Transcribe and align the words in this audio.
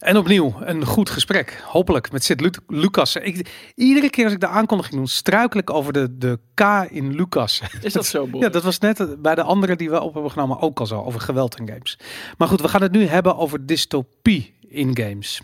En 0.00 0.16
opnieuw 0.16 0.54
een 0.60 0.86
goed 0.86 1.10
gesprek. 1.10 1.62
Hopelijk 1.66 2.12
met 2.12 2.24
Sid 2.24 2.40
Lu 2.40 2.50
Lucas. 2.66 3.16
Ik, 3.16 3.48
iedere 3.74 4.10
keer 4.10 4.24
als 4.24 4.32
ik 4.32 4.40
de 4.40 4.46
aankondiging 4.46 4.96
doe, 4.96 5.08
struikel 5.08 5.60
ik 5.60 5.70
over 5.70 5.92
de, 5.92 6.18
de 6.18 6.38
K 6.54 6.60
in 6.90 7.14
Lucas. 7.14 7.62
Is 7.82 7.92
dat 7.92 8.06
zo, 8.06 8.26
Bob? 8.26 8.42
Ja, 8.42 8.48
dat 8.48 8.62
was 8.62 8.78
net 8.78 9.22
bij 9.22 9.34
de 9.34 9.42
andere 9.42 9.76
die 9.76 9.90
we 9.90 10.00
op 10.00 10.12
hebben 10.12 10.30
genomen 10.30 10.60
ook 10.60 10.80
al 10.80 10.86
zo. 10.86 11.02
Over 11.02 11.20
geweld 11.20 11.58
in 11.58 11.68
games. 11.68 11.98
Maar 12.38 12.48
goed, 12.48 12.60
we 12.60 12.68
gaan 12.68 12.82
het 12.82 12.92
nu 12.92 13.06
hebben 13.06 13.36
over 13.36 13.66
dystopie 13.66 14.54
in 14.68 14.96
games. 14.96 15.40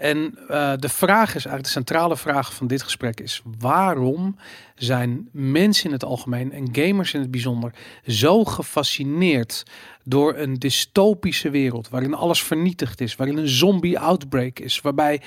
En 0.00 0.38
uh, 0.50 0.72
de 0.76 0.88
vraag 0.88 1.28
is 1.28 1.32
eigenlijk, 1.34 1.64
de 1.64 1.70
centrale 1.70 2.16
vraag 2.16 2.54
van 2.54 2.66
dit 2.66 2.82
gesprek 2.82 3.20
is: 3.20 3.42
waarom 3.58 4.36
zijn 4.74 5.28
mensen 5.32 5.84
in 5.84 5.92
het 5.92 6.04
algemeen 6.04 6.52
en 6.52 6.68
gamers 6.72 7.14
in 7.14 7.20
het 7.20 7.30
bijzonder 7.30 7.74
zo 8.06 8.44
gefascineerd 8.44 9.62
door 10.04 10.36
een 10.36 10.54
dystopische 10.54 11.50
wereld 11.50 11.88
waarin 11.88 12.14
alles 12.14 12.42
vernietigd 12.42 13.00
is, 13.00 13.16
waarin 13.16 13.36
een 13.36 13.48
zombie-outbreak 13.48 14.58
is, 14.58 14.80
waarbij 14.80 15.22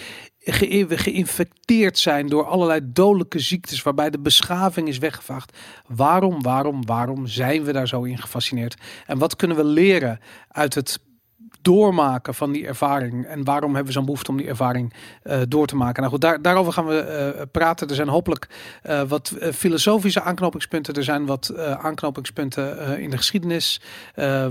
we 0.88 0.98
geïnfecteerd 0.98 2.00
zijn 2.00 2.28
door 2.28 2.46
allerlei 2.46 2.80
dodelijke 2.84 3.40
ziektes, 3.40 3.82
waarbij 3.82 4.10
de 4.10 4.20
beschaving 4.20 4.88
is 4.88 4.98
weggevaagd. 4.98 5.58
Waarom, 5.88 6.42
waarom, 6.42 6.86
waarom 6.86 7.28
zijn 7.28 7.64
we 7.64 7.72
daar 7.72 7.88
zo 7.88 8.04
in 8.04 8.18
gefascineerd? 8.18 8.76
En 9.06 9.18
wat 9.18 9.36
kunnen 9.36 9.58
we 9.58 9.64
leren 9.64 10.20
uit 10.48 10.74
het 10.74 11.00
doormaken 11.64 12.34
van 12.34 12.52
die 12.52 12.68
ervaring. 12.68 13.26
En 13.26 13.44
waarom 13.44 13.70
hebben 13.70 13.86
we 13.86 13.98
zo'n 13.98 14.06
behoefte 14.06 14.32
om 14.32 14.38
die 14.38 14.48
ervaring 14.48 14.94
uh, 15.24 15.42
door 15.48 15.68
te 15.68 15.76
maken? 15.76 16.00
Nou 16.00 16.14
goed, 16.14 16.22
daar, 16.22 16.42
daarover 16.42 16.74
gaan 16.74 16.86
we 16.86 17.34
uh, 17.36 17.42
praten. 17.52 17.90
Er 17.90 17.96
zijn 17.96 18.08
hopelijk 18.08 18.48
uh, 18.84 19.02
wat 19.02 19.34
filosofische 19.54 20.22
aanknopingspunten. 20.22 20.94
Er 20.94 21.04
zijn 21.04 21.26
wat 21.26 21.56
aanknopingspunten 21.58 23.00
in 23.00 23.10
de 23.10 23.18
geschiedenis. 23.18 23.82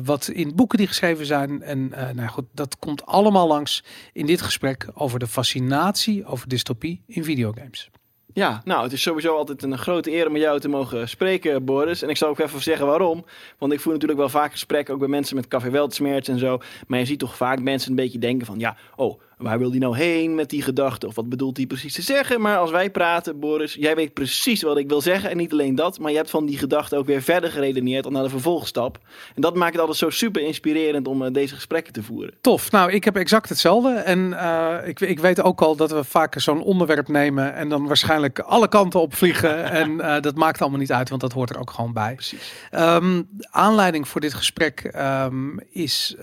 wat 0.05 0.29
in 0.29 0.55
boeken 0.55 0.79
die 0.79 0.87
geschreven 0.87 1.27
zijn. 1.27 1.63
En 1.63 1.93
nou 2.15 2.29
goed, 2.29 2.47
dat 2.53 2.79
komt 2.79 3.07
allemaal 3.07 3.47
langs 3.47 3.85
in 4.13 4.27
dit 4.27 4.43
gesprek 4.43 4.89
over 4.95 5.19
de 5.19 5.27
fascinatie 5.27 6.27
over 6.27 6.49
dystopie 6.49 7.03
in 7.07 7.25
videogames. 7.25 7.91
Ja, 8.35 8.63
nou, 8.65 8.83
het 8.83 8.93
is 8.93 9.03
sowieso 9.03 9.37
altijd 9.37 9.63
een 9.63 9.79
grote 9.79 10.13
eer 10.13 10.27
om 10.27 10.33
met 10.33 10.43
jou 10.43 10.61
te 10.61 10.69
mogen 10.69 11.09
spreken, 11.09 11.65
Boris. 11.65 12.03
En 12.03 12.09
ik 12.09 12.17
zal 12.17 12.29
ook 12.29 12.39
even 12.39 12.63
zeggen 12.63 12.87
waarom. 12.87 13.25
Want 13.59 13.73
ik 13.73 13.81
voer 13.81 13.93
natuurlijk 13.93 14.21
wel 14.21 14.29
vaak 14.29 14.53
gesprekken, 14.53 14.95
ook 14.95 15.01
bij 15.01 15.09
mensen 15.09 15.37
met 15.37 15.49
café 15.49 15.71
weltsmerts 15.71 16.29
en 16.29 16.39
zo. 16.39 16.59
Maar 16.87 16.99
je 16.99 17.05
ziet 17.05 17.19
toch 17.19 17.37
vaak 17.37 17.61
mensen 17.61 17.91
een 17.91 17.97
beetje 17.97 18.19
denken 18.19 18.47
van, 18.47 18.59
ja, 18.59 18.77
oh, 18.97 19.21
waar 19.43 19.59
wil 19.59 19.71
die 19.71 19.81
nou 19.81 19.97
heen 19.97 20.35
met 20.35 20.51
die 20.51 20.63
gedachte? 20.63 21.07
Of 21.07 21.15
wat 21.15 21.29
bedoelt 21.29 21.57
hij 21.57 21.67
precies 21.67 21.95
te 21.95 22.03
zeggen? 22.03 22.41
Maar 22.41 22.59
als 22.59 22.71
wij 22.71 22.91
praten, 22.91 23.41
Boris, 23.41 23.75
jij 23.75 23.95
weet 23.95 24.13
precies 24.13 24.63
wat 24.63 24.77
ik 24.77 24.89
wil 24.89 25.01
zeggen. 25.01 25.31
En 25.31 25.37
niet 25.37 25.53
alleen 25.53 25.75
dat, 25.75 25.99
maar 25.99 26.11
je 26.11 26.17
hebt 26.17 26.31
van 26.31 26.47
die 26.47 26.59
gedachte 26.59 26.97
ook 26.97 27.07
weer 27.07 27.23
verder 27.23 27.51
geredeneerd 27.51 28.11
naar 28.11 28.23
de 28.23 28.29
vervolgstap. 28.29 28.99
En 29.35 29.43
dat 29.43 29.55
maakt 29.55 29.73
het 29.73 29.81
altijd 29.81 29.99
zo 29.99 30.11
super 30.11 30.43
inspirerend 30.43 31.09
om 31.09 31.23
uh, 31.23 31.33
deze 31.33 31.55
gesprekken 31.55 31.93
te 31.93 32.03
voeren. 32.03 32.35
Tof. 32.41 32.71
Nou, 32.71 32.93
ik 32.93 33.05
heb 33.05 33.17
exact 33.17 33.49
hetzelfde. 33.49 33.91
En 33.93 34.19
uh, 34.19 34.77
ik, 34.85 35.01
ik 35.01 35.21
weet 35.21 35.43
ook 35.43 35.61
al 35.61 35.77
dat 35.77 35.91
we 35.91 36.05
vaak 36.05 36.41
zo'n 36.41 36.63
onderwerp 36.63 37.09
nemen 37.09 37.55
en 37.55 37.69
dan 37.69 37.87
waarschijnlijk 37.87 38.39
alle 38.39 38.69
kanten 38.69 39.01
op 39.01 39.15
vliegen. 39.15 39.65
en 39.81 39.91
uh, 39.91 40.21
dat 40.21 40.35
maakt 40.35 40.61
allemaal 40.61 40.79
niet 40.79 40.93
uit, 40.93 41.09
want 41.09 41.21
dat 41.21 41.33
hoort 41.33 41.51
er 41.51 41.59
ook 41.59 41.71
gewoon 41.71 41.93
bij. 41.93 42.15
Precies. 42.15 42.53
Um, 42.71 43.29
aanleiding 43.51 44.09
voor 44.09 44.21
dit 44.21 44.35
gesprek 44.35 44.93
um, 44.97 45.61
is 45.71 46.17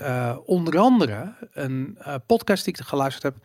onder 0.46 0.80
andere 0.80 1.34
een 1.54 1.98
podcast 2.26 2.66
die 2.66 2.74
ik 2.74 2.86
geluisterd 2.86 3.09
heb. 3.18 3.36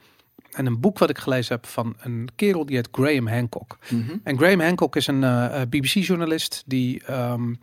En 0.50 0.66
een 0.66 0.80
boek 0.80 0.98
wat 0.98 1.10
ik 1.10 1.18
gelezen 1.18 1.54
heb 1.54 1.66
van 1.66 1.96
een 2.00 2.28
kerel 2.34 2.66
die 2.66 2.76
heet 2.76 2.88
Graham 2.92 3.28
Hancock. 3.28 3.78
Mm 3.90 4.04
-hmm. 4.06 4.20
En 4.24 4.38
Graham 4.38 4.60
Hancock 4.60 4.96
is 4.96 5.06
een 5.06 5.22
uh, 5.22 5.60
BBC-journalist 5.68 6.62
die 6.66 7.12
um, 7.12 7.58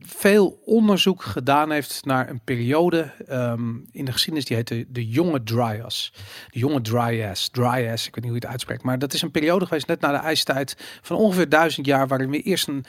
veel 0.00 0.60
onderzoek 0.64 1.22
gedaan 1.22 1.70
heeft 1.70 2.04
naar 2.04 2.28
een 2.28 2.40
periode 2.44 3.12
um, 3.30 3.86
in 3.92 4.04
de 4.04 4.12
geschiedenis 4.12 4.48
die 4.48 4.56
heet 4.56 4.68
de, 4.68 4.86
de 4.88 5.08
jonge 5.08 5.42
Dryas. 5.42 6.12
De 6.50 6.58
jonge 6.58 6.80
Dryas, 6.80 7.48
Dryas, 7.48 8.06
ik 8.06 8.14
weet 8.14 8.24
niet 8.24 8.32
hoe 8.32 8.40
je 8.40 8.46
het 8.46 8.46
uitspreekt. 8.46 8.82
Maar 8.82 8.98
dat 8.98 9.12
is 9.12 9.22
een 9.22 9.30
periode 9.30 9.66
geweest 9.66 9.86
net 9.86 10.00
na 10.00 10.10
de 10.10 10.16
ijstijd 10.16 10.76
van 11.02 11.16
ongeveer 11.16 11.48
duizend 11.48 11.86
jaar 11.86 12.08
waarin 12.08 12.30
we 12.30 12.42
eerst 12.42 12.68
een 12.68 12.84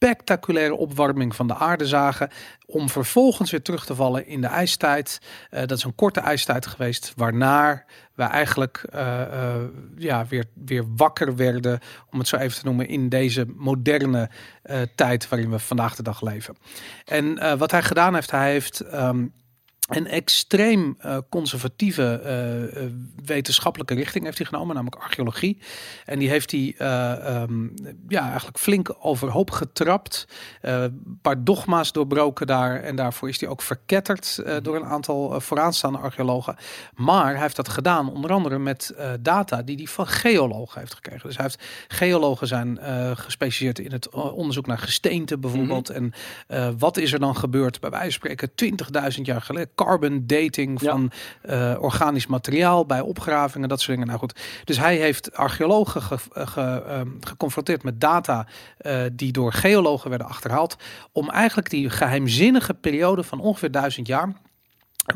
spectaculaire 0.00 0.76
opwarming 0.76 1.36
van 1.36 1.46
de 1.46 1.54
aarde 1.54 1.86
zagen. 1.86 2.30
Om 2.66 2.88
vervolgens 2.88 3.50
weer 3.50 3.62
terug 3.62 3.86
te 3.86 3.94
vallen 3.94 4.26
in 4.26 4.40
de 4.40 4.46
ijstijd. 4.46 5.20
Uh, 5.50 5.60
dat 5.60 5.78
is 5.78 5.84
een 5.84 5.94
korte 5.94 6.20
ijstijd 6.20 6.66
geweest. 6.66 7.12
Waarna 7.16 7.84
we 8.14 8.22
eigenlijk 8.22 8.84
uh, 8.94 9.20
uh, 9.32 9.54
ja, 9.96 10.26
weer, 10.26 10.44
weer 10.54 10.84
wakker 10.96 11.36
werden. 11.36 11.80
Om 12.10 12.18
het 12.18 12.28
zo 12.28 12.36
even 12.36 12.58
te 12.58 12.64
noemen. 12.64 12.88
In 12.88 13.08
deze 13.08 13.44
moderne 13.56 14.30
tijd 14.94 15.28
waarin 15.28 15.50
we 15.50 15.58
vandaag 15.58 15.96
de 15.96 16.02
dag 16.02 16.20
leven. 16.22 16.56
En 17.04 17.58
wat 17.58 17.70
hij 17.70 17.82
gedaan 17.82 18.14
heeft. 18.14 18.30
Hij 18.30 18.50
heeft 18.50 18.94
um, 18.94 19.32
een 19.90 20.06
extreem 20.06 20.96
uh, 21.04 21.16
conservatieve 21.28 22.20
uh, 22.76 22.82
wetenschappelijke 23.24 23.94
richting 23.94 24.24
heeft 24.24 24.38
hij 24.38 24.46
genomen, 24.46 24.74
namelijk 24.74 25.02
archeologie. 25.02 25.58
En 26.04 26.18
die 26.18 26.28
heeft 26.28 26.50
hij 26.50 26.74
uh, 26.78 27.42
um, 27.42 27.74
ja, 28.08 28.28
eigenlijk 28.28 28.58
flink 28.58 28.94
overhoop 29.00 29.50
getrapt. 29.50 30.26
Een 30.60 31.18
paar 31.22 31.44
dogma's 31.44 31.92
doorbroken 31.92 32.46
daar. 32.46 32.82
En 32.82 32.96
daarvoor 32.96 33.28
is 33.28 33.40
hij 33.40 33.48
ook 33.48 33.62
verketterd 33.62 34.42
door 34.62 34.76
een 34.76 34.84
aantal 34.84 35.40
vooraanstaande 35.40 35.98
archeologen. 35.98 36.56
Maar 36.94 37.32
hij 37.32 37.40
heeft 37.40 37.56
dat 37.56 37.68
gedaan 37.68 38.12
onder 38.12 38.32
andere 38.32 38.58
met 38.58 38.94
data 39.20 39.62
die 39.62 39.76
hij 39.76 39.86
van 39.86 40.06
geologen 40.06 40.80
heeft 40.80 40.94
gekregen. 40.94 41.26
Dus 41.26 41.36
hij 41.36 41.44
heeft 41.44 41.64
geologen 41.88 42.46
zijn 42.46 42.78
gespecialiseerd 43.16 43.78
in 43.78 43.92
het 43.92 44.08
onderzoek 44.08 44.66
naar 44.66 44.78
gesteente 44.78 45.38
bijvoorbeeld. 45.38 45.88
Mm 45.88 45.94
-hmm. 45.94 46.12
En 46.46 46.78
wat 46.78 46.96
is 46.96 47.12
er 47.12 47.20
dan 47.20 47.36
gebeurd 47.36 47.80
bij 47.80 47.90
wijze 47.90 48.18
van 48.20 48.30
spreken 48.30 48.50
20.000 49.16 49.22
jaar 49.22 49.42
geleden? 49.42 49.70
Carbon 49.84 50.22
dating 50.26 50.80
van 50.80 51.10
ja. 51.42 51.72
uh, 51.72 51.82
organisch 51.82 52.26
materiaal 52.26 52.86
bij 52.86 53.00
opgravingen, 53.00 53.68
dat 53.68 53.78
soort 53.78 53.90
dingen. 53.90 54.06
Nou 54.06 54.18
goed, 54.18 54.40
dus 54.64 54.78
hij 54.78 54.96
heeft 54.96 55.36
archeologen 55.36 56.02
ge, 56.02 56.18
ge, 56.32 56.82
uh, 56.86 57.00
geconfronteerd 57.20 57.82
met 57.82 58.00
data 58.00 58.46
uh, 58.80 59.02
die 59.12 59.32
door 59.32 59.52
geologen 59.52 60.08
werden 60.10 60.28
achterhaald, 60.28 60.76
om 61.12 61.30
eigenlijk 61.30 61.70
die 61.70 61.90
geheimzinnige 61.90 62.74
periode 62.74 63.22
van 63.22 63.40
ongeveer 63.40 63.70
duizend 63.70 64.06
jaar 64.06 64.32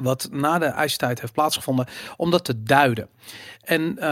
wat 0.01 0.29
na 0.31 0.59
de 0.59 0.65
ijstijd 0.65 1.21
heeft 1.21 1.33
plaatsgevonden, 1.33 1.87
om 2.17 2.31
dat 2.31 2.45
te 2.45 2.63
duiden. 2.63 3.09
En 3.63 3.81
uh, 3.81 4.03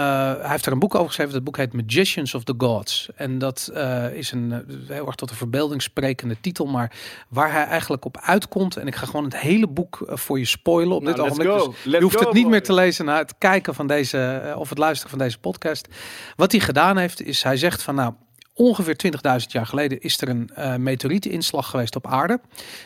hij 0.40 0.50
heeft 0.50 0.66
er 0.66 0.72
een 0.72 0.78
boek 0.78 0.94
over 0.94 1.06
geschreven. 1.06 1.32
Dat 1.32 1.44
boek 1.44 1.56
heet 1.56 1.72
Magicians 1.72 2.34
of 2.34 2.44
the 2.44 2.54
Gods. 2.58 3.08
En 3.14 3.38
dat 3.38 3.70
uh, 3.74 4.14
is 4.14 4.32
een 4.32 4.64
heel 4.88 5.06
erg 5.06 5.14
tot 5.14 5.30
een 5.30 5.36
verbeelding 5.36 5.82
sprekende 5.82 6.36
titel. 6.40 6.66
Maar 6.66 6.92
waar 7.28 7.52
hij 7.52 7.64
eigenlijk 7.64 8.04
op 8.04 8.18
uitkomt. 8.20 8.76
En 8.76 8.86
ik 8.86 8.94
ga 8.94 9.06
gewoon 9.06 9.24
het 9.24 9.36
hele 9.36 9.68
boek 9.68 10.02
voor 10.06 10.38
je 10.38 10.44
spoilen 10.44 10.96
op 10.96 11.02
nou, 11.02 11.14
dit 11.14 11.24
ogenblik. 11.24 11.48
Dus 11.48 11.92
je 11.92 12.02
hoeft 12.02 12.16
go, 12.16 12.24
het 12.24 12.32
niet 12.32 12.42
boy. 12.42 12.52
meer 12.52 12.62
te 12.62 12.72
lezen 12.72 13.04
na 13.04 13.18
het 13.18 13.34
kijken 13.38 13.74
van 13.74 13.86
deze. 13.86 14.54
Of 14.56 14.68
het 14.68 14.78
luisteren 14.78 15.10
van 15.10 15.18
deze 15.18 15.38
podcast. 15.38 15.88
Wat 16.36 16.52
hij 16.52 16.60
gedaan 16.60 16.96
heeft, 16.96 17.22
is 17.22 17.42
hij 17.42 17.56
zegt 17.56 17.82
van 17.82 17.94
nou. 17.94 18.12
Ongeveer 18.54 18.96
20.000 19.40 19.46
jaar 19.46 19.66
geleden 19.66 20.00
is 20.00 20.20
er 20.20 20.28
een 20.28 20.50
uh, 20.58 20.76
meteorietinslag 20.76 21.70
geweest 21.70 21.96
op 21.96 22.06
aarde. 22.06 22.40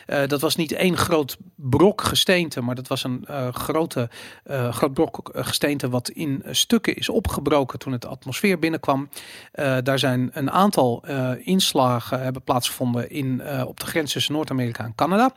Uh, 0.07 0.27
dat 0.27 0.41
was 0.41 0.55
niet 0.55 0.71
één 0.71 0.97
groot 0.97 1.37
brok 1.55 2.01
gesteente, 2.01 2.61
maar 2.61 2.75
dat 2.75 2.87
was 2.87 3.03
een 3.03 3.25
uh, 3.29 3.47
grote, 3.53 4.09
groot 4.71 4.93
brok 4.93 5.29
gesteente 5.33 5.89
wat 5.89 6.09
in 6.09 6.43
stukken 6.51 6.95
is 6.95 7.09
opgebroken 7.09 7.79
toen 7.79 7.91
het 7.91 8.05
atmosfeer 8.05 8.59
binnenkwam. 8.59 9.09
daar 9.83 9.99
zijn 9.99 10.29
een 10.33 10.51
aantal 10.51 11.05
inslagen 11.37 12.21
hebben 12.21 12.41
plaatsgevonden 12.41 13.09
in, 13.09 13.41
op 13.65 13.79
de 13.79 13.85
grens 13.85 14.11
tussen 14.11 14.33
Noord-Amerika 14.33 14.83
en 14.83 14.95
Canada. 14.95 15.33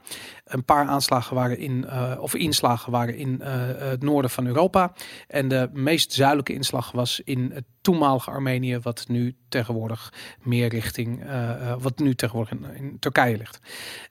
Een 0.50 0.64
paar 0.64 0.86
aanslagen 0.86 1.34
waren 1.34 1.58
in, 1.58 1.86
of 2.18 2.34
inslagen 2.34 2.92
waren 2.92 3.16
in 3.16 3.40
het 3.78 4.02
noorden 4.02 4.30
van 4.30 4.46
Europa. 4.46 4.92
En 5.28 5.48
de 5.48 5.70
meest 5.72 6.12
zuidelijke 6.12 6.52
inslag 6.52 6.92
was 6.92 7.20
in 7.24 7.50
het 7.54 7.64
toenmalige 7.80 8.30
Armenië, 8.30 8.78
wat 8.82 9.04
nu 9.08 9.36
tegenwoordig 9.48 10.12
meer 10.42 10.68
richting, 10.68 11.24
uh, 11.24 11.74
wat 11.78 11.98
nu 11.98 12.14
tegenwoordig 12.14 12.58
in, 12.58 12.74
in, 12.74 12.98
Turkije 12.98 13.36
ligt. 13.36 13.58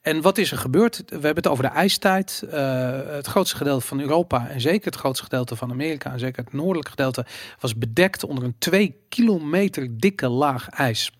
En 0.01 0.21
wat 0.21 0.37
is 0.37 0.51
er 0.51 0.57
gebeurd? 0.57 1.03
We 1.05 1.13
hebben 1.13 1.35
het 1.35 1.47
over 1.47 1.63
de 1.63 1.69
ijstijd. 1.69 2.43
Het 2.49 3.27
grootste 3.27 3.57
gedeelte 3.57 3.85
van 3.85 3.99
Europa 3.99 4.47
en 4.47 4.61
zeker 4.61 4.85
het 4.85 4.95
grootste 4.95 5.23
gedeelte 5.23 5.55
van 5.55 5.71
Amerika 5.71 6.11
en 6.11 6.19
zeker 6.19 6.43
het 6.43 6.53
noordelijke 6.53 6.89
gedeelte 6.89 7.25
was 7.59 7.77
bedekt 7.77 8.23
onder 8.23 8.43
een 8.43 8.55
twee 8.57 8.95
kilometer 9.09 9.97
dikke 9.97 10.29
laag 10.29 10.69
ijs. 10.69 11.11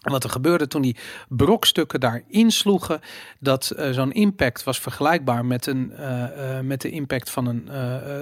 Wat 0.00 0.24
er 0.24 0.30
gebeurde 0.30 0.66
toen 0.66 0.82
die 0.82 0.96
brokstukken 1.28 2.00
daar 2.00 2.22
insloegen, 2.28 3.00
dat 3.38 3.72
uh, 3.76 3.90
zo'n 3.90 4.12
impact 4.12 4.64
was 4.64 4.78
vergelijkbaar 4.78 5.44
met, 5.44 5.66
een, 5.66 5.92
uh, 5.92 6.00
uh, 6.00 6.60
met 6.60 6.80
de 6.80 6.90
impact 6.90 7.30
van 7.30 7.46
een 7.46 7.68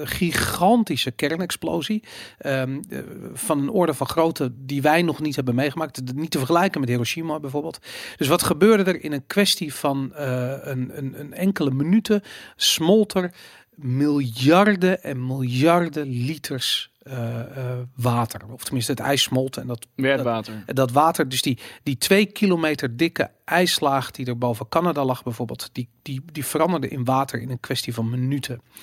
gigantische 0.07 1.11
kernexplosie. 1.11 2.03
Um, 2.47 2.85
van 3.33 3.59
een 3.59 3.71
orde 3.71 3.95
van 3.95 4.09
grootte 4.09 4.53
die 4.57 4.83
wij 4.83 5.03
nog 5.03 5.21
niet 5.21 5.37
hebben 5.37 5.55
meegemaakt. 5.55 6.15
Niet 6.15 6.31
te 6.31 6.39
vergelijken 6.39 6.81
met 6.81 6.89
Hiroshima 6.89 7.41
bijvoorbeeld. 7.41 7.79
Dus 8.17 8.29
wat 8.29 8.43
gebeurde 8.43 8.85
er 8.85 9.05
in 9.05 9.13
een 9.13 9.27
kwestie 9.27 9.75
van 9.75 10.11
een, 10.15 10.91
een, 10.99 11.21
een 11.21 11.33
enkele 11.33 11.71
minuten? 11.71 12.23
Smolt 12.57 13.15
er 13.15 13.33
miljarden 13.79 15.03
en 15.03 15.27
miljarden 15.27 16.09
liters 16.09 16.91
uh, 17.03 17.15
uh, 17.15 17.79
water. 17.95 18.41
Of 18.53 18.65
tenminste 18.65 18.93
het 18.93 19.01
ijs 19.01 19.23
smolt. 19.23 19.57
En 19.57 19.67
dat, 19.67 19.87
water. 19.97 20.63
Dat, 20.67 20.77
dat, 20.77 20.91
water, 20.91 21.29
dus 21.29 21.43
die, 21.43 21.59
die 21.83 21.99
twee 21.99 22.27
kilometer 22.27 22.97
dikke 22.97 23.31
ijslaag 23.45 24.11
die 24.11 24.27
er 24.27 24.39
boven 24.39 24.69
Canada 24.69 25.05
lag 25.05 25.23
bijvoorbeeld, 25.23 25.71
die, 25.73 25.89
die, 26.03 26.23
die 26.33 26.45
veranderde 26.45 26.89
in 26.89 27.05
water 27.05 27.41
in 27.41 27.51
een 27.51 27.61
kwestie 27.61 27.95
van 27.95 28.11
minuten. 28.11 28.61
Uh, 28.75 28.81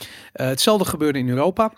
hetzelfde 0.48 0.86
gebeurde 0.86 1.20
in 1.20 1.30
Europa. 1.30 1.74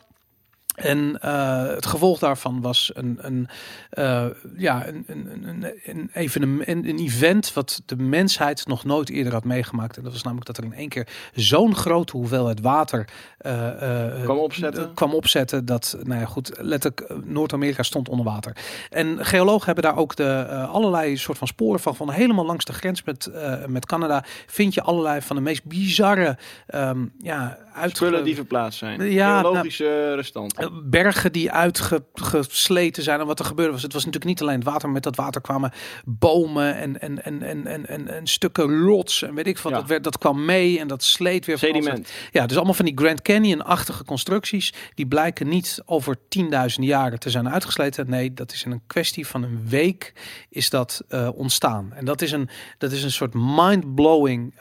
En 0.78 1.20
uh, 1.26 1.68
het 1.68 1.86
gevolg 1.86 2.20
daarvan 2.20 2.62
was 2.62 2.92
een, 2.94 3.18
een, 3.22 3.48
uh, 3.94 4.26
ja, 4.58 4.88
een, 4.88 5.04
een, 5.08 5.48
een, 5.48 5.66
een 5.86 6.10
evenement, 6.14 6.68
een 6.68 7.00
event 7.00 7.54
wat 7.54 7.82
de 7.86 7.96
mensheid 7.96 8.68
nog 8.68 8.84
nooit 8.84 9.10
eerder 9.10 9.34
had 9.34 9.44
meegemaakt. 9.44 9.98
En 9.98 10.04
dat 10.04 10.12
was 10.12 10.24
namelijk 10.24 10.48
dat 10.48 10.58
er 10.58 10.64
in 10.64 10.74
één 10.74 10.90
keer 10.90 11.08
zo'n 11.34 11.76
grote 11.76 12.18
hoeveelheid 12.18 12.62
water 12.62 13.08
uh, 13.42 14.24
kwam, 14.24 14.38
opzetten. 14.38 14.94
kwam 14.94 15.14
opzetten. 15.14 15.66
Dat, 15.66 15.98
nou 16.04 16.20
ja, 16.20 16.26
goed, 16.26 16.52
letterlijk 16.58 17.26
Noord-Amerika 17.26 17.84
stond 17.84 18.10
onder 18.10 18.26
water. 18.26 18.56
En 18.90 19.26
geologen 19.26 19.66
hebben 19.66 19.84
daar 19.84 19.98
ook 19.98 20.16
de, 20.16 20.46
allerlei 20.72 21.18
soort 21.18 21.38
van 21.38 21.48
sporen 21.48 21.80
van. 21.80 21.96
Van 21.96 22.12
helemaal 22.12 22.46
langs 22.46 22.66
de 22.66 22.74
grens 22.74 23.04
met, 23.04 23.32
met 23.68 23.86
Canada 23.86 24.24
vind 24.48 24.74
je 24.74 24.82
allerlei 24.82 25.22
van 25.22 25.36
de 25.36 25.42
meest 25.42 25.64
bizarre 25.64 26.38
um, 26.76 27.14
ja, 27.22 27.58
die 28.24 28.36
verplaatst 28.36 28.80
zijn. 28.80 29.12
Ja, 29.12 29.40
Geologische 29.40 29.84
nou, 29.84 30.16
restanten 30.16 30.67
bergen 30.84 31.32
die 31.32 31.52
uitgesleten 31.52 33.04
zijn. 33.04 33.20
En 33.20 33.26
wat 33.26 33.40
er 33.40 33.46
gebeurde 33.46 33.72
was, 33.72 33.82
het 33.82 33.94
was 33.94 34.06
natuurlijk 34.06 34.32
niet 34.32 34.42
alleen 34.42 34.56
het 34.56 34.64
water. 34.64 34.90
Met 34.90 35.04
dat 35.04 35.16
water 35.16 35.42
kwamen 35.42 35.72
bomen 36.06 36.76
en, 36.76 37.02
en, 37.02 37.24
en, 37.24 37.44
en, 37.44 37.66
en, 37.66 37.88
en, 37.88 38.08
en 38.08 38.28
stukken 38.28 38.80
rots 38.80 39.22
en 39.22 39.34
weet 39.34 39.48
ik 39.48 39.58
wat. 39.58 39.74
Dat, 39.74 39.88
werd, 39.88 40.04
dat 40.04 40.18
kwam 40.18 40.46
mee 40.46 40.80
en 40.80 40.88
dat 40.88 41.04
sleet 41.04 41.46
weer. 41.46 41.58
Sediment. 41.58 42.12
Ja, 42.32 42.46
dus 42.46 42.56
allemaal 42.56 42.74
van 42.74 42.86
die 42.86 42.98
Grand 42.98 43.22
Canyon-achtige 43.22 44.04
constructies. 44.04 44.74
Die 44.94 45.08
blijken 45.08 45.48
niet 45.48 45.82
over 45.86 46.18
10.000 46.18 46.46
jaren 46.80 47.20
te 47.20 47.30
zijn 47.30 47.50
uitgesleten. 47.50 48.10
Nee, 48.10 48.34
dat 48.34 48.52
is 48.52 48.64
in 48.64 48.72
een 48.72 48.82
kwestie 48.88 49.28
van 49.28 49.44
een 49.44 49.62
week 49.68 50.14
is 50.50 50.70
dat 50.70 51.04
uh, 51.10 51.30
ontstaan. 51.34 51.94
En 51.94 52.06
dat 52.06 52.22
is 52.22 52.32
een, 52.32 52.50
dat 52.78 52.92
is 52.92 53.04
een 53.04 53.12
soort 53.12 53.34
mind-blowing 53.34 54.54
uh, 54.54 54.60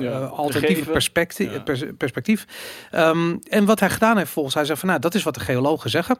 ja, 0.00 0.18
alternatieve 0.18 0.90
perspectief. 0.90 1.52
Ja. 1.52 1.92
perspectief. 1.96 2.46
Um, 2.94 3.38
en 3.48 3.64
wat 3.64 3.80
hij 3.80 3.90
gedaan 3.90 4.16
heeft 4.16 4.30
volgens 4.30 4.54
hij 4.54 4.64
zei 4.64 4.78
van 4.78 4.88
nou, 4.88 5.00
dat 5.00 5.14
is 5.14 5.22
wat 5.22 5.29
de 5.34 5.40
geologen 5.40 5.90
zeggen. 5.90 6.18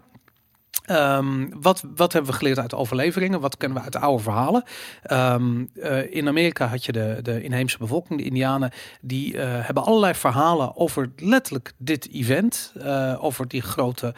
Um, 0.90 1.50
wat, 1.60 1.84
wat 1.96 2.12
hebben 2.12 2.30
we 2.30 2.36
geleerd 2.36 2.58
uit 2.58 2.74
overleveringen? 2.74 3.40
Wat 3.40 3.56
kennen 3.56 3.78
we 3.78 3.84
uit 3.84 3.92
de 3.92 3.98
oude 3.98 4.22
verhalen? 4.22 4.64
Um, 5.12 5.68
uh, 5.74 6.14
in 6.14 6.28
Amerika 6.28 6.66
had 6.66 6.84
je 6.84 6.92
de, 6.92 7.18
de 7.22 7.42
inheemse 7.42 7.78
bevolking, 7.78 8.18
de 8.18 8.24
Indianen, 8.24 8.70
die 9.00 9.34
uh, 9.34 9.40
hebben 9.44 9.84
allerlei 9.84 10.14
verhalen 10.14 10.76
over 10.76 11.10
letterlijk 11.16 11.72
dit 11.76 12.08
event. 12.12 12.72
Uh, 12.76 13.24
over 13.24 13.48
die 13.48 13.62
grote 13.62 14.14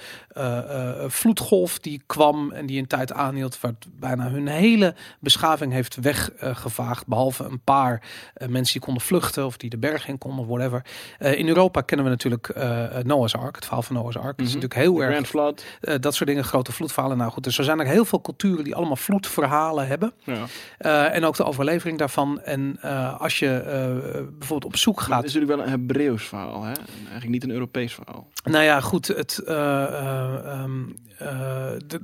vloedgolf 1.06 1.78
die 1.78 2.02
kwam 2.06 2.52
en 2.52 2.66
die 2.66 2.78
een 2.78 2.86
tijd 2.86 3.12
aanhield, 3.12 3.60
wat 3.60 3.74
bijna 3.98 4.30
hun 4.30 4.46
hele 4.46 4.94
beschaving 5.20 5.72
heeft 5.72 5.96
weggevaagd. 5.96 7.06
behalve 7.06 7.44
een 7.44 7.60
paar 7.60 8.02
mensen 8.46 8.72
die 8.72 8.82
konden 8.82 9.02
vluchten 9.02 9.46
of 9.46 9.56
die 9.56 9.70
de 9.70 9.78
berg 9.78 10.08
in 10.08 10.18
konden, 10.18 10.46
whatever. 10.46 10.84
in 11.18 11.48
Europa 11.48 11.80
kennen 11.80 12.06
we 12.06 12.12
natuurlijk 12.12 12.54
Noah's 13.02 13.34
Ark, 13.34 13.54
het 13.54 13.64
verhaal 13.64 13.82
van 13.82 13.96
Noah's 13.96 14.16
Ark. 14.16 14.24
Mm 14.24 14.28
-hmm. 14.28 14.36
Dat 14.36 14.46
is 14.46 14.54
mhm. 14.54 14.62
natuurlijk 14.62 14.80
heel 14.80 15.14
erg. 15.14 15.28
Flood. 15.28 15.64
dat 16.00 16.14
soort 16.14 16.28
dingen, 16.28 16.44
grote 16.44 16.61
vloedverhalen. 16.70 17.16
Nou 17.16 17.30
goed, 17.30 17.44
dus 17.44 17.58
er 17.58 17.64
zijn 17.64 17.80
er 17.80 17.86
heel 17.86 18.04
veel 18.04 18.20
culturen 18.20 18.64
die 18.64 18.74
allemaal 18.74 18.96
vloedverhalen 18.96 19.86
hebben. 19.86 20.12
Ja. 20.18 20.44
Uh, 20.80 21.14
en 21.14 21.24
ook 21.24 21.36
de 21.36 21.44
overlevering 21.44 21.98
daarvan. 21.98 22.40
En 22.40 22.78
uh, 22.84 23.20
als 23.20 23.38
je 23.38 23.62
uh, 23.66 24.28
bijvoorbeeld 24.38 24.72
op 24.72 24.76
zoek 24.76 25.00
gaat. 25.00 25.16
Het 25.16 25.26
is 25.26 25.34
natuurlijk 25.34 25.60
wel 25.60 25.72
een 25.72 25.80
Hebreeuws 25.80 26.24
verhaal, 26.24 26.62
hè? 26.62 26.72
Eigenlijk 26.72 27.28
niet 27.28 27.44
een 27.44 27.50
Europees 27.50 27.94
verhaal. 27.94 28.28
Nou 28.44 28.64
ja, 28.64 28.80
goed. 28.80 29.06
Het, 29.06 29.42
um, 29.48 30.96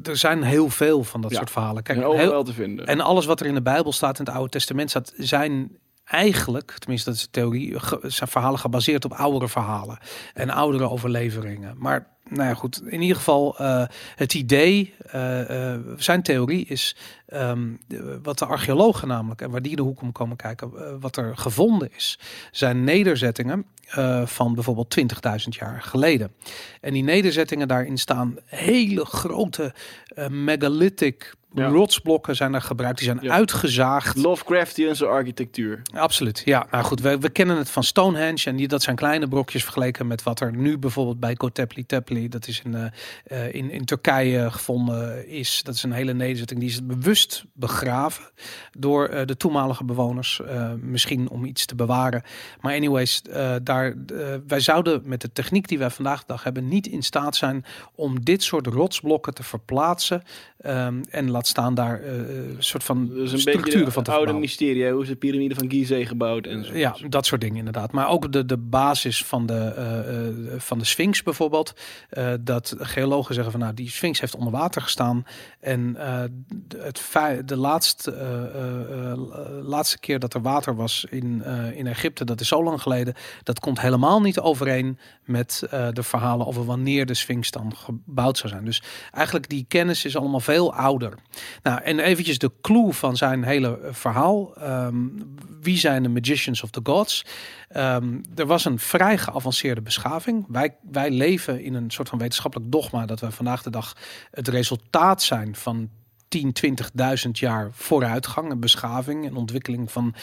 er 0.02 0.16
zijn 0.16 0.43
heel 0.43 0.69
veel 0.69 1.04
van 1.04 1.20
dat 1.20 1.31
ja. 1.31 1.37
soort 1.37 1.50
verhalen. 1.50 1.82
Kijk, 1.82 1.99
en 1.99 2.16
heel, 2.16 2.44
te 2.44 2.52
vinden. 2.52 2.87
En 2.87 3.00
alles 3.00 3.26
wat 3.26 3.40
er 3.40 3.46
in 3.46 3.54
de 3.54 3.62
Bijbel 3.62 3.93
staat, 3.93 4.19
in 4.19 4.25
het 4.25 4.34
Oude 4.34 4.50
Testament 4.50 4.90
staat, 4.90 5.12
zijn 5.16 5.78
eigenlijk, 6.04 6.75
tenminste 6.78 7.11
dat 7.11 7.19
is 7.19 7.25
de 7.25 7.31
theorie, 7.31 7.76
zijn 8.02 8.28
verhalen 8.28 8.58
gebaseerd 8.58 9.04
op 9.04 9.12
oudere 9.12 9.49
verhalen 9.49 9.99
en 10.34 10.50
oudere 10.50 10.88
overleveringen. 10.90 11.75
Maar 11.78 12.06
nou 12.28 12.48
ja, 12.48 12.54
goed. 12.54 12.82
In 12.86 13.00
ieder 13.00 13.16
geval, 13.16 13.56
uh, 13.60 13.84
het 14.14 14.34
idee, 14.34 14.94
uh, 15.14 15.50
uh, 15.50 15.75
zijn 15.96 16.22
theorie 16.22 16.66
is 16.66 16.96
um, 17.34 17.80
wat 18.22 18.38
de 18.38 18.46
archeologen 18.46 19.08
namelijk 19.08 19.40
en 19.40 19.50
waar 19.50 19.62
die 19.62 19.76
de 19.76 19.82
hoek 19.82 20.00
om 20.00 20.12
komen 20.12 20.36
kijken, 20.36 21.00
wat 21.00 21.16
er 21.16 21.36
gevonden 21.36 21.90
is, 21.96 22.19
zijn 22.50 22.84
nederzettingen 22.84 23.66
van 24.25 24.54
bijvoorbeeld 24.54 24.96
20.000 25.00 25.04
jaar 25.48 25.82
geleden. 25.82 26.32
En 26.80 26.92
die 26.92 27.02
nederzettingen 27.02 27.69
daarin 27.69 27.98
staan 27.98 28.36
hele 28.44 29.04
grote 29.04 29.75
megalithic 30.28 31.36
ja. 31.54 31.69
Rotsblokken 31.69 32.36
zijn 32.36 32.54
er 32.54 32.62
gebruikt, 32.62 32.98
die 32.98 33.06
zijn 33.06 33.19
ja. 33.22 33.32
uitgezaagd. 33.32 34.16
Lovecraftianse 34.16 35.06
architectuur. 35.06 35.82
Absoluut, 35.94 36.42
ja. 36.44 36.66
Nou 36.70 36.84
goed, 36.84 37.00
we, 37.00 37.19
we 37.19 37.30
kennen 37.30 37.56
het 37.56 37.70
van 37.70 37.84
Stonehenge 37.84 38.44
en 38.44 38.56
die, 38.56 38.69
dat 38.69 38.82
zijn 38.82 38.96
kleine 38.96 39.28
brokjes 39.28 39.62
vergeleken 39.62 40.06
met 40.06 40.22
wat 40.22 40.40
er 40.40 40.56
nu 40.56 40.78
bijvoorbeeld 40.78 41.20
bij 41.20 41.34
Kotepli 41.34 41.86
Tepli, 41.86 42.18
dat 42.26 42.47
is 42.47 42.62
in, 42.65 42.93
uh, 43.32 43.55
in, 43.55 43.70
in 43.70 43.85
Turkije 43.85 44.50
gevonden 44.50 45.29
is. 45.29 45.62
Dat 45.62 45.75
is 45.75 45.82
een 45.82 45.93
hele 45.93 46.15
nederzetting, 46.15 46.61
die 46.61 46.69
is 46.69 46.87
bewust 46.87 47.44
begraven 47.53 48.25
door 48.79 49.11
uh, 49.11 49.20
de 49.25 49.37
toenmalige 49.37 49.85
bewoners, 49.85 50.41
uh, 50.44 50.73
misschien 50.81 51.29
om 51.29 51.44
iets 51.44 51.67
te 51.67 51.75
bewaren. 51.75 52.23
Maar 52.61 52.75
anyways, 52.75 53.23
daar, 53.62 53.94
wij 54.47 54.61
zouden 54.61 55.03
met 55.05 55.20
de 55.20 55.32
techniek 55.32 55.69
die 55.69 55.79
wij 55.79 55.91
vandaag 55.91 56.20
de 56.20 56.26
dag 56.26 56.43
hebben 56.44 56.69
niet 56.69 56.87
in 56.87 57.03
staat 57.03 57.37
zijn 57.37 57.65
om 57.94 58.25
dit 58.25 58.43
soort 58.43 58.67
rotsblokken 58.67 59.35
te 59.35 59.43
verplaatsen 59.43 60.23
um, 60.67 61.00
en 61.11 61.31
laat 61.31 61.47
staan 61.47 61.75
daar 61.75 62.05
een 62.05 62.56
soort 62.59 62.85
van 62.85 63.09
dus 63.09 63.32
een 63.32 63.38
structuren 63.38 63.93
van 63.93 64.03
te 64.03 64.11
oude 64.11 64.32
mysterie. 64.32 64.91
Hoe 64.91 65.03
is 65.03 65.09
de 65.09 65.17
piramide 65.17 65.55
van 65.55 65.71
Gizeh 65.71 66.06
gebouwd? 66.06 66.47
En 66.47 66.64
zo. 66.64 66.76
Ja, 66.76 66.97
dat 67.09 67.26
soort 67.26 67.41
dingen 67.41 67.56
inderdaad. 67.56 67.93
Maar 67.93 68.09
ook 68.09 68.32
de, 68.32 68.44
de 68.47 68.56
basis 68.56 69.25
van 69.25 69.47
de, 69.47 70.56
van 70.59 70.79
de 70.79 70.85
Sphinx 70.85 71.23
bijvoorbeeld. 71.23 71.75
Dat 72.40 72.75
geologen 72.78 73.34
zeggen 73.34 73.52
van 73.52 73.60
nou, 73.60 73.75
die 73.75 73.90
Sphinx 73.90 74.20
heeft 74.20 74.34
onder 74.34 74.52
water 74.52 74.82
gestaan. 74.82 75.26
En 75.60 75.96
het 76.76 77.02
de 77.44 77.56
laatste, 77.56 78.12
laatste 79.62 79.99
keer 79.99 80.19
dat 80.19 80.34
er 80.34 80.43
water 80.43 80.76
was 80.76 81.06
in, 81.10 81.44
in 81.75 81.87
Egypte, 81.87 82.25
dat 82.25 82.40
is 82.40 82.49
zo 82.49 82.64
lang 82.64 82.82
geleden. 82.82 83.14
Dat 83.43 83.60
komt 83.60 83.81
helemaal 83.81 84.20
niet 84.20 84.38
overeen 84.38 84.99
met 85.25 85.66
de 85.93 86.02
verhalen 86.02 86.46
over 86.46 86.64
wanneer 86.64 87.06
de 87.06 87.14
Sphinx 87.14 87.50
dan 87.50 87.76
gebouwd 87.76 88.38
zou 88.38 88.52
zijn. 88.52 88.64
Dus 88.64 88.82
eigenlijk 89.12 89.49
die 89.49 89.64
kennis 89.69 90.04
is 90.04 90.16
allemaal 90.16 90.40
veel 90.40 90.75
ouder. 90.75 91.12
Nou, 91.62 91.82
en 91.82 91.99
eventjes 91.99 92.38
de 92.38 92.52
clue 92.61 92.93
van 92.93 93.16
zijn 93.16 93.43
hele 93.44 93.78
verhaal. 93.90 94.52
Um, 94.62 95.34
wie 95.61 95.78
zijn 95.78 96.02
de 96.02 96.08
magicians 96.08 96.62
of 96.62 96.70
the 96.70 96.81
gods? 96.82 97.25
Um, 97.76 98.22
er 98.34 98.46
was 98.46 98.64
een 98.64 98.78
vrij 98.78 99.19
geavanceerde 99.19 99.81
beschaving. 99.81 100.46
Wij, 100.49 100.76
wij 100.90 101.11
leven 101.11 101.62
in 101.62 101.75
een 101.75 101.90
soort 101.99 102.09
van 102.09 102.19
wetenschappelijk 102.19 102.73
dogma 102.73 103.06
dat 103.06 103.21
we 103.21 103.31
vandaag 103.31 103.62
de 103.62 103.71
dag 103.71 103.97
het 104.31 104.49
resultaat 104.49 105.23
zijn 105.23 105.57
van 105.57 105.90
10, 106.28 106.52
20.000 107.25 107.30
jaar 107.32 107.70
vooruitgang, 107.73 108.50
een 108.50 108.61
beschaving 108.61 109.26
en 109.26 109.37
ontwikkeling 109.37 109.92
van 109.92 110.14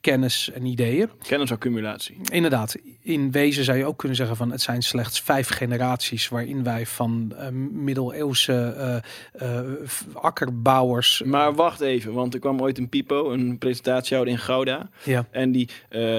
kennis 0.00 0.50
en 0.50 0.66
ideeën. 0.66 1.10
Kennisaccumulatie. 1.28 2.16
Inderdaad. 2.32 2.76
In 3.00 3.30
wezen 3.30 3.64
zou 3.64 3.78
je 3.78 3.84
ook 3.84 3.98
kunnen 3.98 4.16
zeggen 4.16 4.36
van 4.36 4.50
het 4.50 4.62
zijn 4.62 4.82
slechts 4.82 5.20
vijf 5.20 5.48
generaties 5.48 6.28
waarin 6.28 6.62
wij 6.62 6.86
van 6.86 7.32
uh, 7.32 7.48
middeleeuwse 7.72 9.02
uh, 9.42 9.48
uh, 9.48 9.70
akkerbouwers. 10.12 11.22
Maar 11.24 11.54
wacht 11.54 11.80
even, 11.80 12.12
want 12.12 12.34
er 12.34 12.40
kwam 12.40 12.60
ooit 12.60 12.78
een 12.78 12.88
Pipo, 12.88 13.30
een 13.30 13.58
presentatie 13.58 14.26
in 14.26 14.38
Gouda. 14.38 14.88
Ja. 15.02 15.26
En 15.30 15.52
die, 15.52 15.68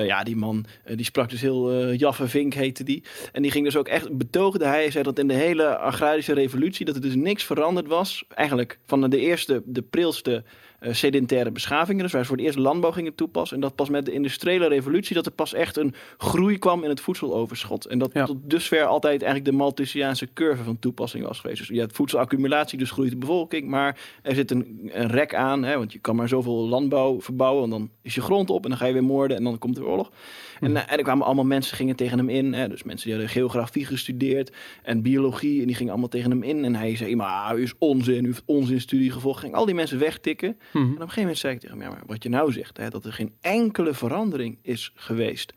ja, 0.05 0.23
die 0.23 0.35
man 0.35 0.65
die 0.85 1.05
sprak 1.05 1.29
dus 1.29 1.41
heel 1.41 1.93
Jaffe 1.93 2.27
Vink 2.27 2.53
heette 2.53 2.83
die. 2.83 3.03
En 3.31 3.41
die 3.41 3.51
ging 3.51 3.65
dus 3.65 3.77
ook 3.77 3.87
echt 3.87 4.17
betoogde 4.17 4.65
hij 4.65 4.91
zei 4.91 5.03
dat 5.03 5.19
in 5.19 5.27
de 5.27 5.33
hele 5.33 5.77
agrarische 5.77 6.33
revolutie 6.33 6.85
dat 6.85 6.95
er 6.95 7.01
dus 7.01 7.15
niks 7.15 7.43
veranderd 7.43 7.87
was. 7.87 8.25
Eigenlijk 8.33 8.79
van 8.85 9.09
de 9.09 9.17
eerste, 9.25 9.61
de 9.65 9.81
prilste 9.81 10.43
uh, 10.81 10.93
sedentaire 10.93 11.51
beschavingen. 11.51 12.03
Dus 12.03 12.11
waar 12.11 12.21
ze 12.21 12.27
voor 12.27 12.37
het 12.37 12.45
eerst 12.45 12.57
landbouw 12.57 12.91
gingen 12.91 13.15
toepassen. 13.15 13.55
En 13.55 13.61
dat 13.61 13.75
pas 13.75 13.89
met 13.89 14.05
de 14.05 14.11
industriële 14.11 14.67
revolutie 14.67 15.15
dat 15.15 15.25
er 15.25 15.31
pas 15.31 15.53
echt 15.53 15.77
een 15.77 15.93
groei 16.17 16.57
kwam 16.57 16.83
in 16.83 16.89
het 16.89 16.99
voedseloverschot. 16.99 17.85
En 17.85 17.99
dat 17.99 18.13
tot 18.13 18.37
dusver 18.43 18.85
altijd 18.85 19.21
eigenlijk 19.21 19.51
de 19.51 19.57
Malthusiaanse 19.57 20.27
curve 20.33 20.63
van 20.63 20.79
toepassing 20.79 21.25
was 21.25 21.39
geweest. 21.39 21.59
Dus 21.59 21.67
je 21.67 21.79
hebt 21.79 21.95
voedselaccumulatie, 21.95 22.77
dus 22.77 22.91
groeit 22.91 23.11
de 23.11 23.17
bevolking. 23.17 23.67
Maar 23.67 23.99
er 24.21 24.35
zit 24.35 24.51
een, 24.51 24.89
een 24.93 25.07
rek 25.07 25.35
aan, 25.35 25.63
hè, 25.63 25.77
want 25.77 25.93
je 25.93 25.99
kan 25.99 26.15
maar 26.15 26.27
zoveel 26.27 26.67
landbouw 26.67 27.21
verbouwen. 27.21 27.63
En 27.63 27.69
dan 27.69 27.89
is 28.01 28.15
je 28.15 28.21
grond 28.21 28.49
op 28.49 28.63
en 28.63 28.69
dan 28.69 28.79
ga 28.79 28.85
je 28.85 28.93
weer 28.93 29.03
moorden 29.03 29.37
en 29.37 29.43
dan 29.43 29.57
komt 29.57 29.77
er 29.77 29.85
oorlog. 29.85 30.11
En, 30.59 30.75
eh, 30.75 30.91
en 30.91 30.97
er 30.97 31.03
kwamen 31.03 31.25
allemaal 31.25 31.45
mensen 31.45 31.77
gingen 31.77 31.95
tegen 31.95 32.17
hem 32.17 32.29
in. 32.29 32.53
Hè, 32.53 32.67
dus 32.67 32.83
mensen 32.83 33.09
die 33.09 33.17
hadden 33.17 33.33
geografie 33.33 33.85
gestudeerd 33.85 34.51
en 34.83 35.01
biologie. 35.01 35.61
En 35.61 35.67
die 35.67 35.75
gingen 35.75 35.91
allemaal 35.91 36.09
tegen 36.09 36.31
hem 36.31 36.43
in. 36.43 36.65
En 36.65 36.75
hij 36.75 36.95
zei, 36.95 37.15
maar 37.15 37.57
u 37.57 37.61
is 37.61 37.73
onzin, 37.77 38.23
u 38.23 38.27
heeft 38.27 38.43
onzinstudie 38.45 39.11
gevolgd. 39.11 39.39
Ging 39.39 39.53
al 39.53 39.65
die 39.65 39.75
mensen 39.75 39.99
wegtikken. 39.99 40.57
Mhm. 40.73 40.77
En 40.77 40.83
op 40.83 40.91
een 40.91 40.97
gegeven 40.99 41.21
moment 41.21 41.37
zei 41.37 41.53
ik 41.53 41.59
tegen 41.59 41.77
hem, 41.77 41.87
ja, 41.87 41.93
maar 41.93 42.03
wat 42.05 42.23
je 42.23 42.29
nou 42.29 42.51
zegt, 42.51 42.77
hè, 42.77 42.89
dat 42.89 43.05
er 43.05 43.13
geen 43.13 43.33
enkele 43.41 43.93
verandering 43.93 44.57
is 44.61 44.91
geweest 44.95 45.53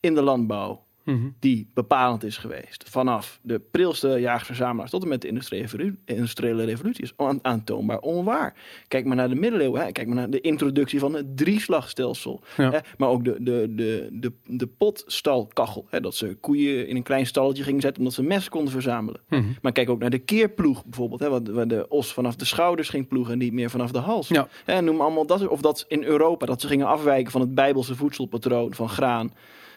in 0.00 0.14
de 0.14 0.22
landbouw 0.22 0.84
Mhm. 1.04 1.28
die 1.38 1.70
bepalend 1.74 2.24
is 2.24 2.36
geweest. 2.36 2.84
Vanaf 2.90 3.38
de 3.42 3.60
prilste 3.70 4.08
jagers-verzamelaars 4.08 4.90
tot 4.90 5.02
en 5.02 5.08
met 5.08 5.20
de 5.20 5.28
industriële 5.28 5.62
revolu- 5.62 5.96
industriële 6.04 6.64
revolutie 6.64 7.04
is 7.04 7.12
aan- 7.16 7.38
aantoonbaar 7.42 7.98
onwaar. 7.98 8.54
Kijk 8.88 9.04
maar 9.04 9.16
naar 9.16 9.28
de 9.28 9.34
middeleeuwen, 9.34 9.84
hè. 9.84 9.92
kijk 9.92 10.06
maar 10.06 10.16
naar 10.16 10.30
de 10.30 10.40
introductie 10.40 10.98
van 11.00 11.14
het 11.14 11.36
drieslagstelsel. 11.36 12.40
Ja. 12.56 12.70
Hè. 12.70 12.78
Maar 12.96 13.08
ook 13.08 13.24
de, 13.24 13.36
de, 13.40 13.72
de, 13.74 14.08
de, 14.12 14.32
de 14.46 14.66
potstalkachel, 14.66 15.86
hè. 15.90 16.00
dat 16.00 16.14
ze 16.14 16.36
koeien 16.40 16.86
in 16.88 16.96
een 16.96 17.02
klein 17.02 17.26
stalletje 17.26 17.62
gingen 17.62 17.80
zetten 17.80 17.98
omdat 17.98 18.14
ze 18.16 18.22
mes 18.22 18.48
konden 18.48 18.72
verzamelen. 18.72 19.20
Mhm. 19.28 19.42
Maar 19.62 19.72
kijk 19.72 19.90
ook 19.90 19.98
naar 20.00 20.10
de 20.10 20.18
keerploeg 20.18 20.84
bijvoorbeeld, 20.84 21.20
hè, 21.20 21.28
wat- 21.28 21.48
waar 21.48 21.68
de 21.68 21.88
os 21.88 22.12
vanaf 22.12 22.36
de 22.36 22.44
schouders 22.44 22.88
ging 22.88 23.08
ploegen 23.08 23.32
en 23.32 23.38
niet 23.38 23.52
meer 23.52 23.70
vanaf 23.70 23.90
de 23.90 23.98
hals. 23.98 24.28
Ja. 24.28 24.48
Hè, 24.64 24.80
noem 24.82 25.00
allemaal 25.00 25.26
dat, 25.26 25.48
of 25.48 25.60
dat 25.60 25.84
in 25.88 26.02
Europa, 26.04 26.46
dat 26.46 26.60
ze 26.60 26.66
gingen 26.66 26.86
afwijken 26.86 27.32
van 27.32 27.40
het 27.40 27.54
bijbelse 27.54 27.94
voedselpatroon 27.94 28.74
van 28.74 28.88
graan 28.88 29.32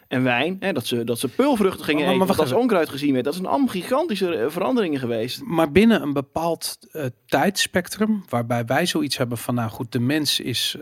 en 0.08 0.24
wijn. 0.24 0.58
Hè, 0.60 0.74
dat, 0.74 0.86
ze, 0.86 1.04
dat 1.04 1.20
ze 1.20 1.28
peulvruchten 1.28 1.86
gingen 1.86 2.06
Maar- 2.06 2.16
maar 2.16 2.26
eten, 2.28 2.38
wacht 2.38 2.50
dat 2.50 2.60
onkruid 2.60 2.90
gezien 2.90 3.14
werd. 3.14 3.26
Dat 3.26 3.34
is 3.34 3.40
een 3.40 3.46
allemaal 3.46 3.68
gigantische 3.68 4.36
eh, 4.36 4.50
veranderingen 4.50 5.00
geweest. 5.00 5.42
Maar 5.44 5.72
binnen 5.72 6.02
een 6.02 6.14
bepaald 6.14 6.78
eh, 6.92 7.06
tijdspectrum, 7.26 8.24
waarbij 8.30 8.66
wij 8.66 8.86
zoiets 8.86 9.18
hebben 9.18 9.38
van, 9.38 9.56
nou 9.56 9.70
goed, 9.70 9.92
de 9.92 10.00
mens 10.00 10.40
is, 10.40 10.76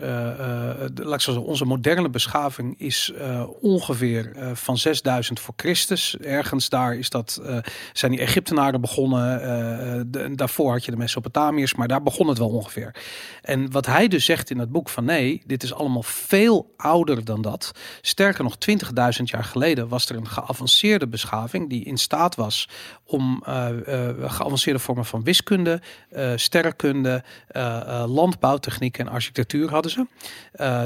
de- 0.92 1.04
laat 1.04 1.14
ik 1.14 1.20
zo 1.20 1.30
zeggen, 1.32 1.44
onze 1.50 1.64
moderne 1.64 2.10
beschaving 2.10 2.80
is 2.80 3.12
ongeveer 3.60 4.32
van 4.54 4.78
6000 4.78 5.40
voor 5.40 5.54
Christus. 5.56 6.16
Ergens 6.20 6.68
daar 6.68 6.96
is 6.96 7.10
dat, 7.10 7.42
zijn 7.92 8.10
die 8.12 8.20
Egyptenaren 8.20 8.80
begonnen. 8.80 9.12
de, 10.10 10.34
daarvoor 10.34 10.70
had 10.72 10.84
je 10.84 10.90
de 10.90 10.96
Mesopotamiërs, 10.96 11.74
maar 11.74 11.88
daar 11.88 12.02
begon 12.02 12.28
het 12.28 12.38
wel 12.38 12.48
ongeveer. 12.48 12.94
En 13.42 13.70
wat 13.70 13.86
hij 13.86 14.08
dus 14.08 14.24
zegt 14.24 14.50
in 14.50 14.58
het 14.58 14.70
boek 14.72 14.88
van 14.88 15.04
nee, 15.04 15.42
dit 15.46 15.62
is 15.62 15.74
allemaal 15.74 16.02
veel 16.02 16.72
ouder 16.76 17.24
dan 17.24 17.42
dat. 17.42 17.72
Sterker 18.00 18.44
nog, 18.44 18.56
20.000 18.58 19.13
jaar 19.22 19.44
geleden 19.44 19.88
was 19.88 20.08
er 20.08 20.16
een 20.16 20.28
geavanceerde 20.28 21.06
beschaving 21.06 21.68
die 21.68 21.84
in 21.84 21.98
staat 21.98 22.34
was 22.34 22.68
om 23.06 23.42
eh, 23.46 24.08
eh, 24.08 24.30
geavanceerde 24.30 24.78
vormen 24.78 25.04
van 25.04 25.22
wiskunde, 25.22 25.80
eh, 26.10 26.32
sterrenkunde, 26.36 27.22
landbouwtechniek 28.06 28.98
en 28.98 29.08
architectuur 29.08 29.70
hadden 29.70 29.90
ze. 29.90 30.06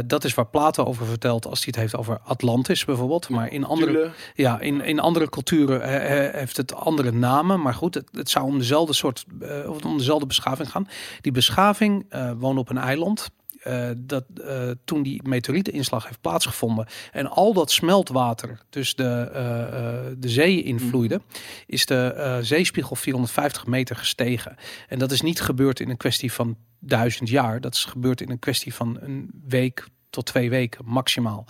Dat 0.06 0.25
is 0.25 0.35
waar 0.35 0.47
Plato 0.47 0.85
over 0.85 1.06
vertelt 1.06 1.47
als 1.47 1.58
hij 1.58 1.68
het 1.68 1.76
heeft 1.76 1.97
over 1.97 2.20
Atlantis 2.25 2.85
bijvoorbeeld. 2.85 3.28
Maar 3.28 3.52
in 3.52 3.64
andere, 3.64 4.11
ja, 4.35 4.61
in, 4.61 4.80
in 4.80 5.00
andere 5.00 5.28
culturen 5.28 5.88
heeft 6.32 6.56
het 6.56 6.75
andere 6.75 7.12
namen. 7.12 7.61
Maar 7.61 7.75
goed, 7.75 7.94
het, 7.94 8.08
het 8.12 8.30
zou 8.30 8.47
om 8.47 8.58
dezelfde 8.58 8.92
soort, 8.92 9.25
of 9.66 9.85
om 9.85 9.99
dezelfde 9.99 10.26
beschaving 10.26 10.70
gaan. 10.70 10.88
Die 11.20 11.32
beschaving 11.32 12.06
woonde 12.38 12.61
op 12.61 12.70
een 12.70 12.78
eiland. 12.78 13.30
Eh, 13.62 13.91
dat 13.97 14.25
eh, 14.45 14.71
toen 14.85 15.03
die 15.03 15.29
meteorieteninslag 15.29 16.05
heeft 16.05 16.21
plaatsgevonden 16.21 16.87
en 17.12 17.27
al 17.27 17.53
dat 17.53 17.71
smeltwater 17.71 18.61
dus 18.71 18.95
de, 18.95 19.31
eh, 19.33 20.17
de 20.19 20.29
zee 20.29 20.62
invloeide, 20.62 21.21
is 21.67 21.87
de 21.87 22.38
zeespiegel 22.43 22.97
450 22.97 23.67
meter 23.67 23.97
gestegen. 23.97 24.57
En 24.88 24.99
dat 24.99 25.11
is 25.11 25.21
niet 25.21 25.41
gebeurd 25.41 25.81
in 25.81 25.91
een 25.91 25.97
kwestie 25.97 26.33
van 26.33 26.57
duizend 26.79 27.29
jaar. 27.29 27.61
Dat 27.61 27.75
is 27.75 27.85
gebeurd 27.85 28.21
in 28.21 28.31
een 28.31 28.38
kwestie 28.38 28.75
van 28.75 28.99
een 29.00 29.31
week 29.49 29.87
tot 30.11 30.27
twee 30.27 30.50
weken 30.50 30.85
maximaal. 30.85 31.47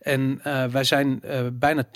En 0.00 0.40
eh, 0.42 0.64
wij 0.64 0.84
zijn 0.84 1.22
eh, 1.22 1.46
bijna 1.52 1.84
20% 1.84 1.88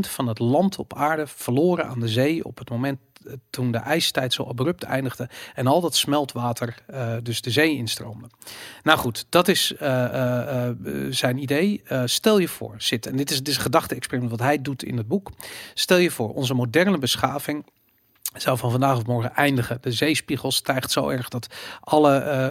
van 0.00 0.28
het 0.28 0.38
land 0.38 0.78
op 0.78 0.94
aarde 0.94 1.26
verloren 1.26 1.86
aan 1.86 2.00
de 2.00 2.08
zee 2.08 2.44
op 2.44 2.58
het 2.58 2.70
moment 2.70 2.98
eh, 3.26 3.32
toen 3.50 3.72
de 3.72 3.78
ijstijd 3.78 4.32
zo 4.32 4.42
abrupt 4.42 4.82
eindigde 4.82 5.28
en 5.54 5.66
al 5.66 5.80
dat 5.80 5.96
smeltwater 5.96 6.82
dus 7.22 7.40
de 7.40 7.50
zee 7.50 7.76
instroomde. 7.76 8.26
Nou 8.82 8.98
goed, 8.98 9.26
dat 9.28 9.48
is 9.48 9.74
zijn 11.10 11.38
idee. 11.38 11.82
Stel 12.04 12.38
je 12.38 12.48
voor, 12.48 12.74
zit, 12.78 13.06
en 13.06 13.16
dit 13.16 13.30
is, 13.30 13.38
dit 13.38 13.48
is 13.48 13.56
gedachte-experiment 13.56 14.30
wat 14.30 14.40
hij 14.40 14.62
doet 14.62 14.82
in 14.82 14.96
het 14.96 15.08
boek. 15.08 15.30
Stel 15.74 15.96
je 15.96 16.10
voor, 16.10 16.34
onze 16.34 16.54
moderne 16.54 16.98
beschaving 16.98 17.64
zou 18.34 18.58
van 18.58 18.70
vandaag 18.70 18.96
of 18.96 19.06
morgen 19.06 19.34
eindigen. 19.34 19.78
De 19.80 19.92
zeespiegel 19.92 20.52
stijgt 20.52 20.90
zo 20.90 21.08
erg 21.08 21.28
dat 21.28 21.46
alle 21.80 22.16
eh, 22.16 22.48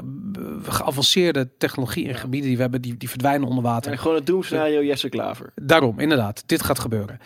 geavanceerde 0.64 1.50
technologie 1.58 2.08
en 2.08 2.16
gebieden 2.16 2.48
die 2.48 2.56
we 2.56 2.62
hebben, 2.62 2.82
die, 2.82 2.98
die 2.98 3.10
verdwijnen 3.10 3.48
onder 3.48 3.64
water. 3.64 3.92
en 3.92 3.98
gewoon 3.98 4.16
het 4.16 4.26
doemscenario 4.26 4.84
Jesse 4.84 5.10
Klaver. 5.10 5.52
Daarom, 5.56 6.00
inderdaad, 6.00 6.44
dit 6.46 6.64
gaat 6.64 6.80
gebeuren. 6.80 7.20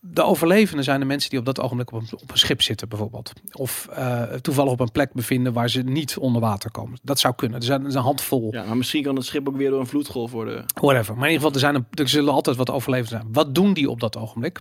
De 0.00 0.22
overlevenden 0.22 0.84
zijn 0.84 1.00
de 1.00 1.06
mensen 1.06 1.30
die 1.30 1.38
op 1.38 1.44
dat 1.44 1.60
ogenblik 1.60 1.92
op 1.92 2.00
een, 2.00 2.18
op 2.22 2.30
een 2.30 2.38
schip 2.38 2.62
zitten, 2.62 2.88
bijvoorbeeld. 2.88 3.32
Of 3.52 3.88
eh, 3.92 4.22
toevallig 4.22 4.72
op 4.72 4.80
een 4.80 4.92
plek 4.92 5.12
bevinden 5.12 5.52
waar 5.52 5.70
ze 5.70 5.82
niet 5.82 6.16
onder 6.18 6.40
water 6.40 6.70
komen. 6.70 6.98
Dat 7.02 7.18
zou 7.18 7.34
kunnen. 7.34 7.58
Er 7.58 7.64
zijn, 7.64 7.84
er 7.84 7.96
een 7.96 8.02
handvol. 8.02 8.48
Ja, 8.50 8.64
maar 8.64 8.76
misschien 8.76 9.02
kan 9.02 9.16
het 9.16 9.24
schip 9.24 9.48
ook 9.48 9.56
weer 9.56 9.70
door 9.70 9.80
een 9.80 9.86
vloedgolf 9.86 10.30
worden. 10.30 10.64
Whatever. 10.74 11.16
Maar 11.16 11.28
in 11.28 11.32
ieder 11.32 11.46
geval, 11.46 11.52
er, 11.52 11.60
zijn 11.60 11.74
een, 11.74 11.86
er 11.90 12.08
zullen 12.08 12.32
altijd 12.32 12.56
wat 12.56 12.70
overlevenden 12.70 13.20
zijn. 13.20 13.32
Wat 13.32 13.54
doen 13.54 13.72
die 13.72 13.90
op 13.90 14.00
dat 14.00 14.16
ogenblik? 14.16 14.60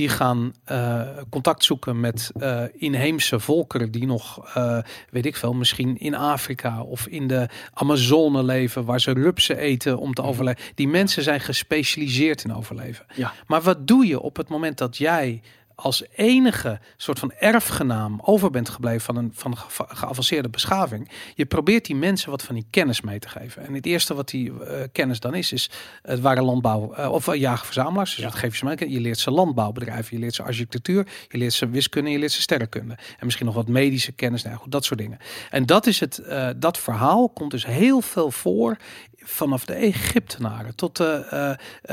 Die 0.00 0.08
gaan 0.08 0.52
eh, 0.64 1.02
contact 1.30 1.64
zoeken 1.64 2.00
met 2.00 2.30
eh, 2.38 2.62
inheemse 2.72 3.40
volkeren 3.40 3.90
die 3.90 4.06
nog, 4.06 4.48
eh, 4.54 4.78
weet 5.10 5.26
ik 5.26 5.36
veel, 5.36 5.52
misschien 5.52 5.98
in 5.98 6.14
Afrika 6.14 6.82
of 6.82 7.06
in 7.06 7.26
de 7.26 7.48
Amazone 7.74 8.42
leven, 8.42 8.84
waar 8.84 9.00
ze 9.00 9.12
rupsen 9.12 9.56
eten 9.56 9.98
om 9.98 10.14
te 10.14 10.22
overleven. 10.22 10.62
Die 10.74 10.88
mensen 10.88 11.22
zijn 11.22 11.40
gespecialiseerd 11.40 12.44
in 12.44 12.54
overleven. 12.54 13.06
Ja. 13.14 13.32
Maar 13.46 13.60
wat 13.60 13.86
doe 13.86 14.06
je 14.06 14.20
op 14.20 14.36
het 14.36 14.48
moment 14.48 14.78
dat 14.78 14.96
jij 14.96 15.40
als 15.80 16.04
enige 16.14 16.80
soort 16.96 17.18
van 17.18 17.32
erfgenaam 17.32 18.20
over 18.22 18.50
bent 18.50 18.68
gebleven 18.68 19.00
van 19.00 19.16
een 19.16 19.30
van 19.34 19.56
geavanceerde 19.76 20.48
beschaving. 20.48 21.10
Je 21.34 21.46
probeert 21.46 21.84
die 21.84 21.96
mensen 21.96 22.30
wat 22.30 22.42
van 22.42 22.54
die 22.54 22.66
kennis 22.70 23.00
mee 23.00 23.18
te 23.18 23.28
geven. 23.28 23.66
En 23.66 23.74
het 23.74 23.86
eerste 23.86 24.14
wat 24.14 24.28
die 24.28 24.64
eh, 24.64 24.82
kennis 24.92 25.20
dan 25.20 25.34
is, 25.34 25.52
is 25.52 25.70
het 26.02 26.20
waren 26.20 26.44
landbouw 26.44 26.92
eh, 26.92 27.12
of 27.12 27.26
uh, 27.26 27.34
jager-verzamelaars. 27.34 28.10
Dus 28.10 28.24
Ja. 28.24 28.30
dat 28.30 28.38
geef 28.38 28.50
je 28.50 28.56
ze 28.56 28.64
mee. 28.64 28.90
Je 28.90 29.00
leert 29.00 29.18
ze 29.18 29.30
landbouwbedrijven, 29.30 30.16
je 30.16 30.22
leert 30.22 30.34
ze 30.34 30.42
architectuur, 30.42 31.06
je 31.28 31.38
leert 31.38 31.52
ze 31.52 31.68
wiskunde, 31.68 32.10
je 32.10 32.18
leert 32.18 32.32
ze 32.32 32.40
sterrenkunde. 32.40 32.92
En 32.92 33.24
misschien 33.24 33.46
nog 33.46 33.54
wat 33.54 33.68
medische 33.68 34.12
kennis, 34.12 34.42
nou 34.42 34.56
goed, 34.56 34.72
dat 34.72 34.84
soort 34.84 34.98
dingen. 35.00 35.18
En 35.50 35.66
dat 35.66 35.86
is 35.86 36.00
het, 36.00 36.18
eh, 36.18 36.48
dat 36.56 36.78
verhaal 36.78 37.28
komt 37.28 37.50
dus 37.50 37.66
heel 37.66 38.00
veel 38.00 38.30
voor 38.30 38.76
vanaf 39.30 39.64
de 39.64 39.74
Egyptenaren 39.74 40.74
tot 40.74 40.96
de, 40.96 41.26
eh, 41.30 41.50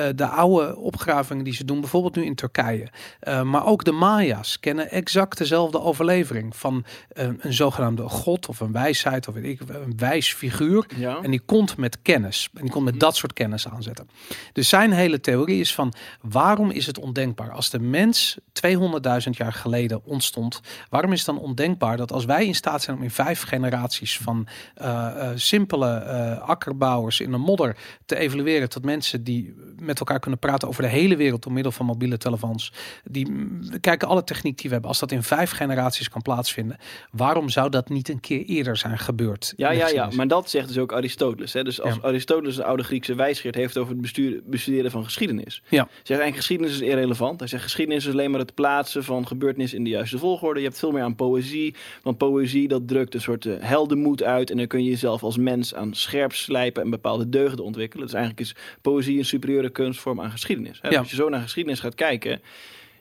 eh, 0.07 0.15
de 0.15 0.25
oude 0.25 0.75
opgravingen 0.75 1.43
die 1.43 1.53
ze 1.53 1.65
doen, 1.65 1.79
bijvoorbeeld 1.79 2.15
nu 2.15 2.25
in 2.25 2.35
Turkije. 2.35 2.87
Eh, 3.19 3.41
maar 3.41 3.65
ook 3.65 3.83
de 3.83 3.91
Maya's 3.91 4.59
kennen 4.59 4.91
exact 4.91 5.37
dezelfde 5.37 5.81
overlevering 5.81 6.55
van 6.55 6.85
een 7.07 7.53
zogenaamde 7.53 8.09
god 8.09 8.47
of 8.47 8.59
een 8.59 8.71
wijsheid 8.71 9.27
of 9.27 9.33
weet 9.33 9.43
ik, 9.43 9.69
een 9.69 9.97
wijs 9.97 10.33
figuur. 10.33 10.85
Ja. 10.95 11.19
En 11.21 11.31
die 11.31 11.39
komt 11.39 11.77
met 11.77 12.01
kennis. 12.01 12.49
En 12.53 12.61
die 12.61 12.71
komt 12.71 12.85
met 12.85 12.99
dat 12.99 13.15
soort 13.15 13.33
kennis 13.33 13.67
aanzetten. 13.67 14.09
Dus 14.53 14.69
zijn 14.69 14.91
hele 14.91 15.19
theorie 15.19 15.59
is 15.59 15.73
van 15.73 15.93
waarom 16.21 16.71
is 16.71 16.85
het 16.85 16.99
ondenkbaar 16.99 17.51
als 17.51 17.69
de 17.69 17.79
mens 17.79 18.37
200.000 18.51 19.37
jaar 19.37 19.53
geleden 19.53 20.05
ontstond? 20.05 20.61
Waarom 20.89 21.11
is 21.11 21.25
het 21.25 21.35
dan 21.35 21.43
ondenkbaar 21.43 21.97
dat 21.97 22.11
als 22.11 22.25
wij 22.25 22.45
in 22.45 22.55
staat 22.55 22.81
zijn 22.81 22.97
om 22.97 23.03
in 23.03 23.11
vijf 23.11 23.43
generaties 23.43 24.17
van 24.17 24.47
simpele 25.35 25.95
eh, 25.95 26.49
akkerbouwers 26.49 27.19
in 27.27 27.33
de 27.33 27.37
modder 27.37 27.77
te 28.05 28.17
evalueren 28.17 28.69
tot 28.69 28.85
mensen 28.85 29.23
die 29.23 29.55
met 29.81 29.99
elkaar 29.99 30.19
kunnen 30.19 30.39
praten 30.39 30.67
over 30.67 30.81
de 30.81 30.89
hele 30.89 31.15
wereld 31.15 31.43
door 31.43 31.53
middel 31.53 31.71
van 31.71 31.85
mobiele 31.85 32.17
telefoons. 32.17 32.73
Die 33.03 33.25
we 33.69 33.79
kijken 33.79 34.07
alle 34.07 34.23
techniek 34.23 34.55
die 34.57 34.65
we 34.65 34.71
hebben. 34.71 34.89
Als 34.89 34.99
dat 34.99 35.11
in 35.11 35.23
vijf 35.23 35.51
generaties 35.51 36.09
kan 36.09 36.21
plaatsvinden, 36.21 36.77
waarom 37.11 37.49
zou 37.49 37.69
dat 37.69 37.89
niet 37.89 38.09
een 38.09 38.19
keer 38.19 38.45
eerder 38.45 38.77
zijn 38.77 38.97
gebeurd? 38.97 39.53
Ja, 39.55 39.71
ja, 39.71 39.87
ja, 39.87 40.09
maar 40.15 40.27
dat 40.27 40.49
zegt 40.49 40.67
dus 40.67 40.77
ook 40.77 40.93
Aristoteles. 40.93 41.53
Hè? 41.53 41.63
Dus 41.63 41.81
als 41.81 41.95
Ja. 41.95 42.01
Aristoteles 42.01 42.55
de 42.55 42.63
oude 42.63 42.83
Griekse 42.83 43.15
wijsgeer 43.15 43.55
heeft 43.55 43.77
over 43.77 43.91
het 43.91 44.01
bestuur, 44.01 44.41
bestuderen 44.45 44.91
van 44.91 45.03
geschiedenis. 45.03 45.61
Ja. 45.69 45.83
Zegt 45.83 46.07
eigenlijk 46.21 46.35
geschiedenis 46.35 46.73
is 46.73 46.79
irrelevant. 46.79 47.39
Hij 47.39 47.49
zegt 47.49 47.63
geschiedenis 47.63 48.05
is 48.05 48.11
alleen 48.11 48.31
maar 48.31 48.39
het 48.39 48.53
plaatsen 48.53 49.03
van 49.03 49.27
gebeurtenissen 49.27 49.77
in 49.77 49.83
de 49.83 49.89
juiste 49.89 50.17
volgorde. 50.17 50.59
Je 50.59 50.65
hebt 50.65 50.79
veel 50.79 50.91
meer 50.91 51.03
aan 51.03 51.15
poëzie. 51.15 51.75
Want 52.01 52.17
poëzie 52.17 52.67
dat 52.67 52.87
drukt 52.87 53.13
een 53.13 53.21
soort 53.21 53.45
eh, 53.45 53.53
heldenmoed 53.59 54.23
uit. 54.23 54.49
En 54.51 54.57
dan 54.57 54.67
kun 54.67 54.83
je 54.83 54.89
jezelf 54.89 55.23
als 55.23 55.37
mens 55.37 55.75
aan 55.75 55.93
scherp 55.93 56.33
slijpen 56.33 56.83
en 56.83 56.89
bepaalde 57.07 57.29
deugden 57.29 57.65
ontwikkelen. 57.65 58.05
Dus 58.05 58.15
eigenlijk 58.15 58.45
is 58.45 58.55
poëzie 58.81 59.17
een 59.17 59.25
superieure 59.25 59.69
kunstvorm 59.69 60.21
aan 60.21 60.31
geschiedenis. 60.31 60.79
Hè? 60.81 60.89
Ja. 60.89 60.99
Als 60.99 61.09
je 61.09 61.15
zo 61.15 61.29
naar 61.29 61.41
geschiedenis 61.41 61.79
gaat 61.79 61.95
kijken. 61.95 62.41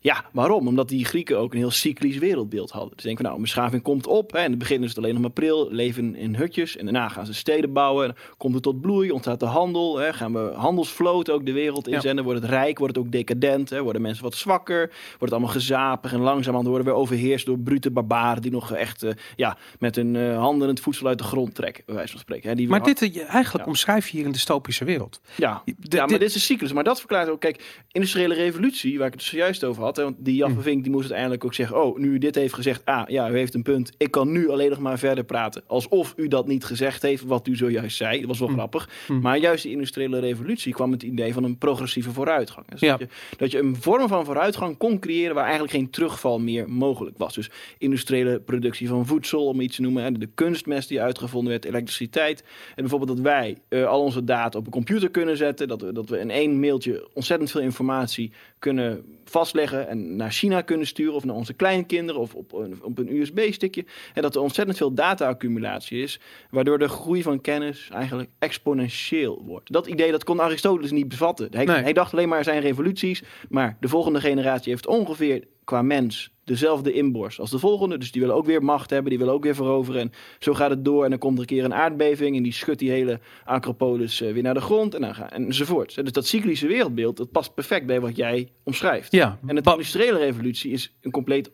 Ja, 0.00 0.25
waarom? 0.33 0.69
Omdat 0.69 0.88
die 0.88 1.05
Grieken 1.05 1.38
ook 1.38 1.53
een 1.53 1.59
heel 1.59 1.71
cyclisch 1.71 2.19
wereldbeeld 2.19 2.71
hadden. 2.71 2.91
Dus 2.95 3.03
denken 3.05 3.17
van 3.25 3.25
nou, 3.25 3.37
een 3.37 3.43
beschaving 3.43 3.83
komt 3.83 4.07
op. 4.07 4.33
Hè, 4.33 4.45
in 4.45 4.50
het 4.50 4.59
begin 4.59 4.83
is 4.83 4.88
het 4.88 4.99
alleen 4.99 5.15
nog 5.15 5.25
april, 5.25 5.69
leven 5.71 6.15
in 6.15 6.35
hutjes. 6.35 6.76
En 6.76 6.85
daarna 6.85 7.09
gaan 7.09 7.26
ze 7.26 7.35
steden 7.35 7.73
bouwen. 7.73 8.15
Komt 8.37 8.55
het 8.55 8.62
tot 8.62 8.81
bloei, 8.81 9.11
ontstaat 9.11 9.41
de 9.41 9.47
handel. 9.47 9.99
Hè, 9.99 10.12
gaan 10.12 10.33
we 10.33 10.53
handelsvloot 10.55 11.31
ook 11.31 11.47
de 11.47 11.53
wereld 11.53 11.87
Ja. 11.87 11.95
inzenden. 11.95 12.25
Wordt 12.25 12.41
het 12.41 12.50
rijk, 12.50 12.79
wordt 12.79 12.97
het 12.97 13.05
ook 13.05 13.12
decadent. 13.12 13.71
Hè, 13.71 13.83
worden 13.83 14.03
mensen 14.03 14.25
wat 14.25 14.35
zwakker. 14.35 14.87
Wordt 14.88 15.21
het 15.21 15.33
allemaal 15.33 15.50
gezapig. 15.53 16.12
En 16.12 16.21
langzamerhand 16.21 16.69
worden 16.69 16.87
we 16.87 16.93
overheerst 16.93 17.47
door 17.47 17.59
brute 17.59 17.91
barbaren. 17.91 18.43
Die 18.43 18.50
nog 18.50 18.73
echt 18.73 19.03
eh, 19.03 19.12
ja, 19.37 19.57
met 19.79 19.97
hun 19.97 20.17
eh, 20.17 20.38
handen 20.38 20.69
het 20.69 20.81
voedsel 20.81 21.07
uit 21.07 21.19
de 21.19 21.25
grond 21.25 21.55
trekken. 21.55 21.83
Bij 21.87 21.95
wijze 21.95 22.11
van 22.11 22.21
spreken. 22.21 22.49
Hè, 22.49 22.55
die 22.55 22.69
Maar 22.69 22.83
dit, 22.83 23.03
eh, 23.03 23.17
eigenlijk 23.29 23.65
Ja. 23.65 23.71
omschrijf 23.71 24.09
je 24.09 24.17
hier 24.17 24.26
een 24.26 24.33
dystopische 24.33 24.85
wereld. 24.85 25.21
ja, 25.37 25.62
ja, 25.65 25.75
maar 25.99 26.07
dit- 26.09 26.19
dit 26.19 26.29
is 26.29 26.35
een 26.35 26.41
cyclus. 26.41 26.73
Maar 26.73 26.85
dat 26.85 26.99
verklaart 26.99 27.29
ook, 27.29 27.41
kijk, 27.41 27.83
industriële 27.93 28.35
revolutie, 28.35 28.99
waar 28.99 29.07
ik 29.07 29.12
het 29.12 29.23
zojuist 29.23 29.65
over 29.65 29.83
had. 29.83 29.86
Had. 29.87 29.97
Hè? 29.97 30.02
Want 30.02 30.16
die 30.19 30.35
Jan 30.37 30.49
Hm. 30.49 30.55
van 30.55 30.62
Vink 30.62 30.83
die 30.83 30.93
moest 30.93 31.05
uiteindelijk 31.05 31.45
ook 31.45 31.55
zeggen... 31.55 31.83
oh, 31.83 31.99
nu 31.99 32.09
u 32.12 32.19
dit 32.19 32.35
heeft 32.35 32.55
gezegd, 32.55 32.85
ah, 32.85 33.09
ja, 33.09 33.31
u 33.31 33.37
heeft 33.37 33.55
een 33.55 33.62
punt. 33.62 33.93
Ik 33.97 34.11
kan 34.11 34.33
nu 34.33 34.49
alleen 34.50 34.71
nog 34.71 34.78
maar 34.78 34.99
verder 34.99 35.25
praten. 35.25 35.62
Alsof 35.66 36.14
u 36.16 36.28
dat 36.28 36.47
niet 36.47 36.64
gezegd 36.64 37.02
heeft, 37.02 37.25
wat 37.25 37.47
u 37.47 37.57
zojuist 37.57 37.97
zei. 37.97 38.19
Dat 38.19 38.28
was 38.28 38.38
wel 38.38 38.49
Hm. 38.49 38.55
grappig. 38.55 38.88
Hm. 39.07 39.19
Maar 39.21 39.38
juist 39.38 39.62
de 39.62 39.71
industriële 39.71 40.19
revolutie 40.19 40.73
kwam 40.73 40.93
het 40.93 41.02
idee 41.02 41.33
van 41.33 41.45
een 41.45 41.59
progressieve 41.59 42.12
vooruitgang. 42.12 42.66
Dus 42.71 42.81
Ja. 42.81 42.90
dat, 42.97 42.99
je, 43.00 43.09
dat 43.37 43.50
je 43.50 43.59
een 43.59 43.76
vorm 43.76 44.09
van 44.09 44.25
vooruitgang 44.25 44.76
kon 44.76 44.99
creëren... 44.99 45.35
waar 45.35 45.45
eigenlijk 45.45 45.73
geen 45.73 45.90
terugval 45.90 46.38
meer 46.38 46.71
mogelijk 46.71 47.19
was. 47.19 47.35
Dus 47.35 47.50
industriële 47.78 48.40
productie 48.40 48.88
van 48.88 49.07
voedsel, 49.07 49.47
om 49.47 49.61
iets 49.61 49.76
te 49.76 49.83
noemen. 49.83 50.02
hè, 50.02 50.12
De 50.12 50.28
kunstmest 50.35 50.88
die 50.88 51.00
uitgevonden 51.00 51.50
werd, 51.50 51.64
elektriciteit. 51.64 52.40
En 52.40 52.75
bijvoorbeeld 52.76 53.16
dat 53.16 53.21
wij 53.26 53.57
eh, 53.69 53.85
al 53.87 54.00
onze 54.02 54.25
data 54.25 54.59
op 54.59 54.64
een 54.66 54.73
computer 54.73 55.11
kunnen 55.11 55.37
zetten. 55.37 55.69
Dat 55.69 55.81
we, 55.83 55.93
dat 55.93 56.09
we 56.09 56.19
in 56.19 56.31
één 56.31 56.61
mailtje 56.61 57.09
ontzettend 57.14 57.50
veel 57.50 57.61
informatie 57.61 58.33
kunnen 58.59 59.05
vastleggen. 59.30 59.88
En 59.88 60.16
naar 60.16 60.30
China 60.30 60.61
kunnen 60.61 60.87
sturen 60.87 61.14
of 61.14 61.25
naar 61.25 61.35
onze 61.35 61.54
kleinkinderen 61.54 62.21
of 62.21 62.35
op 62.35 62.52
een, 62.52 62.78
op 62.83 62.99
een 62.99 63.16
USB-stickje. 63.16 63.85
En 64.14 64.23
dat 64.23 64.35
er 64.35 64.40
ontzettend 64.40 64.76
veel 64.76 64.95
data-accumulatie 64.95 66.02
is. 66.02 66.21
Waardoor 66.50 66.78
de 66.78 66.88
groei 66.88 67.23
van 67.23 67.40
kennis 67.40 67.88
eigenlijk 67.92 68.30
exponentieel 68.38 69.42
wordt. 69.47 69.73
Dat 69.73 69.87
idee 69.87 70.11
dat 70.11 70.25
kon 70.25 70.40
Aristoteles 70.40 70.90
niet 70.90 71.09
bevatten. 71.09 71.49
Hij, 71.50 71.64
Nee. 71.64 71.83
hij 71.83 71.92
dacht 71.92 72.12
alleen 72.12 72.28
maar 72.28 72.38
er 72.38 72.45
zijn 72.45 72.61
revoluties. 72.61 73.23
Maar 73.49 73.76
de 73.80 73.88
volgende 73.88 74.21
generatie 74.21 74.73
heeft 74.73 74.87
ongeveer 74.87 75.45
qua 75.66 75.82
mens 75.82 76.30
dezelfde 76.44 76.92
inborst 76.92 77.38
als 77.38 77.50
de 77.50 77.58
volgende. 77.58 77.99
Dus 77.99 78.12
die 78.12 78.20
willen 78.20 78.37
ook 78.37 78.46
weer 78.46 78.62
macht 78.62 78.90
hebben, 78.90 79.11
die 79.11 79.18
willen 79.18 79.35
ook 79.35 79.42
weer 79.42 79.54
veroveren. 79.54 80.00
En 80.00 80.12
zo 80.38 80.54
gaat 80.54 80.70
het 80.70 80.85
door. 80.85 81.04
En 81.04 81.11
dan 81.11 81.18
komt 81.18 81.35
er 81.35 81.40
een 81.40 81.46
keer 81.46 81.64
een 81.64 81.75
aardbeving 81.75 82.37
en 82.37 82.42
die 82.42 82.52
schudt 82.52 82.78
die 82.78 82.90
hele 82.90 83.20
Acropolis 83.44 84.20
eh, 84.20 84.32
weer 84.32 84.42
naar 84.42 84.54
de 84.54 84.61
grond 84.61 84.94
en 84.94 85.00
dan 85.00 85.14
gaan, 85.14 85.28
enzovoort. 85.28 85.94
Dus 85.94 86.12
dat 86.12 86.26
cyclische 86.26 86.66
wereldbeeld, 86.66 87.16
dat 87.16 87.30
past 87.30 87.54
perfect 87.54 87.87
bij 87.87 88.00
wat 88.00 88.16
jij 88.16 88.49
omschrijft. 88.64 89.12
Ja, 89.12 89.38
En 89.46 89.54
de 89.54 89.70
industriële 89.70 90.18
revolutie 90.18 90.70
is 90.70 90.96
een 91.00 91.11
compleet 91.11 91.50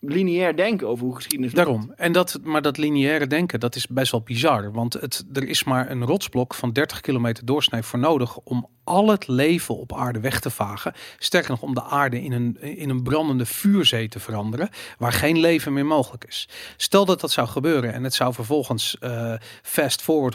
lineair 0.00 0.56
denken 0.56 0.88
over 0.88 1.04
hoe 1.04 1.14
geschiedenis 1.14 1.54
loopt. 1.54 1.66
Daarom. 1.66 1.92
En 1.96 2.12
dat, 2.12 2.38
maar 2.42 2.62
dat 2.62 2.76
lineaire 2.78 3.26
denken, 3.26 3.60
dat 3.60 3.76
is 3.76 3.86
best 3.86 4.12
wel 4.12 4.22
bizar. 4.22 4.72
Want 4.72 4.92
het, 4.92 5.24
er 5.32 5.48
is 5.48 5.64
maar 5.64 5.90
een 5.90 6.04
rotsblok 6.04 6.54
van 6.54 6.72
30 6.72 7.00
kilometer 7.00 7.44
doorsnee 7.44 7.82
voor 7.82 7.98
nodig 7.98 8.38
om 8.38 8.68
al 8.86 9.08
het 9.08 9.26
leven 9.28 9.76
op 9.76 9.94
aarde 9.94 10.20
weg 10.20 10.40
te 10.40 10.50
vagen. 10.50 10.92
Sterker 11.18 11.50
nog, 11.50 11.62
om 11.62 11.74
de 11.74 11.82
aarde 11.82 12.22
in 12.22 12.32
een, 12.32 12.60
in 12.60 12.90
een 12.90 13.02
brandende 13.02 13.46
vuurzee 13.46 14.08
te 14.08 14.20
veranderen, 14.20 14.68
waar 14.98 15.12
geen 15.12 15.38
leven 15.38 15.72
meer 15.72 15.86
mogelijk 15.86 16.24
is. 16.24 16.48
Stel 16.76 17.04
dat 17.04 17.20
dat 17.20 17.30
zou 17.30 17.48
gebeuren 17.48 17.92
en 17.92 18.04
het 18.04 18.14
zou 18.14 18.34
vervolgens 18.34 18.98
eh, 18.98 19.34
fast 19.62 20.02
forward 20.02 20.34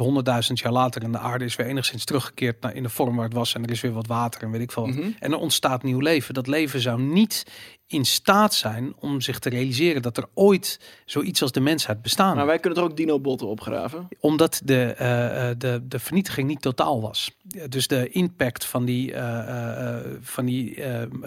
100.000 0.50 0.54
jaar 0.54 0.72
later 0.72 1.04
en 1.04 1.12
de 1.12 1.18
aarde 1.18 1.46
is 1.46 1.56
weer 1.56 1.68
enigszins 1.68 2.06
teruggekeerd 2.06 2.62
naar 2.62 2.76
in 2.76 2.84
de 2.84 2.90
vorm 2.90 3.16
waar 3.16 3.26
het 3.26 3.34
was 3.34 3.54
en 3.54 3.64
er 3.64 3.72
is 3.72 3.82
weer 3.82 3.94
wat 3.94 4.08
water 4.08 4.42
en 4.42 4.52
weet 4.52 4.62
ik 4.62 4.72
veel. 4.72 4.86
Mhm. 4.86 5.10
En 5.20 5.32
er 5.32 5.38
ontstaat 5.38 5.84
nieuw 5.84 6.00
leven. 6.00 6.34
Dat 6.34 6.48
leven 6.48 6.80
zou 6.80 7.02
niet 7.02 7.46
in 7.92 8.06
staat 8.06 8.54
zijn 8.54 8.94
om 9.00 9.22
zich 9.22 9.40
te 9.40 9.50
realiseren 9.50 10.02
dat 10.02 10.18
er 10.18 10.26
ooit 10.34 10.80
zoiets 11.06 11.42
als 11.42 11.52
de 11.52 11.60
mensheid 11.60 12.02
bestaan. 12.02 12.36
Maar 12.36 12.46
wij 12.46 12.60
kunnen 12.60 12.80
toch 12.80 12.90
ook 12.90 12.98
dinobotten 12.98 13.48
opgraven? 13.48 14.08
Omdat 14.20 14.62
de, 14.64 14.84
eh, 14.84 15.50
eh, 15.50 15.56
de, 15.58 15.82
de 15.84 16.00
vernietiging 16.00 16.48
niet 16.48 16.62
totaal 16.62 17.02
was. 17.02 17.32
Dus 17.70 17.88
de 17.88 18.10
impact 18.42 18.66
van 18.66 18.86
die, 18.86 19.14
eh, 19.14 19.40
eh, 19.40 19.98
eh, 19.98 20.06
van 20.22 20.46
die 20.46 20.84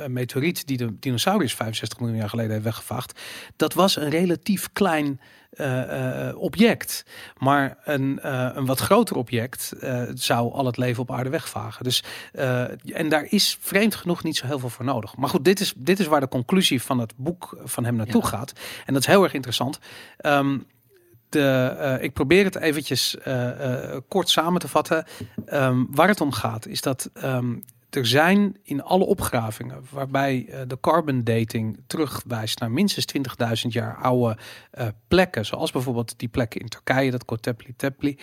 meteoriet 0.06 0.66
die 0.66 0.76
de 0.76 0.98
dinosaurus 0.98 1.54
65 1.54 1.98
miljoen 2.00 2.18
jaar 2.18 2.28
geleden 2.28 2.52
heeft 2.52 2.64
weggevaagd, 2.64 3.20
dat 3.56 3.74
was 3.74 3.96
een 3.96 4.10
relatief 4.10 4.68
klein 4.72 5.20
object. 6.36 7.04
Maar 7.38 7.76
een, 7.84 8.18
een 8.58 8.66
wat 8.66 8.80
groter 8.80 9.16
object 9.16 9.72
zou 10.14 10.52
al 10.52 10.66
het 10.66 10.76
leven 10.76 11.02
op 11.02 11.10
aarde 11.10 11.30
wegvagen. 11.30 11.84
Dus, 11.84 12.02
en 12.92 13.08
daar 13.08 13.26
is 13.28 13.58
vreemd 13.60 13.94
genoeg 13.94 14.22
niet 14.22 14.36
zo 14.36 14.46
heel 14.46 14.58
veel 14.58 14.68
voor 14.68 14.84
nodig. 14.84 15.16
Maar 15.16 15.28
goed, 15.28 15.44
dit 15.44 15.60
is, 15.60 15.74
dit 15.76 16.00
is 16.00 16.06
waar 16.06 16.20
de 16.20 16.28
conclusie 16.28 16.82
van 16.82 16.98
het 16.98 17.12
boek 17.16 17.56
van 17.64 17.84
hem 17.84 17.96
naartoe 17.96 18.22
Ja. 18.22 18.28
gaat. 18.28 18.52
En 18.86 18.92
dat 18.92 19.02
is 19.02 19.08
heel 19.08 19.22
erg 19.22 19.34
interessant. 19.34 19.78
Ehm, 20.16 20.58
eh, 21.34 22.02
ik 22.02 22.12
probeer 22.12 22.44
het 22.44 22.56
eventjes 22.56 23.18
eh, 23.18 23.92
eh, 23.92 24.00
kort 24.08 24.28
samen 24.28 24.60
te 24.60 24.68
vatten. 24.68 25.04
Ehm, 25.46 25.84
waar 25.90 26.08
het 26.08 26.20
om 26.20 26.32
gaat 26.32 26.66
is 26.66 26.80
dat 26.80 27.10
ehm, 27.14 27.54
er 27.96 28.06
zijn 28.06 28.56
in 28.62 28.82
alle 28.82 29.04
opgravingen 29.04 29.82
waarbij 29.90 30.46
eh, 30.48 30.60
de 30.66 30.80
carbon 30.80 31.24
dating 31.24 31.82
terugwijst 31.86 32.58
naar 32.58 32.70
minstens 32.70 33.06
20.000 33.64 33.68
jaar 33.68 33.96
oude 33.96 34.36
eh, 34.70 34.86
plekken, 35.08 35.46
zoals 35.46 35.72
bijvoorbeeld 35.72 36.18
die 36.18 36.28
plekken 36.28 36.60
in 36.60 36.68
Turkije, 36.68 37.10
dat 37.10 37.24
Kotepli 37.24 37.74
Tepli, 37.76 38.18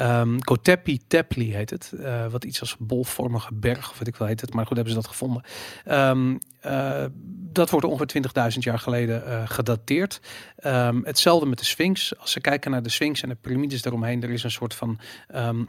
um, 0.00 0.40
Kotepi 0.40 1.06
Tepli 1.06 1.54
heet 1.54 1.70
het, 1.70 1.92
eh, 1.92 2.26
wat 2.26 2.44
iets 2.44 2.60
als 2.60 2.76
bolvormige 2.78 3.54
berg 3.54 3.90
of 3.90 3.98
weet 3.98 4.08
ik 4.08 4.16
wel 4.16 4.28
heet 4.28 4.40
het, 4.40 4.54
maar 4.54 4.66
goed 4.66 4.76
hebben 4.76 4.94
ze 4.94 5.00
dat 5.00 5.08
gevonden. 5.08 5.42
Ehm, 5.84 6.36
eh, 6.60 7.04
dat 7.52 7.70
wordt 7.70 7.86
ongeveer 7.86 8.06
20.000 8.06 8.64
jaar 8.64 8.78
geleden 8.78 9.48
gedateerd. 9.48 10.20
Ehm, 10.56 11.00
hetzelfde 11.02 11.46
met 11.46 11.58
de 11.58 11.64
Sphinx. 11.64 12.18
Als 12.18 12.30
ze 12.30 12.40
kijken 12.40 12.70
naar 12.70 12.82
de 12.82 12.88
Sphinx 12.88 13.22
en 13.22 13.28
de 13.28 13.34
piramides 13.34 13.84
eromheen, 13.84 14.22
er 14.22 14.30
is 14.30 14.42
een 14.42 14.50
soort 14.50 14.74
van 14.74 14.98
ehm, 15.28 15.64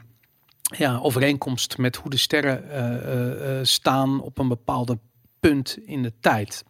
ja, 0.76 0.98
overeenkomst 0.98 1.78
met 1.78 1.96
hoe 1.96 2.10
de 2.10 2.16
sterren 2.16 2.70
eh, 2.70 2.94
eh, 2.94 3.58
eh, 3.58 3.64
staan 3.64 4.20
op 4.20 4.38
een 4.38 4.48
bepaalde 4.48 4.98
punt 5.40 5.78
in 5.84 6.02
de 6.02 6.12
tijd. 6.20 6.64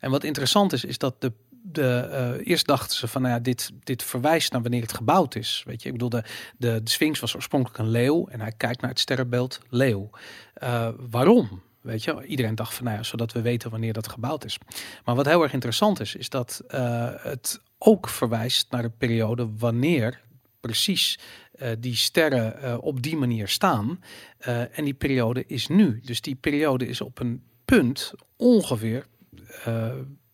En 0.00 0.10
wat 0.10 0.24
interessant 0.24 0.72
is, 0.72 0.84
is 0.84 0.98
dat 0.98 1.20
de 1.20 1.32
de, 1.68 2.40
eerst 2.44 2.66
dachten 2.66 2.96
ze 2.96 3.08
van, 3.08 3.22
nou 3.22 3.34
ja, 3.34 3.40
dit, 3.40 3.70
dit 3.84 4.02
verwijst 4.02 4.52
naar 4.52 4.62
wanneer 4.62 4.82
het 4.82 4.92
gebouwd 4.92 5.34
is. 5.34 5.62
Weet 5.66 5.82
je, 5.82 5.86
ik 5.86 5.94
bedoel, 5.94 6.08
de, 6.08 6.22
de, 6.58 6.80
de 6.82 6.90
Sphinx 6.90 7.20
was 7.20 7.34
oorspronkelijk 7.34 7.78
een 7.78 7.90
leeuw 7.90 8.26
en 8.26 8.40
hij 8.40 8.52
kijkt 8.56 8.80
naar 8.80 8.90
het 8.90 9.00
sterrenbeeld 9.00 9.60
leeuw. 9.68 10.10
Waarom? 11.10 11.62
Weet 11.80 12.04
je, 12.04 12.24
iedereen 12.24 12.54
dacht 12.54 12.74
van, 12.74 12.84
nou 12.84 12.96
ja, 12.96 13.02
zodat 13.02 13.32
we 13.32 13.40
weten 13.40 13.70
wanneer 13.70 13.92
dat 13.92 14.08
gebouwd 14.08 14.44
is. 14.44 14.58
Maar 15.04 15.14
wat 15.14 15.26
heel 15.26 15.42
erg 15.42 15.52
interessant 15.52 16.00
is, 16.00 16.14
is 16.14 16.28
dat 16.28 16.62
het 17.22 17.60
ook 17.78 18.08
verwijst 18.08 18.70
naar 18.70 18.82
de 18.82 18.92
periode 18.98 19.48
wanneer 19.58 20.20
precies 20.60 21.18
eh, 21.58 21.70
die 21.78 21.96
sterren 21.96 22.62
eh, 22.62 22.76
op 22.80 23.02
die 23.02 23.16
manier 23.16 23.48
staan. 23.48 24.00
Eh, 24.38 24.78
en 24.78 24.84
die 24.84 24.94
periode 24.94 25.44
is 25.46 25.68
nu. 25.68 26.00
Dus 26.04 26.20
die 26.20 26.34
periode 26.34 26.86
is 26.86 27.00
op 27.00 27.18
een 27.18 27.42
punt 27.64 28.12
ongeveer 28.36 29.06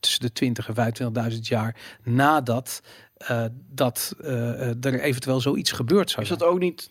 tussen 0.01 0.21
de 0.21 0.33
20 0.33 0.69
en 0.69 1.33
25.000 1.33 1.39
jaar 1.39 1.77
nadat 2.03 2.83
eh, 3.27 3.45
dat 3.71 4.15
eh, 4.21 4.85
er 4.85 5.01
eventueel 5.01 5.41
zoiets 5.41 5.73
gebeurd 5.73 6.11
zou 6.11 6.23
Is 6.23 6.29
zijn. 6.29 6.39
dat 6.39 6.49
ook 6.49 6.59
niet 6.59 6.91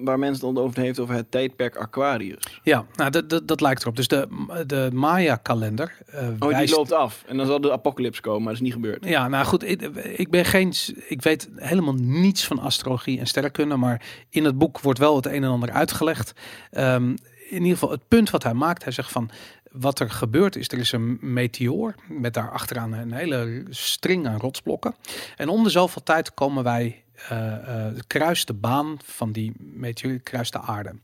waar 0.00 0.18
mensen 0.18 0.54
dan 0.54 0.64
over 0.64 0.80
heeft 0.80 0.98
over 0.98 1.14
het 1.14 1.30
tijdperk 1.30 1.76
Aquarius? 1.76 2.60
Ja, 2.62 2.84
nou, 2.94 3.10
dat, 3.10 3.30
dat, 3.30 3.48
dat 3.48 3.60
lijkt 3.60 3.82
erop. 3.82 3.96
Dus 3.96 4.08
de, 4.08 4.28
de 4.66 4.90
Maya-kalender 4.92 5.98
eh 6.06 6.28
Oh, 6.38 6.48
wijst... 6.48 6.66
die 6.66 6.76
loopt 6.76 6.92
af. 6.92 7.24
En 7.26 7.36
dan 7.36 7.46
zal 7.46 7.60
de 7.60 7.72
apocalypse 7.72 8.20
komen, 8.20 8.42
maar 8.42 8.52
dat 8.52 8.62
is 8.62 8.66
niet 8.66 8.72
gebeurd. 8.72 9.04
Ja, 9.04 9.28
nou 9.28 9.44
goed, 9.44 9.64
ik, 9.68 9.82
ik 10.16 10.30
ben 10.30 10.44
geen, 10.44 10.74
ik 11.08 11.22
weet 11.22 11.48
helemaal 11.56 11.94
niets 11.94 12.46
van 12.46 12.58
astrologie 12.58 13.18
en 13.18 13.26
sterrenkunde, 13.26 13.76
maar 13.76 14.02
in 14.30 14.44
het 14.44 14.58
boek 14.58 14.80
wordt 14.80 14.98
wel 14.98 15.16
het 15.16 15.26
een 15.26 15.44
en 15.44 15.50
ander 15.50 15.70
uitgelegd. 15.70 16.32
Ehm, 16.70 17.14
in 17.48 17.62
ieder 17.62 17.72
geval 17.72 17.90
het 17.90 18.08
punt 18.08 18.30
wat 18.30 18.42
hij 18.42 18.54
maakt, 18.54 18.84
hij 18.84 18.92
zegt 18.92 19.12
van 19.12 19.30
wat 19.78 19.98
er 20.00 20.10
gebeurt 20.10 20.56
is, 20.56 20.68
er 20.68 20.78
is 20.78 20.92
een 20.92 21.18
meteoor 21.20 21.94
met 22.08 22.34
daar 22.34 22.50
achteraan 22.50 22.92
een 22.92 23.12
hele 23.12 23.64
string 23.70 24.26
aan 24.26 24.40
rotsblokken. 24.40 24.94
En 25.36 25.48
om 25.48 25.62
de 25.62 25.70
zoveel 25.70 26.02
tijd 26.02 26.34
komen 26.34 26.64
wij 26.64 27.04
eh, 27.28 27.86
eh, 27.86 27.94
kruist 28.06 28.46
de 28.46 28.54
baan 28.54 28.98
van 29.04 29.32
die 29.32 29.52
meteoor 29.58 30.18
kruist 30.18 30.52
de 30.52 30.60
aarde. 30.60 30.94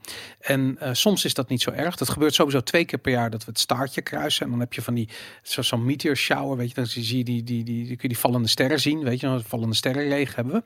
En 0.41 0.77
eh, 0.79 0.91
soms 0.93 1.25
is 1.25 1.35
dat 1.35 1.49
niet 1.49 1.63
zo 1.63 1.71
erg. 1.71 1.97
Dat 1.97 2.09
gebeurt 2.09 2.35
sowieso 2.35 2.61
twee 2.61 2.85
keer 2.85 2.99
per 2.99 3.13
jaar 3.13 3.31
dat 3.31 3.45
we 3.45 3.51
het 3.51 3.61
staartje 3.61 4.03
kruisen. 4.03 4.45
En 4.45 4.51
dan 4.51 4.61
heb 4.61 4.73
je 4.73 4.83
van 4.83 4.95
die 4.95 5.09
zo- 5.43 5.63
zo'n 5.63 5.85
meteor 5.85 6.17
shower, 6.17 6.57
weet 6.57 6.69
je, 6.69 6.75
dan 6.75 6.87
zie 6.87 7.19
je 7.19 7.25
die, 7.25 7.43
die, 7.43 7.65
die, 7.65 7.85
die, 7.85 7.87
kun 7.87 7.99
je 8.01 8.09
die 8.09 8.19
vallende 8.19 8.49
sterren 8.49 8.81
zien, 8.81 9.05
weet 9.05 9.21
je, 9.21 9.27
een 9.27 9.43
vallende 9.43 9.75
sterrenregen 9.75 10.35
hebben 10.35 10.65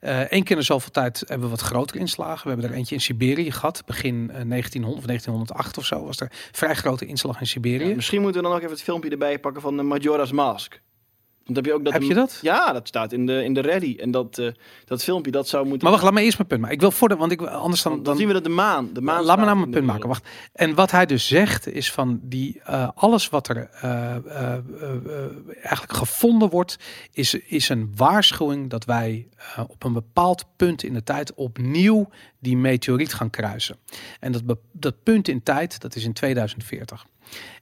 we. 0.00 0.26
Eén 0.30 0.42
keer 0.42 0.56
in 0.56 0.64
zoveel 0.64 0.90
tijd 0.90 1.18
hebben 1.26 1.40
we 1.40 1.48
wat 1.48 1.60
grotere 1.60 1.98
inslagen. 1.98 2.42
We 2.44 2.50
hebben 2.50 2.70
er 2.70 2.76
eentje 2.76 2.94
in 2.94 3.00
Siberië 3.00 3.50
gehad, 3.52 3.82
begin 3.86 4.30
eh, 4.30 4.42
1900 4.48 4.98
of 5.00 5.06
1908 5.06 5.78
of 5.78 5.84
zo, 5.84 6.04
was 6.04 6.20
er 6.20 6.32
vrij 6.52 6.74
grote 6.74 7.06
inslag 7.06 7.40
in 7.40 7.46
Siberië. 7.46 7.94
Misschien 7.94 8.22
moeten 8.22 8.40
we 8.42 8.46
dan 8.46 8.56
ook 8.56 8.62
even 8.62 8.72
het 8.74 8.82
filmpje 8.82 9.10
erbij 9.10 9.38
pakken 9.38 9.62
van 9.62 9.76
de 9.76 9.82
Majora's 9.82 10.32
Mask. 10.32 10.80
Want 11.48 11.66
heb 11.66 11.66
je 11.66 11.74
ook 11.74 11.84
dat... 11.84 11.92
Heb 11.92 12.02
je 12.02 12.14
dat? 12.14 12.38
Ja, 12.42 12.72
dat 12.72 12.88
staat 12.88 13.12
in 13.12 13.26
de, 13.26 13.44
in 13.44 13.54
de 13.54 13.60
ready. 13.60 13.96
En 14.00 14.10
dat, 14.10 14.38
eh, 14.38 14.48
dat 14.84 15.04
filmpje, 15.04 15.30
dat 15.30 15.48
zou 15.48 15.66
moeten... 15.66 15.82
Maar 15.82 15.90
wacht, 15.90 16.04
laat 16.04 16.12
me 16.12 16.22
eerst 16.22 16.36
mijn 16.36 16.48
punt 16.48 16.60
maken. 16.60 16.76
Ik 16.76 16.82
wil 16.82 16.90
voor 16.90 17.08
de, 17.08 17.16
want 17.16 17.32
ik 17.32 17.40
anders 17.40 17.82
dan, 17.82 17.92
dan, 17.92 18.02
dan 18.02 18.16
zien 18.16 18.26
we 18.26 18.32
dat 18.32 18.44
de 18.44 18.50
maan... 18.50 18.92
De 18.92 19.00
maan 19.00 19.24
Laat 19.24 19.38
me 19.38 19.44
nou 19.44 19.56
mijn 19.56 19.70
punt 19.70 19.86
maken. 19.86 20.08
Wacht. 20.08 20.28
En 20.52 20.74
wat 20.74 20.90
hij 20.90 21.06
dus 21.06 21.26
zegt 21.26 21.68
is 21.68 21.92
van 21.92 22.20
die 22.22 22.60
eh, 22.64 22.88
alles 22.94 23.28
wat 23.28 23.48
er 23.48 23.68
eh, 23.70 24.16
eigenlijk 25.62 25.92
gevonden 25.92 26.48
wordt, 26.48 26.78
is, 27.12 27.34
is 27.34 27.68
een 27.68 27.92
waarschuwing 27.96 28.70
dat 28.70 28.84
wij 28.84 29.28
op 29.68 29.84
een 29.84 29.92
bepaald 29.92 30.44
punt 30.56 30.82
in 30.82 30.92
de 30.92 31.02
tijd 31.02 31.34
opnieuw 31.34 32.08
die 32.38 32.56
meteoriet 32.56 33.14
gaan 33.14 33.30
kruisen. 33.30 33.76
En 34.20 34.32
dat, 34.32 34.46
be- 34.46 34.58
dat 34.72 35.02
punt 35.02 35.28
in 35.28 35.42
tijd, 35.42 35.80
dat 35.80 35.94
is 35.96 36.04
in 36.04 36.12
2040. 36.12 37.06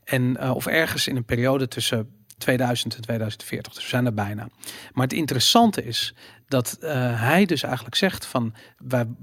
En 0.04 0.50
of 0.50 0.66
ergens 0.66 1.08
in 1.08 1.16
een 1.16 1.24
periode 1.24 1.68
tussen 1.68 2.15
2000 2.38 2.94
en 2.94 3.00
2040. 3.02 3.72
Dus 3.72 3.82
we 3.82 3.88
zijn 3.88 4.06
er 4.06 4.14
bijna. 4.14 4.48
Maar 4.92 5.04
het 5.04 5.12
interessante 5.12 5.84
is 5.84 6.14
dat 6.48 6.78
uh, 6.80 6.90
hij 7.20 7.44
dus 7.44 7.62
eigenlijk 7.62 7.94
zegt 7.94 8.26
van 8.26 8.54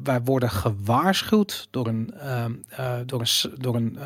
wij, 0.04 0.22
worden 0.24 0.50
gewaarschuwd 0.50 1.68
door 1.72 1.88
een, 1.88 2.14
uh, 2.16 2.46
uh, 2.80 2.96
door 3.06 3.22
een, 3.22 3.54
door 3.60 3.76
een, 3.76 3.98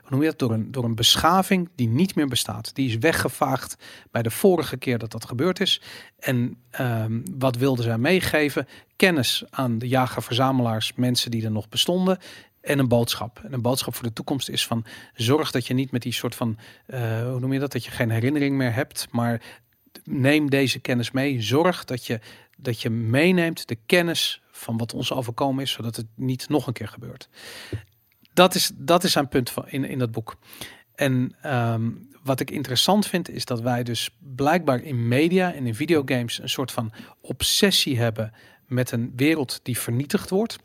hoe 0.00 0.08
noem 0.08 0.20
je 0.20 0.26
dat? 0.26 0.38
Door 0.38 0.52
een, 0.52 0.72
door 0.72 0.84
een 0.84 0.94
beschaving 0.94 1.68
die 1.74 1.88
niet 1.88 2.14
meer 2.14 2.28
bestaat. 2.28 2.74
Die 2.74 2.88
is 2.88 2.98
weggevaagd 2.98 3.76
bij 4.10 4.22
de 4.22 4.30
vorige 4.30 4.76
keer 4.76 4.98
dat 4.98 5.10
dat 5.10 5.24
gebeurd 5.24 5.60
is. 5.60 5.80
En 6.18 6.56
ehm, 6.70 7.20
wat 7.38 7.56
wilden 7.56 7.84
zij 7.84 7.98
meegeven? 7.98 8.66
Kennis 8.96 9.44
aan 9.50 9.78
de 9.78 9.88
jager-verzamelaars, 9.88 10.92
mensen 10.94 11.30
die 11.30 11.44
er 11.44 11.50
nog 11.50 11.68
bestonden. 11.68 12.18
En 12.62 12.78
een 12.78 12.88
boodschap. 12.88 13.40
En 13.44 13.52
een 13.52 13.62
boodschap 13.62 13.94
voor 13.94 14.06
de 14.06 14.12
toekomst 14.12 14.48
is 14.48 14.66
van 14.66 14.84
zorg 15.14 15.50
dat 15.50 15.66
je 15.66 15.74
niet 15.74 15.90
met 15.90 16.02
die 16.02 16.12
soort 16.12 16.34
van, 16.34 16.58
hoe 16.86 17.40
noem 17.40 17.52
je 17.52 17.58
dat, 17.58 17.72
dat 17.72 17.84
je 17.84 17.90
geen 17.90 18.10
herinnering 18.10 18.56
meer 18.56 18.74
hebt, 18.74 19.08
maar 19.10 19.42
neem 20.04 20.50
deze 20.50 20.78
kennis 20.78 21.10
mee. 21.10 21.42
Zorg 21.42 21.84
dat 21.84 22.06
je 22.06 22.20
dat 22.62 22.80
je 22.80 22.90
meeneemt 22.90 23.68
de 23.68 23.78
kennis 23.86 24.42
van 24.50 24.76
wat 24.76 24.94
ons 24.94 25.12
overkomen 25.12 25.62
is, 25.62 25.70
zodat 25.70 25.96
het 25.96 26.06
niet 26.14 26.48
nog 26.48 26.66
een 26.66 26.72
keer 26.72 26.88
gebeurt. 26.88 27.28
Dat 28.32 28.54
is, 28.54 28.70
dat 28.74 29.04
is 29.04 29.12
zijn 29.12 29.28
punt 29.28 29.50
van, 29.50 29.68
in, 29.68 29.84
in 29.84 29.98
dat 29.98 30.12
boek. 30.12 30.36
En 30.94 31.36
ehm, 31.42 31.90
wat 32.22 32.40
ik 32.40 32.50
interessant 32.50 33.06
vind, 33.06 33.30
is 33.30 33.44
dat 33.44 33.60
wij 33.60 33.82
dus 33.82 34.16
blijkbaar 34.18 34.82
in 34.82 35.08
media 35.08 35.52
en 35.52 35.66
in 35.66 35.74
videogames 35.74 36.38
een 36.38 36.48
soort 36.48 36.72
van 36.72 36.92
obsessie 37.20 37.98
hebben 37.98 38.32
met 38.66 38.90
een 38.90 39.12
wereld 39.16 39.60
die 39.62 39.78
vernietigd 39.78 40.30
wordt. 40.30 40.58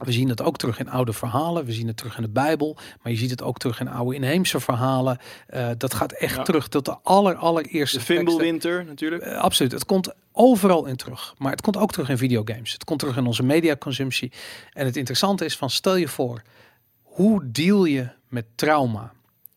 We 0.00 0.12
zien 0.12 0.28
het 0.28 0.42
ook 0.42 0.56
terug 0.56 0.78
in 0.78 0.90
oude 0.90 1.12
verhalen. 1.12 1.64
We 1.64 1.72
zien 1.72 1.86
het 1.86 1.96
terug 1.96 2.16
in 2.16 2.22
de 2.22 2.28
Bijbel. 2.28 2.76
Maar 3.02 3.12
je 3.12 3.18
ziet 3.18 3.30
het 3.30 3.42
ook 3.42 3.58
terug 3.58 3.80
in 3.80 3.88
oude 3.88 4.14
inheemse 4.14 4.60
verhalen. 4.60 5.18
Uh, 5.50 5.68
dat 5.76 5.94
gaat 5.94 6.12
echt 6.12 6.44
terug 6.44 6.68
tot 6.68 6.84
de 6.84 6.96
aller, 7.02 7.34
allereerste. 7.34 7.98
De 7.98 8.04
Fimbulwinter 8.04 8.84
natuurlijk. 8.84 9.26
Uh, 9.26 9.38
absoluut. 9.38 9.72
Het 9.72 9.84
komt 9.84 10.12
overal 10.32 10.86
in 10.86 10.96
terug. 10.96 11.34
Maar 11.38 11.50
het 11.50 11.60
komt 11.60 11.76
ook 11.76 11.92
terug 11.92 12.08
in 12.08 12.18
videogames. 12.18 12.72
Het 12.72 12.84
komt 12.84 12.98
terug 12.98 13.16
in 13.16 13.26
onze 13.26 13.42
mediaconsumptie. 13.42 14.32
En 14.72 14.86
het 14.86 14.96
interessante 14.96 15.44
is 15.44 15.56
van 15.56 15.70
stel 15.70 15.96
je 15.96 16.08
voor. 16.08 16.42
Hoe 17.02 17.50
deal 17.50 17.84
je 17.84 18.08
met 18.28 18.44
trauma? 18.54 19.12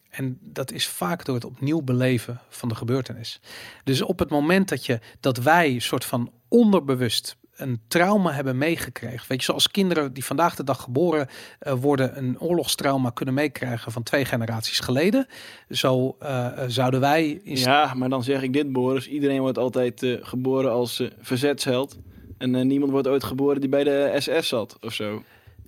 En 0.09 0.37
dat 0.41 0.71
is 0.71 0.87
vaak 0.87 1.25
door 1.25 1.35
het 1.35 1.45
opnieuw 1.45 1.81
beleven 1.81 2.39
van 2.49 2.69
de 2.69 2.75
gebeurtenis. 2.75 3.39
Dus 3.83 4.01
op 4.01 4.19
het 4.19 4.29
moment 4.29 4.69
dat 4.69 4.85
je 4.85 4.99
dat 5.19 5.37
wij 5.37 5.79
soort 5.79 6.05
van 6.05 6.31
onderbewust 6.47 7.35
een 7.55 7.81
trauma 7.87 8.31
hebben 8.31 8.57
meegekregen. 8.57 9.25
Weet 9.27 9.39
je, 9.39 9.45
zoals 9.45 9.71
kinderen 9.71 10.13
die 10.13 10.25
vandaag 10.25 10.55
de 10.55 10.63
dag 10.63 10.81
geboren 10.81 11.27
uh, 11.61 11.73
worden, 11.73 12.17
een 12.17 12.39
oorlogstrauma 12.39 13.09
kunnen 13.09 13.33
meekrijgen 13.33 13.91
van 13.91 14.03
twee 14.03 14.25
generaties 14.25 14.79
geleden. 14.79 15.27
Zo 15.69 16.17
uh, 16.23 16.47
zouden 16.67 16.99
wij. 16.99 17.41
Ja, 17.43 17.93
maar 17.93 18.09
dan 18.09 18.23
zeg 18.23 18.41
ik 18.41 18.53
dit, 18.53 18.71
Boris. 18.71 19.07
Iedereen 19.07 19.41
wordt 19.41 19.57
altijd 19.57 20.03
uh, 20.03 20.17
geboren 20.21 20.71
als 20.71 21.03
verzetsheld. 21.21 21.97
En 22.37 22.67
niemand 22.67 22.91
wordt 22.91 23.07
ooit 23.07 23.23
geboren 23.23 23.61
die 23.61 23.69
bij 23.69 23.83
de 23.83 24.15
SS 24.17 24.47
zat 24.47 24.77
of 24.81 24.93
zo 24.93 25.23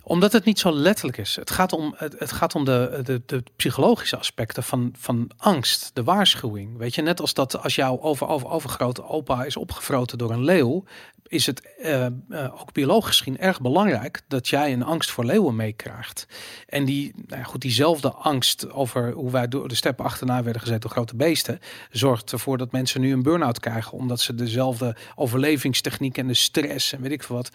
omdat 0.08 0.32
het 0.32 0.44
niet 0.44 0.58
zo 0.58 0.72
letterlijk 0.72 1.18
is. 1.18 1.36
Het 1.36 1.50
gaat 1.50 1.72
om, 1.72 1.94
het, 1.96 2.18
het 2.18 2.32
gaat 2.32 2.54
om 2.54 2.64
de, 2.64 3.00
de, 3.04 3.22
de, 3.26 3.42
psychologische 3.56 4.16
aspecten 4.16 4.62
van, 4.62 4.94
van 4.98 5.30
angst, 5.36 5.90
de 5.94 6.02
waarschuwing. 6.02 6.76
Weet 6.78 6.94
je, 6.94 7.02
net 7.02 7.20
als 7.20 7.34
dat 7.34 7.62
als 7.62 7.74
jouw 7.74 8.00
over, 8.00 8.28
over, 8.28 8.48
overgrote 8.48 9.04
opa 9.04 9.44
is 9.44 9.56
opgefroten 9.56 10.18
door 10.18 10.30
een 10.30 10.44
leeuw, 10.44 10.84
is 11.28 11.46
het 11.46 11.74
uh, 11.82 12.06
uh, 12.28 12.60
ook 12.60 12.72
biologisch 12.72 13.18
gezien 13.18 13.38
erg 13.38 13.60
belangrijk 13.60 14.22
dat 14.28 14.48
jij 14.48 14.72
een 14.72 14.82
angst 14.82 15.10
voor 15.10 15.24
leeuwen 15.24 15.56
meekrijgt. 15.56 16.26
En 16.66 16.84
die, 16.84 17.12
nou 17.26 17.40
ja, 17.40 17.46
goed, 17.46 17.60
diezelfde 17.60 18.10
angst 18.10 18.72
over 18.72 19.12
hoe 19.12 19.30
wij 19.30 19.48
door 19.48 19.68
de 19.68 19.74
steppen 19.74 20.04
achterna 20.04 20.42
werden 20.42 20.62
gezet 20.62 20.82
door 20.82 20.90
grote 20.90 21.16
beesten, 21.16 21.58
zorgt 21.90 22.32
ervoor 22.32 22.58
dat 22.58 22.72
mensen 22.72 23.00
nu 23.00 23.12
een 23.12 23.22
burn-out 23.22 23.60
krijgen, 23.60 23.92
omdat 23.92 24.20
ze 24.20 24.34
dezelfde 24.34 24.96
overlevingstechniek 25.14 26.18
en 26.18 26.26
de 26.26 26.34
stress 26.34 26.92
en 26.92 27.00
weet 27.00 27.12
ik 27.12 27.22
veel 27.22 27.36
wat, 27.36 27.50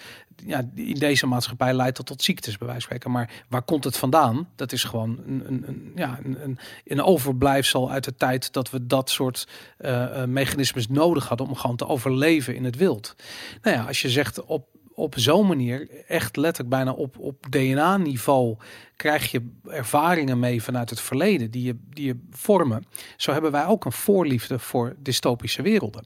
ja, 0.45 0.69
in 0.75 0.99
deze 0.99 1.27
maatschappij 1.27 1.73
leidt 1.73 1.95
tot, 1.95 2.05
tot 2.05 2.23
ziektes, 2.23 2.57
bij 2.57 2.67
wijze 2.67 2.87
van 2.87 2.97
spreken. 2.97 3.11
Maar 3.11 3.43
waar 3.49 3.61
komt 3.61 3.83
het 3.83 3.97
vandaan? 3.97 4.47
Dat 4.55 4.71
is 4.71 4.83
gewoon 4.83 5.19
een, 5.25 5.63
een, 5.67 5.91
ja, 5.95 6.19
een, 6.23 6.59
een, 6.85 7.01
overblijfsel 7.01 7.91
uit 7.91 8.03
de 8.03 8.15
tijd 8.15 8.53
dat 8.53 8.69
we 8.69 8.87
dat 8.87 9.09
soort 9.09 9.47
uh, 9.79 10.23
mechanismes 10.25 10.87
nodig 10.87 11.27
hadden 11.27 11.47
om 11.47 11.55
gewoon 11.55 11.75
te 11.75 11.87
overleven 11.87 12.55
in 12.55 12.63
het 12.63 12.75
wild. 12.75 13.15
Nou 13.61 13.75
ja, 13.77 13.83
als 13.83 14.01
je 14.01 14.09
zegt 14.09 14.45
op, 14.45 14.67
op 14.93 15.13
zo'n 15.17 15.47
manier, 15.47 15.89
echt 16.07 16.37
letterlijk 16.37 16.75
bijna 16.75 16.91
op, 16.91 17.19
op 17.19 17.45
DNA-niveau, 17.49 18.57
krijg 18.95 19.31
je 19.31 19.51
ervaringen 19.69 20.39
mee 20.39 20.63
vanuit 20.63 20.89
het 20.89 21.01
verleden 21.01 21.51
die 21.51 21.63
je, 21.63 21.75
die 21.89 22.05
je 22.05 22.19
vormen. 22.29 22.85
Zo 23.17 23.31
hebben 23.31 23.51
wij 23.51 23.65
ook 23.65 23.85
een 23.85 23.91
voorliefde 23.91 24.59
voor 24.59 24.95
dystopische 24.99 25.61
werelden. 25.61 26.05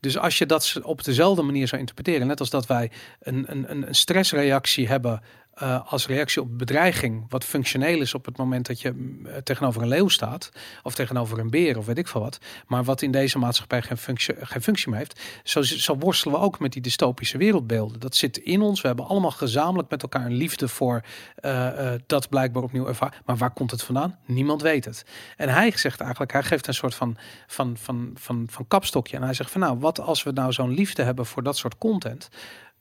Dus 0.00 0.18
als 0.18 0.38
je 0.38 0.46
dat 0.46 0.80
op 0.82 1.04
dezelfde 1.04 1.42
manier 1.42 1.68
zou 1.68 1.80
interpreteren, 1.80 2.26
net 2.26 2.40
als 2.40 2.50
dat 2.50 2.66
wij 2.66 2.90
een, 3.20 3.44
een, 3.48 3.70
een 3.70 3.94
stressreactie 3.94 4.88
hebben 4.88 5.22
uh, 5.62 5.92
als 5.92 6.06
reactie 6.06 6.42
op 6.42 6.58
bedreiging, 6.58 7.24
wat 7.28 7.44
functioneel 7.44 8.00
is 8.00 8.14
op 8.14 8.24
het 8.24 8.36
moment 8.36 8.66
dat 8.66 8.80
je 8.80 9.18
uh, 9.24 9.36
tegenover 9.36 9.82
een 9.82 9.88
leeuw 9.88 10.08
staat, 10.08 10.50
of 10.82 10.94
tegenover 10.94 11.38
een 11.38 11.50
beer, 11.50 11.78
of 11.78 11.86
weet 11.86 11.98
ik 11.98 12.08
veel 12.08 12.20
wat, 12.20 12.38
maar 12.66 12.84
wat 12.84 13.02
in 13.02 13.10
deze 13.10 13.38
maatschappij 13.38 13.82
geen 13.82 13.96
functie, 13.96 14.34
geen 14.38 14.62
functie 14.62 14.88
meer 14.88 14.98
heeft, 14.98 15.20
zo, 15.44 15.62
zo 15.62 15.96
worstelen 15.96 16.38
we 16.38 16.44
ook 16.44 16.58
met 16.58 16.72
die 16.72 16.82
dystopische 16.82 17.38
wereldbeelden. 17.38 18.00
Dat 18.00 18.16
zit 18.16 18.36
in 18.36 18.60
ons. 18.60 18.80
We 18.80 18.86
hebben 18.86 19.06
allemaal 19.06 19.30
gezamenlijk 19.30 19.90
met 19.90 20.02
elkaar 20.02 20.24
een 20.24 20.34
liefde 20.34 20.68
voor 20.68 21.04
uh, 21.40 21.92
dat 22.06 22.28
blijkbaar 22.28 22.62
opnieuw 22.62 22.86
ervaren. 22.86 23.18
Maar 23.24 23.36
waar 23.36 23.50
komt 23.50 23.70
het 23.70 23.82
vandaan? 23.82 24.18
Niemand 24.26 24.62
weet 24.62 24.84
het. 24.84 25.04
En 25.36 25.48
hij 25.48 25.70
zegt 25.76 26.00
eigenlijk, 26.00 26.32
hij 26.32 26.42
geeft 26.42 26.66
een 26.66 26.74
soort 26.74 26.94
van, 26.94 27.16
van, 27.46 27.76
van, 27.76 28.10
van, 28.14 28.46
van 28.50 28.66
kapstokje. 28.66 29.16
En 29.16 29.22
hij 29.22 29.34
zegt 29.34 29.50
van 29.50 29.60
nou, 29.60 29.78
wat 29.78 30.00
als 30.00 30.22
we 30.22 30.30
nou 30.30 30.52
zo'n 30.52 30.74
liefde 30.74 31.02
hebben 31.02 31.26
voor 31.26 31.42
dat 31.42 31.56
soort 31.56 31.78
content, 31.78 32.28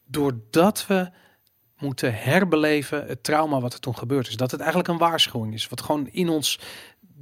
doordat 0.05 0.85
we 0.87 1.09
moeten 1.83 2.13
herbeleven 2.15 3.05
het 3.07 3.23
trauma 3.23 3.59
wat 3.59 3.73
er 3.73 3.79
toen 3.79 3.97
gebeurd 3.97 4.27
is. 4.27 4.35
Dat 4.35 4.51
het 4.51 4.59
eigenlijk 4.59 4.89
een 4.89 4.97
waarschuwing 4.97 5.53
is, 5.53 5.67
wat 5.67 5.81
gewoon 5.81 6.07
in 6.11 6.29
ons 6.29 6.59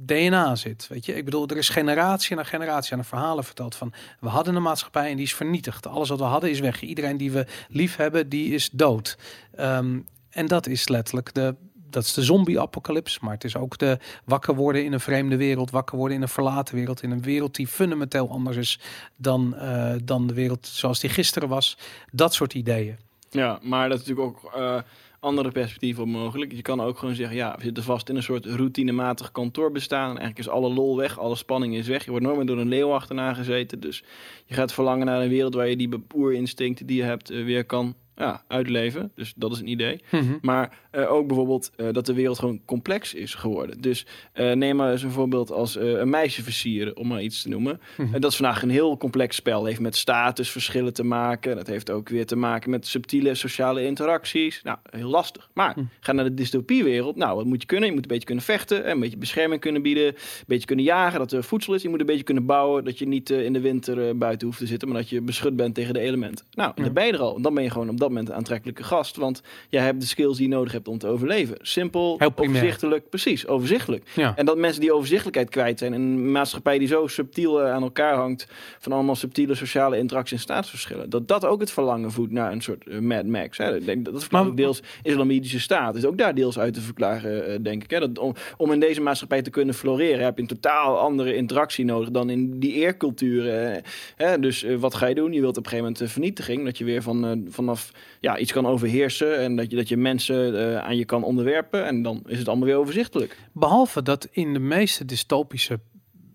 DNA 0.06 0.54
zit. 0.54 0.88
Weet 0.88 1.06
je, 1.06 1.14
ik 1.14 1.24
bedoel, 1.24 1.46
er 1.46 1.56
is 1.56 1.68
generatie 1.68 2.36
na 2.36 2.42
generatie 2.44 2.92
aan 2.92 2.98
de 2.98 3.04
verhalen 3.04 3.44
verteld 3.44 3.74
van 3.74 3.92
we 4.20 4.28
hadden 4.28 4.54
een 4.54 4.62
maatschappij 4.62 5.10
en 5.10 5.16
die 5.16 5.24
is 5.24 5.34
vernietigd. 5.34 5.86
Alles 5.86 6.08
wat 6.08 6.18
we 6.18 6.24
hadden 6.24 6.50
is 6.50 6.60
weg. 6.60 6.82
Iedereen 6.82 7.16
die 7.16 7.32
we 7.32 7.46
lief 7.68 7.96
hebben, 7.96 8.28
die 8.28 8.54
is 8.54 8.70
dood. 8.72 9.18
Um, 9.60 10.06
en 10.30 10.46
dat 10.46 10.66
is 10.66 10.88
letterlijk 10.88 11.34
de. 11.34 11.54
Dat 11.90 12.04
is 12.04 12.12
de 12.12 12.22
zombie-apocalyps, 12.22 13.18
maar 13.18 13.32
het 13.32 13.44
is 13.44 13.56
ook 13.56 13.78
de 13.78 13.98
wakker 14.24 14.54
worden 14.54 14.84
in 14.84 14.92
een 14.92 15.00
vreemde 15.00 15.36
wereld, 15.36 15.70
wakker 15.70 15.96
worden 15.96 16.16
in 16.16 16.22
een 16.22 16.28
verlaten 16.28 16.74
wereld, 16.74 17.02
in 17.02 17.10
een 17.10 17.22
wereld 17.22 17.54
die 17.54 17.66
fundamenteel 17.66 18.30
anders 18.30 18.56
is 18.56 18.80
dan, 19.16 19.54
uh, 19.56 19.94
dan 20.04 20.26
de 20.26 20.34
wereld 20.34 20.66
zoals 20.66 21.00
die 21.00 21.10
gisteren 21.10 21.48
was. 21.48 21.78
Dat 22.10 22.34
soort 22.34 22.54
ideeën. 22.54 22.96
Ja, 23.32 23.58
maar 23.62 23.88
dat 23.88 24.00
is 24.00 24.06
natuurlijk 24.06 24.44
ook 24.44 24.56
uh, 24.56 24.80
andere 25.20 25.50
perspectieven 25.50 26.08
mogelijk. 26.08 26.52
Je 26.52 26.62
kan 26.62 26.80
ook 26.80 26.98
gewoon 26.98 27.14
zeggen, 27.14 27.36
ja, 27.36 27.54
we 27.56 27.62
zitten 27.62 27.82
vast 27.82 28.08
in 28.08 28.16
een 28.16 28.22
soort 28.22 28.46
routinematig 28.46 29.32
kantoorbestaan. 29.32 30.10
En 30.10 30.18
eigenlijk 30.18 30.38
is 30.38 30.48
alle 30.48 30.68
lol 30.68 30.96
weg, 30.96 31.18
alle 31.18 31.36
spanning 31.36 31.74
is 31.74 31.88
weg. 31.88 32.04
Je 32.04 32.10
wordt 32.10 32.26
nooit 32.26 32.36
meer 32.36 32.46
door 32.46 32.58
een 32.58 32.68
leeuw 32.68 32.92
achterna 32.92 33.34
gezeten. 33.34 33.80
Dus 33.80 34.04
je 34.44 34.54
gaat 34.54 34.72
verlangen 34.72 35.06
naar 35.06 35.22
een 35.22 35.28
wereld 35.28 35.54
waar 35.54 35.68
je 35.68 35.76
die 35.76 35.98
boerinstincten 35.98 36.86
die 36.86 36.96
je 36.96 37.02
hebt 37.02 37.30
uh, 37.30 37.44
weer 37.44 37.64
kan 37.64 37.94
ja, 38.16 38.42
uitleven. 38.48 39.12
Dus 39.14 39.32
dat 39.36 39.52
is 39.52 39.60
een 39.60 39.68
idee. 39.68 40.00
Mhm. 40.10 40.36
Maar 40.40 40.78
uh, 40.92 41.12
ook 41.12 41.26
bijvoorbeeld 41.26 41.70
uh, 41.76 41.92
dat 41.92 42.06
de 42.06 42.14
wereld 42.14 42.38
gewoon 42.38 42.60
complex 42.64 43.14
is 43.14 43.34
geworden. 43.34 43.80
Dus 43.80 44.06
uh, 44.34 44.52
neem 44.52 44.76
maar 44.76 44.90
eens 44.90 45.02
een 45.02 45.10
voorbeeld 45.10 45.50
als 45.50 45.74
een 45.74 46.10
meisje 46.10 46.42
versieren, 46.42 46.96
om 46.96 47.06
maar 47.06 47.22
iets 47.22 47.42
te 47.42 47.48
noemen. 47.48 47.80
Mhm. 47.96 48.14
En 48.14 48.20
dat 48.20 48.30
is 48.30 48.36
vandaag 48.36 48.62
een 48.62 48.70
heel 48.70 48.96
complex 48.96 49.36
spel. 49.36 49.64
heeft 49.64 49.80
met 49.80 49.96
statusverschillen 49.96 50.92
te 50.92 51.04
maken. 51.04 51.56
Dat 51.56 51.66
heeft 51.66 51.90
ook 51.90 52.08
weer 52.08 52.26
te 52.26 52.36
maken 52.36 52.70
met 52.70 52.86
subtiele 52.86 53.34
sociale 53.34 53.84
interacties. 53.84 54.62
Nou, 54.62 54.78
heel 54.90 55.08
lastig. 55.08 55.50
Maar 55.54 55.72
mhm. 55.76 55.84
ga 56.00 56.12
naar 56.12 56.24
de 56.24 56.34
dystopiewereld. 56.34 57.16
Nou, 57.16 57.36
wat 57.36 57.44
moet 57.44 57.60
je 57.60 57.66
kunnen? 57.66 57.88
Je 57.88 57.94
moet 57.94 58.02
een 58.02 58.08
beetje 58.08 58.26
kunnen 58.26 58.44
vechten. 58.44 58.90
Een 58.90 59.00
beetje 59.00 59.16
bescherming 59.16 59.60
kunnen 59.60 59.82
bieden. 59.82 60.06
Een 60.06 60.14
beetje 60.46 60.66
kunnen 60.66 60.84
jagen. 60.84 61.18
Dat 61.18 61.32
er 61.32 61.44
voedsel 61.44 61.74
is. 61.74 61.82
Je 61.82 61.88
moet 61.88 62.00
een 62.00 62.06
beetje 62.06 62.22
kunnen 62.22 62.46
bouwen. 62.46 62.84
Dat 62.84 62.98
je 62.98 63.06
niet 63.06 63.30
in 63.30 63.52
de 63.52 63.60
winter 63.60 64.16
buiten 64.18 64.46
hoeft 64.46 64.58
te 64.58 64.66
zitten. 64.66 64.88
Maar 64.88 64.96
dat 64.96 65.08
je 65.08 65.20
beschut 65.20 65.56
bent 65.56 65.74
tegen 65.74 65.94
de 65.94 66.00
elementen. 66.00 66.46
Nou, 66.50 66.72
en 66.74 66.82
dan 66.82 66.92
ben 66.92 67.06
je 67.06 67.12
er 67.12 67.20
al. 67.20 67.40
Dan 67.40 67.54
ben 67.54 67.62
je 67.62 67.70
gewoon 67.70 67.88
op 67.88 67.98
dat 68.02 68.10
moment 68.10 68.28
een 68.28 68.34
aantrekkelijke 68.34 68.82
gast. 68.82 69.16
Want 69.16 69.42
jij 69.68 69.82
hebt 69.82 70.00
de 70.00 70.06
skills 70.06 70.36
die 70.36 70.48
je 70.48 70.54
nodig 70.54 70.72
hebt 70.72 70.88
om 70.88 70.98
te 70.98 71.06
overleven. 71.06 71.56
Simpel, 71.60 72.20
overzichtelijk. 72.34 73.08
Precies, 73.08 73.46
overzichtelijk. 73.46 74.10
Ja. 74.14 74.36
En 74.36 74.44
dat 74.44 74.56
mensen 74.56 74.80
die 74.80 74.92
overzichtelijkheid 74.92 75.48
kwijt 75.48 75.78
zijn. 75.78 75.94
in 75.94 76.00
een 76.00 76.32
maatschappij 76.32 76.78
die 76.78 76.88
zo 76.88 77.06
subtiel 77.06 77.62
eh, 77.62 77.72
aan 77.72 77.82
elkaar 77.82 78.14
hangt. 78.14 78.46
Van 78.78 78.92
allemaal 78.92 79.16
subtiele 79.16 79.54
sociale 79.54 79.98
interacties 79.98 80.36
en 80.36 80.42
staatsverschillen. 80.42 81.10
Dat 81.10 81.28
dat 81.28 81.44
ook 81.44 81.60
het 81.60 81.70
verlangen 81.70 82.12
voedt 82.12 82.32
naar 82.32 82.52
een 82.52 82.62
soort 82.62 82.86
uh, 82.86 82.98
Mad 82.98 83.26
Max. 83.26 83.58
Hè. 83.58 83.76
Ik 83.76 83.84
denk 83.84 84.04
dat 84.04 84.14
is 84.14 84.28
maar, 84.28 84.54
deels 84.54 84.82
islamitische 85.02 85.60
staat. 85.60 85.96
Is 85.96 86.04
ook 86.04 86.18
daar 86.18 86.34
deels 86.34 86.58
uit 86.58 86.74
te 86.74 86.80
verklaren, 86.80 87.50
uh, 87.50 87.56
denk 87.62 87.84
ik. 87.84 87.90
Hè. 87.90 88.00
Dat 88.00 88.18
om, 88.18 88.34
om 88.56 88.72
in 88.72 88.80
deze 88.80 89.00
maatschappij 89.00 89.42
te 89.42 89.50
kunnen 89.50 89.74
floreren 89.74 90.24
heb 90.24 90.36
je 90.36 90.42
een 90.42 90.48
totaal 90.48 90.98
andere 90.98 91.34
interactie 91.34 91.84
nodig 91.84 92.10
dan 92.10 92.30
in 92.30 92.58
die 92.58 92.72
eerculturen. 92.72 93.82
Hè. 94.16 94.38
Dus 94.38 94.66
wat 94.78 94.94
ga 94.94 95.06
je 95.06 95.14
doen? 95.14 95.32
Je 95.32 95.40
wilt 95.40 95.56
op 95.56 95.64
een 95.64 95.70
gegeven 95.70 95.92
moment 95.92 96.10
vernietiging. 96.12 96.64
Dat 96.64 96.78
je 96.78 96.84
weer 96.84 97.02
van, 97.02 97.46
vanaf 97.48 97.91
ja, 98.20 98.38
iets 98.38 98.52
kan 98.52 98.66
overheersen 98.66 99.38
en 99.38 99.56
dat 99.56 99.70
je, 99.70 99.76
dat 99.76 99.88
je 99.88 99.96
mensen 99.96 100.54
uh, 100.54 100.78
aan 100.78 100.96
je 100.96 101.04
kan 101.04 101.24
onderwerpen 101.24 101.86
en 101.86 102.02
dan 102.02 102.22
is 102.26 102.38
het 102.38 102.48
allemaal 102.48 102.66
weer 102.66 102.76
overzichtelijk. 102.76 103.38
Behalve 103.52 104.02
dat 104.02 104.28
in 104.30 104.52
de 104.52 104.58
meeste 104.58 105.04
dystopische 105.04 105.80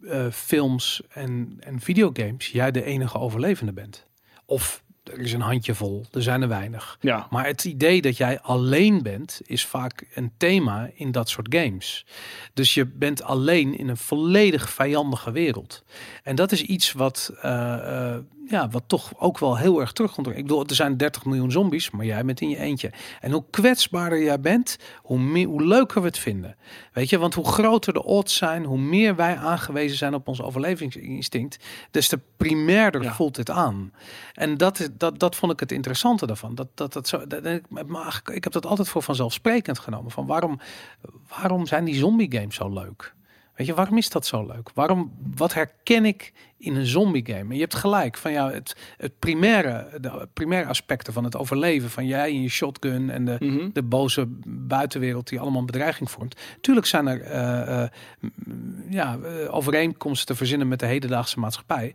eh, 0.02 0.28
films 0.32 1.02
en, 1.10 1.58
en 1.60 1.80
videogames 1.80 2.48
jij 2.48 2.72
de 2.72 2.84
enige 2.84 3.20
overlevende 3.20 3.74
bent. 3.74 4.06
Of 4.46 4.84
er 5.12 5.20
is 5.20 5.34
een 5.34 5.42
handjevol, 5.42 6.06
er 6.12 6.24
zijn 6.24 6.42
er 6.42 6.48
weinig. 6.48 6.98
Ja. 7.02 7.28
Maar 7.30 7.46
het 7.46 7.64
idee 7.66 8.02
dat 8.02 8.18
jij 8.18 8.40
alleen 8.42 9.04
bent, 9.04 9.42
is 9.46 9.66
vaak 9.66 10.06
een 10.14 10.32
thema 10.38 10.90
in 10.94 11.12
dat 11.12 11.30
soort 11.30 11.56
games. 11.56 12.06
Dus 12.54 12.74
je 12.74 12.86
bent 12.86 13.24
alleen 13.24 13.78
in 13.78 13.88
een 13.90 13.98
volledig 13.98 14.70
vijandige 14.70 15.32
wereld. 15.32 15.84
En 16.24 16.36
dat 16.36 16.52
is 16.52 16.62
iets 16.62 16.92
wat, 16.92 17.32
eh, 17.42 18.14
eh, 18.14 18.22
ja, 18.50 18.70
wat 18.70 18.84
toch 18.88 19.12
ook 19.20 19.40
wel 19.40 19.58
heel 19.58 19.80
erg 19.80 19.92
terugkomt. 19.92 20.28
Ik 20.28 20.34
bedoel, 20.36 20.66
er 20.66 20.76
zijn 20.76 20.98
30 20.98 21.26
miljoen 21.26 21.52
zombies, 21.52 21.92
maar 21.92 22.06
jij 22.06 22.26
bent 22.26 22.42
in 22.42 22.50
je 22.50 22.58
eentje. 22.58 22.92
En 23.20 23.32
hoe 23.32 23.44
kwetsbaarder 23.50 24.24
jij 24.24 24.40
bent, 24.40 24.78
hoe, 25.02 25.20
meer, 25.20 25.48
hoe 25.48 25.64
leuker 25.66 26.02
we 26.02 26.08
het 26.08 26.20
vinden. 26.20 26.56
Weet 26.94 27.10
je, 27.10 27.18
want 27.18 27.34
hoe 27.34 27.46
groter 27.48 27.94
de 27.94 28.04
odds 28.04 28.36
zijn, 28.36 28.64
hoe 28.66 28.78
meer 28.80 29.16
wij 29.16 29.36
aangewezen 29.36 29.98
zijn 29.98 30.14
op 30.14 30.28
ons 30.28 30.42
overlevingsinstinct, 30.42 31.58
des 31.92 32.08
te 32.08 32.20
primairder 32.38 33.04
Ja. 33.04 33.14
voelt 33.14 33.38
het 33.38 33.50
aan. 33.50 33.92
En 34.34 34.58
dat, 34.58 34.80
is, 34.80 34.88
dat, 34.98 35.20
dat 35.20 35.36
vond 35.36 35.52
ik 35.52 35.60
het 35.60 35.72
interessante 35.72 36.26
daarvan. 36.28 36.56
Dat, 36.56 36.68
dat, 36.74 36.94
dat 36.94 37.08
zo, 37.08 37.28
dat, 37.28 37.62
maar 37.88 38.22
ik 38.34 38.44
heb 38.44 38.54
dat 38.54 38.66
altijd 38.66 38.90
voor 38.90 39.04
vanzelfsprekend 39.04 39.80
genomen. 39.80 40.12
Van 40.12 40.26
waarom, 40.26 40.60
waarom 41.40 41.66
zijn 41.68 41.86
die 41.86 41.96
zombie 41.96 42.32
games 42.32 42.56
zo 42.56 42.70
leuk? 42.74 43.16
Weet 43.56 43.68
je, 43.68 43.74
waarom 43.74 43.98
is 43.98 44.10
dat 44.10 44.26
zo 44.26 44.46
leuk? 44.46 44.70
Waarom, 44.74 45.12
wat 45.36 45.54
herken 45.54 46.06
ik 46.06 46.34
in 46.58 46.76
een 46.76 46.86
zombie 46.86 47.26
game? 47.26 47.40
En 47.50 47.54
je 47.54 47.60
hebt 47.60 47.76
gelijk 47.76 48.18
van 48.18 48.32
ja, 48.32 48.52
het, 48.52 48.76
het 48.98 49.20
primaire, 49.20 49.98
de 50.02 50.28
primaire 50.34 50.70
aspecten 50.70 51.14
van 51.14 51.24
het 51.24 51.36
overleven 51.36 51.90
van 51.90 52.06
jij 52.06 52.30
en 52.30 52.42
je 52.42 52.50
shotgun 52.50 53.10
en 53.10 53.26
de, 53.26 53.36
Mhm. 53.40 53.70
de 53.74 53.84
boze 53.84 54.26
buitenwereld 54.48 55.28
die 55.28 55.40
allemaal 55.40 55.60
een 55.60 55.66
bedreiging 55.66 56.12
vormt. 56.12 56.36
Tuurlijk 56.62 56.88
zijn 56.88 57.08
er 57.08 57.22
eh, 57.22 57.84
eh, 57.84 57.90
ja, 58.90 59.18
eh, 59.24 59.56
overeenkomsten 59.56 60.28
te 60.28 60.36
verzinnen 60.36 60.68
met 60.68 60.80
de 60.80 60.86
hedendaagse 60.86 61.40
maatschappij. 61.40 61.94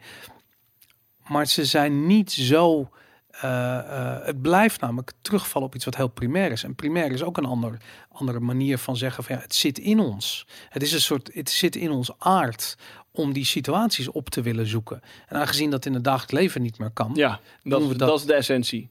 Maar 1.28 1.46
ze 1.46 1.64
zijn 1.64 2.06
niet 2.06 2.32
zo. 2.32 2.90
eh, 3.32 3.78
eh, 3.78 4.24
het 4.26 4.42
blijft 4.42 4.80
namelijk 4.80 5.12
terugvallen 5.22 5.68
op 5.68 5.74
iets 5.74 5.84
wat 5.84 5.96
heel 5.96 6.08
primair 6.08 6.50
is. 6.52 6.64
En 6.64 6.74
primair 6.74 7.10
is 7.12 7.22
ook 7.22 7.36
een 7.36 7.44
ander, 7.44 7.76
andere 8.12 8.40
manier 8.40 8.78
van 8.78 8.96
zeggen 8.96 9.24
van 9.24 9.36
ja, 9.36 9.42
het 9.42 9.54
zit 9.54 9.78
in 9.78 10.00
ons. 10.00 10.46
Het 10.68 10.82
is 10.82 10.92
een 10.92 11.00
soort, 11.00 11.30
het 11.34 11.50
zit 11.50 11.76
in 11.76 11.90
ons 11.90 12.10
aard 12.18 12.76
om 13.14 13.32
die 13.32 13.44
situaties 13.44 14.08
op 14.08 14.30
te 14.30 14.42
willen 14.42 14.66
zoeken. 14.66 15.00
En 15.28 15.36
aangezien 15.36 15.70
dat 15.70 15.86
in 15.86 15.94
het 15.94 16.04
dagelijks 16.04 16.32
leven 16.32 16.62
niet 16.62 16.78
meer 16.78 16.90
kan, 16.90 17.10
ja, 17.14 17.40
dat, 17.62 17.78
Doen 17.80 17.88
we 17.88 17.96
dat? 17.96 18.08
dat- 18.08 18.18
is 18.18 18.24
de 18.26 18.34
essentie. 18.34 18.90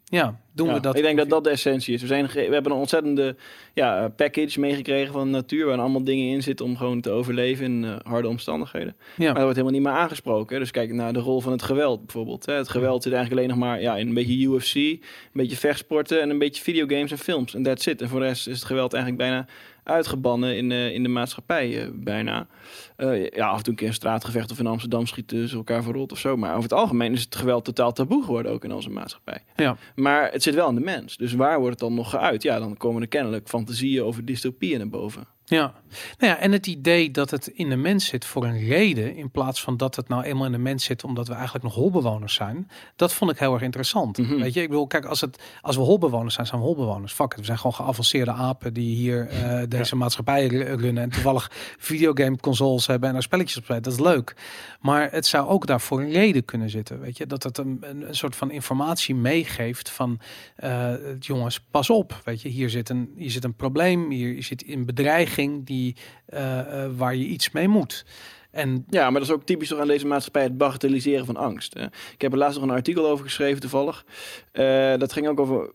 doen 0.53 0.67
Ja, 0.67 0.73
we 0.73 0.79
dat. 0.79 0.95
Ik 0.95 1.01
denk 1.03 1.17
dat 1.17 1.29
dat 1.29 1.43
de 1.43 1.49
essentie 1.49 1.93
is. 1.93 2.01
We, 2.01 2.07
zijn, 2.07 2.27
we 2.27 2.39
hebben 2.39 2.71
een 2.71 2.77
ontzettende 2.77 3.35
ja, 3.73 4.09
package 4.15 4.59
meegekregen 4.59 5.13
van 5.13 5.23
de 5.25 5.31
natuur, 5.31 5.65
waar 5.65 5.77
allemaal 5.79 6.03
dingen 6.03 6.27
in 6.33 6.43
zitten 6.43 6.65
om 6.65 6.77
gewoon 6.77 7.01
te 7.01 7.09
overleven 7.09 7.65
in 7.65 7.83
eh, 7.85 7.95
harde 8.03 8.27
omstandigheden. 8.27 8.95
Ja. 9.15 9.25
Maar 9.25 9.33
dat 9.33 9.41
wordt 9.43 9.57
helemaal 9.57 9.79
niet 9.79 9.87
meer 9.89 9.97
aangesproken. 9.99 10.53
hè. 10.55 10.61
Dus 10.61 10.71
kijk 10.71 10.91
naar 10.93 11.13
de 11.13 11.19
rol 11.19 11.41
van 11.41 11.51
het 11.51 11.61
geweld 11.63 11.99
bijvoorbeeld. 12.05 12.45
hè. 12.45 12.53
Het 12.53 12.69
geweld 12.69 13.03
zit 13.03 13.13
eigenlijk 13.13 13.41
alleen 13.43 13.57
nog 13.59 13.67
maar 13.67 13.81
ja, 13.81 13.97
in 13.97 14.07
een 14.07 14.13
beetje 14.13 14.37
UFC, 14.47 14.75
een 14.75 14.99
beetje 15.33 15.57
vechtsporten 15.57 16.21
en 16.21 16.29
een 16.29 16.39
beetje 16.39 16.63
videogames 16.63 17.11
en 17.11 17.17
films. 17.17 17.55
En 17.55 17.63
that's 17.63 17.85
it. 17.85 18.01
En 18.01 18.09
voor 18.09 18.19
de 18.19 18.25
rest 18.25 18.47
is 18.47 18.55
het 18.55 18.65
geweld 18.65 18.93
eigenlijk 18.93 19.23
bijna 19.23 19.45
uitgebannen 19.83 20.57
in, 20.57 20.69
de 20.69 20.93
in 20.93 21.03
de 21.03 21.09
maatschappij 21.09 21.81
eh, 21.81 21.87
bijna. 21.93 22.47
Eh, 22.95 23.29
ja, 23.29 23.47
af 23.47 23.57
en 23.57 23.63
toe 23.63 23.71
een 23.71 23.79
keer 23.79 23.87
een 23.87 23.93
straatgevecht 23.93 24.51
of 24.51 24.59
in 24.59 24.67
Amsterdam 24.67 25.05
schieten 25.05 25.47
ze 25.47 25.55
elkaar 25.55 25.83
verrot 25.83 26.11
of 26.11 26.17
zo. 26.17 26.37
Maar 26.37 26.51
over 26.51 26.63
het 26.63 26.73
algemeen 26.73 27.13
is 27.13 27.23
het 27.23 27.35
geweld 27.35 27.65
totaal 27.65 27.93
taboe 27.93 28.23
geworden 28.23 28.51
ook 28.51 28.63
in 28.63 28.73
onze 28.73 28.89
maatschappij. 28.89 29.43
Ja. 29.55 29.77
Maar 29.95 30.31
het 30.31 30.43
zit 30.43 30.55
wel 30.55 30.69
in 30.69 30.75
de 30.75 30.81
mens. 30.81 31.17
Dus 31.17 31.33
waar 31.33 31.57
wordt 31.59 31.71
het 31.71 31.79
dan 31.79 31.93
nog 31.93 32.09
geuit? 32.09 32.43
Ja, 32.43 32.59
dan 32.59 32.77
komen 32.77 33.01
er 33.01 33.07
kennelijk 33.07 33.47
fantasieën 33.47 34.03
over 34.03 34.25
dystopieën 34.25 34.77
naar 34.77 34.89
boven. 34.89 35.27
Ja. 35.45 35.73
Nou 36.17 36.33
ja, 36.33 36.39
en 36.39 36.51
het 36.51 36.67
idee 36.67 37.11
dat 37.11 37.31
het 37.31 37.47
in 37.47 37.69
de 37.69 37.75
mens 37.75 38.05
zit 38.05 38.25
voor 38.25 38.45
een 38.45 38.59
reden, 38.67 39.15
in 39.15 39.31
plaats 39.31 39.61
van 39.61 39.77
dat 39.77 39.95
het 39.95 40.07
nou 40.07 40.23
eenmaal 40.23 40.45
in 40.45 40.51
de 40.51 40.57
mens 40.57 40.83
zit 40.83 41.03
omdat 41.03 41.27
we 41.27 41.33
eigenlijk 41.33 41.63
nog 41.63 41.73
holbewoners 41.73 42.33
zijn, 42.33 42.69
dat 42.95 43.13
vond 43.13 43.31
ik 43.31 43.39
heel 43.39 43.53
erg 43.53 43.61
interessant. 43.61 44.17
Mhm. 44.17 44.35
Weet 44.35 44.53
je, 44.53 44.61
ik 44.61 44.69
bedoel, 44.69 44.87
kijk, 44.87 45.05
als, 45.05 45.21
het, 45.21 45.43
als 45.61 45.75
we 45.75 45.81
holbewoners 45.81 46.33
zijn, 46.33 46.47
zijn 46.47 46.59
we 46.59 46.65
holbewoners. 46.65 47.13
Fuck 47.13 47.31
it, 47.31 47.39
we 47.39 47.45
zijn 47.45 47.57
gewoon 47.57 47.73
geavanceerde 47.75 48.31
apen 48.31 48.73
die 48.73 48.95
hier 48.95 49.27
eh, 49.27 49.61
deze 49.67 49.95
maatschappij 49.95 50.47
ru- 50.47 50.75
runnen 50.75 51.03
en 51.03 51.09
toevallig 51.09 51.51
videogame 51.77 52.37
consoles 52.37 52.87
hebben 52.87 53.07
en 53.07 53.13
daar 53.13 53.23
spelletjes 53.23 53.57
op 53.57 53.63
spelen. 53.63 53.83
Dat 53.83 53.93
is 53.93 53.99
leuk. 53.99 54.35
Maar 54.79 55.11
het 55.11 55.25
zou 55.25 55.47
ook 55.47 55.65
daarvoor 55.65 56.01
een 56.01 56.11
reden 56.11 56.45
kunnen 56.45 56.69
zitten. 56.69 56.99
Weet 56.99 57.17
je, 57.17 57.25
dat 57.25 57.43
het 57.43 57.57
een, 57.57 57.77
een, 57.81 58.07
een 58.07 58.15
soort 58.15 58.35
van 58.35 58.51
informatie 58.51 59.15
meegeeft 59.15 59.89
van 59.89 60.19
eh, 60.55 60.93
jongens, 61.19 61.59
pas 61.59 61.89
op. 61.89 62.21
Weet 62.23 62.41
je, 62.41 62.49
hier 62.49 62.69
zit 62.69 62.89
een, 62.89 63.13
hier 63.17 63.31
zit 63.31 63.43
een 63.43 63.55
probleem, 63.55 64.09
hier 64.09 64.43
zit 64.43 64.67
een 64.67 64.85
bedreiging 64.85 65.65
die, 65.65 65.80
eh, 66.25 66.83
eh, 66.83 66.91
waar 66.95 67.15
je 67.15 67.25
iets 67.25 67.51
mee 67.51 67.67
moet. 67.67 68.05
En 68.51 68.85
Ja, 68.89 69.03
maar 69.09 69.19
dat 69.19 69.29
is 69.29 69.35
ook 69.35 69.45
typisch 69.45 69.67
toch 69.67 69.79
aan 69.79 69.87
deze 69.87 70.07
maatschappij 70.07 70.43
het 70.43 70.57
bagatelliseren 70.57 71.25
van 71.25 71.35
angst. 71.35 71.75
Ik 72.13 72.21
heb 72.21 72.31
er 72.31 72.37
laatst 72.37 72.59
nog 72.59 72.69
een 72.69 72.75
artikel 72.75 73.07
over 73.07 73.25
geschreven 73.25 73.61
toevallig. 73.61 74.05
Eh, 74.51 74.97
dat 74.97 75.13
ging 75.13 75.27
ook 75.27 75.39
over 75.39 75.71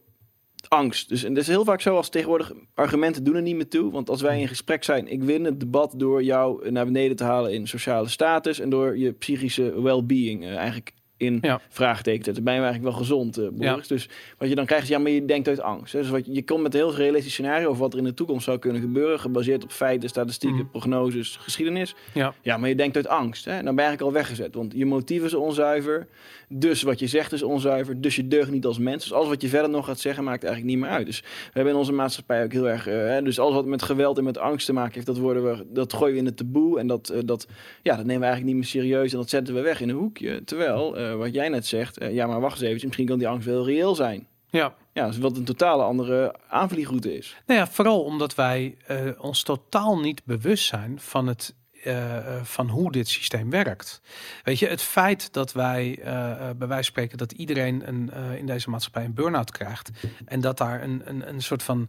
angst. 0.68 1.08
Dus 1.08 1.24
en 1.24 1.34
dat 1.34 1.42
is 1.42 1.48
heel 1.48 1.64
vaak 1.64 1.80
zo 1.80 1.96
als 1.96 2.08
tegenwoordig 2.08 2.52
argumenten 2.74 3.24
doen 3.24 3.34
er 3.34 3.42
niet 3.42 3.56
meer 3.56 3.68
toe. 3.68 3.92
Want 3.92 4.10
als 4.10 4.22
wij 4.22 4.40
in 4.40 4.48
gesprek 4.48 4.84
zijn, 4.84 5.08
ik 5.08 5.22
win 5.22 5.44
het 5.44 5.60
debat 5.60 5.94
door 5.96 6.22
jou 6.22 6.70
naar 6.70 6.84
beneden 6.84 7.16
te 7.16 7.24
halen 7.24 7.52
in 7.52 7.68
sociale 7.68 8.08
status 8.08 8.60
en 8.60 8.70
door 8.70 8.98
je 8.98 9.12
psychische 9.12 9.82
well-being 9.82 10.46
eigenlijk 10.46 10.92
in 11.16 11.38
Ja. 11.42 11.60
vraagteken 11.68 12.18
te 12.18 12.24
zetten. 12.24 12.44
Ben 12.44 12.54
je 12.54 12.60
eigenlijk 12.60 12.90
wel 12.90 12.98
gezond, 13.02 13.38
eh 13.38 13.48
Boris? 13.52 13.88
Dus 13.88 14.08
wat 14.38 14.48
je 14.48 14.54
dan 14.54 14.66
krijgt 14.66 14.84
is, 14.84 14.90
ja, 14.90 14.98
maar 14.98 15.10
je 15.10 15.24
denkt 15.24 15.48
uit 15.48 15.60
angst. 15.60 15.92
Hè? 15.92 16.00
Dus 16.00 16.08
wat 16.10 16.26
je, 16.26 16.32
je 16.32 16.44
komt 16.44 16.62
met 16.62 16.74
een 16.74 16.80
heel 16.80 16.94
realistisch 16.94 17.32
scenario 17.32 17.68
over 17.68 17.80
wat 17.80 17.92
er 17.92 17.98
in 17.98 18.04
de 18.04 18.14
toekomst 18.14 18.44
zou 18.44 18.58
kunnen 18.58 18.80
gebeuren, 18.80 19.20
gebaseerd 19.20 19.64
op 19.64 19.70
feiten, 19.70 20.08
statistieken, 20.08 20.58
Mhm. 20.58 20.66
prognoses, 20.70 21.36
geschiedenis. 21.40 21.94
ja, 22.14 22.34
Ja, 22.42 22.56
maar 22.56 22.68
je 22.68 22.74
denkt 22.74 22.96
uit 22.96 23.08
angst. 23.08 23.44
Hè? 23.44 23.52
Dan 23.54 23.64
ben 23.64 23.74
je 23.74 23.80
eigenlijk 23.80 24.08
al 24.08 24.12
weggezet. 24.22 24.54
Want 24.54 24.72
je 24.76 24.86
motief 24.86 25.24
is 25.24 25.34
onzuiver. 25.34 26.06
Dus 26.48 26.82
wat 26.82 26.98
je 26.98 27.06
zegt 27.06 27.32
is 27.32 27.42
onzuiver. 27.42 28.00
Dus 28.00 28.16
je 28.16 28.28
deugt 28.28 28.50
niet 28.50 28.66
als 28.66 28.78
mens. 28.78 29.02
Dus 29.02 29.12
alles 29.12 29.28
wat 29.28 29.42
je 29.42 29.48
verder 29.48 29.70
nog 29.70 29.86
gaat 29.86 30.00
zeggen 30.00 30.24
maakt 30.24 30.44
eigenlijk 30.44 30.74
niet 30.74 30.84
meer 30.84 30.92
uit. 30.96 31.06
Dus 31.06 31.20
we 31.20 31.50
hebben 31.52 31.72
in 31.72 31.78
onze 31.78 31.92
maatschappij 31.92 32.44
ook 32.44 32.52
heel 32.52 32.68
erg... 32.68 32.86
eh, 32.86 32.94
hè, 32.94 33.22
dus 33.22 33.38
alles 33.38 33.54
wat 33.54 33.66
met 33.66 33.82
geweld 33.82 34.18
en 34.18 34.24
met 34.24 34.38
angst 34.38 34.66
te 34.66 34.72
maken 34.72 34.94
heeft... 34.94 35.06
dat, 35.06 35.18
worden 35.18 35.44
we, 35.44 35.64
dat 35.72 35.92
gooien 35.92 36.12
we 36.12 36.18
in 36.20 36.26
het 36.26 36.36
taboe. 36.36 36.78
En 36.78 36.86
dat, 36.86 37.08
eh, 37.08 37.20
dat, 37.24 37.46
ja, 37.82 37.96
dat 37.96 38.04
nemen 38.04 38.20
we 38.20 38.26
eigenlijk 38.26 38.44
niet 38.44 38.54
meer 38.54 38.82
serieus. 38.82 39.12
En 39.12 39.18
dat 39.18 39.28
zetten 39.28 39.54
we 39.54 39.60
weg 39.60 39.80
in 39.80 39.88
een 39.88 39.94
hoekje. 39.96 40.44
Terwijl, 40.44 40.96
eh, 41.10 41.16
wat 41.16 41.34
jij 41.34 41.48
net 41.48 41.66
zegt... 41.66 41.98
eh, 41.98 42.14
ja, 42.14 42.26
maar 42.26 42.40
wacht 42.40 42.60
eens 42.60 42.70
even. 42.70 42.84
Misschien 42.86 43.06
kan 43.06 43.18
die 43.18 43.28
angst 43.28 43.46
wel 43.46 43.64
reëel 43.64 43.94
zijn. 43.94 44.26
ja. 44.50 44.74
Ja, 44.92 45.06
dus 45.06 45.18
wat 45.18 45.36
een 45.36 45.44
totale 45.44 45.82
andere 45.82 46.34
aanvliegroute 46.48 47.16
is. 47.16 47.36
Nou 47.46 47.60
ja, 47.60 47.66
vooral 47.66 48.02
omdat 48.02 48.34
wij 48.34 48.76
eh, 48.86 48.98
ons 49.18 49.42
totaal 49.42 49.98
niet 49.98 50.24
bewust 50.24 50.64
zijn 50.66 51.00
van 51.00 51.26
het. 51.26 51.54
Eh, 51.86 52.16
eh, 52.16 52.44
van 52.44 52.68
hoe 52.68 52.92
dit 52.92 53.08
systeem 53.08 53.50
werkt. 53.50 54.00
Weet 54.44 54.58
je, 54.58 54.66
het 54.66 54.82
feit 54.82 55.32
dat 55.32 55.52
wij 55.52 55.98
eh, 56.02 56.12
bij 56.36 56.68
wijze 56.68 56.74
van 56.74 56.84
spreken 56.84 57.18
dat 57.18 57.32
iedereen 57.32 57.88
een, 57.88 58.10
in 58.38 58.46
deze 58.46 58.70
maatschappij 58.70 59.04
een 59.04 59.14
burn-out 59.14 59.50
krijgt 59.50 59.90
en 60.24 60.40
dat 60.40 60.58
daar 60.58 60.82
een, 60.82 61.02
een, 61.04 61.28
een 61.28 61.42
soort 61.42 61.62
van 61.62 61.88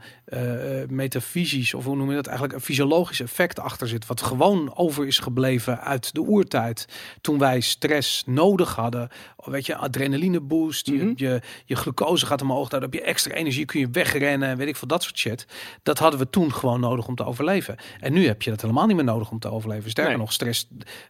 metafysisch 0.89 1.73
of 1.73 1.85
hoe 1.85 1.95
noem 1.95 2.09
je 2.09 2.15
dat 2.15 2.25
eigenlijk 2.27 2.57
een 2.57 2.65
fysiologisch 2.65 3.19
effect 3.19 3.59
achter 3.59 3.87
zit, 3.87 4.05
wat 4.05 4.21
gewoon 4.21 4.75
over 4.75 5.07
is 5.07 5.19
gebleven 5.19 5.81
uit 5.81 6.13
de 6.13 6.21
oertijd 6.21 6.87
toen 7.21 7.37
wij 7.37 7.59
stress 7.59 8.23
nodig 8.25 8.75
hadden. 8.75 9.09
Weet 9.37 9.65
je, 9.65 9.75
adrenaline 9.75 10.39
boost, 10.41 10.87
Mhm. 10.87 11.07
je, 11.07 11.13
je, 11.15 11.41
je 11.65 11.75
glucose 11.75 12.25
gaat 12.25 12.41
omhoog, 12.41 12.69
daar 12.69 12.81
heb 12.81 12.93
je 12.93 13.01
extra 13.01 13.33
energie, 13.33 13.65
kun 13.65 13.79
je 13.79 13.89
wegrennen 13.91 14.49
en 14.49 14.57
weet 14.57 14.67
ik 14.67 14.75
veel 14.75 14.87
dat 14.87 15.03
soort 15.03 15.17
shit. 15.17 15.45
Dat 15.83 15.99
hadden 15.99 16.19
we 16.19 16.29
toen 16.29 16.53
gewoon 16.53 16.79
nodig 16.79 17.07
om 17.07 17.15
te 17.15 17.25
overleven. 17.25 17.75
En 17.99 18.13
nu 18.13 18.27
heb 18.27 18.41
je 18.41 18.49
dat 18.49 18.61
helemaal 18.61 18.85
niet 18.85 18.95
meer 18.95 19.05
nodig 19.05 19.31
om 19.31 19.39
te 19.39 19.51
overleven. 19.51 19.86
Sterker 19.89 20.13
Nee. 20.13 20.21
nog, 20.21 20.33
stress 20.33 20.67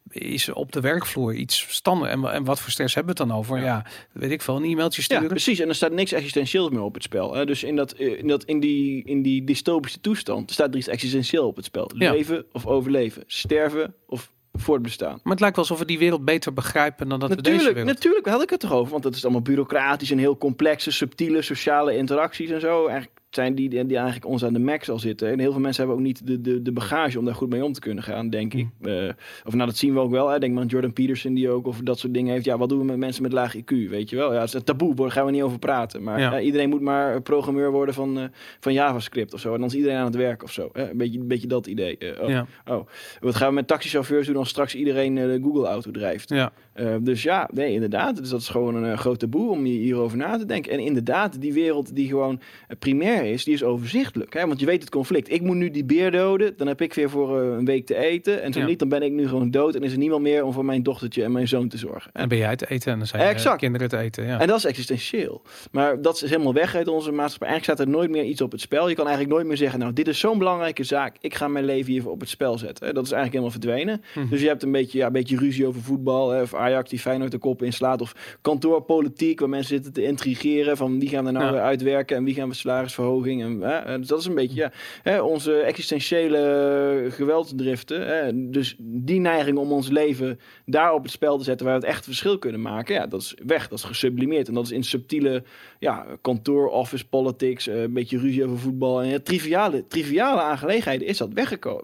is 0.10 0.50
op 0.50 0.72
de 0.72 0.80
werkvloer 0.82 1.34
iets 1.34 1.66
standaard. 1.70 2.12
En, 2.12 2.26
en 2.34 2.44
wat 2.44 2.60
voor 2.60 2.72
stress 2.72 2.96
hebben 2.96 3.16
we 3.16 3.22
het 3.22 3.30
dan 3.30 3.40
over? 3.40 3.60
Ja, 3.60 3.86
weet 4.12 4.32
ik 4.32 4.42
veel, 4.42 4.56
een 4.56 4.64
e-mailtje 4.64 5.02
Ja, 5.02 5.06
sturen. 5.08 5.28
precies. 5.28 5.60
En 5.60 5.68
er 5.70 5.76
staat 5.76 5.92
niks 5.92 6.12
existentieels 6.12 6.70
meer 6.70 6.82
op 6.82 6.94
het 6.94 7.04
spel. 7.04 7.34
Hè? 7.34 7.46
Dus 7.46 7.64
in, 7.64 7.76
dat, 7.76 7.92
eh, 7.92 8.20
in, 8.20 8.28
dat, 8.28 8.44
in, 8.44 8.60
die, 8.60 9.04
in 9.06 9.22
die 9.22 9.44
dystopische 9.44 10.02
toestand 10.02 10.52
staat 10.52 10.70
er 10.70 10.78
iets 10.78 10.88
existentieel 10.88 11.48
op 11.48 11.56
het 11.56 11.66
spel. 11.66 11.92
Ja. 11.96 12.12
Leven 12.12 12.46
of 12.52 12.66
overleven. 12.66 13.24
Sterven 13.28 13.94
of 14.06 14.32
voortbestaan. 14.54 15.20
Maar 15.24 15.32
het 15.32 15.40
lijkt 15.40 15.56
wel 15.56 15.66
alsof 15.66 15.80
we 15.80 15.86
die 15.86 16.00
wereld 16.00 16.26
beter 16.26 16.54
begrijpen 16.54 17.10
dan 17.10 17.20
dat 17.20 17.30
we 17.30 17.36
deze 17.36 17.50
Natuurlijk, 17.50 17.76
wereld. 17.78 17.94
natuurlijk 17.96 18.28
had 18.28 18.42
ik 18.42 18.50
het 18.50 18.64
erover. 18.64 18.92
Want 18.92 19.04
dat 19.04 19.16
is 19.16 19.24
allemaal 19.24 19.42
bureaucratisch 19.42 20.12
en 20.12 20.18
heel 20.18 20.38
complexe, 20.38 20.92
subtiele 20.92 21.42
sociale 21.42 21.98
interacties 21.98 22.50
en 22.50 22.60
zo. 22.62 22.88
Eigenlijk 22.88 23.17
zijn 23.30 23.56
die, 23.56 23.70
die 23.70 23.96
eigenlijk 23.98 24.26
ons 24.26 24.46
aan 24.46 24.54
de 24.54 24.60
max 24.60 24.90
al 24.90 25.00
zitten. 25.00 25.32
En 25.32 25.40
heel 25.40 25.52
veel 25.52 25.62
mensen 25.62 25.84
hebben 25.86 26.02
ook 26.02 26.08
niet 26.08 26.28
de, 26.28 26.42
de, 26.42 26.62
de 26.62 26.72
bagage 26.72 27.20
om 27.20 27.26
daar 27.26 27.36
goed 27.36 27.50
mee 27.50 27.64
om 27.64 27.74
te 27.74 27.80
kunnen 27.80 28.04
gaan, 28.04 28.30
denk 28.30 28.54
ik. 28.54 28.68
Hm. 28.82 28.88
Eh, 28.88 29.10
of 29.46 29.54
nou, 29.54 29.66
dat 29.66 29.78
zien 29.78 29.94
we 29.94 30.00
ook 30.00 30.12
wel. 30.12 30.28
Hè. 30.30 30.40
Denk 30.40 30.54
maar 30.54 30.62
aan 30.62 30.68
Jordan 30.68 30.94
Peterson 30.94 31.34
die 31.34 31.50
ook 31.50 31.68
of 31.68 31.80
dat 31.84 32.00
soort 32.00 32.14
dingen 32.14 32.34
heeft. 32.34 32.46
Ja, 32.46 32.58
wat 32.58 32.70
doen 32.70 32.80
we 32.80 32.86
met 32.86 32.98
mensen 32.98 33.24
met 33.24 33.32
laag 33.34 33.58
IQ, 33.58 33.90
weet 33.90 34.10
je 34.10 34.16
wel? 34.16 34.34
Ja, 34.34 34.40
het 34.40 34.48
is 34.48 34.54
een 34.54 34.64
taboe, 34.64 34.96
daar 34.96 35.12
gaan 35.12 35.26
we 35.26 35.32
niet 35.32 35.42
over 35.42 35.60
praten. 35.60 36.04
Maar 36.04 36.20
Ja. 36.20 36.32
ja, 36.32 36.40
iedereen 36.40 36.70
moet 36.70 36.82
maar 36.82 37.22
programmeur 37.22 37.72
worden 37.72 37.94
van, 37.96 38.18
eh, 38.20 38.24
van 38.60 38.74
JavaScript 38.74 39.34
of 39.34 39.40
zo. 39.40 39.54
En 39.54 39.60
dan 39.60 39.68
is 39.70 39.76
iedereen 39.76 39.98
aan 39.98 40.06
het 40.06 40.16
werk 40.16 40.44
of 40.44 40.52
zo. 40.52 40.70
Hè. 40.74 40.90
Een, 40.90 40.98
beetje, 40.98 41.20
een 41.20 41.28
beetje 41.28 41.48
dat 41.48 41.68
idee. 41.68 41.98
Eh, 41.98 42.24
oh, 42.24 42.30
Ja, 42.30 42.46
oh. 42.68 42.88
Wat 43.20 43.36
gaan 43.36 43.48
we 43.50 43.54
met 43.54 43.68
taxichauffeurs 43.68 44.28
doen 44.28 44.36
als 44.36 44.50
straks 44.50 44.76
iedereen 44.76 45.16
de 45.16 45.40
Google-auto 45.44 45.92
drijft? 45.92 46.30
ja. 46.30 46.52
Dus 47.02 47.24
ja, 47.24 47.50
nee, 47.54 47.74
inderdaad. 47.74 48.18
Dus 48.18 48.30
dat 48.30 48.40
is 48.42 48.50
gewoon 48.50 48.76
een 48.76 48.98
groot 48.98 49.20
taboe 49.20 49.52
om 49.52 49.64
hier- 49.64 49.80
hierover 49.82 50.18
na 50.18 50.38
te 50.38 50.46
denken. 50.46 50.72
En 50.72 50.80
inderdaad, 50.80 51.42
die 51.42 51.54
wereld 51.54 51.96
die 51.96 52.08
gewoon 52.08 52.40
primair 52.80 53.17
is, 53.26 53.44
die 53.44 53.54
is 53.54 53.64
overzichtelijk. 53.64 54.34
Hè? 54.34 54.48
Want 54.48 54.60
je 54.60 54.66
weet 54.66 54.82
het 54.82 54.90
conflict. 54.92 55.32
Ik 55.32 55.42
moet 55.42 55.56
nu 55.56 55.72
die 55.72 55.86
beer 55.86 56.12
doden, 56.12 56.54
dan 56.58 56.68
heb 56.68 56.82
ik 56.82 56.94
weer 56.94 57.10
voor 57.10 57.42
eh, 57.42 57.58
een 57.58 57.66
week 57.66 57.86
te 57.86 57.96
eten. 57.96 58.42
En 58.42 58.54
zo 58.54 58.60
Ja. 58.60 58.66
niet, 58.66 58.80
dan 58.80 58.90
ben 58.90 59.02
ik 59.02 59.12
nu 59.12 59.28
gewoon 59.28 59.52
dood 59.52 59.76
en 59.76 59.84
is 59.84 59.92
er 59.92 59.98
niemand 59.98 60.22
meer 60.22 60.44
om 60.44 60.54
voor 60.54 60.66
mijn 60.66 60.84
dochtertje 60.84 61.24
en 61.24 61.32
mijn 61.32 61.48
zoon 61.48 61.68
te 61.68 61.78
zorgen. 61.78 62.12
En 62.14 62.30
ben 62.30 62.38
jij 62.38 62.50
het 62.50 62.70
eten 62.70 62.92
en 62.92 62.98
dan 62.98 63.08
zijn 63.08 63.22
je 63.24 63.28
Exact. 63.30 63.58
kinderen 63.60 63.90
het 63.90 64.00
eten. 64.00 64.26
Ja. 64.26 64.40
En 64.40 64.48
dat 64.48 64.58
is 64.58 64.66
existentieel. 64.66 65.42
Maar 65.72 66.02
dat 66.02 66.16
is 66.24 66.30
helemaal 66.30 66.54
weg 66.54 66.76
uit 66.76 66.88
onze 66.88 67.12
maatschappij. 67.12 67.48
Eigenlijk 67.48 67.80
staat 67.80 67.88
er 67.94 67.94
nooit 68.00 68.10
meer 68.10 68.24
iets 68.24 68.42
op 68.42 68.52
het 68.52 68.62
spel. 68.62 68.90
Je 68.90 68.96
kan 68.96 69.06
eigenlijk 69.06 69.36
nooit 69.36 69.48
meer 69.48 69.58
zeggen, 69.58 69.80
nou, 69.80 69.94
dit 69.94 70.08
is 70.08 70.20
zo'n 70.20 70.38
belangrijke 70.38 70.84
zaak. 70.84 71.16
Ik 71.22 71.36
ga 71.36 71.48
mijn 71.48 71.66
leven 71.66 71.92
hiervoor 71.92 72.12
op 72.12 72.20
het 72.20 72.30
spel 72.30 72.58
zetten. 72.58 72.94
Dat 72.94 73.06
is 73.06 73.12
eigenlijk 73.12 73.44
helemaal 73.44 73.52
verdwenen. 73.52 74.02
Mhm. 74.16 74.30
Dus 74.30 74.42
je 74.42 74.48
hebt 74.48 74.64
een 74.64 74.72
beetje, 74.72 74.98
ja, 74.98 75.06
een 75.06 75.12
beetje 75.12 75.38
ruzie 75.38 75.68
over 75.68 75.82
voetbal. 75.82 76.30
Hè, 76.30 76.42
of 76.42 76.54
Ajax 76.54 76.90
die 76.90 77.00
Feyenoord 77.00 77.32
de 77.32 77.38
kop 77.38 77.62
inslaat. 77.64 78.02
Of 78.02 78.38
kantoorpolitiek, 78.42 79.40
waar 79.40 79.50
mensen 79.50 79.76
zitten 79.76 79.94
te 79.94 80.04
intrigeren. 80.04 80.78
Van 80.78 81.00
wie 81.00 81.10
gaan 81.10 81.26
we 81.26 81.32
nou 81.32 81.46
Ja. 81.46 81.52
weer 81.52 81.62
uitwerken 81.62 82.18
en 82.18 82.24
wie 82.24 82.34
gaan 82.34 82.50
we 82.50 82.56
En, 83.16 84.04
dat 84.06 84.20
is 84.20 84.26
een 84.26 84.36
beetje 84.36 84.72
ja, 85.04 85.24
onze 85.24 85.60
existentiële 85.60 87.08
geweldsdriften. 87.10 88.08
Hè. 88.08 88.50
Dus 88.50 88.76
die 88.80 89.20
neiging 89.20 89.58
om 89.58 89.72
ons 89.72 89.90
leven 89.90 90.40
daar 90.66 90.94
op 90.94 91.04
het 91.04 91.12
spel 91.12 91.38
te 91.38 91.44
zetten 91.44 91.66
waar 91.66 91.80
we 91.80 91.86
het 91.86 91.96
echt 91.96 92.06
verschil 92.06 92.40
kunnen 92.40 92.62
maken. 92.62 92.96
Ja, 92.96 93.08
dat 93.08 93.22
is 93.22 93.36
weg. 93.46 93.68
Dat 93.68 93.78
is 93.78 93.84
gesublimeerd. 93.84 94.48
En 94.48 94.54
dat 94.54 94.64
is 94.64 94.72
in 94.72 94.84
subtiele 94.84 95.44
ja, 95.80 96.06
kantoor, 96.22 96.68
office 96.68 97.08
politics, 97.08 97.68
eh, 97.68 97.82
een 97.82 97.94
beetje 97.94 98.18
ruzie 98.18 98.46
over 98.46 98.60
voetbal. 98.60 99.02
En 99.02 99.24
triviale, 99.24 99.88
triviale 99.88 100.42
aangelegenheden 100.42 101.08
is 101.08 101.18
dat 101.18 101.30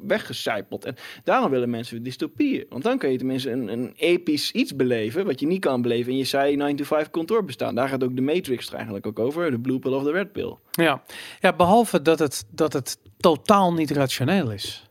weggecijpeld. 0.01 0.85
En 0.85 0.95
daarom 1.23 1.51
willen 1.51 1.69
mensen 1.69 2.03
dystopieën. 2.03 2.65
Want 2.69 2.83
dan 2.83 2.97
kun 2.97 3.11
je 3.11 3.17
tenminste 3.17 3.51
een, 3.51 3.67
een 3.67 3.93
episch 3.95 4.51
iets 4.51 4.75
beleven, 4.75 5.25
wat 5.25 5.39
je 5.39 5.47
niet 5.47 5.61
kan 5.61 5.81
beleven 5.81 6.11
in 6.11 6.17
je 6.17 6.23
saai 6.23 6.75
9-to-5 6.75 7.09
kantoor 7.11 7.45
bestaan. 7.45 7.75
Daar 7.75 7.89
gaat 7.89 8.03
ook 8.03 8.15
de 8.15 8.21
Matrix 8.21 8.67
er 8.67 8.73
eigenlijk 8.73 9.07
ook 9.07 9.19
over. 9.19 9.51
De 9.51 9.59
blue 9.59 9.79
pill 9.79 9.91
of 9.91 10.03
de 10.03 10.11
red 10.11 10.31
pill. 10.31 10.55
Ja. 10.75 11.03
ja, 11.39 11.53
behalve 11.53 12.01
dat 12.01 12.19
het, 12.19 12.45
dat 12.49 12.73
het 12.73 12.97
totaal 13.17 13.73
niet 13.73 13.91
rationeel 13.91 14.51
is. 14.51 14.89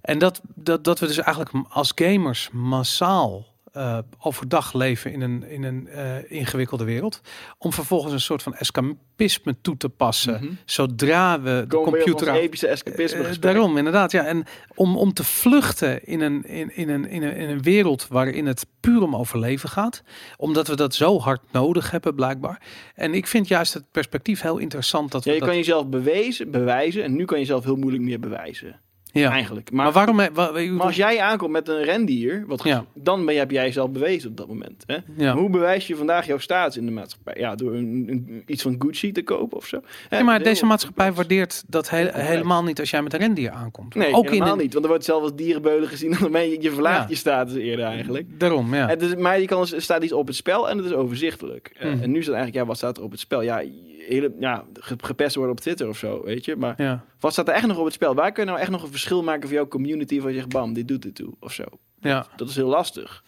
En 0.00 0.18
dat, 0.18 0.40
dat, 0.54 0.84
dat 0.84 0.98
we 0.98 1.06
dus 1.06 1.18
eigenlijk 1.18 1.66
als 1.68 1.92
gamers 1.94 2.48
massaal 2.52 3.51
eh, 3.72 3.98
overdag 4.18 4.72
leven 4.72 5.12
in 5.12 5.20
een, 5.20 5.44
in 5.48 5.62
een 5.62 5.88
eh, 5.88 6.30
ingewikkelde 6.30 6.84
wereld. 6.84 7.20
Om 7.58 7.72
vervolgens 7.72 8.12
een 8.12 8.20
soort 8.20 8.42
van 8.42 8.54
escapisme 8.54 9.56
toe 9.60 9.76
te 9.76 9.88
passen. 9.88 10.34
Mhm. 10.34 10.52
Zodra 10.64 11.40
we 11.40 11.64
de 11.68 11.76
Komen 11.76 11.92
computer 11.92 12.30
aan... 12.30 12.36
epische 12.36 12.66
escapisme 12.66 13.22
Eh, 13.22 13.34
daarom, 13.40 13.76
inderdaad. 13.76 14.12
Ja. 14.12 14.24
En 14.24 14.44
om, 14.74 14.96
om 14.96 15.12
te 15.12 15.24
vluchten 15.24 16.04
in 16.04 16.20
een, 16.20 16.44
in, 16.44 16.76
in, 16.76 16.88
een, 16.88 17.08
in, 17.08 17.22
een, 17.22 17.36
in 17.36 17.48
een 17.48 17.62
wereld 17.62 18.06
waarin 18.08 18.46
het 18.46 18.66
puur 18.80 19.02
om 19.02 19.16
overleven 19.16 19.68
gaat. 19.68 20.02
Omdat 20.36 20.68
we 20.68 20.76
dat 20.76 20.94
zo 20.94 21.18
hard 21.18 21.40
nodig 21.52 21.90
hebben, 21.90 22.14
blijkbaar. 22.14 22.62
En 22.94 23.14
ik 23.14 23.26
vind 23.26 23.48
juist 23.48 23.74
het 23.74 23.84
perspectief 23.90 24.40
heel 24.40 24.58
interessant. 24.58 25.10
Dat 25.10 25.24
Ja, 25.24 25.32
je 25.32 25.38
dat, 25.38 25.48
kan 25.48 25.56
jezelf 25.56 25.86
bewezen, 25.88 26.50
bewijzen. 26.50 27.02
En 27.02 27.16
nu 27.16 27.24
kan 27.24 27.36
je 27.36 27.44
jezelf 27.44 27.64
heel 27.64 27.76
moeilijk 27.76 28.02
meer 28.02 28.20
bewijzen. 28.20 28.80
Ja. 29.12 29.30
Eigenlijk. 29.30 29.70
Maar, 29.72 29.84
Maar, 29.84 29.92
waarom... 29.92 30.16
maar 30.16 30.86
als 30.86 30.96
jij 30.96 31.20
aankomt 31.20 31.50
met 31.52 31.68
een 31.68 31.82
rendier, 31.82 32.44
wat, 32.46 32.62
Ja. 32.64 32.84
dan 32.94 33.24
ben 33.26 33.36
heb 33.36 33.50
jij 33.50 33.64
jezelf 33.64 33.90
bewezen 33.90 34.30
op 34.30 34.36
dat 34.36 34.48
moment. 34.48 34.82
Hè? 34.86 34.96
ja. 35.16 35.34
Hoe 35.34 35.50
bewijs 35.50 35.86
je 35.86 35.96
vandaag 35.96 36.26
jouw 36.26 36.38
status 36.38 36.76
in 36.76 36.86
de 36.86 36.92
maatschappij? 36.92 37.34
Ja, 37.36 37.54
door 37.54 37.74
een, 37.74 38.04
een- 38.10 38.42
iets 38.46 38.62
van 38.62 38.74
Gucci 38.78 39.12
te 39.12 39.22
kopen 39.22 39.56
of 39.56 39.66
zo. 39.66 39.80
Ja, 40.10 40.22
maar 40.22 40.42
deze 40.42 40.66
maatschappij 40.66 41.12
waardeert 41.12 41.64
dat 41.66 41.90
he- 41.90 42.10
helemaal 42.12 42.62
niet 42.64 42.80
als 42.80 42.90
jij 42.90 43.02
met 43.02 43.12
een 43.12 43.18
rendier 43.20 43.50
aankomt. 43.50 43.94
Nee, 43.94 44.14
ook 44.14 44.30
helemaal 44.30 44.52
in 44.54 44.60
niet. 44.62 44.72
Want 44.72 44.84
er 44.84 44.90
wordt 44.90 45.04
zelf 45.04 45.22
als 45.22 45.34
dierenbeulen 45.34 45.88
gezien. 45.88 46.16
Dan 46.20 46.30
ben 46.32 46.50
je, 46.50 46.60
je 46.60 46.70
verlaagt 46.72 47.08
je 47.08 47.14
status 47.14 47.54
eerder 47.54 47.84
eigenlijk. 47.84 48.26
Daarom, 48.38 48.74
ja. 48.74 48.88
Het 48.88 49.02
is, 49.02 49.14
maar 49.16 49.40
je 49.40 49.46
kan, 49.46 49.60
er 49.60 49.82
staat 49.82 50.02
iets 50.02 50.12
op 50.12 50.26
het 50.26 50.36
spel 50.36 50.70
en 50.70 50.76
het 50.76 50.86
is 50.86 50.92
overzichtelijk. 50.92 51.72
Eh, 51.78 51.90
Mhm. 51.92 52.02
En 52.02 52.10
nu 52.10 52.18
is 52.18 52.26
het 52.26 52.34
eigenlijk, 52.34 52.54
ja, 52.64 52.68
wat 52.70 52.76
staat 52.76 52.96
er 52.96 53.02
op 53.02 53.10
het 53.10 53.20
spel? 53.20 53.42
Ja, 53.42 53.62
hele, 54.08 54.34
ja 54.38 54.64
ge- 54.74 54.96
gepest 54.98 55.34
worden 55.36 55.54
op 55.54 55.60
Twitter 55.60 55.88
of 55.88 55.98
zo, 55.98 56.22
weet 56.24 56.44
je. 56.44 56.56
Maar 56.56 56.82
ja. 56.82 57.04
wat 57.20 57.32
staat 57.32 57.48
er 57.48 57.54
echt 57.54 57.66
nog 57.66 57.78
op 57.78 57.84
het 57.84 57.94
spel? 57.94 58.14
Waar 58.14 58.32
kun 58.32 58.42
je 58.44 58.48
nou 58.48 58.62
echt 58.62 58.70
nog 58.70 58.82
een 58.82 58.90
verschil 58.90 59.22
maken 59.22 59.42
voor 59.42 59.56
jouw 59.56 59.68
community? 59.68 60.20
Waar 60.20 60.30
je 60.30 60.36
zegt, 60.36 60.48
bam, 60.48 60.72
dit 60.72 60.88
doet 60.88 61.04
het 61.04 61.14
toe 61.14 61.34
of 61.40 61.52
zo. 61.52 61.64
Ja. 62.00 62.26
Dat 62.36 62.48
is 62.48 62.56
heel 62.56 62.68
lastig. 62.68 63.22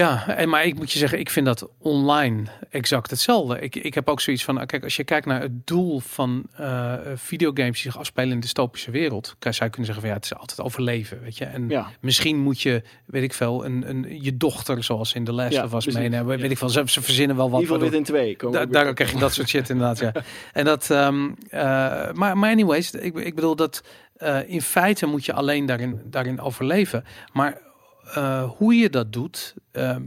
Ja, 0.00 0.28
en 0.28 0.48
maar 0.48 0.64
ik 0.64 0.74
moet 0.74 0.92
je 0.92 0.98
zeggen, 0.98 1.18
ik 1.18 1.30
vind 1.30 1.46
dat 1.46 1.68
online 1.78 2.42
exact 2.70 3.10
hetzelfde. 3.10 3.60
Ik, 3.60 3.76
ik 3.76 3.94
heb 3.94 4.08
ook 4.08 4.20
zoiets 4.20 4.44
van, 4.44 4.66
kijk, 4.66 4.84
als 4.84 4.96
je 4.96 5.04
kijkt 5.04 5.26
naar 5.26 5.40
het 5.40 5.66
doel 5.66 6.00
van 6.00 6.44
eh, 6.56 6.94
videogames 7.14 7.82
die 7.82 7.90
zich 7.90 7.98
afspelen 7.98 8.28
in 8.28 8.34
de 8.34 8.40
dystopische 8.40 8.90
wereld, 8.90 9.36
kan 9.38 9.54
zou 9.54 9.64
je 9.64 9.70
kunnen 9.70 9.86
zeggen 9.94 10.02
van 10.02 10.08
ja, 10.08 10.14
het 10.16 10.24
is 10.24 10.34
altijd 10.34 10.60
overleven, 10.60 11.20
weet 11.22 11.38
je. 11.38 11.44
En 11.44 11.68
Ja. 11.68 11.90
misschien 12.00 12.38
moet 12.38 12.60
je, 12.60 12.82
weet 13.06 13.22
ik 13.22 13.32
veel, 13.32 13.64
een, 13.64 13.88
een, 13.88 14.22
je 14.22 14.36
dochter 14.36 14.84
zoals 14.84 15.12
in 15.12 15.24
The 15.24 15.32
Last 15.32 15.52
Ja, 15.52 15.64
of 15.64 15.72
Us 15.74 15.86
meenemen. 15.86 16.34
Ja. 16.36 16.40
Weet 16.40 16.50
ik 16.50 16.58
veel, 16.58 16.68
ze, 16.68 16.82
ze 16.86 17.02
verzinnen 17.02 17.36
wel 17.36 17.50
wat. 17.50 17.62
Evil 17.62 18.02
2. 18.02 18.36
Komen 18.36 18.58
Da 18.58 18.82
daar 18.84 18.94
krijg 18.94 19.12
je 19.12 19.18
dat 19.18 19.32
soort 19.32 19.48
shit 19.48 19.68
inderdaad, 19.68 19.98
ja. 19.98 20.12
En 20.52 20.64
dat, 20.64 20.90
ehm, 20.90 21.30
eh, 21.48 21.60
maar, 22.12 22.38
maar 22.38 22.50
anyways, 22.50 22.90
ik, 22.90 23.16
ik 23.16 23.34
bedoel 23.34 23.56
dat 23.56 23.82
eh, 24.16 24.38
in 24.46 24.62
feite 24.62 25.06
moet 25.06 25.24
je 25.24 25.32
alleen 25.32 25.66
daarin, 25.66 26.00
daarin 26.04 26.40
overleven. 26.40 27.04
Maar 27.32 27.68
eh, 28.14 28.50
hoe 28.50 28.74
je 28.74 28.90
dat 28.90 29.12
doet, 29.12 29.54
ehm, 29.70 30.02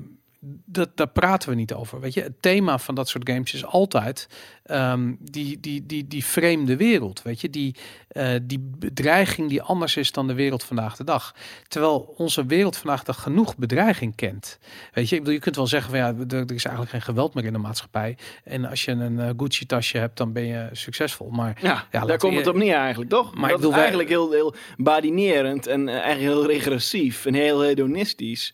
dat, 0.65 0.97
daar 0.97 1.07
praten 1.07 1.49
we 1.49 1.55
niet 1.55 1.73
over. 1.73 1.99
Weet 1.99 2.13
je, 2.13 2.21
het 2.21 2.41
thema 2.41 2.77
van 2.77 2.95
dat 2.95 3.09
soort 3.09 3.29
games 3.29 3.53
is 3.53 3.65
altijd 3.65 4.27
ehm, 4.63 5.13
die, 5.19 5.59
die, 5.59 5.85
die, 5.85 6.07
die 6.07 6.25
vreemde 6.25 6.77
wereld. 6.77 7.21
Weet 7.21 7.41
je, 7.41 7.49
die, 7.49 7.75
eh, 8.07 8.29
die 8.41 8.59
bedreiging 8.77 9.49
die 9.49 9.61
anders 9.61 9.95
is 9.97 10.11
dan 10.11 10.27
de 10.27 10.33
wereld 10.33 10.63
vandaag 10.63 10.95
de 10.95 11.03
dag. 11.03 11.35
Terwijl 11.67 12.13
onze 12.17 12.45
wereld 12.45 12.77
vandaag 12.77 12.99
de 12.99 13.05
dag 13.05 13.21
genoeg 13.21 13.57
bedreiging 13.57 14.15
kent. 14.15 14.59
Weet 14.93 15.09
je, 15.09 15.15
ik 15.15 15.21
bedoel, 15.21 15.35
je 15.35 15.41
kunt 15.43 15.55
wel 15.55 15.67
zeggen 15.67 15.89
van 15.89 15.99
ja, 15.99 16.07
er, 16.07 16.35
er 16.37 16.53
is 16.53 16.63
eigenlijk 16.65 16.89
geen 16.89 17.01
geweld 17.01 17.33
meer 17.33 17.45
in 17.45 17.53
de 17.53 17.59
maatschappij. 17.59 18.17
En 18.43 18.65
als 18.65 18.85
je 18.85 18.91
een 18.91 19.19
eh, 19.19 19.29
Gucci 19.37 19.65
tasje 19.65 19.97
hebt, 19.97 20.17
dan 20.17 20.33
ben 20.33 20.45
je 20.45 20.69
succesvol. 20.71 21.29
Maar 21.29 21.57
Ja, 21.61 21.87
Ja, 21.91 22.05
daar 22.05 22.17
komt 22.17 22.35
het 22.37 22.47
op 22.47 22.55
neer 22.55 22.75
eigenlijk, 22.75 23.09
toch? 23.11 23.31
Maar 23.31 23.39
Maar 23.41 23.49
ik 23.49 23.55
bedoel, 23.55 23.71
wij- 23.71 23.79
eigenlijk 23.79 24.09
heel, 24.09 24.31
heel 24.31 24.53
badinerend 24.77 25.67
en 25.67 25.89
eigenlijk 25.89 26.19
heel 26.21 26.45
regressief 26.45 27.25
en 27.25 27.33
heel 27.33 27.61
hedonistisch. 27.61 28.53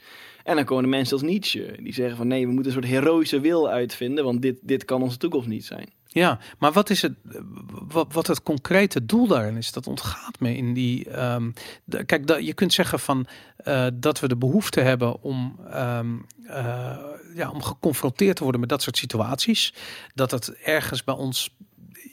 En 0.49 0.55
dan 0.55 0.65
komen 0.65 0.83
de 0.83 0.89
mensen 0.89 1.13
als 1.13 1.21
Nietzsche, 1.21 1.75
die 1.79 1.93
zeggen 1.93 2.17
van 2.17 2.27
nee, 2.27 2.47
we 2.47 2.53
moeten 2.53 2.65
een 2.65 2.81
soort 2.81 2.93
heroïsche 2.93 3.39
wil 3.39 3.69
uitvinden, 3.69 4.23
want 4.23 4.41
dit, 4.41 4.57
dit 4.61 4.85
kan 4.85 5.01
onze 5.01 5.17
toekomst 5.17 5.47
niet 5.47 5.65
zijn. 5.65 5.89
Ja, 6.05 6.39
maar 6.57 6.71
wat 6.71 6.89
is 6.89 7.01
het, 7.01 7.13
wat, 7.87 8.13
wat 8.13 8.27
het 8.27 8.43
concrete 8.43 9.05
doel 9.05 9.27
daarin 9.27 9.57
is, 9.57 9.71
dat 9.71 9.87
ontgaat 9.87 10.39
me 10.39 10.55
in 10.55 10.73
die. 10.73 11.09
ehm, 11.09 11.51
kijk, 12.05 12.27
dat, 12.27 12.45
je 12.45 12.53
kunt 12.53 12.73
zeggen 12.73 12.99
van 12.99 13.27
eh, 13.57 13.87
dat 13.93 14.19
we 14.19 14.27
de 14.27 14.37
behoefte 14.37 14.79
hebben 14.79 15.21
om, 15.21 15.59
ehm, 15.71 16.15
eh, 16.45 16.97
ja, 17.35 17.51
om 17.51 17.63
geconfronteerd 17.63 18.35
te 18.35 18.43
worden 18.43 18.61
met 18.61 18.69
dat 18.69 18.81
soort 18.81 18.97
situaties. 18.97 19.73
Dat 20.13 20.31
het 20.31 20.49
ergens 20.51 21.03
bij 21.03 21.15
ons 21.15 21.55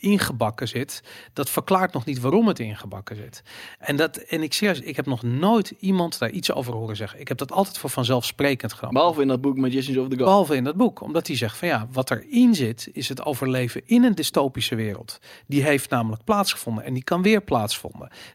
ingebakken 0.06 0.68
zit. 0.68 1.02
Dat 1.32 1.50
verklaart 1.50 1.92
nog 1.92 2.04
niet 2.04 2.20
waarom 2.20 2.48
het 2.48 2.58
ingebakken 2.58 3.16
zit. 3.16 3.42
En 3.78 3.96
dat, 3.96 4.16
en 4.16 4.42
ik 4.42 4.52
serieus, 4.52 4.80
ik 4.80 4.96
heb 4.96 5.06
nog 5.06 5.22
nooit 5.22 5.74
iemand 5.78 6.18
daar 6.18 6.30
iets 6.30 6.52
over 6.52 6.72
horen 6.74 6.96
zeggen. 6.96 7.20
Ik 7.20 7.28
heb 7.28 7.38
dat 7.38 7.52
altijd 7.52 7.78
voor 7.78 7.90
vanzelfsprekend 7.90 8.72
genomen. 8.72 8.94
Behalve 8.94 9.20
in 9.22 9.28
dat 9.28 9.40
boek 9.40 9.56
Magicians 9.56 9.98
of 9.98 10.04
the 10.04 10.10
Gods. 10.10 10.24
Behalve 10.24 10.56
in 10.56 10.64
dat 10.64 10.76
boek. 10.76 11.00
Omdat 11.00 11.26
hij 11.26 11.36
zegt 11.36 11.56
van 11.56 11.68
ja, 11.68 11.86
wat 11.92 12.10
erin 12.10 12.54
zit 12.54 12.88
is 12.92 13.08
het 13.08 13.24
overleven 13.24 13.82
in 13.84 14.04
een 14.04 14.14
dystopische 14.14 14.74
wereld. 14.74 15.18
Die 15.46 15.62
heeft 15.62 15.90
namelijk 15.90 16.24
plaatsgevonden 16.24 16.84
en 16.84 16.94
die 16.94 17.04
kan 17.04 17.22
weer 17.22 17.40
plaatsvinden. 17.40 17.74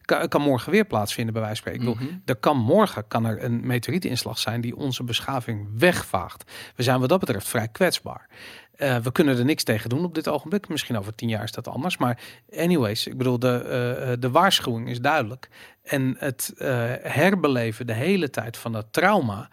Kan, 0.02 0.28
kan 0.28 0.42
morgen 0.42 0.72
weer 0.72 0.86
plaatsvinden 0.86 1.34
bij 1.34 1.42
wijze 1.42 1.62
van 1.62 1.72
spreken. 1.72 1.90
Ik 1.90 1.98
bedoel, 1.98 2.10
Mhm. 2.16 2.20
er 2.26 2.36
kan 2.36 2.58
morgen 2.58 3.08
kan 3.08 3.26
er 3.26 3.44
een 3.44 3.68
meteorietinslag 3.68 4.38
zijn 4.40 4.62
die 4.62 4.76
onze 4.76 5.04
beschaving 5.04 5.68
wegvaagt. 5.78 6.52
We 6.76 6.84
zijn 6.84 7.00
wat 7.00 7.10
dat 7.10 7.20
betreft 7.20 7.48
vrij 7.48 7.68
kwetsbaar. 7.68 8.28
Eh, 8.82 8.98
we 8.98 9.12
kunnen 9.12 9.38
er 9.38 9.46
niks 9.46 9.64
tegen 9.64 9.90
doen 9.90 10.06
op 10.06 10.16
dit 10.16 10.28
ogenblik. 10.28 10.68
Misschien 10.68 10.98
over 10.98 11.16
tien 11.16 11.30
jaar 11.30 11.44
is 11.44 11.52
dat 11.52 11.68
anders. 11.68 11.98
Maar 11.98 12.20
anyways, 12.56 13.08
ik 13.08 13.18
bedoel, 13.18 13.40
de, 13.40 13.58
eh, 13.58 14.12
de 14.20 14.32
waarschuwing 14.32 14.90
is 14.90 15.02
duidelijk. 15.02 15.50
En 15.84 16.16
het 16.18 16.54
eh, 16.58 16.68
herbeleven 17.02 17.88
de 17.88 17.94
hele 17.94 18.30
tijd 18.30 18.58
van 18.58 18.72
dat 18.72 18.86
trauma 18.92 19.50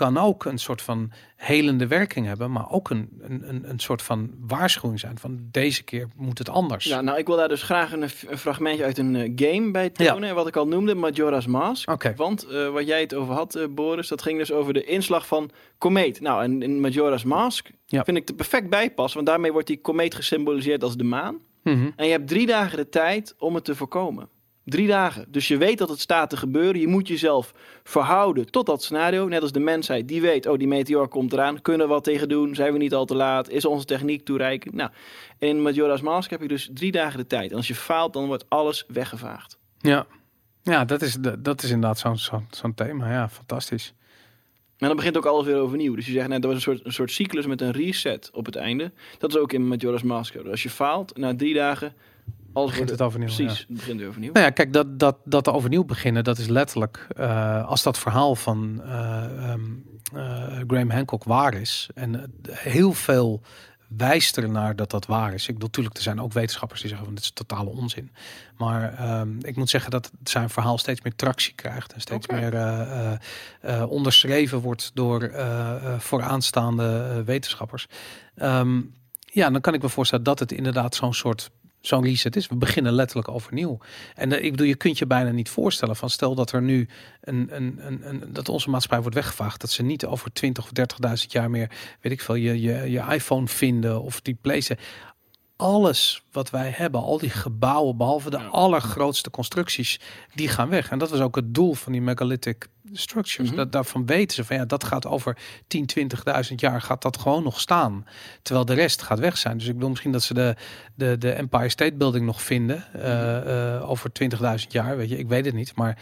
kan 0.00 0.18
ook 0.18 0.44
een 0.44 0.58
soort 0.58 0.82
van 0.82 1.10
helende 1.36 1.86
werking 1.86 2.26
hebben, 2.26 2.52
maar 2.52 2.70
ook 2.70 2.90
een, 2.90 3.08
een, 3.20 3.48
een, 3.48 3.70
een 3.70 3.78
soort 3.78 4.02
van 4.02 4.30
waarschuwing 4.38 5.00
zijn 5.00 5.18
van 5.18 5.38
deze 5.50 5.82
keer 5.82 6.08
moet 6.16 6.38
het 6.38 6.48
anders. 6.48 6.84
Ja, 6.84 7.00
nou, 7.00 7.18
ik 7.18 7.26
wil 7.26 7.36
daar 7.36 7.48
dus 7.48 7.62
graag 7.62 7.92
een, 7.92 8.02
een 8.02 8.38
fragmentje 8.38 8.84
uit 8.84 8.98
een 8.98 9.16
eh, 9.16 9.32
game 9.34 9.70
bij 9.70 9.90
tonen. 9.90 10.34
Wat 10.34 10.46
ik 10.46 10.56
al 10.56 10.66
noemde, 10.66 10.94
Majora's 10.94 11.46
Mask. 11.46 11.90
Oké. 11.90 12.12
Want 12.16 12.46
eh, 12.46 12.68
wat 12.68 12.86
jij 12.86 13.00
het 13.00 13.14
over 13.14 13.34
had, 13.34 13.54
eh, 13.54 13.64
Boris, 13.70 14.08
dat 14.08 14.22
ging 14.22 14.38
dus 14.38 14.52
over 14.52 14.72
de 14.72 14.84
inslag 14.84 15.26
van 15.26 15.50
komeet. 15.78 16.20
Nou, 16.20 16.42
en 16.42 16.62
in 16.62 16.80
Majora's 16.80 17.24
Mask 17.24 17.70
Ja. 17.86 18.04
vind 18.04 18.16
ik 18.16 18.28
er 18.28 18.34
perfect 18.34 18.70
bijpas. 18.70 19.14
Want 19.14 19.26
daarmee 19.26 19.52
wordt 19.52 19.66
die 19.66 19.80
komeet 19.80 20.14
gesymboliseerd 20.14 20.82
als 20.82 20.96
de 20.96 21.04
maan. 21.04 21.38
Mhm. 21.62 21.90
En 21.96 22.06
je 22.06 22.12
hebt 22.12 22.28
drie 22.28 22.46
dagen 22.46 22.76
de 22.76 22.88
tijd 22.88 23.34
om 23.38 23.54
het 23.54 23.64
te 23.64 23.74
voorkomen. 23.74 24.28
Drie 24.70 24.86
dagen. 24.86 25.24
Dus 25.28 25.48
je 25.48 25.56
weet 25.56 25.78
dat 25.78 25.88
het 25.88 26.00
staat 26.00 26.30
te 26.30 26.36
gebeuren. 26.36 26.80
Je 26.80 26.86
moet 26.88 27.08
jezelf 27.08 27.52
verhouden 27.84 28.50
tot 28.50 28.66
dat 28.66 28.82
scenario. 28.82 29.28
Net 29.28 29.42
als 29.42 29.52
de 29.52 29.60
mensheid. 29.60 30.08
Die 30.08 30.20
weet, 30.20 30.46
oh 30.46 30.58
die 30.58 30.68
meteor 30.68 31.08
komt 31.08 31.32
eraan. 31.32 31.62
Kunnen 31.62 31.86
we 31.86 31.92
wat 31.92 32.04
tegen 32.04 32.28
doen? 32.28 32.54
Zijn 32.54 32.72
we 32.72 32.78
niet 32.78 32.94
al 32.94 33.04
te 33.04 33.14
laat? 33.14 33.48
Is 33.48 33.64
onze 33.64 33.84
techniek 33.84 34.24
toereikend? 34.24 34.74
Nou, 34.74 34.90
en 35.38 35.48
in 35.48 35.62
Majora's 35.62 36.00
Mask 36.00 36.30
heb 36.30 36.40
je 36.40 36.48
dus 36.48 36.70
drie 36.74 36.92
dagen 36.92 37.18
de 37.18 37.26
tijd. 37.26 37.50
En 37.50 37.56
als 37.56 37.68
je 37.68 37.74
faalt, 37.74 38.12
dan 38.12 38.26
wordt 38.26 38.44
alles 38.48 38.84
weggevaagd. 38.88 39.58
Ja, 39.78 40.06
ja 40.62 40.84
dat, 40.84 41.02
is, 41.02 41.14
de- 41.14 41.40
dat 41.42 41.62
is 41.62 41.70
inderdaad 41.70 41.98
zo'n 41.98 42.18
zo'n 42.18 42.46
zo'n 42.50 42.74
thema. 42.74 43.10
Ja, 43.12 43.28
fantastisch. 43.28 43.94
En 44.78 44.86
dan 44.86 44.96
begint 44.96 45.16
ook 45.16 45.26
alles 45.26 45.46
weer 45.46 45.56
overnieuw. 45.56 45.94
Dus 45.94 46.06
je 46.06 46.12
zegt, 46.12 46.28
net, 46.28 46.42
dat 46.42 46.52
was 46.52 46.54
een 46.66 46.72
soort, 46.74 46.86
een 46.86 46.92
soort 46.92 47.10
cyclus 47.10 47.46
met 47.46 47.60
een 47.60 47.70
reset 47.70 48.30
op 48.32 48.46
het 48.46 48.56
einde. 48.56 48.92
Dat 49.18 49.30
is 49.30 49.36
ook 49.36 49.52
in 49.52 49.68
Majora's 49.68 50.02
Mask. 50.02 50.32
zo. 50.32 50.42
Dus 50.42 50.50
als 50.50 50.62
je 50.62 50.70
faalt, 50.70 51.16
na 51.16 51.36
drie 51.36 51.54
dagen 51.54 51.94
Alles 52.52 52.70
begint 52.70 52.90
het 52.90 53.02
overnieuw. 53.02 53.34
Precies, 53.34 53.58
ja. 53.58 53.64
het 53.68 53.76
begint 53.76 54.02
overnieuw. 54.02 54.32
Nou 54.32 54.44
ja, 54.44 54.50
kijk, 54.50 54.72
dat, 54.72 54.98
dat, 54.98 55.16
dat 55.24 55.48
overnieuw 55.48 55.84
beginnen, 55.84 56.24
dat 56.24 56.38
is 56.38 56.46
letterlijk 56.46 57.06
eh, 57.16 57.66
als 57.68 57.82
dat 57.82 57.98
verhaal 57.98 58.36
van 58.36 58.82
eh, 58.84 59.50
ehm, 59.50 59.60
eh, 60.14 60.60
Graham 60.66 60.90
Hancock 60.90 61.24
waar 61.24 61.54
is. 61.54 61.88
En 61.94 62.32
heel 62.50 62.92
veel 62.92 63.42
wijst 63.96 64.36
er 64.36 64.48
naar 64.48 64.76
dat 64.76 64.90
dat 64.90 65.06
waar 65.06 65.34
is. 65.34 65.42
Ik 65.48 65.54
bedoel, 65.54 65.68
natuurlijk, 65.68 65.96
er 65.96 66.02
zijn 66.02 66.20
ook 66.20 66.32
wetenschappers 66.32 66.80
die 66.80 66.88
zeggen 66.88 67.06
van 67.06 67.16
dit 67.16 67.24
is 67.24 67.30
totale 67.30 67.70
onzin. 67.70 68.12
Maar 68.56 68.94
ehm, 68.94 69.38
ik 69.40 69.56
moet 69.56 69.70
zeggen 69.70 69.90
dat 69.90 70.10
zijn 70.24 70.50
verhaal 70.50 70.78
steeds 70.78 71.00
meer 71.02 71.14
tractie 71.14 71.54
krijgt 71.54 71.92
en 71.92 72.00
steeds 72.00 72.26
meer 72.26 72.54
eh, 72.54 72.80
eh, 72.80 73.18
eh, 73.60 73.90
onderschreven 73.90 74.58
wordt 74.60 74.90
door 74.94 75.22
eh, 75.22 75.74
eh, 75.74 76.00
vooraanstaande 76.00 77.22
wetenschappers. 77.24 77.86
Ehm, 78.34 78.80
ja, 79.20 79.50
dan 79.50 79.60
kan 79.60 79.74
ik 79.74 79.82
me 79.82 79.88
voorstellen 79.88 80.24
dat 80.24 80.38
het 80.38 80.52
inderdaad 80.52 80.94
zo'n 80.94 81.14
soort 81.14 81.50
zo'n 81.80 82.04
reset 82.04 82.36
is. 82.36 82.48
We 82.48 82.56
beginnen 82.56 82.92
letterlijk 82.92 83.28
overnieuw. 83.28 83.78
En 84.14 84.32
eh, 84.32 84.44
ik 84.44 84.50
bedoel, 84.50 84.66
je 84.66 84.74
kunt 84.74 84.98
je 84.98 85.06
bijna 85.06 85.30
niet 85.30 85.48
voorstellen 85.48 85.96
van 85.96 86.10
stel 86.10 86.34
dat 86.34 86.52
er 86.52 86.62
nu 86.62 86.88
een, 87.20 87.48
een, 87.50 87.78
een, 87.86 88.08
een 88.08 88.32
dat 88.32 88.48
onze 88.48 88.70
maatschappij 88.70 89.00
wordt 89.00 89.16
weggevaagd, 89.16 89.60
dat 89.60 89.70
ze 89.70 89.82
niet 89.82 90.06
over 90.06 90.32
20 90.32 90.64
of 90.64 90.70
30.000 91.24 91.26
jaar 91.28 91.50
meer, 91.50 91.70
weet 92.00 92.12
ik 92.12 92.20
veel, 92.20 92.34
je, 92.34 92.60
je, 92.60 92.90
je 92.90 93.04
iPhone 93.10 93.46
vinden 93.46 94.02
of 94.02 94.20
die 94.20 94.38
PlayStation. 94.40 94.86
Alles 95.60 96.22
wat 96.32 96.50
wij 96.50 96.72
hebben, 96.76 97.00
al 97.00 97.18
die 97.18 97.30
gebouwen, 97.30 97.96
behalve 97.96 98.30
de 98.30 98.38
Ja. 98.38 98.46
allergrootste 98.46 99.30
constructies, 99.30 100.00
die 100.34 100.48
gaan 100.48 100.68
weg. 100.68 100.90
En 100.90 100.98
dat 100.98 101.10
was 101.10 101.20
ook 101.20 101.36
het 101.36 101.54
doel 101.54 101.74
van 101.74 101.92
die 101.92 102.00
megalithic 102.02 102.68
structures. 102.92 103.48
Mhm. 103.48 103.58
dat, 103.58 103.72
daarvan 103.72 104.06
weten 104.06 104.36
ze 104.36 104.44
van 104.44 104.56
ja, 104.56 104.64
dat 104.64 104.84
gaat 104.84 105.06
over 105.06 105.36
10, 105.66 105.86
20.000 105.86 106.54
jaar 106.56 106.80
gaat 106.82 107.02
dat 107.02 107.18
gewoon 107.18 107.42
nog 107.42 107.60
staan. 107.60 108.06
Terwijl 108.42 108.66
de 108.66 108.74
rest 108.74 109.02
gaat 109.02 109.18
weg 109.18 109.38
zijn. 109.38 109.58
Dus 109.58 109.66
ik 109.66 109.74
bedoel 109.74 109.88
misschien 109.88 110.12
dat 110.12 110.22
ze 110.22 110.34
de, 110.34 110.56
de, 110.94 111.18
de 111.18 111.32
Empire 111.32 111.68
State 111.68 111.94
Building 111.94 112.26
nog 112.26 112.42
vinden 112.42 112.84
eh, 112.92 113.74
eh, 113.76 113.90
over 113.90 114.10
20.000 114.12 114.66
jaar. 114.68 114.96
Weet 114.96 115.08
je, 115.08 115.18
ik 115.18 115.28
weet 115.28 115.44
het 115.44 115.54
niet. 115.54 115.74
Maar 115.76 115.98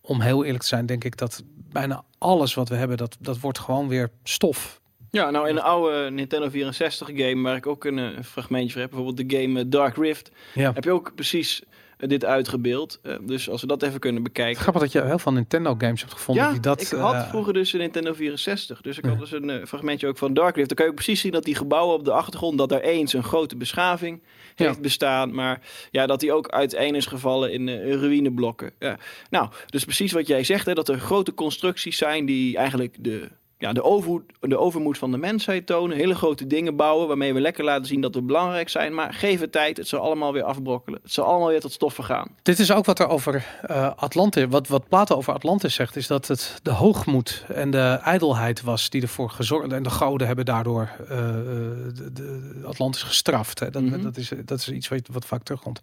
om 0.00 0.20
heel 0.20 0.44
eerlijk 0.44 0.62
te 0.62 0.68
zijn, 0.68 0.86
denk 0.86 1.04
ik 1.04 1.16
dat 1.16 1.42
bijna 1.72 2.04
alles 2.18 2.54
wat 2.54 2.68
we 2.68 2.74
hebben, 2.74 2.96
dat, 2.96 3.16
dat 3.20 3.40
wordt 3.40 3.58
gewoon 3.58 3.88
weer 3.88 4.10
stof. 4.22 4.80
Ja, 5.14 5.30
nou 5.30 5.48
in 5.48 5.56
een 5.56 5.62
oude 5.62 6.10
Nintendo 6.10 6.48
64 6.50 7.08
game, 7.14 7.42
waar 7.42 7.56
ik 7.56 7.66
ook 7.66 7.84
een, 7.84 7.98
eh, 7.98 8.22
fragmentje 8.24 8.70
voor 8.72 8.80
heb, 8.80 8.90
bijvoorbeeld 8.90 9.28
de 9.30 9.36
game 9.40 9.58
eh, 9.60 9.64
Dark 9.68 9.96
Rift, 9.96 10.30
Ja. 10.54 10.72
heb 10.72 10.84
je 10.84 10.92
ook 10.92 11.12
precies 11.14 11.62
eh, 11.98 12.08
dit 12.08 12.24
uitgebeeld. 12.24 13.00
Dus 13.20 13.50
als 13.50 13.60
we 13.60 13.66
dat 13.66 13.82
even 13.82 14.00
kunnen 14.00 14.22
bekijken. 14.22 14.60
Grappig 14.60 14.82
dat 14.82 14.92
je 14.92 15.02
heel 15.04 15.18
veel 15.18 15.32
Nintendo 15.32 15.74
games 15.78 16.00
hebt 16.00 16.12
gevonden 16.12 16.44
Ja, 16.44 16.50
die 16.50 16.60
dat. 16.60 16.80
ik 16.80 16.88
had 16.88 17.26
vroeger 17.28 17.52
dus 17.52 17.72
een 17.72 17.78
Nintendo 17.78 18.12
64. 18.12 18.80
Dus 18.80 18.98
ik 18.98 19.04
Ja. 19.04 19.10
had 19.10 19.18
dus 19.18 19.32
een 19.32 19.66
fragmentje 19.66 20.06
ook 20.06 20.18
van 20.18 20.34
Dark 20.34 20.56
Rift. 20.56 20.68
Dan 20.68 20.76
kan 20.76 20.84
je 20.86 20.90
ook 20.92 20.96
precies 20.98 21.20
zien 21.20 21.32
dat 21.32 21.44
die 21.44 21.54
gebouwen 21.54 21.94
op 21.96 22.04
de 22.04 22.12
achtergrond... 22.12 22.58
dat 22.58 22.68
daar 22.68 22.80
eens 22.80 23.12
een 23.12 23.22
grote 23.22 23.56
beschaving 23.56 24.22
Ja. 24.56 24.66
heeft 24.66 24.80
bestaan. 24.80 25.34
Maar 25.34 25.60
ja, 25.90 26.06
dat 26.06 26.20
die 26.20 26.32
ook 26.32 26.48
uiteen 26.48 26.94
is 26.94 27.06
gevallen 27.06 27.52
in 27.52 27.68
ruïneblokken. 27.98 28.72
Ja. 28.78 28.98
Nou, 29.30 29.48
dus 29.66 29.84
precies 29.84 30.12
wat 30.12 30.26
jij 30.26 30.44
zegt. 30.44 30.66
Hè, 30.66 30.74
dat 30.74 30.88
er 30.88 30.98
grote 30.98 31.34
constructies 31.34 31.96
zijn 31.96 32.26
die 32.26 32.56
eigenlijk 32.56 32.96
de... 33.00 33.28
Ja, 33.62 33.72
de, 33.72 33.82
overmoed, 33.82 34.22
de 34.40 34.58
overmoed 34.58 34.98
van 34.98 35.10
de 35.10 35.16
mensheid 35.16 35.66
tonen. 35.66 35.96
Hele 35.96 36.14
grote 36.14 36.46
dingen 36.46 36.76
bouwen. 36.76 37.08
Waarmee 37.08 37.34
we 37.34 37.40
lekker 37.40 37.64
laten 37.64 37.86
zien 37.86 38.00
dat 38.00 38.14
we 38.14 38.22
belangrijk 38.22 38.68
zijn. 38.68 38.94
Maar 38.94 39.14
geef 39.14 39.40
het 39.40 39.52
tijd. 39.52 39.76
Het 39.76 39.88
zal 39.88 40.00
allemaal 40.00 40.32
weer 40.32 40.42
afbrokkelen. 40.42 41.00
Het 41.02 41.12
zal 41.12 41.24
allemaal 41.24 41.48
weer 41.48 41.60
tot 41.60 41.72
stof 41.72 41.94
vergaan. 41.94 42.28
Dit 42.42 42.58
is 42.58 42.72
ook 42.72 42.84
wat 42.84 42.98
er 42.98 43.08
over 43.08 43.44
eh, 43.62 43.90
Atlantis, 43.96 44.44
wat, 44.48 44.68
wat 44.68 44.88
Plato 44.88 45.16
over 45.16 45.32
Atlantis 45.32 45.74
zegt, 45.74 45.96
is 45.96 46.06
dat 46.06 46.26
het 46.28 46.58
de 46.62 46.70
hoogmoed 46.70 47.44
en 47.54 47.70
de 47.70 47.98
ijdelheid 48.02 48.62
was 48.62 48.90
die 48.90 49.02
ervoor 49.02 49.30
gezorgd 49.30 49.72
en 49.72 49.82
de 49.82 49.90
goden 49.90 50.26
hebben 50.26 50.44
daardoor 50.44 50.90
eh, 51.08 51.08
de, 51.08 52.10
de 52.12 52.60
Atlantis 52.66 53.02
gestraft. 53.02 53.58
Hè. 53.58 53.70
Dat, 53.70 53.82
Mhm. 53.82 54.02
dat, 54.02 54.16
is, 54.16 54.32
dat 54.44 54.58
is 54.58 54.68
iets 54.68 54.88
wat, 54.88 55.00
wat 55.12 55.24
vaak 55.24 55.42
terugkomt. 55.42 55.80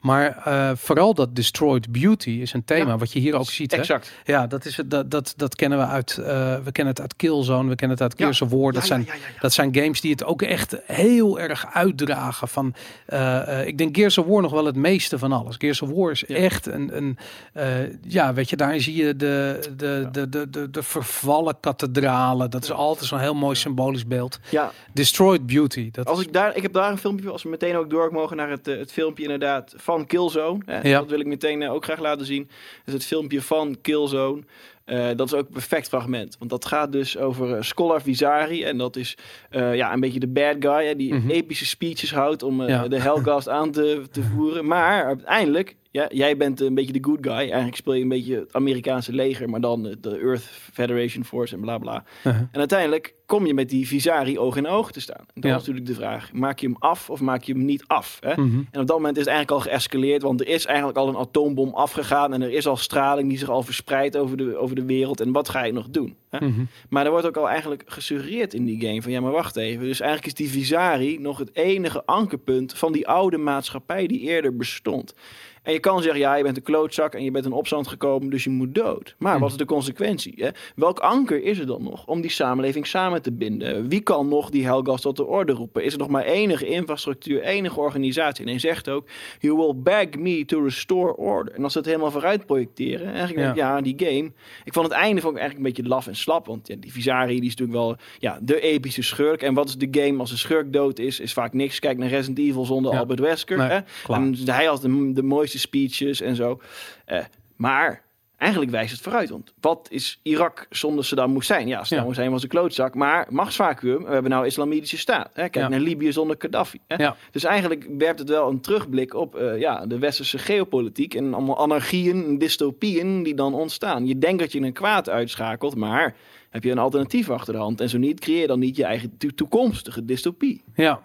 Maar 0.00 0.36
eh, 0.44 0.70
vooral 0.74 1.14
dat 1.14 1.36
destroyed 1.36 1.92
beauty 1.92 2.30
is 2.30 2.52
een 2.52 2.64
thema 2.64 2.90
Ja, 2.90 2.98
wat 2.98 3.12
je 3.12 3.18
hier 3.18 3.34
ook 3.34 3.50
ziet. 3.50 3.70
Hè. 3.72 3.76
Exact. 3.78 4.12
Ja, 4.24 4.46
dat, 4.46 4.64
is, 4.64 4.80
dat, 4.86 5.10
dat, 5.10 5.34
dat 5.36 5.54
kennen 5.54 5.78
we 5.78 5.84
uit, 5.86 6.18
eh, 6.18 6.24
we 6.64 6.72
kennen 6.72 6.92
het 6.94 7.00
uit 7.02 7.16
Killzone, 7.22 7.68
we 7.68 7.74
kennen 7.74 7.96
het 7.98 8.00
uit 8.06 8.18
Ja. 8.18 8.24
Gears 8.24 8.40
of 8.42 8.50
War. 8.50 8.72
Dat 8.72 8.80
Ja, 8.82 8.86
zijn 8.88 9.00
ja, 9.06 9.12
ja, 9.14 9.18
ja, 9.20 9.26
ja. 9.34 9.40
dat 9.40 9.52
zijn 9.52 9.74
games 9.74 10.00
die 10.00 10.10
het 10.10 10.24
ook 10.24 10.42
echt 10.42 10.76
heel 10.86 11.40
erg 11.40 11.66
uitdragen. 11.72 12.48
Van, 12.48 12.74
eh, 13.06 13.60
eh, 13.60 13.66
ik 13.66 13.78
denk 13.78 13.96
Gears 13.96 14.18
of 14.18 14.26
War 14.26 14.42
nog 14.42 14.52
wel 14.52 14.64
het 14.64 14.76
meeste 14.76 15.18
van 15.18 15.32
alles. 15.32 15.54
Gears 15.58 15.82
of 15.82 15.90
War 15.90 16.10
is 16.10 16.24
Ja. 16.26 16.34
echt 16.36 16.66
een, 16.66 16.96
een 16.96 17.18
eh, 17.52 17.66
ja, 18.08 18.32
weet 18.34 18.50
je, 18.50 18.56
daar 18.56 18.80
zie 18.80 18.96
je 19.04 19.16
de, 19.16 19.58
de, 19.76 20.08
de, 20.12 20.28
de, 20.28 20.50
de, 20.50 20.70
de 20.70 20.82
vervallen 20.82 21.56
kathedralen. 21.60 22.50
Dat 22.50 22.62
is 22.62 22.72
altijd 22.72 23.06
zo'n 23.08 23.18
heel 23.18 23.34
mooi 23.34 23.54
symbolisch 23.56 24.06
beeld. 24.06 24.38
Ja, 24.50 24.70
Destroyed 24.92 25.46
Beauty. 25.46 25.90
Dat 25.90 26.06
Als 26.06 26.18
is- 26.20 26.26
ik, 26.26 26.32
daar, 26.32 26.56
ik 26.56 26.62
heb 26.62 26.72
daar 26.72 26.90
een 26.90 26.98
filmpje 26.98 27.30
als 27.30 27.42
we 27.42 27.48
meteen 27.48 27.76
ook 27.76 27.90
door 27.90 28.12
mogen 28.12 28.36
naar 28.36 28.50
het, 28.50 28.66
het 28.66 28.92
filmpje 28.92 29.22
inderdaad 29.22 29.74
van 29.76 30.06
Killzone. 30.06 30.64
Ja. 30.82 30.98
Dat 30.98 31.10
wil 31.10 31.20
ik 31.20 31.26
meteen 31.26 31.68
ook 31.68 31.84
graag 31.84 31.98
laten 32.00 32.26
zien. 32.26 32.48
Dus 32.84 32.94
het 32.94 33.04
filmpje 33.04 33.42
van 33.42 33.76
Killzone. 33.82 34.42
Eh, 34.84 35.08
dat 35.16 35.26
is 35.26 35.34
ook 35.34 35.46
een 35.46 35.52
perfect 35.52 35.88
fragment. 35.88 36.36
Want 36.38 36.50
dat 36.50 36.64
gaat 36.66 36.92
dus 36.92 37.18
over 37.18 37.54
eh, 37.56 37.62
Scholar 37.62 38.02
Visari. 38.02 38.64
En 38.64 38.78
dat 38.78 38.96
is 38.96 39.16
eh, 39.50 39.74
ja, 39.74 39.92
een 39.92 40.00
beetje 40.00 40.20
de 40.20 40.28
bad 40.28 40.56
guy. 40.60 40.86
Hè, 40.86 40.96
die 40.96 41.14
Mhm. 41.14 41.30
epische 41.30 41.66
speeches 41.66 42.12
houdt 42.14 42.42
om 42.42 42.62
Ja. 42.66 42.88
de 42.88 43.00
Hellgast 43.00 43.48
aan 43.48 43.70
te, 43.70 44.02
te 44.10 44.22
voeren. 44.22 44.66
Maar 44.66 45.04
uiteindelijk, 45.04 45.76
ja, 45.92 46.08
jij 46.12 46.36
bent 46.36 46.60
een 46.60 46.74
beetje 46.74 46.92
de 46.92 47.04
good 47.04 47.18
guy. 47.20 47.32
Eigenlijk 47.34 47.76
speel 47.76 47.94
je 47.94 48.02
een 48.02 48.08
beetje 48.08 48.34
het 48.38 48.52
Amerikaanse 48.52 49.12
leger. 49.12 49.48
Maar 49.50 49.60
dan 49.60 49.96
de 50.00 50.18
Earth 50.18 50.42
Federation 50.72 51.24
Force 51.24 51.54
en 51.54 51.60
bla 51.60 51.78
bla. 51.78 52.04
Uh-huh. 52.26 52.40
En 52.52 52.58
uiteindelijk 52.58 53.14
kom 53.26 53.46
je 53.46 53.54
met 53.54 53.68
die 53.68 53.86
Visari 53.86 54.38
oog 54.38 54.56
in 54.56 54.66
oog 54.66 54.92
te 54.92 55.00
staan. 55.00 55.24
En 55.34 55.40
dan 55.40 55.50
Ja. 55.50 55.56
is 55.56 55.62
natuurlijk 55.62 55.86
de 55.86 55.94
vraag, 55.94 56.32
maak 56.32 56.58
je 56.58 56.66
hem 56.66 56.76
af 56.78 57.10
of 57.10 57.20
maak 57.20 57.42
je 57.42 57.52
hem 57.52 57.64
niet 57.64 57.84
af? 57.86 58.16
Hè? 58.20 58.32
Mhm. 58.32 58.62
En 58.70 58.80
op 58.80 58.86
dat 58.86 58.96
moment 58.96 59.16
is 59.16 59.24
het 59.24 59.32
eigenlijk 59.32 59.64
al 59.64 59.70
geëscaleerd, 59.72 60.22
want 60.22 60.40
er 60.40 60.48
is 60.48 60.66
eigenlijk 60.66 60.98
al 60.98 61.08
een 61.08 61.16
atoombom 61.16 61.74
afgegaan 61.74 62.32
en 62.32 62.42
er 62.42 62.52
is 62.52 62.66
al 62.66 62.76
straling 62.76 63.28
die 63.28 63.38
zich 63.38 63.48
al 63.48 63.62
verspreidt 63.62 64.16
over 64.16 64.36
de, 64.36 64.56
over 64.56 64.76
de 64.76 64.84
wereld. 64.84 65.20
En 65.20 65.32
wat 65.32 65.48
ga 65.48 65.64
je 65.64 65.72
nog 65.72 65.88
doen? 65.90 66.16
Hè? 66.28 66.46
Mhm. 66.46 66.64
Maar 66.88 67.04
er 67.04 67.10
wordt 67.10 67.26
ook 67.26 67.36
al 67.36 67.48
eigenlijk 67.48 67.82
gesuggereerd 67.86 68.54
in 68.54 68.64
die 68.64 68.80
game 68.86 69.02
van 69.02 69.12
ja, 69.12 69.20
maar 69.20 69.32
wacht 69.32 69.56
even. 69.56 69.84
Dus 69.86 70.00
eigenlijk 70.00 70.38
is 70.38 70.46
die 70.46 70.60
Visari 70.60 71.18
nog 71.18 71.38
het 71.38 71.56
enige 71.56 72.06
ankerpunt 72.06 72.74
van 72.74 72.92
die 72.92 73.08
oude 73.08 73.38
maatschappij 73.38 74.06
die 74.06 74.20
eerder 74.20 74.56
bestond. 74.56 75.14
En 75.62 75.72
je 75.72 75.78
kan 75.78 76.02
zeggen, 76.02 76.20
ja, 76.20 76.34
je 76.34 76.42
bent 76.42 76.56
een 76.56 76.62
klootzak 76.62 77.14
en 77.14 77.24
je 77.24 77.30
bent 77.30 77.44
in 77.44 77.52
opstand 77.52 77.88
gekomen, 77.88 78.30
dus 78.30 78.44
je 78.44 78.50
moet 78.50 78.74
dood. 78.74 79.14
Maar 79.18 79.38
wat 79.38 79.50
is 79.50 79.56
de 79.56 79.64
consequentie? 79.64 80.34
Hè? 80.36 80.48
Welk 80.74 80.98
anker 80.98 81.42
is 81.42 81.58
er 81.58 81.66
dan 81.66 81.82
nog 81.82 82.06
om 82.06 82.20
die 82.20 82.30
samenleving 82.30 82.86
samen 82.86 83.22
te 83.22 83.32
binden? 83.32 83.88
Wie 83.88 84.00
kan 84.00 84.28
nog 84.28 84.50
die 84.50 84.64
Helgas 84.64 85.00
tot 85.00 85.16
de 85.16 85.24
orde 85.26 85.52
roepen? 85.52 85.84
Is 85.84 85.92
er 85.92 85.98
nog 85.98 86.08
maar 86.08 86.24
enige 86.24 86.66
infrastructuur, 86.66 87.42
enige 87.42 87.80
organisatie? 87.80 88.44
En 88.44 88.50
hij 88.50 88.58
zegt 88.60 88.88
ook, 88.88 89.06
you 89.40 89.56
will 89.56 89.72
beg 89.76 90.18
me 90.18 90.44
to 90.44 90.62
restore 90.62 91.16
order. 91.16 91.54
En 91.54 91.62
als 91.62 91.72
ze 91.72 91.78
het 91.78 91.86
helemaal 91.86 92.10
vooruit 92.10 92.46
projecteren, 92.46 93.06
eigenlijk 93.06 93.38
Ja. 93.38 93.44
denk 93.44 93.56
ja, 93.56 93.80
die 93.80 93.94
game. 93.98 94.32
Ik 94.64 94.72
vond 94.72 94.86
het 94.86 94.94
einde 94.96 95.20
vond 95.20 95.34
ik 95.34 95.40
eigenlijk 95.40 95.68
een 95.68 95.74
beetje 95.74 95.90
laf 95.94 96.06
en 96.06 96.16
slap, 96.16 96.46
want 96.46 96.68
ja, 96.68 96.76
die 96.78 96.92
Visari 96.92 97.40
die 97.40 97.50
is 97.50 97.56
natuurlijk 97.56 97.78
wel 97.78 97.96
ja, 98.18 98.38
de 98.42 98.60
epische 98.60 99.02
schurk. 99.02 99.42
En 99.42 99.54
wat 99.54 99.68
is 99.68 99.76
de 99.76 99.88
game 99.90 100.18
als 100.18 100.30
een 100.30 100.38
schurk 100.38 100.72
dood 100.72 100.98
is? 100.98 101.20
Is 101.20 101.32
vaak 101.32 101.52
niks. 101.52 101.78
Kijk 101.78 101.98
naar 101.98 102.08
Resident 102.08 102.38
Evil 102.38 102.64
zonder 102.64 102.92
Ja. 102.92 102.98
Albert 102.98 103.20
Wesker. 103.20 103.56
Nee, 103.58 103.68
hè? 103.68 103.78
En 104.08 104.36
hij 104.44 104.64
had 104.64 104.82
de, 104.82 105.12
de 105.12 105.22
mooiste 105.22 105.51
speeches 105.58 106.20
en 106.20 106.36
zo. 106.36 106.60
Eh, 107.04 107.24
maar 107.56 108.02
eigenlijk 108.36 108.70
wijst 108.72 108.92
het 108.92 109.00
vooruit. 109.00 109.30
Want 109.30 109.52
wat 109.60 109.86
is 109.90 110.20
Irak 110.22 110.66
zonder 110.70 111.04
Saddam 111.04 111.34
Hussein? 111.34 111.66
Ja, 111.68 111.78
Saddam 111.84 111.98
Ja. 111.98 112.06
Hussein 112.06 112.30
was 112.30 112.42
een 112.42 112.48
klootzak. 112.48 112.94
Maar 112.94 113.26
machtsvacuum. 113.30 114.04
We 114.04 114.12
hebben 114.12 114.30
nou 114.30 114.46
islamitische 114.46 114.98
staat. 114.98 115.26
Hè? 115.34 115.48
Kijk 115.48 115.54
Ja. 115.54 115.68
naar 115.68 115.80
Libië 115.80 116.12
zonder 116.12 116.36
Gaddafi. 116.38 116.78
Hè? 116.86 116.96
Ja. 116.96 117.16
Dus 117.30 117.44
eigenlijk 117.44 117.86
werpt 117.98 118.18
het 118.18 118.28
wel 118.28 118.48
een 118.50 118.60
terugblik 118.60 119.14
op 119.14 119.34
eh, 119.36 119.58
ja, 119.58 119.86
de 119.86 119.98
westerse 119.98 120.38
geopolitiek. 120.38 121.14
En 121.14 121.34
allemaal 121.34 121.58
anarchieën 121.58 122.24
en 122.24 122.38
dystopieën 122.38 123.22
die 123.22 123.34
dan 123.34 123.54
ontstaan. 123.54 124.06
Je 124.06 124.18
denkt 124.18 124.38
dat 124.40 124.52
je 124.52 124.60
een 124.60 124.72
kwaad 124.72 125.08
uitschakelt. 125.08 125.76
Maar 125.76 126.14
heb 126.50 126.64
je 126.64 126.70
een 126.70 126.78
alternatief 126.78 127.30
achter 127.30 127.52
de 127.52 127.58
hand. 127.60 127.80
En 127.80 127.88
zo 127.88 127.98
niet, 127.98 128.20
creëer 128.20 128.46
dan 128.46 128.58
niet 128.58 128.76
je 128.76 128.84
eigen 128.84 129.16
to- 129.18 129.28
toekomstige 129.34 130.04
dystopie. 130.04 130.62
Ja, 130.74 131.02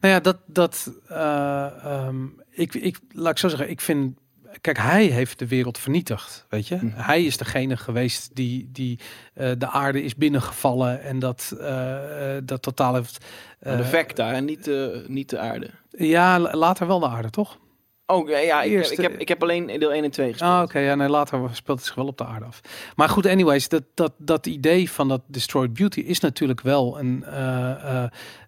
nou 0.00 0.14
ja, 0.14 0.20
dat, 0.20 0.36
dat 0.46 0.92
uh, 1.10 1.66
um, 2.06 2.42
ik, 2.50 2.74
ik, 2.74 2.98
laat 3.12 3.32
ik 3.32 3.38
zo 3.38 3.48
zeggen, 3.48 3.70
ik 3.70 3.80
vind, 3.80 4.18
kijk, 4.60 4.78
hij 4.78 5.04
heeft 5.04 5.38
de 5.38 5.46
wereld 5.46 5.78
vernietigd, 5.78 6.46
weet 6.48 6.68
je. 6.68 6.78
Mm. 6.80 6.92
Hij 6.94 7.24
is 7.24 7.36
degene 7.36 7.76
geweest 7.76 8.30
die, 8.34 8.68
die 8.72 8.98
uh, 9.34 9.50
de 9.58 9.68
aarde 9.68 10.02
is 10.02 10.14
binnengevallen 10.14 11.02
en 11.02 11.18
dat, 11.18 11.56
uh, 11.60 12.36
dat 12.44 12.62
totaal 12.62 12.94
heeft... 12.94 13.24
de 13.58 13.84
vecta 13.84 14.32
en 14.32 14.44
niet, 14.44 14.70
niet 15.06 15.30
de 15.30 15.38
aarde. 15.38 15.70
Ja, 15.90 16.38
later 16.38 16.86
wel 16.86 17.00
de 17.00 17.08
aarde, 17.08 17.30
toch? 17.30 17.58
Oh 18.10 18.28
ja, 18.28 18.62
ik, 18.62 18.70
Eerst, 18.70 18.90
ik, 18.90 18.98
heb, 18.98 19.18
ik 19.18 19.28
heb 19.28 19.42
alleen 19.42 19.66
deel 19.66 19.92
1 19.92 20.04
en 20.04 20.10
2 20.10 20.30
gespeeld. 20.30 20.50
Ah, 20.50 20.56
oké. 20.56 20.64
Okay, 20.64 20.84
ja, 20.84 20.94
nee, 20.94 21.08
later 21.08 21.48
speelt 21.52 21.78
het 21.78 21.86
zich 21.86 21.96
wel 21.96 22.06
op 22.06 22.18
de 22.18 22.24
aarde 22.24 22.44
af. 22.44 22.60
Maar 22.96 23.08
goed, 23.08 23.26
anyways, 23.26 23.68
dat, 23.68 23.82
dat, 23.94 24.12
dat 24.18 24.46
idee 24.46 24.90
van 24.90 25.08
dat 25.08 25.22
Destroyed 25.26 25.72
Beauty 25.72 26.00
is 26.00 26.20
natuurlijk 26.20 26.60
wel 26.60 26.98
een, 26.98 27.24
uh, 27.26 28.04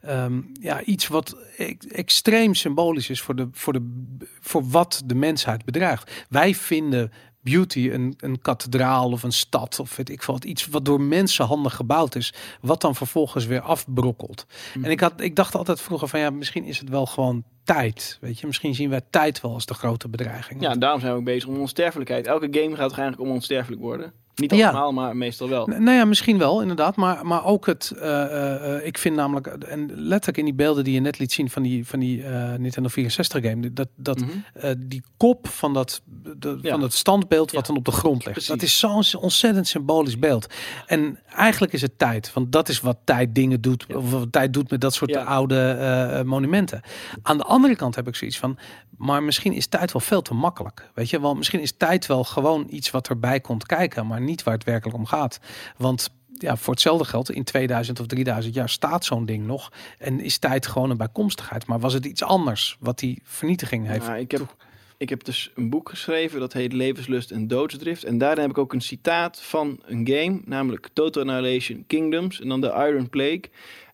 uh, 0.07 0.25
um, 0.25 0.53
ja, 0.61 0.83
iets 0.83 1.09
wat 1.09 1.37
e 1.57 1.75
extreem 1.89 2.55
symbolisch 2.55 3.11
is 3.11 3.21
voor, 3.21 3.35
de, 3.37 3.49
voor, 3.53 3.73
de, 3.73 4.07
voor 4.41 4.69
wat 4.69 5.03
de 5.05 5.15
mensheid 5.15 5.65
bedreigt. 5.65 6.27
Wij 6.29 6.55
vinden 6.55 7.13
beauty, 7.43 7.90
een, 7.93 8.14
een 8.18 8.40
kathedraal 8.40 9.11
of 9.11 9.22
een 9.22 9.32
stad 9.32 9.80
of 9.80 9.97
weet 9.97 10.11
ik 10.11 10.22
wat, 10.22 10.45
iets 10.45 10.66
wat 10.66 10.84
door 10.84 11.01
mensenhanden 11.01 11.72
gebouwd 11.72 12.14
is, 12.14 12.34
wat 12.61 12.80
dan 12.80 12.95
vervolgens 12.95 13.47
weer 13.47 13.61
afbrokkelt. 13.61 14.47
Mhm. 14.74 14.84
En 14.84 14.90
ik, 14.90 15.01
had, 15.01 15.20
ik 15.20 15.36
dacht 15.36 15.55
altijd 15.55 15.80
vroeger 15.80 16.09
van 16.09 16.20
ja, 16.20 16.30
misschien 16.30 16.64
is 16.64 16.78
het 16.78 16.88
wel 16.88 17.07
gewoon 17.07 17.45
tijd. 17.64 18.18
Weet 18.20 18.40
je, 18.40 18.47
misschien 18.47 18.74
zien 18.74 18.90
wij 18.90 19.01
tijd 19.11 19.40
wel 19.40 19.53
als 19.53 19.66
de 19.66 19.74
grote 19.74 20.09
bedreiging. 20.09 20.61
Ja, 20.61 20.74
daarom 20.74 21.01
zijn 21.01 21.12
we 21.12 21.18
ook 21.18 21.24
bezig 21.24 21.49
om 21.49 21.61
onsterfelijkheid. 21.61 22.26
Elke 22.26 22.49
game 22.51 22.76
gaat 22.76 22.88
toch 22.88 22.99
eigenlijk 22.99 23.28
om 23.28 23.34
onsterfelijk 23.34 23.82
worden? 23.82 24.12
Niet 24.35 24.55
Ja. 24.55 24.70
allemaal, 24.70 24.93
maar 24.93 25.16
meestal 25.16 25.49
wel. 25.49 25.66
N- 25.66 25.83
Nou 25.83 25.97
ja, 25.97 26.05
misschien 26.05 26.39
wel, 26.39 26.61
inderdaad. 26.61 26.97
Maar, 26.97 27.26
maar 27.26 27.45
ook 27.45 27.66
het. 27.66 27.91
eh, 28.01 28.22
eh, 28.24 28.76
eh, 28.76 28.87
ik 28.87 28.99
vind 28.99 29.16
namelijk. 29.16 29.47
En 29.47 29.91
letterlijk 29.95 30.39
in 30.39 30.45
die 30.45 30.55
beelden 30.55 30.85
die 30.85 30.95
je 30.95 31.01
net 31.01 31.18
liet 31.18 31.33
zien 31.33 31.51
van 31.51 31.62
die, 31.62 31.87
van 31.87 31.99
die 31.99 32.22
eh, 32.24 32.55
Nintendo 32.55 32.89
64 32.89 33.43
game. 33.45 33.72
Dat, 33.72 33.89
dat 33.97 34.20
Mhm. 34.20 34.74
die 34.78 35.03
kop 35.16 35.49
van 35.49 35.72
dat, 35.74 36.03
de, 36.37 36.59
Ja. 36.62 36.70
van 36.70 36.80
dat 36.80 36.93
standbeeld 36.93 37.51
wat 37.53 37.61
Ja, 37.61 37.66
dan 37.66 37.76
op 37.76 37.85
de 37.85 37.91
grond 37.93 38.16
ligt. 38.18 38.30
precies. 38.30 38.49
Dat 38.49 38.62
is 38.62 38.78
zo'n 38.78 39.20
ontzettend 39.20 39.66
symbolisch 39.68 40.18
beeld. 40.18 40.47
En 40.87 41.18
eigenlijk 41.35 41.72
is 41.72 41.83
het 41.83 41.99
tijd. 41.99 42.33
Want 42.33 42.53
dat 42.53 42.68
is 42.68 42.80
wat 42.80 42.99
tijd 43.05 43.35
dingen 43.35 43.61
doet. 43.61 43.87
Of 43.95 44.11
wat 44.11 44.33
tijd 44.33 44.53
doet 44.53 44.70
met 44.70 44.80
dat 44.80 44.95
soort 44.95 45.16
oude 45.16 46.22
monumenten. 46.26 46.80
Aan 47.22 47.37
de 47.39 47.45
andere 47.45 47.76
kant 47.76 47.95
heb 47.95 48.09
ik 48.09 48.14
zoiets 48.14 48.39
van. 48.39 48.59
Maar 48.97 49.22
misschien 49.22 49.53
is 49.53 49.66
tijd 49.66 49.93
wel 49.93 50.01
veel 50.01 50.22
te 50.22 50.35
makkelijk. 50.35 50.91
Weet 50.95 51.11
je, 51.11 51.20
wel 51.20 51.35
misschien 51.35 51.61
is 51.61 51.72
tijd 51.76 52.07
wel 52.07 52.24
gewoon 52.24 52.66
iets 52.70 52.91
wat 52.91 53.09
erbij 53.09 53.41
komt 53.41 53.66
kijken. 53.66 54.07
Maar 54.07 54.20
niet 54.23 54.43
waar 54.43 54.55
het 54.55 54.64
werkelijk 54.64 54.99
om 54.99 55.07
gaat. 55.07 55.41
Want 55.77 56.11
ja, 56.43 56.57
voor 56.57 56.73
hetzelfde 56.73 57.05
geld, 57.05 57.31
in 57.31 57.45
2000 57.45 58.01
of 58.01 58.07
3000 58.07 58.55
jaar 58.55 58.68
staat 58.68 59.05
zo'n 59.05 59.27
ding 59.27 59.47
nog. 59.47 59.73
En 59.99 60.20
is 60.20 60.39
tijd 60.39 60.66
gewoon 60.66 60.91
een 60.91 60.97
bijkomstigheid. 60.97 61.66
Maar 61.66 61.81
was 61.81 61.93
het 61.93 62.05
iets 62.05 62.23
anders 62.23 62.77
wat 62.81 62.99
die 62.99 63.20
vernietiging 63.25 63.87
heeft? 63.87 64.07
Nou, 64.07 64.18
ik, 64.18 64.31
heb, 64.31 64.57
ik 64.97 65.09
heb 65.09 65.25
dus 65.25 65.51
een 65.55 65.70
boek 65.70 65.89
geschreven 65.89 66.41
dat 66.41 66.53
heet 66.53 66.73
Levenslust 66.73 67.31
en 67.31 67.49
Doodsdrift. 67.49 68.05
En 68.05 68.18
daarin 68.18 68.41
heb 68.41 68.51
ik 68.51 68.59
ook 68.59 68.73
een 68.73 68.81
citaat 68.81 69.43
van 69.43 69.81
een 69.85 70.09
game, 70.09 70.41
namelijk 70.45 70.89
Total 70.93 71.23
Annihilation 71.23 71.85
Kingdoms. 71.87 72.41
En 72.41 72.49
dan 72.49 72.61
de 72.61 72.87
Iron 72.89 73.09
Plague. 73.09 73.45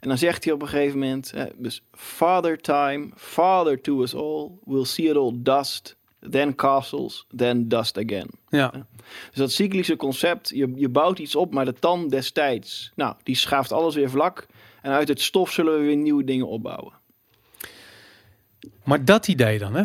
En 0.00 0.08
dan 0.08 0.18
zegt 0.18 0.44
hij 0.44 0.52
op 0.52 0.62
een 0.62 0.68
gegeven 0.68 0.98
moment: 0.98 1.32
dus 1.56 1.82
Father 1.92 2.58
Time, 2.60 3.08
Father 3.14 3.80
to 3.80 4.02
us 4.02 4.14
all, 4.14 4.50
we'll 4.64 4.84
see 4.84 5.08
it 5.08 5.16
all 5.16 5.32
dust, 5.34 5.96
then 6.30 6.54
castles, 6.54 7.26
then 7.36 7.68
dust 7.68 7.98
again. 7.98 8.28
Ja, 8.48 8.72
Dus 9.28 9.36
dat 9.36 9.52
cyclische 9.52 9.96
concept, 9.96 10.48
je, 10.48 10.72
je 10.74 10.88
bouwt 10.88 11.18
iets 11.18 11.34
op, 11.34 11.52
maar 11.52 11.64
de 11.64 11.72
tand 11.72 12.10
destijds, 12.10 12.92
nou, 12.94 13.14
die 13.22 13.36
schaaft 13.36 13.72
alles 13.72 13.94
weer 13.94 14.10
vlak. 14.10 14.46
En 14.82 14.92
uit 14.92 15.08
het 15.08 15.20
stof 15.20 15.50
zullen 15.50 15.78
we 15.78 15.84
weer 15.84 15.96
nieuwe 15.96 16.24
dingen 16.24 16.48
opbouwen. 16.48 16.92
maar 18.84 19.04
dat 19.04 19.28
idee 19.28 19.58
dan, 19.58 19.74
hè? 19.74 19.84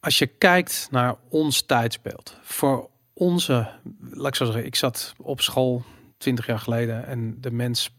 Als 0.00 0.18
je 0.18 0.26
kijkt 0.26 0.88
naar 0.90 1.16
ons 1.28 1.62
tijdsbeeld, 1.62 2.38
voor 2.42 2.90
onze, 3.12 3.68
laat 4.10 4.26
ik 4.26 4.34
zo 4.34 4.44
zeggen, 4.44 4.66
ik 4.66 4.76
zat 4.76 5.14
op 5.16 5.40
school 5.40 5.82
20 6.18 6.46
jaar 6.46 6.58
geleden 6.58 7.06
en 7.06 7.40
de 7.40 7.50
mens, 7.50 7.94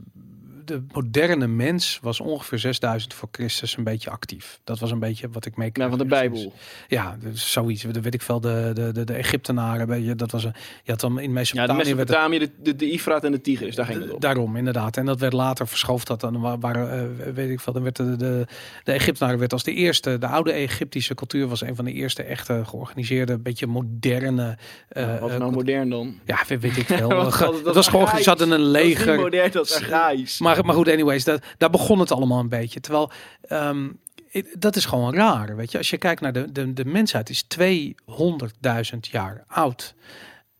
de 0.66 0.84
moderne 0.93 1.47
mens 1.47 1.99
was 2.01 2.20
ongeveer 2.20 2.59
6000 2.59 3.13
voor 3.13 3.30
Christus 3.32 3.78
een 3.78 3.84
beetje 3.84 4.09
actief. 4.09 4.59
Dat 4.63 4.80
was 4.80 4.91
een 4.91 4.99
beetje 4.99 5.30
wat 5.32 5.45
ik 5.45 5.57
mee 5.57 5.70
Nou, 5.74 5.89
van 5.89 5.99
de 5.99 6.05
Bijbel. 6.05 6.53
Ja, 6.88 7.18
dus 7.22 7.51
zoiets. 7.51 7.82
Dat 7.84 7.97
weet 8.03 8.13
ik 8.13 8.22
veel. 8.22 8.39
De, 8.41 8.72
de, 8.74 8.91
de, 8.91 9.03
de 9.03 9.13
Egyptenaren, 9.13 9.88
weet 9.88 10.05
je, 10.05 10.16
dat 10.16 10.32
was 10.32 10.43
een. 10.43 10.53
Je 10.84 10.91
had 10.91 10.99
dan 10.99 11.11
in 11.11 11.22
Ja, 11.22 11.28
de 11.28 11.34
Mesopotamië. 11.34 11.78
Mesopotamië, 11.78 12.39
de, 12.39 12.49
de, 12.61 12.76
de 12.76 12.91
Ifraat 12.91 13.24
en 13.24 13.32
de 13.32 13.41
Tigris, 13.41 13.76
daar 13.76 13.86
ging 13.86 14.01
het 14.01 14.11
op. 14.11 14.22
Daarom, 14.22 14.55
inderdaad. 14.55 14.97
En 14.97 15.05
dat 15.05 15.20
werd 15.20 15.34
later 15.34 15.68
verschoofd. 15.68 16.07
Dat 16.07 16.20
dan 16.22 16.41
wa- 16.41 16.57
waren, 16.57 16.91
eh, 17.26 17.34
weet 17.34 17.49
ik 17.49 17.59
veel. 17.59 17.74
Dan 17.74 17.84
werd 17.84 17.95
de, 17.95 18.16
de, 18.16 18.45
de 18.84 18.91
Egyptenaren 18.91 19.39
werd 19.39 19.53
als 19.53 19.63
de 19.63 19.74
eerste. 19.74 20.18
De 20.18 20.28
oude 20.28 20.51
Egyptische 20.51 21.16
cultuur 21.16 21.47
was 21.47 21.61
een 21.61 21.76
van 21.76 21.86
de 21.86 21.91
eerste 21.91 22.24
echte 22.24 22.61
georganiseerde, 22.66 23.38
beetje 23.38 23.68
moderne. 23.68 24.57
eh, 24.88 25.20
wat 25.20 25.30
is 25.30 25.34
eh, 25.36 25.39
nou 25.41 25.51
modern 25.51 25.89
dan? 25.89 26.20
ja, 26.26 26.38
weet, 26.47 26.61
weet 26.61 26.78
ik 26.78 26.86
veel. 26.97 27.07
Wat- 27.09 27.38
wat- 27.39 27.61
wat 27.61 27.76
was 27.76 27.88
gewoon, 27.88 28.07
ze 28.07 28.30
hadden 28.30 28.51
een 28.51 28.59
Dat 28.61 28.68
leger. 28.70 29.16
modern, 29.20 29.51
dat 29.51 29.66
is 29.66 29.76
archaïs. 29.76 30.39
Maar, 30.39 30.55
maar 30.64 30.76
goed, 30.76 30.89
anyways, 30.89 31.24
dat, 31.24 31.43
daar 31.58 31.70
begon 31.70 31.99
het 31.99 32.12
allemaal 32.12 32.39
een 32.39 32.49
beetje. 32.49 32.80
Terwijl, 32.80 33.12
ehm, 33.41 33.88
dat 34.58 34.76
is 34.76 34.86
gewoon 34.86 35.14
raar, 35.14 35.56
weet 35.56 35.72
je. 35.72 35.78
Als 35.78 35.89
je 35.89 35.97
kijkt 35.97 36.22
naar 36.22 36.34
de, 36.34 36.51
de, 36.51 36.74
de 36.74 36.86
mensheid 36.86 37.30
is 37.30 37.45
200.000 37.60 38.99
jaar 38.99 39.43
oud. 39.47 39.95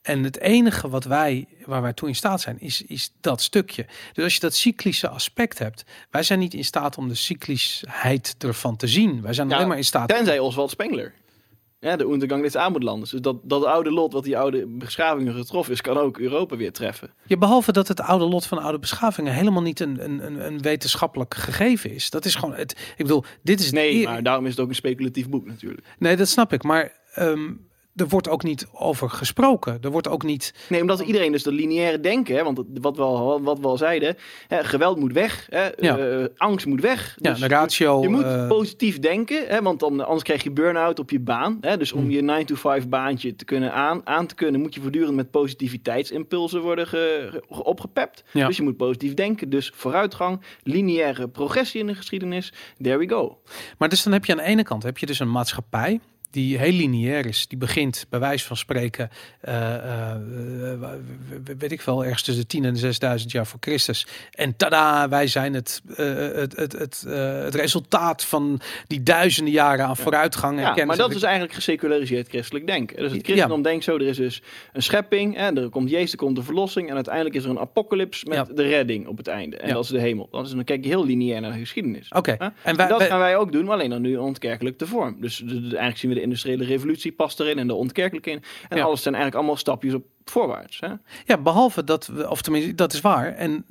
En 0.02 0.24
het 0.24 0.40
enige 0.40 0.90
wat 0.90 1.04
wij, 1.04 1.48
waar 1.66 1.82
wij 1.82 1.94
toe 1.94 2.08
in 2.08 2.16
staat 2.16 2.42
zijn, 2.42 2.60
is, 2.60 2.82
is 2.82 3.12
dat 3.22 3.42
stukje. 3.42 3.86
Dus 4.14 4.24
als 4.24 4.34
je 4.34 4.40
dat 4.40 4.56
cyclische 4.56 5.08
aspect 5.08 5.60
hebt, 5.60 5.84
wij 6.10 6.24
zijn 6.24 6.40
niet 6.40 6.54
in 6.54 6.66
staat 6.66 6.98
om 6.98 7.08
de 7.08 7.16
cyclischheid 7.16 8.36
ervan 8.40 8.76
te 8.76 8.88
zien. 8.88 9.22
Wij 9.22 9.34
zijn 9.34 9.50
Ja, 9.50 9.56
alleen 9.56 9.68
maar 9.68 9.78
in 9.78 9.84
staat. 9.84 10.08
Tenzij 10.08 10.40
Oswald 10.40 10.70
Spengler. 10.70 11.14
Ja, 11.86 11.96
de 11.96 12.12
Untergang 12.12 12.42
des 12.42 12.56
Armoedlandes. 12.56 13.10
Dus 13.10 13.22
dat, 13.22 13.38
dat 13.44 13.66
oude 13.66 13.92
lot 13.92 14.14
wat 14.14 14.24
die 14.24 14.38
oude 14.38 14.68
beschavingen 14.68 15.34
getroffen 15.34 15.74
is, 15.74 15.82
kan 15.82 15.98
ook 15.98 16.18
Europa 16.18 16.56
weer 16.56 16.72
treffen. 16.72 17.14
Ja, 17.26 17.38
behalve 17.38 17.72
dat 17.72 17.88
het 17.88 18.02
oude 18.02 18.26
lot 18.26 18.46
van 18.46 18.58
oude 18.58 18.80
beschavingen 18.80 19.34
helemaal 19.34 19.62
niet 19.62 19.80
een, 19.80 20.04
een, 20.04 20.46
een, 20.46 20.62
wetenschappelijk 20.62 21.34
gegeven 21.34 21.92
is. 21.92 22.10
Dat 22.10 22.26
is 22.26 22.36
gewoon 22.36 22.56
het. 22.56 22.72
Ik 22.72 23.06
bedoel, 23.06 23.24
dit 23.42 23.60
is 23.60 23.72
Nee, 23.72 24.04
maar 24.04 24.24
daarom 24.24 24.46
is 24.46 24.52
het 24.52 24.60
ook 24.60 24.70
een 24.70 24.76
speculatief 24.76 25.30
boek 25.30 25.46
natuurlijk. 25.46 25.88
Nee, 26.00 26.16
dat 26.16 26.28
snap 26.28 26.54
ik. 26.54 26.64
Maar 26.64 26.92
ehm, 27.14 27.52
er 27.96 28.08
wordt 28.08 28.30
ook 28.30 28.44
niet 28.44 28.68
over 28.74 29.10
gesproken. 29.10 29.78
Er 29.82 29.92
wordt 29.92 30.08
ook 30.08 30.24
niet. 30.24 30.54
Nee, 30.70 30.82
omdat 30.82 31.00
iedereen 31.00 31.32
dus 31.32 31.44
dat 31.44 31.54
lineaire 31.54 32.00
denken, 32.00 32.36
hè, 32.36 32.44
want 32.44 32.62
wat 32.82 32.96
we 32.98 33.02
al, 33.04 33.42
wat 33.42 33.60
we 33.60 33.68
al 33.68 33.78
zeiden, 33.78 34.16
hè, 34.48 34.64
geweld 34.64 35.00
moet 35.00 35.14
weg, 35.14 35.48
hè, 35.50 35.68
Ja. 35.80 35.98
eh, 35.98 36.26
angst 36.38 36.66
moet 36.66 36.82
weg. 36.82 37.16
Ja, 37.20 37.32
Dus 37.32 37.40
de 37.40 37.48
ratio. 37.48 38.02
Je 38.02 38.10
moet 38.10 38.24
eh, 38.24 38.48
positief 38.48 39.00
denken, 39.00 39.48
hè, 39.48 39.62
want 39.62 39.80
dan, 39.80 40.06
anders 40.06 40.24
krijg 40.24 40.44
je 40.44 40.52
burn-out 40.52 41.00
op 41.00 41.10
je 41.10 41.20
baan. 41.20 41.58
Hè, 41.62 41.78
dus 41.78 41.92
om 41.92 42.02
Hmm. 42.02 42.10
je 42.12 42.22
9-to-5 42.22 42.88
baantje 42.90 43.36
te 43.36 43.46
kunnen 43.46 43.74
aan, 43.74 44.02
aan 44.08 44.28
te 44.28 44.36
kunnen, 44.36 44.62
moet 44.62 44.74
je 44.74 44.82
voortdurend 44.82 45.16
met 45.16 45.32
positiviteitsimpulsen 45.32 46.62
worden 46.62 46.88
ge, 46.88 47.30
ge- 47.50 47.64
opgepept. 47.64 48.24
Ja. 48.34 48.48
Dus 48.48 48.58
je 48.58 48.64
moet 48.64 48.78
positief 48.78 49.14
denken. 49.14 49.50
Dus 49.50 49.72
vooruitgang, 49.76 50.42
lineaire 50.64 51.28
progressie 51.28 51.80
in 51.80 51.88
de 51.88 51.96
geschiedenis. 51.96 52.54
There 52.82 52.98
we 52.98 53.08
go. 53.10 53.40
maar 53.78 53.90
dus 53.90 54.04
dan 54.04 54.14
heb 54.14 54.26
je 54.26 54.32
aan 54.32 54.38
de 54.38 54.44
ene 54.44 54.64
kant 54.64 54.84
heb 54.84 54.98
je 54.98 55.06
dus 55.06 55.20
een 55.20 55.32
maatschappij 55.32 56.00
die 56.36 56.58
heel 56.58 56.72
lineair 56.72 57.26
is. 57.26 57.48
Die 57.48 57.58
begint 57.58 58.06
bij 58.10 58.20
wijze 58.20 58.46
van 58.46 58.58
spreken, 58.58 59.10
eh, 59.42 59.76
eh, 59.76 60.16
weet 61.58 61.72
ik 61.72 61.82
wel, 61.82 62.04
ergens 62.04 62.22
tussen 62.24 62.44
de 62.44 62.50
10 62.50 62.66
en 62.66 62.74
de 62.74 62.80
6000 62.80 63.32
jaar 63.32 63.48
voor 63.48 63.60
Christus. 63.62 64.08
En 64.32 64.56
tada, 64.56 65.10
wij 65.10 65.28
zijn 65.28 65.54
het, 65.54 65.82
eh, 65.96 66.06
het, 66.16 66.56
het, 66.56 66.72
het, 66.72 67.06
het 67.44 67.56
resultaat 67.56 68.24
van 68.26 68.60
die 68.88 69.04
duizenden 69.04 69.54
jaren 69.54 69.86
aan 69.86 69.98
vooruitgang. 69.98 70.58
en 70.58 70.64
Ja, 70.64 70.74
kennis. 70.74 70.98
maar 70.98 71.08
dat 71.08 71.16
is 71.16 71.24
eigenlijk 71.24 71.54
geseculariseerd 71.54 72.28
christelijk 72.28 72.68
denken. 72.68 72.98
Dus 72.98 73.12
het 73.12 73.24
christendom 73.26 73.62
denkt 73.62 73.84
zo, 73.84 73.96
er 73.96 74.02
is 74.08 74.18
dus 74.18 74.42
een 74.74 74.84
schepping, 74.84 75.36
hè, 75.36 75.56
er 75.62 75.70
komt 75.70 75.90
Jezus, 75.90 76.12
er 76.12 76.18
komt 76.18 76.36
de 76.36 76.44
verlossing 76.44 76.90
en 76.90 76.96
uiteindelijk 76.96 77.36
is 77.36 77.44
er 77.44 77.50
een 77.50 77.60
apocalyps 77.60 78.24
met 78.24 78.38
Ja. 78.38 78.44
de 78.54 78.64
redding 78.64 79.08
op 79.08 79.18
het 79.18 79.28
einde. 79.28 79.58
En 79.58 79.68
Ja. 79.68 79.74
dat 79.74 79.84
is 79.84 79.90
de 79.90 80.00
hemel. 80.00 80.28
Dat 80.32 80.46
is, 80.46 80.52
dan 80.52 80.64
kijk 80.64 80.84
je 80.84 80.90
heel 80.90 81.06
lineair 81.06 81.42
naar 81.42 81.52
de 81.52 81.60
geschiedenis. 81.60 82.08
Oké, 82.10 82.32
en 82.64 82.76
wij, 82.76 82.88
dat 82.88 82.98
wij- 83.00 83.08
gaan 83.08 83.20
wij 83.20 83.38
ook 83.38 83.52
doen, 83.52 83.66
maar 83.66 83.74
alleen 83.74 83.90
dan 83.90 84.02
nu 84.02 84.18
ontkerkelijk 84.18 84.80
de 84.80 84.88
vorm. 84.88 85.18
Dus 85.22 85.38
de- 85.38 85.46
de- 85.46 85.54
eigenlijk 85.62 85.98
zien 85.98 86.10
we 86.10 86.16
de 86.16 86.22
industriële 86.26 86.66
revolutie 86.66 87.12
past 87.12 87.40
erin 87.40 87.60
en 87.60 87.68
de 87.68 87.74
ontkerkelijk 87.74 88.26
in. 88.26 88.44
En 88.70 88.78
Ja. 88.78 88.84
alles 88.84 89.02
zijn 89.02 89.14
eigenlijk 89.14 89.44
allemaal 89.44 89.60
stapjes 89.62 89.94
op 89.94 90.04
voorwaarts. 90.32 90.80
Hè? 90.80 90.90
Ja, 91.26 91.38
behalve 91.38 91.84
dat 91.84 92.08
we, 92.08 92.30
of 92.30 92.42
tenminste, 92.42 92.76
dat 92.76 92.94
is 92.94 93.02
waar. 93.02 93.36
En 93.36 93.66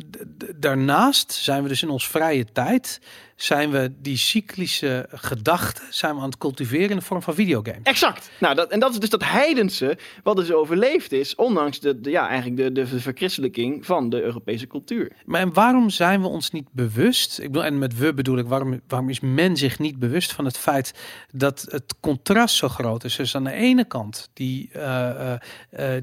daarnaast 0.56 1.32
zijn 1.32 1.62
we 1.62 1.68
dus 1.68 1.82
in 1.82 1.90
ons 1.90 2.08
vrije 2.08 2.44
tijd, 2.52 3.00
zijn 3.36 3.70
we 3.70 3.92
die 4.00 4.16
cyclische 4.16 5.06
gedachten, 5.10 5.84
zijn 5.90 6.14
we 6.14 6.20
aan 6.20 6.28
het 6.28 6.38
cultiveren 6.38 6.90
in 6.90 6.96
de 6.96 7.02
vorm 7.02 7.22
van 7.22 7.34
videogames. 7.34 7.80
Exact. 7.82 8.30
Nou, 8.40 8.54
dat, 8.54 8.70
en 8.70 8.80
dat 8.80 8.92
is 8.92 8.98
dus 8.98 9.10
dat 9.10 9.24
heidense 9.24 9.98
wat 10.22 10.36
dus 10.36 10.52
overleefd 10.52 11.12
is, 11.12 11.34
ondanks 11.34 11.80
de, 11.80 12.00
de, 12.00 12.10
ja, 12.10 12.28
eigenlijk 12.28 12.56
de, 12.56 12.72
de 12.72 13.00
verchristelijking 13.00 13.86
van 13.86 14.10
de 14.10 14.22
Europese 14.22 14.66
cultuur. 14.66 15.12
Maar 15.24 15.40
en 15.40 15.52
waarom 15.52 15.90
zijn 15.90 16.20
we 16.20 16.26
ons 16.26 16.50
niet 16.50 16.68
bewust? 16.72 17.38
Ik 17.38 17.46
bedoel, 17.46 17.64
en 17.64 17.78
met 17.78 17.98
we 17.98 18.14
bedoel 18.14 18.38
ik, 18.38 18.46
waarom, 18.46 18.80
waarom 18.88 19.10
is 19.10 19.20
men 19.20 19.56
zich 19.56 19.78
niet 19.78 19.98
bewust 19.98 20.32
van 20.32 20.44
het 20.44 20.58
feit 20.58 20.94
dat 21.32 21.66
het 21.68 21.94
contrast 22.00 22.56
zo 22.56 22.68
groot 22.68 23.04
is? 23.04 23.16
Dus 23.16 23.36
aan 23.36 23.44
de 23.44 23.52
ene 23.52 23.84
kant 23.84 24.30
die, 24.32 24.70
eh, 24.72 25.34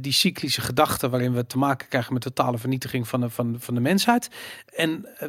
die 0.02 0.14
cyclische 0.14 0.41
gedachten 0.50 1.10
waarin 1.10 1.34
we 1.34 1.46
te 1.48 1.58
maken 1.58 1.88
krijgen 1.88 2.14
met 2.14 2.22
totale 2.22 2.58
vernietiging 2.58 3.08
van 3.08 3.22
de, 3.22 3.30
van, 3.30 3.56
van 3.60 3.74
de 3.74 3.80
mensheid. 3.82 4.30
En 4.76 5.06
eh, 5.18 5.28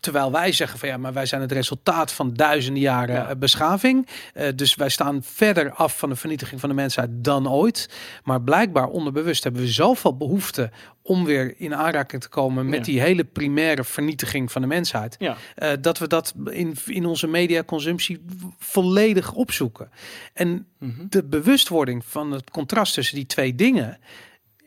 terwijl 0.00 0.32
wij 0.32 0.52
zeggen 0.52 0.78
van 0.78 0.88
ja, 0.88 0.96
maar 0.96 1.12
wij 1.12 1.26
zijn 1.26 1.40
het 1.40 1.52
resultaat 1.52 2.12
van 2.12 2.34
duizenden 2.34 2.82
jaren 2.82 3.14
Ja. 3.14 3.28
eh, 3.28 3.36
beschaving. 3.36 4.06
Eh, 4.34 4.48
dus 4.56 4.74
wij 4.74 4.88
staan 4.88 5.22
verder 5.22 5.72
af 5.72 5.98
van 5.98 6.08
de 6.08 6.16
vernietiging 6.16 6.60
van 6.60 6.68
de 6.68 6.74
mensheid 6.74 7.08
dan 7.12 7.48
ooit. 7.50 7.88
Maar 8.24 8.42
blijkbaar 8.42 8.86
onderbewust 8.88 9.42
hebben 9.44 9.62
we 9.62 9.68
zoveel 9.68 10.16
behoefte 10.16 10.70
om 11.02 11.24
weer 11.24 11.54
in 11.56 11.74
aanraking 11.74 12.22
te 12.22 12.28
komen 12.28 12.68
met 12.68 12.78
Ja. 12.78 12.84
die 12.92 13.00
hele 13.00 13.24
primaire 13.24 13.84
vernietiging 13.84 14.52
van 14.52 14.62
de 14.62 14.68
mensheid. 14.68 15.16
Ja. 15.18 15.36
dat 15.80 15.98
we 15.98 16.06
dat 16.06 16.34
in, 16.50 16.76
in 16.86 17.06
onze 17.06 17.26
mediaconsumptie 17.26 18.24
volledig 18.58 19.32
opzoeken. 19.32 19.90
En 20.32 20.66
Mhm. 20.78 21.06
de 21.08 21.24
bewustwording 21.24 22.04
van 22.04 22.32
het 22.32 22.50
contrast 22.50 22.94
tussen 22.94 23.14
die 23.16 23.26
twee 23.26 23.54
dingen 23.54 23.98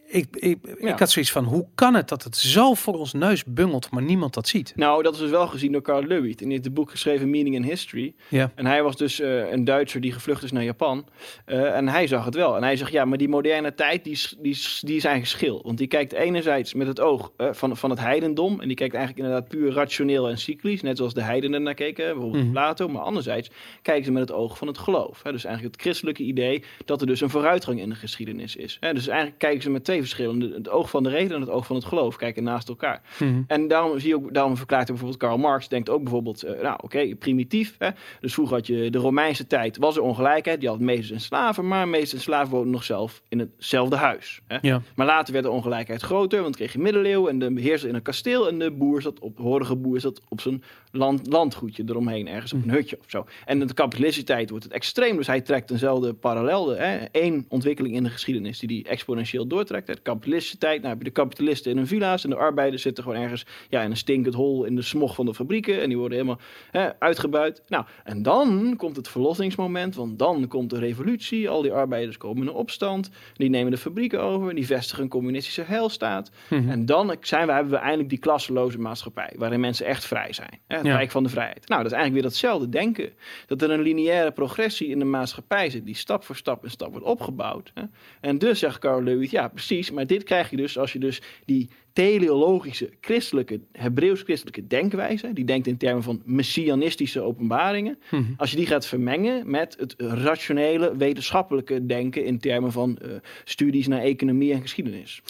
ik, 0.08 0.28
ik, 0.36 0.58
Ja. 0.82 0.94
ik 0.94 1.00
had 1.00 1.10
zoiets 1.10 1.32
van, 1.32 1.44
hoe 1.44 1.66
kan 1.76 1.94
het 1.96 2.10
dat 2.10 2.24
het 2.24 2.38
zo 2.38 2.74
voor 2.74 2.94
ons 3.00 3.14
neus 3.14 3.44
bungelt, 3.46 3.92
maar 3.92 4.02
niemand 4.04 4.34
dat 4.34 4.48
ziet? 4.48 4.74
Nou, 4.76 5.04
dat 5.04 5.14
is 5.14 5.20
dus 5.20 5.30
wel 5.30 5.48
gezien 5.48 5.72
door 5.72 5.82
Carl 5.82 6.04
Lewit. 6.04 6.42
In 6.42 6.50
dit 6.50 6.74
boek 6.74 6.90
geschreven 6.92 7.30
Meaning 7.30 7.56
in 7.56 7.64
History. 7.64 8.14
Ja. 8.28 8.52
En 8.56 8.66
hij 8.66 8.84
was 8.84 8.98
dus 8.98 9.20
eh, 9.20 9.52
een 9.52 9.64
Duitser 9.64 10.02
die 10.02 10.12
gevlucht 10.12 10.44
is 10.44 10.52
naar 10.52 10.64
Japan. 10.64 11.06
Eh, 11.46 11.76
en 11.76 11.88
hij 11.88 12.08
zag 12.08 12.26
het 12.26 12.36
wel. 12.36 12.56
En 12.56 12.64
hij 12.64 12.76
zegt, 12.76 12.92
ja, 12.92 13.06
maar 13.06 13.18
die 13.18 13.30
moderne 13.30 13.74
tijd, 13.74 14.04
die, 14.04 14.14
is- 14.14 14.36
die, 14.40 14.58
die 14.82 14.96
is 14.96 15.04
eigenlijk 15.06 15.26
schil. 15.26 15.62
Want 15.64 15.78
die 15.78 15.88
kijkt 15.88 16.14
enerzijds 16.14 16.74
met 16.74 16.88
het 16.88 17.00
oog 17.00 17.32
eh, 17.38 17.48
van, 17.52 17.78
van 17.78 17.90
het 17.90 18.00
heidendom. 18.00 18.62
En 18.62 18.68
die 18.68 18.78
kijkt 18.78 18.96
eigenlijk 18.96 19.26
inderdaad 19.26 19.50
puur 19.50 19.72
rationeel 19.72 20.30
en 20.30 20.38
cyclisch. 20.38 20.82
Net 20.82 20.98
zoals 20.98 21.14
de 21.14 21.22
heidenen 21.22 21.64
naar 21.64 21.74
keken, 21.74 22.06
bijvoorbeeld 22.14 22.44
Mhm. 22.44 22.52
Plato. 22.52 22.88
Maar 22.88 23.02
anderzijds 23.02 23.50
kijken 23.82 24.06
ze 24.06 24.12
met 24.12 24.22
het 24.22 24.32
oog 24.32 24.58
van 24.58 24.68
het 24.68 24.78
geloof. 24.78 25.24
Hè. 25.24 25.32
Dus 25.32 25.44
eigenlijk 25.46 25.76
het 25.76 25.84
christelijke 25.84 26.24
idee 26.24 26.64
dat 26.86 27.02
er 27.02 27.08
dus 27.08 27.22
een 27.22 27.30
vooruitgang 27.30 27.80
in 27.80 27.90
de 27.90 27.96
geschiedenis 27.96 28.56
is. 28.56 28.78
Hè. 28.80 28.94
Dus 28.94 29.08
eigenlijk 29.08 29.40
kijken 29.40 29.62
ze 29.62 29.70
met 29.70 29.86
twee 29.96 30.08
verschillende. 30.08 30.56
Het 30.56 30.70
oog 30.70 30.90
van 30.90 31.04
de 31.04 31.10
reden 31.10 31.36
en 31.36 31.42
het 31.42 31.50
oog 31.50 31.66
van 31.66 31.76
het 31.76 31.86
geloof 31.86 32.16
kijken 32.16 32.44
naast 32.44 32.70
elkaar. 32.70 33.02
Mhm. 33.20 33.42
En 33.48 33.68
daarom 33.68 34.00
zie 34.00 34.10
je 34.10 34.16
ook, 34.16 34.34
daarom 34.34 34.58
verklaart 34.58 34.88
bijvoorbeeld 34.88 35.20
Karl 35.20 35.38
Marx, 35.38 35.68
denkt 35.68 35.90
ook 35.90 36.04
bijvoorbeeld, 36.04 36.44
eh, 36.44 36.62
nou 36.62 36.78
oké, 36.82 37.16
primitief. 37.16 37.76
Hè? 37.78 37.90
Dus 38.20 38.34
vroeger 38.34 38.56
had 38.56 38.68
je 38.68 38.90
de 38.90 38.98
Romeinse 38.98 39.48
tijd, 39.48 39.78
was 39.78 39.96
er 39.96 40.02
ongelijkheid. 40.02 40.62
Je 40.62 40.68
had 40.68 40.80
meesters 40.80 41.12
en 41.12 41.20
slaven, 41.20 41.68
maar 41.68 41.88
meesters 41.88 42.14
en 42.14 42.20
slaven 42.20 42.52
woonden 42.52 42.72
nog 42.72 42.84
zelf 42.84 43.22
in 43.30 43.40
hetzelfde 43.40 43.96
huis. 43.96 44.42
Hè? 44.48 44.58
Ja. 44.62 44.82
Maar 44.96 45.06
later 45.06 45.34
werd 45.34 45.46
de 45.46 45.52
ongelijkheid 45.52 46.02
groter, 46.02 46.42
want 46.42 46.56
kreeg 46.56 46.74
je 46.74 46.80
middeleeuwen 46.80 47.32
en 47.32 47.40
de 47.40 47.54
beheerser 47.54 47.90
in 47.90 47.96
een 47.96 48.02
kasteel 48.02 48.48
en 48.48 48.60
de 48.60 48.72
boer 48.72 49.02
zat 49.02 49.20
op, 49.20 49.38
horige 49.38 49.76
boer 49.76 50.00
zat 50.00 50.22
op 50.30 50.42
zijn 50.42 50.64
land, 50.92 51.28
landgoedje 51.28 51.84
eromheen, 51.88 52.28
ergens 52.28 52.54
op 52.54 52.64
een 52.64 52.70
hutje 52.70 52.98
of 53.00 53.10
zo. 53.10 53.26
En 53.46 53.62
in 53.62 53.68
de 53.68 53.74
kapitalistische 53.74 54.28
tijd 54.28 54.50
wordt 54.50 54.64
het 54.64 54.74
extreem, 54.74 55.18
dus 55.18 55.28
hij 55.28 55.42
trekt 55.42 55.72
eenzelfde 55.72 56.14
parallel. 56.14 56.70
Hè? 56.70 56.98
Eén 57.12 57.46
ontwikkeling 57.50 57.96
in 57.96 58.04
de 58.04 58.10
geschiedenis 58.10 58.60
die 58.60 58.68
die 58.68 58.84
exponentieel 58.88 59.48
doortrekt. 59.48 59.85
Hè? 59.88 59.94
De 59.94 60.02
kapitalistische 60.02 60.58
tijd, 60.58 60.78
nou 60.78 60.90
heb 60.90 60.98
je 60.98 61.04
de 61.04 61.10
kapitalisten 61.12 61.72
in 61.72 61.78
hun 61.78 61.88
villa's 61.88 62.24
en 62.24 62.30
de 62.30 62.36
arbeiders 62.36 62.82
zitten 62.82 63.04
gewoon 63.04 63.22
ergens 63.22 63.46
ja, 63.70 63.82
in 63.82 63.90
een 63.90 63.98
stinkend 63.98 64.36
hol 64.36 64.64
in 64.66 64.76
de 64.76 64.82
smog 64.82 65.16
van 65.16 65.26
de 65.26 65.34
fabrieken 65.34 65.82
en 65.82 65.88
die 65.88 65.98
worden 65.98 66.18
helemaal 66.18 66.40
hè, 66.72 67.00
uitgebuit. 67.00 67.64
Nou, 67.68 67.86
en 68.04 68.22
dan 68.24 68.74
komt 68.78 68.96
het 68.96 69.08
verlossingsmoment, 69.08 69.96
want 69.96 70.20
dan 70.20 70.48
komt 70.48 70.70
de 70.70 70.80
revolutie. 70.80 71.50
Al 71.50 71.62
die 71.62 71.72
arbeiders 71.72 72.18
komen 72.18 72.42
in 72.42 72.48
een 72.48 72.54
opstand, 72.54 73.10
die 73.34 73.50
nemen 73.50 73.72
de 73.72 73.78
fabrieken 73.78 74.22
over, 74.22 74.56
die 74.56 74.66
vestigen 74.66 75.04
een 75.04 75.10
communistische 75.10 75.62
heilstaat. 75.62 76.32
Mhm. 76.50 76.70
En 76.70 76.86
dan 76.86 77.16
zijn 77.22 77.48
we, 77.48 77.54
hebben 77.54 77.72
we 77.72 77.78
eindelijk 77.80 78.10
die 78.10 78.20
klasseloze 78.20 78.80
maatschappij, 78.80 79.34
waarin 79.38 79.60
mensen 79.60 79.86
echt 79.86 80.06
vrij 80.06 80.34
zijn. 80.34 80.60
Hè, 80.68 80.78
het 80.78 80.86
Ja. 80.86 80.96
rijk 80.96 81.12
van 81.12 81.24
de 81.24 81.30
vrijheid. 81.30 81.68
Nou, 81.68 81.82
dat 81.82 81.92
is 81.92 81.98
eigenlijk 81.98 82.14
weer 82.14 82.32
datzelfde 82.32 82.70
denken. 82.70 83.10
Dat 83.48 83.62
er 83.62 83.72
een 83.72 83.82
lineaire 83.82 84.32
progressie 84.32 84.88
in 84.88 85.00
de 85.00 85.06
maatschappij 85.06 85.70
zit, 85.70 85.86
die 85.86 85.96
stap 85.96 86.24
voor 86.24 86.36
stap 86.36 86.64
en 86.64 86.70
stap 86.72 86.92
wordt 86.92 87.06
opgebouwd. 87.06 87.72
Hè. 87.74 87.84
En 88.22 88.38
dus 88.38 88.60
zegt 88.60 88.80
Carl 88.80 89.04
Lewis, 89.04 89.32
ja 89.32 89.48
precies, 89.48 89.75
maar 89.94 90.08
dit 90.08 90.24
krijg 90.24 90.50
je 90.50 90.58
dus 90.58 90.78
als 90.78 90.94
je 90.94 91.00
dus 91.00 91.22
die 91.46 91.70
teleologische, 91.94 92.90
christelijke, 93.02 93.60
Hebreeuws-christelijke 93.72 94.68
denkwijze, 94.68 95.34
die 95.34 95.46
denkt 95.46 95.68
in 95.68 95.78
termen 95.78 96.04
van 96.04 96.22
messianistische 96.26 97.22
openbaringen, 97.22 97.98
Mhm. 98.12 98.24
als 98.38 98.52
je 98.52 98.58
die 98.58 98.66
gaat 98.66 98.86
vermengen 98.86 99.50
met 99.50 99.76
het 99.80 99.94
rationele, 99.98 100.98
wetenschappelijke 100.98 101.86
denken 101.86 102.26
in 102.26 102.40
termen 102.40 102.72
van 102.72 102.98
eh, 102.98 103.10
studies 103.44 103.88
naar 103.88 104.02
economie 104.02 104.54
en 104.54 104.62
geschiedenis. 104.62 105.22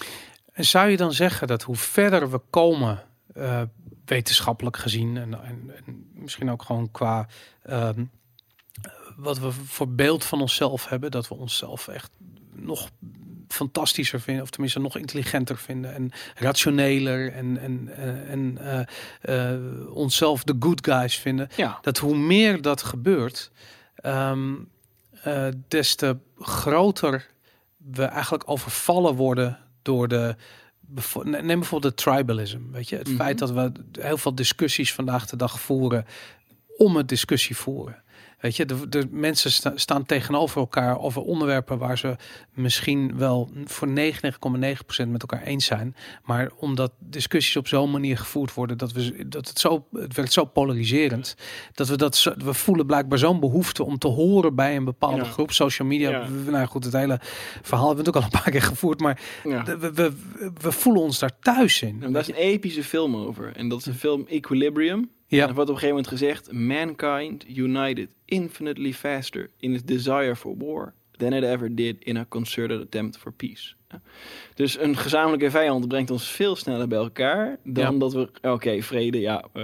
En 0.53 0.65
zou 0.65 0.89
je 0.89 0.97
dan 0.97 1.13
zeggen 1.13 1.47
dat 1.47 1.61
hoe 1.61 1.75
verder 1.75 2.31
we 2.31 2.39
komen, 2.49 3.03
eh, 3.33 3.61
wetenschappelijk 4.05 4.77
gezien, 4.77 5.17
en, 5.17 5.33
en, 5.43 5.71
en 5.85 6.05
misschien 6.13 6.49
ook 6.49 6.63
gewoon 6.63 6.91
qua 6.91 7.27
ehm, 7.63 8.03
wat 9.17 9.39
we 9.39 9.51
voor 9.51 9.89
beeld 9.89 10.23
van 10.23 10.41
onszelf 10.41 10.89
hebben, 10.89 11.11
dat 11.11 11.27
we 11.27 11.35
onszelf 11.35 11.87
echt 11.87 12.11
nog 12.55 12.89
fantastischer 13.55 14.19
vinden, 14.21 14.43
of 14.43 14.49
tenminste 14.49 14.79
nog 14.79 14.97
intelligenter 14.97 15.57
vinden 15.57 15.93
en 15.93 16.11
rationeler 16.35 17.31
en, 17.33 17.57
en, 17.57 17.89
eh, 17.95 18.31
en 18.31 18.57
eh, 19.21 19.51
eh, 19.53 19.95
onszelf 19.95 20.43
de 20.43 20.55
good 20.59 20.85
guys 20.85 21.15
vinden, 21.17 21.47
Ja, 21.55 21.77
dat 21.81 21.97
hoe 21.97 22.17
meer 22.17 22.61
dat 22.61 22.83
gebeurt, 22.83 23.51
ehm, 23.95 24.53
eh, 25.23 25.47
des 25.67 25.95
te 25.95 26.17
groter 26.39 27.27
we 27.77 28.03
eigenlijk 28.03 28.43
overvallen 28.49 29.15
worden 29.15 29.57
door 29.81 30.07
de. 30.07 30.35
Neem 31.23 31.59
bijvoorbeeld 31.59 31.97
de 31.97 32.03
tribalism. 32.03 32.59
Weet 32.71 32.89
je, 32.89 32.95
het 32.97 33.07
Mhm. 33.07 33.15
feit 33.15 33.37
dat 33.39 33.51
we 33.51 33.71
heel 33.91 34.17
veel 34.17 34.35
discussies 34.35 34.93
vandaag 34.93 35.25
de 35.25 35.35
dag 35.35 35.59
voeren 35.59 36.05
om 36.77 36.95
het 36.95 37.07
discussie 37.09 37.55
voeren. 37.57 38.03
Weet 38.45 38.55
je, 38.55 38.65
de, 38.65 38.89
de 38.89 39.07
mensen 39.11 39.51
sta- 39.51 39.71
staan 39.75 40.05
tegenover 40.05 40.59
elkaar 40.59 40.99
over 40.99 41.21
onderwerpen 41.21 41.77
waar 41.77 41.97
ze 41.97 42.15
misschien 42.53 43.17
wel 43.17 43.49
voor 43.65 43.87
99,9% 43.87 43.93
met 45.07 45.21
elkaar 45.21 45.41
eens 45.43 45.65
zijn. 45.65 45.95
Maar 46.23 46.51
omdat 46.57 46.91
discussies 46.99 47.55
op 47.55 47.67
zo'n 47.67 47.91
manier 47.91 48.17
gevoerd 48.17 48.53
worden, 48.53 48.77
dat, 48.77 48.91
we, 48.91 49.27
dat 49.27 49.47
het 49.47 49.59
zo, 49.59 49.85
het 49.91 50.15
werkt 50.15 50.33
zo 50.33 50.45
polariserend, 50.45 51.35
dat 51.73 51.87
we 51.87 51.97
dat, 51.97 52.33
we 52.37 52.53
voelen 52.53 52.85
blijkbaar 52.85 53.17
zo'n 53.17 53.39
behoefte 53.39 53.83
om 53.83 53.97
te 53.97 54.07
horen 54.07 54.55
bij 54.55 54.75
een 54.75 54.85
bepaalde 54.85 55.23
Ja. 55.23 55.29
groep. 55.29 55.51
Social 55.51 55.87
media, 55.87 56.09
Ja. 56.09 56.27
nou 56.49 56.65
goed, 56.67 56.83
het 56.83 56.93
hele 56.93 57.19
verhaal 57.61 57.87
hebben 57.87 58.05
we 58.05 58.11
natuurlijk 58.11 58.15
al 58.15 58.23
een 58.23 58.43
paar 58.43 58.51
keer 58.51 58.61
gevoerd, 58.69 58.99
maar 58.99 59.21
ja. 59.43 59.63
we, 59.63 59.93
we, 59.93 60.11
we 60.61 60.71
voelen 60.71 61.01
ons 61.01 61.19
daar 61.19 61.39
thuis 61.39 61.81
in. 61.81 62.03
En 62.03 62.11
daar 62.11 62.21
is 62.21 62.27
een 62.27 62.35
epische 62.35 62.83
film 62.83 63.15
over. 63.15 63.51
En 63.55 63.69
dat 63.69 63.79
is 63.79 63.85
een 63.85 63.93
film 63.95 64.25
Equilibrium. 64.27 65.09
Ja. 65.27 65.41
En 65.43 65.47
er 65.49 65.55
wordt 65.55 65.69
op 65.69 65.75
een 65.75 65.81
gegeven 65.81 66.03
moment 66.03 66.07
gezegd: 66.07 66.51
Mankind 66.51 67.57
united 67.57 68.09
infinitely 68.25 68.93
faster 68.93 69.49
in 69.59 69.73
its 69.73 69.83
desire 69.83 70.35
for 70.35 70.55
war 70.57 70.93
than 71.11 71.33
it 71.33 71.43
ever 71.43 71.75
did 71.75 71.95
in 72.03 72.17
a 72.17 72.25
concerted 72.29 72.81
attempt 72.81 73.17
for 73.17 73.31
peace. 73.31 73.73
Dus 74.53 74.79
een 74.79 74.97
gezamenlijke 74.97 75.49
vijand 75.51 75.87
brengt 75.87 76.11
ons 76.11 76.31
veel 76.31 76.55
sneller 76.55 76.87
bij 76.87 76.97
elkaar 76.97 77.57
dan 77.63 77.93
Ja. 77.93 77.99
dat 77.99 78.13
we, 78.13 78.29
oké, 78.41 78.81
vrede, 78.81 79.19
ja, 79.19 79.45
eh 79.53 79.63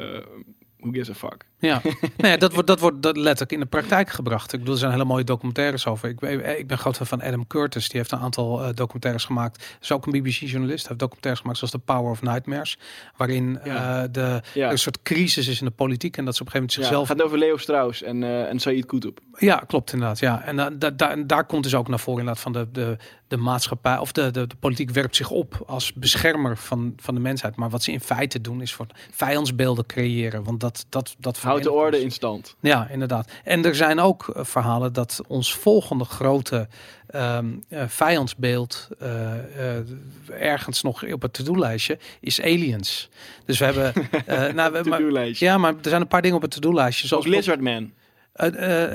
who 0.77 0.91
gives 0.91 1.09
a 1.09 1.13
fuck. 1.13 1.45
Ja, 1.61 1.81
ja 2.17 2.37
dat 2.37 2.53
wordt, 2.53 2.67
dat 2.67 2.79
wordt 2.79 3.01
dat 3.01 3.17
letterlijk 3.17 3.51
in 3.51 3.59
de 3.59 3.65
praktijk 3.65 4.09
gebracht. 4.09 4.53
Ik 4.53 4.59
bedoel, 4.59 4.73
er 4.73 4.79
zijn 4.79 4.91
hele 4.91 5.05
mooie 5.05 5.23
documentaires 5.23 5.85
over. 5.87 6.09
Ik, 6.09 6.19
ben- 6.19 6.59
ik 6.59 6.67
ben 6.67 6.77
groot 6.77 6.95
fan 6.97 7.05
van 7.07 7.21
Adam 7.21 7.47
Curtis. 7.47 7.89
Die 7.89 7.97
heeft 7.99 8.11
een 8.11 8.19
aantal 8.19 8.63
eh, 8.63 8.69
documentaires 8.73 9.25
gemaakt. 9.25 9.77
Is 9.81 9.91
ook 9.91 10.05
een 10.05 10.11
BBC-journalist. 10.11 10.79
Hij 10.79 10.87
heeft 10.87 10.99
documentaires 10.99 11.41
gemaakt 11.41 11.57
zoals 11.59 11.73
The 11.73 11.79
Power 11.79 12.11
of 12.11 12.21
Nightmares. 12.21 12.77
Waarin 13.17 13.59
Ja. 13.63 14.03
eh, 14.03 14.07
de, 14.11 14.41
Ja. 14.53 14.65
er 14.65 14.71
een 14.71 14.77
soort 14.79 15.01
crisis 15.01 15.47
is 15.47 15.59
in 15.59 15.65
de 15.65 15.71
politiek. 15.71 16.17
En 16.17 16.25
dat 16.25 16.35
ze 16.35 16.41
op 16.41 16.47
een 16.47 16.51
gegeven 16.53 16.81
Ja, 16.83 16.89
moment 16.89 17.07
het 17.07 17.07
zichzelf... 17.07 17.07
gaat 17.07 17.21
over 17.21 17.37
Leo 17.37 17.57
Strauss 17.57 18.03
en, 18.03 18.23
eh 18.23 18.49
en 18.49 18.59
Said 18.59 18.85
Qutb. 18.85 19.17
Ja, 19.37 19.55
klopt 19.67 19.93
inderdaad. 19.93 20.19
Ja. 20.19 20.41
En, 20.43 20.55
da, 20.79 20.89
da- 20.89 21.15
daar 21.15 21.45
komt 21.45 21.63
dus 21.63 21.75
ook 21.75 21.87
naar 21.87 21.99
voren 21.99 22.19
inderdaad 22.19 22.43
van 22.43 22.51
de, 22.53 22.67
de, 22.71 22.97
de 23.27 23.37
maatschappij. 23.37 23.97
Of 23.97 24.11
de, 24.11 24.31
de, 24.31 24.47
de 24.47 24.55
politiek 24.59 24.89
werpt 24.91 25.15
zich 25.15 25.29
op 25.29 25.63
als 25.67 25.93
beschermer 25.93 26.57
van, 26.57 26.93
van 26.97 27.13
de 27.15 27.19
mensheid. 27.21 27.55
Maar 27.55 27.69
wat 27.69 27.83
ze 27.83 27.91
in 27.91 27.99
feite 27.99 28.41
doen 28.41 28.61
is 28.61 28.73
voor 28.73 28.85
vijandsbeelden 29.11 29.85
creëren. 29.85 30.43
Want 30.43 30.59
dat, 30.59 30.85
dat, 30.89 31.15
dat 31.19 31.37
Houdt 31.51 31.63
de 31.65 31.71
orde 31.71 32.01
in 32.01 32.11
stand. 32.11 32.55
Ja, 32.59 32.87
inderdaad. 32.89 33.31
En 33.43 33.65
er 33.65 33.75
zijn 33.75 33.99
ook 33.99 34.27
eh, 34.29 34.43
verhalen 34.43 34.93
dat 34.93 35.21
ons 35.27 35.53
volgende 35.55 36.03
grote 36.05 36.67
ehm, 37.07 37.45
eh, 37.69 37.83
vijandsbeeld 37.87 38.87
eh, 38.99 39.09
ergens 40.29 40.81
nog 40.81 41.03
op 41.13 41.21
het 41.21 41.33
to-do-lijstje 41.33 41.97
is 42.19 42.41
aliens. 42.41 43.09
Dus 43.45 43.59
we 43.59 43.65
hebben, 43.65 43.93
nou, 44.55 44.71
we, 44.71 44.89
maar, 44.89 45.27
ja, 45.33 45.57
maar 45.57 45.73
er 45.73 45.89
zijn 45.89 46.01
een 46.01 46.07
paar 46.07 46.21
dingen 46.21 46.35
op 46.37 46.41
het 46.41 46.51
to-do-lijstje, 46.51 47.07
Zoals 47.07 47.25
Lizardman. 47.25 47.91
eh, 48.33 48.49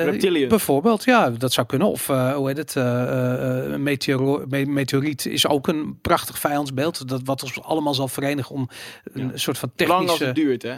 Reptilian. 0.04 0.48
Bijvoorbeeld, 0.48 1.04
ja, 1.04 1.30
dat 1.30 1.52
zou 1.52 1.66
kunnen. 1.66 1.88
Of 1.88 2.06
hoe 2.06 2.46
heet 2.48 2.56
het? 2.56 2.74
een 2.74 3.82
me- 3.82 4.64
meteoriet 4.66 5.26
is 5.26 5.46
ook 5.46 5.68
een 5.68 5.98
prachtig 6.00 6.38
vijandsbeeld. 6.38 7.08
Dat 7.08 7.20
wat 7.24 7.42
ons 7.42 7.62
allemaal 7.62 7.94
zal 7.94 8.08
verenigen 8.08 8.54
om 8.54 8.68
een 9.12 9.28
Ja. 9.28 9.36
soort 9.36 9.58
van 9.58 9.70
Lang 9.76 9.90
als 9.90 9.98
technische. 10.00 10.24
het 10.24 10.34
duurt, 10.34 10.62
hè? 10.62 10.74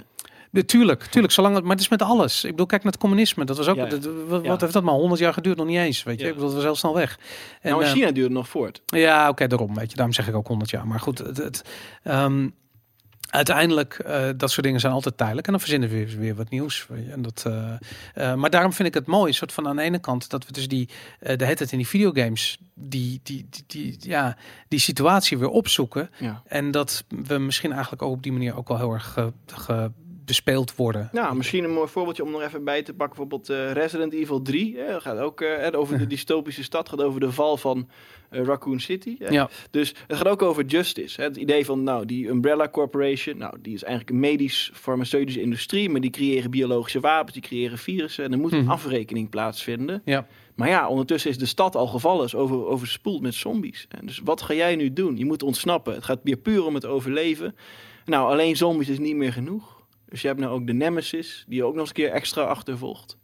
Tuurlijk, 0.66 1.02
tuurlijk, 1.02 1.32
zolang 1.32 1.54
het, 1.54 1.62
maar 1.62 1.72
het 1.72 1.80
is 1.80 1.88
met 1.88 2.02
alles. 2.02 2.44
Ik 2.44 2.50
bedoel, 2.50 2.66
kijk 2.66 2.82
naar 2.82 2.92
het 2.92 3.00
communisme. 3.00 3.44
Dat 3.44 3.56
was 3.56 3.68
ook, 3.68 3.76
Ja. 3.76 3.84
dat- 3.86 4.08
wat, 4.28 4.44
Ja. 4.44 4.56
heeft 4.58 4.72
dat 4.72 4.82
maar 4.82 4.94
100 4.94 5.20
jaar 5.20 5.32
geduurd? 5.32 5.56
Nog 5.56 5.66
niet 5.66 5.76
eens, 5.78 6.02
weet 6.02 6.20
je. 6.20 6.26
Ik 6.26 6.32
bedoel, 6.32 6.46
dat 6.46 6.54
was 6.56 6.64
heel 6.64 6.74
snel 6.76 6.94
weg. 6.94 7.18
En, 7.60 7.70
nou, 7.70 7.82
in 7.82 7.88
eh, 7.88 7.94
China 7.94 8.10
duurt 8.10 8.26
het 8.26 8.34
nog 8.36 8.48
voort. 8.48 8.82
ja, 8.86 9.28
oké, 9.28 9.46
daarom, 9.46 9.74
weet 9.74 9.90
je. 9.90 9.96
Daarom 9.96 10.14
zeg 10.14 10.28
ik 10.28 10.34
ook 10.34 10.46
100 10.46 10.70
jaar. 10.70 10.86
Maar 10.86 11.00
goed, 11.00 11.18
het, 11.18 11.36
het, 11.36 11.62
ehm, 12.02 12.48
uiteindelijk, 13.30 13.94
eh, 13.94 14.28
dat 14.36 14.50
soort 14.50 14.66
dingen 14.66 14.80
zijn 14.80 14.92
altijd 14.92 15.16
tijdelijk. 15.16 15.46
En 15.46 15.52
dan 15.52 15.60
verzinnen 15.60 15.88
we 15.88 15.94
weer, 15.94 16.18
weer 16.18 16.34
wat 16.34 16.50
nieuws. 16.50 16.86
En 17.10 17.22
dat, 17.22 17.44
eh, 18.14 18.34
maar 18.34 18.50
daarom 18.50 18.72
vind 18.72 18.88
ik 18.88 18.94
het 18.94 19.06
mooi, 19.06 19.32
soort 19.32 19.52
van 19.52 19.68
aan 19.68 19.76
de 19.76 19.82
ene 19.82 19.98
kant, 19.98 20.30
dat 20.30 20.46
we 20.46 20.52
dus 20.52 20.68
die, 20.68 20.88
de 21.36 21.44
het 21.44 21.72
in 21.72 21.78
die 21.78 21.88
videogames, 21.88 22.58
die, 22.74 23.20
die, 23.22 23.46
die, 23.50 23.64
die, 23.66 23.96
ja, 24.00 24.36
die 24.68 24.78
situatie 24.80 25.38
weer 25.38 25.48
opzoeken. 25.48 26.10
En 26.44 26.70
dat 26.70 27.04
we 27.08 27.38
misschien 27.38 27.72
eigenlijk 27.72 28.02
ook 28.02 28.12
op 28.12 28.22
die 28.22 28.32
manier 28.32 28.56
ook 28.56 28.68
wel 28.68 28.76
heel 28.78 28.92
erg 28.92 29.16
ge, 29.46 29.90
bespeeld 30.28 30.76
worden. 30.76 31.08
Nou, 31.12 31.36
misschien 31.36 31.64
een 31.64 31.72
mooi 31.72 31.88
voorbeeldje 31.88 32.24
om 32.24 32.30
nog 32.30 32.42
even 32.42 32.64
bij 32.64 32.82
te 32.82 32.94
pakken. 32.94 33.16
Bijvoorbeeld 33.16 33.48
eh, 33.50 33.72
Resident 33.72 34.12
Evil 34.12 34.42
3. 34.42 34.76
Hè, 34.78 34.92
dat 34.92 35.02
gaat 35.02 35.18
ook 35.18 35.40
eh, 35.40 35.78
over 35.80 35.98
de 35.98 36.06
dystopische 36.16 36.62
stad. 36.62 36.88
gaat 36.88 37.02
over 37.02 37.20
de 37.20 37.32
val 37.32 37.56
van 37.56 37.88
eh, 38.30 38.42
Raccoon 38.44 38.80
City. 38.80 39.16
Hè. 39.18 39.28
Ja. 39.28 39.48
Dus 39.70 39.94
het 40.06 40.16
gaat 40.16 40.28
ook 40.28 40.42
over 40.42 40.64
justice. 40.64 41.20
Hè. 41.20 41.26
Het 41.26 41.36
idee 41.36 41.64
van, 41.64 41.82
nou, 41.82 42.06
die 42.06 42.26
Umbrella 42.28 42.68
Corporation. 42.68 43.38
Nou, 43.38 43.54
die 43.62 43.74
is 43.74 43.82
eigenlijk 43.82 44.12
een 44.12 44.20
medisch-farmaceutische 44.20 45.40
industrie. 45.40 45.90
Maar 45.90 46.00
die 46.00 46.10
creëren 46.10 46.50
biologische 46.50 47.00
wapens. 47.00 47.32
Die 47.32 47.42
creëren 47.42 47.78
virussen. 47.78 48.24
En 48.24 48.32
er 48.32 48.38
moet 48.38 48.52
een 48.52 48.62
Mhm. 48.62 48.70
afrekening 48.70 49.28
plaatsvinden. 49.30 50.02
Ja. 50.04 50.26
Maar 50.54 50.68
ja, 50.68 50.88
ondertussen 50.88 51.30
is 51.30 51.38
de 51.38 51.46
stad 51.46 51.76
al 51.76 51.86
gevallen. 51.86 52.24
Is 52.24 52.34
over, 52.34 52.66
overspoeld 52.66 53.22
met 53.22 53.34
zombies. 53.34 53.86
En 53.88 54.06
dus 54.06 54.20
wat 54.24 54.42
ga 54.42 54.54
jij 54.54 54.76
nu 54.76 54.92
doen? 54.92 55.16
Je 55.16 55.24
moet 55.24 55.42
ontsnappen. 55.42 55.94
Het 55.94 56.04
gaat 56.04 56.20
weer 56.22 56.36
puur 56.36 56.64
om 56.64 56.74
het 56.74 56.86
overleven. 56.86 57.56
Nou, 58.04 58.30
alleen 58.30 58.56
zombies 58.56 58.88
is 58.88 58.98
niet 58.98 59.16
meer 59.16 59.32
genoeg. 59.32 59.76
Dus 60.08 60.20
je 60.20 60.26
hebt 60.26 60.40
nou 60.40 60.52
ook 60.52 60.66
de 60.66 60.72
Nemesis, 60.72 61.44
die 61.48 61.56
je 61.56 61.64
ook 61.64 61.72
nog 61.72 61.80
eens 61.80 61.88
een 61.88 61.94
keer 61.94 62.10
extra 62.10 62.42
achtervolgt. 62.42 63.17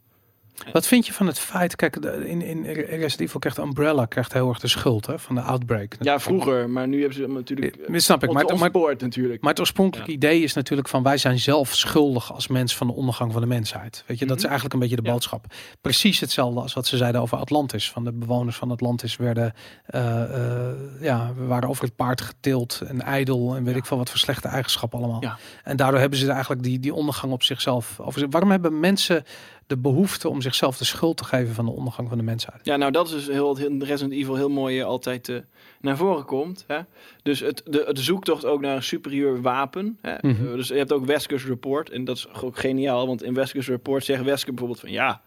Wat 0.71 0.87
vind 0.87 1.05
je 1.05 1.13
van 1.13 1.27
het 1.27 1.39
feit, 1.39 1.75
kijk, 1.75 1.95
in, 1.95 2.41
in 2.41 2.63
Resident 2.65 3.19
Evil 3.19 3.39
krijgt 3.39 3.57
Umbrella 3.57 4.05
krijgt 4.05 4.33
heel 4.33 4.49
erg 4.49 4.59
de 4.59 4.67
schuld 4.67 5.05
hè, 5.05 5.19
van 5.19 5.35
de 5.35 5.41
outbreak. 5.41 5.95
Ja, 5.99 6.19
vroeger, 6.19 6.69
maar 6.69 6.87
nu 6.87 6.99
hebben 6.99 7.17
ze 7.17 7.27
natuurlijk... 7.27 7.77
Dat 7.91 8.01
snap 8.01 8.23
ik, 8.23 8.31
maar, 8.31 8.45
Maar, 8.57 8.95
natuurlijk. 8.97 9.41
maar 9.41 9.49
het 9.49 9.59
oorspronkelijke 9.59 10.11
idee 10.11 10.41
is 10.43 10.53
natuurlijk 10.53 10.87
van 10.87 11.03
wij 11.03 11.17
zijn 11.17 11.39
zelf 11.39 11.73
schuldig 11.75 12.33
als 12.33 12.47
mens 12.47 12.75
van 12.75 12.87
de 12.87 12.93
ondergang 12.93 13.31
van 13.31 13.41
de 13.41 13.47
mensheid. 13.47 14.03
Weet 14.07 14.19
je, 14.19 14.25
dat 14.25 14.37
is 14.37 14.41
Mhm. 14.41 14.51
eigenlijk 14.51 14.73
een 14.73 14.79
beetje 14.89 14.95
de 14.95 15.07
Ja. 15.07 15.11
boodschap. 15.13 15.45
Precies 15.81 16.19
hetzelfde 16.19 16.59
als 16.61 16.73
wat 16.73 16.87
ze 16.87 16.97
zeiden 16.97 17.21
over 17.21 17.37
Atlantis. 17.37 17.91
Van 17.91 18.03
de 18.03 18.11
bewoners 18.13 18.55
van 18.57 18.71
Atlantis 18.71 19.15
werden, 19.15 19.53
eh, 19.85 20.21
eh, 20.23 20.75
ja, 21.01 21.31
we 21.37 21.45
waren 21.45 21.69
over 21.69 21.83
het 21.83 21.95
paard 21.95 22.21
getild 22.21 22.81
en 22.87 23.01
ijdel 23.01 23.55
en 23.55 23.63
weet 23.63 23.73
Ja. 23.73 23.79
ik 23.79 23.85
veel 23.85 23.97
wat 23.97 24.09
voor 24.09 24.19
slechte 24.19 24.47
eigenschappen 24.47 24.99
allemaal. 24.99 25.21
Ja. 25.21 25.37
En 25.63 25.75
daardoor 25.77 25.99
hebben 25.99 26.19
ze 26.19 26.31
eigenlijk 26.31 26.63
die, 26.63 26.79
die 26.79 26.93
ondergang 26.93 27.31
op 27.31 27.43
zichzelf. 27.43 27.99
Over, 27.99 28.29
waarom 28.29 28.51
hebben 28.51 28.79
mensen 28.79 29.23
de 29.67 29.77
behoefte 29.77 30.29
om 30.29 30.41
zichzelf 30.41 30.77
de 30.77 30.85
schuld 30.85 31.17
te 31.17 31.23
geven 31.23 31.53
van 31.53 31.65
de 31.65 31.71
ondergang 31.71 32.09
van 32.09 32.17
de 32.17 32.23
mensheid? 32.23 32.59
Ja, 32.63 32.75
nou 32.75 32.91
dat 32.91 33.07
is 33.07 33.13
dus 33.13 33.27
heel, 33.27 33.55
heel 33.55 33.77
Resident 33.79 34.13
Evil 34.13 34.35
heel 34.35 34.49
mooi 34.49 34.79
eh, 34.79 34.85
altijd 34.85 35.29
eh, 35.29 35.37
naar 35.81 35.97
voren 35.97 36.25
komt. 36.25 36.63
Hè? 36.67 36.79
Dus 37.23 37.39
het, 37.39 37.61
de, 37.65 37.89
zoektocht 37.93 38.45
ook 38.45 38.61
naar 38.61 38.75
een 38.75 38.83
superieur 38.83 39.41
wapen. 39.41 39.97
Hè? 40.01 40.15
Mhm. 40.21 40.47
Eh, 40.47 40.53
dus 40.53 40.67
je 40.67 40.73
hebt 40.73 40.93
ook 40.93 41.05
Wesker's 41.05 41.45
Report. 41.45 41.89
En 41.89 42.05
dat 42.05 42.17
is 42.17 42.27
ook 42.41 42.57
geniaal, 42.57 43.07
want 43.07 43.23
in 43.23 43.33
Wesker's 43.33 43.67
Report 43.67 44.05
zegt 44.05 44.23
Wesker 44.23 44.49
bijvoorbeeld 44.49 44.79
van... 44.79 44.91
ja, 44.91 45.21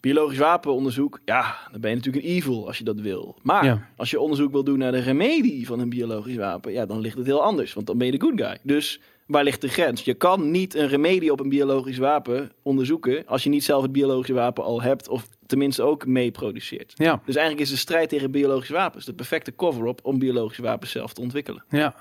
biologisch 0.00 0.38
wapenonderzoek, 0.38 1.20
ja, 1.24 1.56
dan 1.70 1.80
ben 1.80 1.90
je 1.90 1.96
natuurlijk 1.96 2.24
een 2.24 2.30
evil 2.30 2.66
als 2.66 2.78
je 2.78 2.84
dat 2.84 3.00
wil. 3.00 3.38
Maar 3.42 3.64
Ja. 3.64 3.88
als 3.96 4.10
je 4.10 4.20
onderzoek 4.20 4.52
wil 4.52 4.64
doen 4.64 4.78
naar 4.78 4.92
de 4.92 4.98
remedie 4.98 5.66
van 5.66 5.80
een 5.80 5.88
biologisch 5.88 6.36
wapen... 6.36 6.72
ja, 6.72 6.86
dan 6.86 7.00
ligt 7.00 7.16
het 7.16 7.26
heel 7.26 7.42
anders, 7.42 7.72
want 7.72 7.86
dan 7.86 7.98
ben 7.98 8.06
je 8.06 8.18
de 8.18 8.20
good 8.20 8.40
guy. 8.40 8.58
Dus 8.62 9.00
waar 9.26 9.44
ligt 9.44 9.60
de 9.60 9.68
grens? 9.68 10.02
Je 10.04 10.14
kan 10.14 10.50
niet 10.50 10.74
een 10.74 10.88
remedie 10.88 11.32
op 11.32 11.40
een 11.40 11.48
biologisch 11.48 11.98
wapen 11.98 12.52
onderzoeken... 12.62 13.26
als 13.26 13.42
je 13.42 13.50
niet 13.50 13.64
zelf 13.64 13.82
het 13.82 13.92
biologische 13.92 14.32
wapen 14.34 14.64
al 14.64 14.82
hebt... 14.82 15.08
of 15.08 15.28
tenminste 15.46 15.82
ook 15.82 16.06
mee 16.06 16.30
produceert. 16.30 16.92
Ja, 16.94 17.20
Dus 17.24 17.34
eigenlijk 17.36 17.66
is 17.66 17.72
de 17.72 17.78
strijd 17.80 18.08
tegen 18.08 18.30
biologische 18.30 18.72
wapens 18.72 19.04
de 19.04 19.14
perfecte 19.14 19.54
cover-up 19.54 20.00
om 20.02 20.18
biologische 20.18 20.62
wapens 20.62 20.90
zelf 20.90 21.12
te 21.12 21.20
ontwikkelen. 21.20 21.64
ja. 21.68 21.94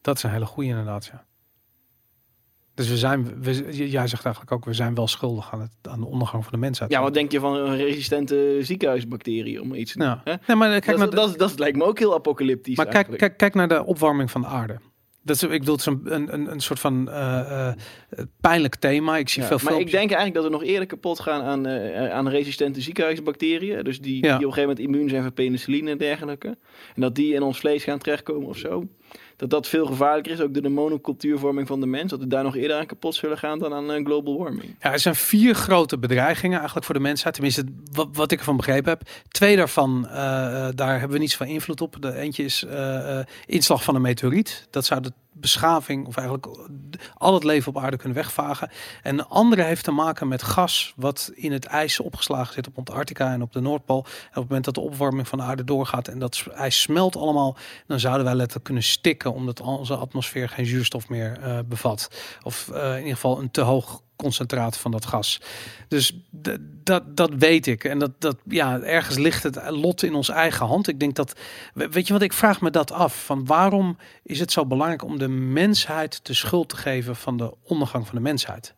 Dat 0.00 0.16
is 0.16 0.22
een 0.22 0.30
hele 0.30 0.46
goede 0.46 0.68
inderdaad, 0.68 1.06
ja. 1.12 1.24
Dus 2.74 2.88
we 2.88 2.96
zijn, 2.96 3.42
we, 3.42 3.52
jij 3.88 4.06
zegt 4.06 4.24
eigenlijk 4.24 4.54
ook, 4.54 4.64
we 4.64 4.72
zijn 4.72 4.94
wel 4.94 5.06
schuldig 5.08 5.52
aan, 5.52 5.60
het, 5.60 5.70
aan 5.82 6.00
de 6.00 6.06
ondergang 6.06 6.42
van 6.42 6.52
de 6.52 6.58
mensheid. 6.58 6.90
Ja, 6.90 7.02
wat 7.02 7.14
denk 7.14 7.32
je 7.32 7.40
van 7.40 7.54
een 7.54 7.76
resistente 7.76 8.58
ziekenhuisbacterie 8.60 9.60
om 9.62 9.74
iets 9.74 9.92
te. 9.92 10.18
Hè? 10.24 10.34
Nee, 10.46 10.56
maar 10.56 10.68
kijk 10.70 10.86
dat, 10.86 10.96
naar 10.98 11.10
de- 11.10 11.16
dat, 11.16 11.38
dat 11.38 11.58
lijkt 11.58 11.76
me 11.76 11.84
ook 11.84 11.98
heel 11.98 12.14
apocalyptisch. 12.14 12.76
Maar 12.76 12.86
kijk, 12.86 13.34
kijk 13.36 13.54
naar 13.54 13.68
de 13.68 13.84
opwarming 13.84 14.30
van 14.30 14.40
de 14.40 14.46
aarde. 14.46 14.78
Dat 15.24 15.36
is, 15.36 15.42
ik 15.42 15.48
bedoel, 15.58 15.76
het 15.76 15.86
is 15.86 15.92
een, 16.04 16.34
een, 16.34 16.50
een, 16.50 16.60
soort 16.60 16.80
van 16.80 17.10
eh, 17.10 17.68
eh, 17.68 17.74
pijnlijk 18.40 18.74
thema. 18.76 19.16
Ik 19.16 19.28
zie 19.28 19.42
Ja, 19.42 19.48
veel 19.48 19.58
maar 19.70 19.80
ik 19.80 19.90
denk 19.90 20.10
eigenlijk 20.10 20.34
dat 20.34 20.44
we 20.44 20.50
nog 20.50 20.62
eerder 20.62 20.86
kapot 20.86 21.20
gaan 21.20 21.42
aan, 21.42 21.66
eh, 21.66 22.10
aan 22.10 22.28
resistente 22.28 22.80
ziekenhuisbacteriën. 22.80 23.84
Dus 23.84 24.00
die, 24.00 24.14
Ja. 24.14 24.20
die 24.20 24.28
op 24.28 24.32
een 24.32 24.38
gegeven 24.40 24.60
moment 24.68 24.78
immuun 24.78 25.08
zijn 25.08 25.22
voor 25.22 25.32
penicilline 25.32 25.90
en 25.90 25.98
dergelijke. 25.98 26.48
En 26.94 27.00
dat 27.00 27.14
die 27.14 27.34
in 27.34 27.42
ons 27.42 27.58
vlees 27.58 27.84
gaan 27.84 27.98
terechtkomen 27.98 28.48
of 28.48 28.56
zo. 28.56 28.88
Dat 29.42 29.50
dat 29.50 29.68
veel 29.68 29.86
gevaarlijker 29.86 30.32
is, 30.32 30.40
ook 30.40 30.54
door 30.54 30.62
de 30.62 30.68
monocultuurvorming 30.68 31.66
van 31.66 31.80
de 31.80 31.86
mens. 31.86 32.10
Dat 32.10 32.20
we 32.20 32.26
daar 32.26 32.42
nog 32.42 32.56
eerder 32.56 32.76
aan 32.76 32.86
kapot 32.86 33.14
zullen 33.14 33.38
gaan 33.38 33.58
dan 33.58 33.74
aan 33.74 33.92
eh, 33.92 34.04
global 34.04 34.38
warming. 34.38 34.76
Ja, 34.80 34.92
er 34.92 34.98
zijn 34.98 35.14
vier 35.14 35.54
grote 35.54 35.98
bedreigingen 35.98 36.56
eigenlijk 36.56 36.86
voor 36.86 36.94
de 36.94 37.00
mensheid. 37.00 37.34
Tenminste, 37.34 37.64
wat, 37.92 38.08
wat 38.12 38.32
ik 38.32 38.38
ervan 38.38 38.56
begrepen 38.56 38.90
heb. 38.90 39.02
Twee 39.28 39.56
daarvan, 39.56 40.08
eh, 40.08 40.66
eh, 40.66 40.74
daar 40.74 40.92
hebben 40.92 41.10
we 41.10 41.18
niets 41.18 41.36
van 41.36 41.46
invloed 41.46 41.80
op. 41.80 41.96
De 42.00 42.14
eentje 42.14 42.44
is 42.44 42.66
inslag 43.46 43.84
van 43.84 43.94
een 43.94 44.02
meteoriet. 44.02 44.66
Dat 44.70 44.84
zou 44.84 45.00
de 45.00 45.12
beschaving, 45.32 46.06
of 46.06 46.16
eigenlijk 46.16 46.46
al 47.14 47.34
het 47.34 47.44
leven 47.44 47.74
op 47.74 47.82
aarde 47.82 47.96
kunnen 47.96 48.16
wegvagen. 48.16 48.70
En 49.02 49.16
de 49.16 49.26
andere 49.26 49.62
heeft 49.62 49.84
te 49.84 49.90
maken 49.90 50.28
met 50.28 50.42
gas, 50.42 50.92
wat 50.96 51.30
in 51.34 51.52
het 51.52 51.64
ijs 51.64 52.00
opgeslagen 52.00 52.54
zit 52.54 52.66
op 52.66 52.78
Antarctica 52.78 53.32
en 53.32 53.42
op 53.42 53.52
de 53.52 53.60
Noordpool. 53.60 54.04
En 54.04 54.28
op 54.28 54.34
het 54.34 54.44
moment 54.44 54.64
dat 54.64 54.74
de 54.74 54.80
opwarming 54.80 55.28
van 55.28 55.38
de 55.38 55.44
aarde 55.44 55.64
doorgaat 55.64 56.08
en 56.08 56.18
dat 56.18 56.44
ijs 56.54 56.80
smelt 56.80 57.16
allemaal, 57.16 57.56
dan 57.86 58.00
zouden 58.00 58.24
wij 58.24 58.34
letterlijk 58.34 58.64
kunnen 58.64 58.82
stikken, 58.82 59.32
omdat 59.32 59.60
onze 59.60 59.96
atmosfeer 59.96 60.48
geen 60.48 60.66
zuurstof 60.66 61.08
meer 61.08 61.38
eh, 61.40 61.58
bevat. 61.66 62.10
Of 62.42 62.68
eh, 62.68 62.90
in 62.90 62.98
ieder 62.98 63.14
geval 63.14 63.40
een 63.40 63.50
te 63.50 63.60
hoog 63.60 64.02
concentraat 64.22 64.76
van 64.76 64.90
dat 64.90 65.06
gas. 65.06 65.40
Dus 65.88 66.12
dat, 66.84 67.16
dat 67.16 67.30
weet 67.38 67.66
ik. 67.66 67.84
En 67.84 67.98
dat, 67.98 68.10
dat, 68.18 68.36
ja, 68.48 68.80
ergens 68.80 69.16
ligt 69.18 69.42
het 69.42 69.70
lot 69.70 70.02
in 70.02 70.14
ons 70.14 70.28
eigen 70.28 70.66
hand. 70.66 70.88
Ik 70.88 71.00
denk 71.00 71.14
dat, 71.14 71.32
we- 71.74 71.88
weet 71.88 72.06
je 72.06 72.12
wat, 72.12 72.22
ik 72.22 72.32
vraag 72.32 72.60
me 72.60 72.70
dat 72.70 72.92
af. 72.92 73.24
Van 73.24 73.46
waarom 73.46 73.96
is 74.22 74.40
het 74.40 74.52
zo 74.52 74.66
belangrijk 74.66 75.04
om 75.04 75.18
de 75.18 75.28
mensheid 75.28 76.20
de 76.26 76.34
schuld 76.34 76.68
te 76.68 76.76
geven 76.76 77.16
van 77.16 77.36
de 77.36 77.54
ondergang 77.62 78.06
van 78.06 78.14
de 78.14 78.20
mensheid? 78.22 78.74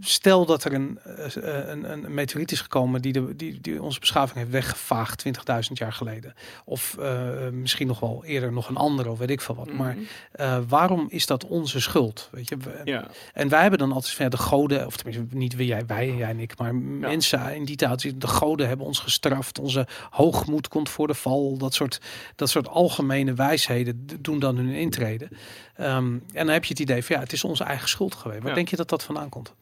Stel 0.00 0.46
dat 0.46 0.64
er 0.64 0.72
een, 0.72 0.98
eh, 1.02 1.68
een, 1.68 1.92
een 1.92 2.14
meteoriet 2.14 2.52
is 2.52 2.60
gekomen 2.60 3.02
die, 3.02 3.12
de, 3.12 3.36
die, 3.36 3.60
die 3.60 3.82
onze 3.82 4.00
beschaving 4.00 4.38
heeft 4.38 4.50
weggevaagd 4.50 5.24
20.000 5.26 5.32
jaar 5.72 5.92
geleden. 5.92 6.34
Of 6.64 6.96
eh, 6.98 7.48
misschien 7.52 7.86
nog 7.86 8.00
wel 8.00 8.24
eerder 8.24 8.52
nog 8.52 8.68
een 8.68 8.76
andere 8.76 9.10
of 9.10 9.18
weet 9.18 9.30
ik 9.30 9.40
veel 9.40 9.54
wat. 9.54 9.72
Maar 9.72 9.94
Mhm. 9.94 10.04
eh, 10.32 10.58
waarom 10.68 11.06
is 11.08 11.26
dat 11.26 11.44
onze 11.44 11.80
schuld? 11.80 12.28
Weet 12.32 12.48
je, 12.48 12.56
we- 12.56 12.80
ja. 12.84 13.06
en 13.32 13.48
wij 13.48 13.60
hebben 13.60 13.78
dan 13.78 13.92
altijd 13.92 14.12
van 14.14 14.24
ja, 14.24 14.30
de 14.30 14.36
goden, 14.36 14.86
of 14.86 14.96
tenminste 14.96 15.36
niet 15.36 15.54
wij, 15.56 15.66
jij, 15.66 15.84
jij 16.16 16.28
en 16.28 16.40
ik, 16.40 16.58
maar 16.58 16.74
mensen 16.74 17.54
in 17.54 17.64
die 17.64 17.76
tijd, 17.76 18.20
de 18.20 18.26
goden 18.26 18.68
hebben 18.68 18.86
ons 18.86 18.98
gestraft. 18.98 19.58
Onze 19.58 19.86
hoogmoed 20.10 20.68
komt 20.68 20.88
voor 20.88 21.06
de 21.06 21.14
val. 21.14 21.56
Dat 21.58 21.74
soort, 21.74 22.00
dat 22.36 22.50
soort 22.50 22.68
algemene 22.68 23.34
wijsheden 23.34 24.06
doen 24.20 24.38
dan 24.38 24.56
hun 24.56 24.68
intrede. 24.68 25.28
Ehm, 25.76 25.96
en 25.96 26.20
dan 26.32 26.48
heb 26.48 26.64
je 26.64 26.70
het 26.70 26.80
idee 26.80 27.04
van 27.04 27.16
ja, 27.16 27.22
het 27.22 27.32
is 27.32 27.44
onze 27.44 27.64
eigen 27.64 27.88
schuld 27.88 28.14
geweest. 28.14 28.40
Waar 28.40 28.48
Ja. 28.48 28.54
denk 28.54 28.68
je 28.68 28.76
dat 28.76 28.88
dat 28.88 29.02
vandaan 29.02 29.28
komt? 29.28 29.54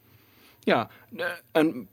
Ja, 0.65 0.89
eh, 1.17 1.27
een 1.53 1.89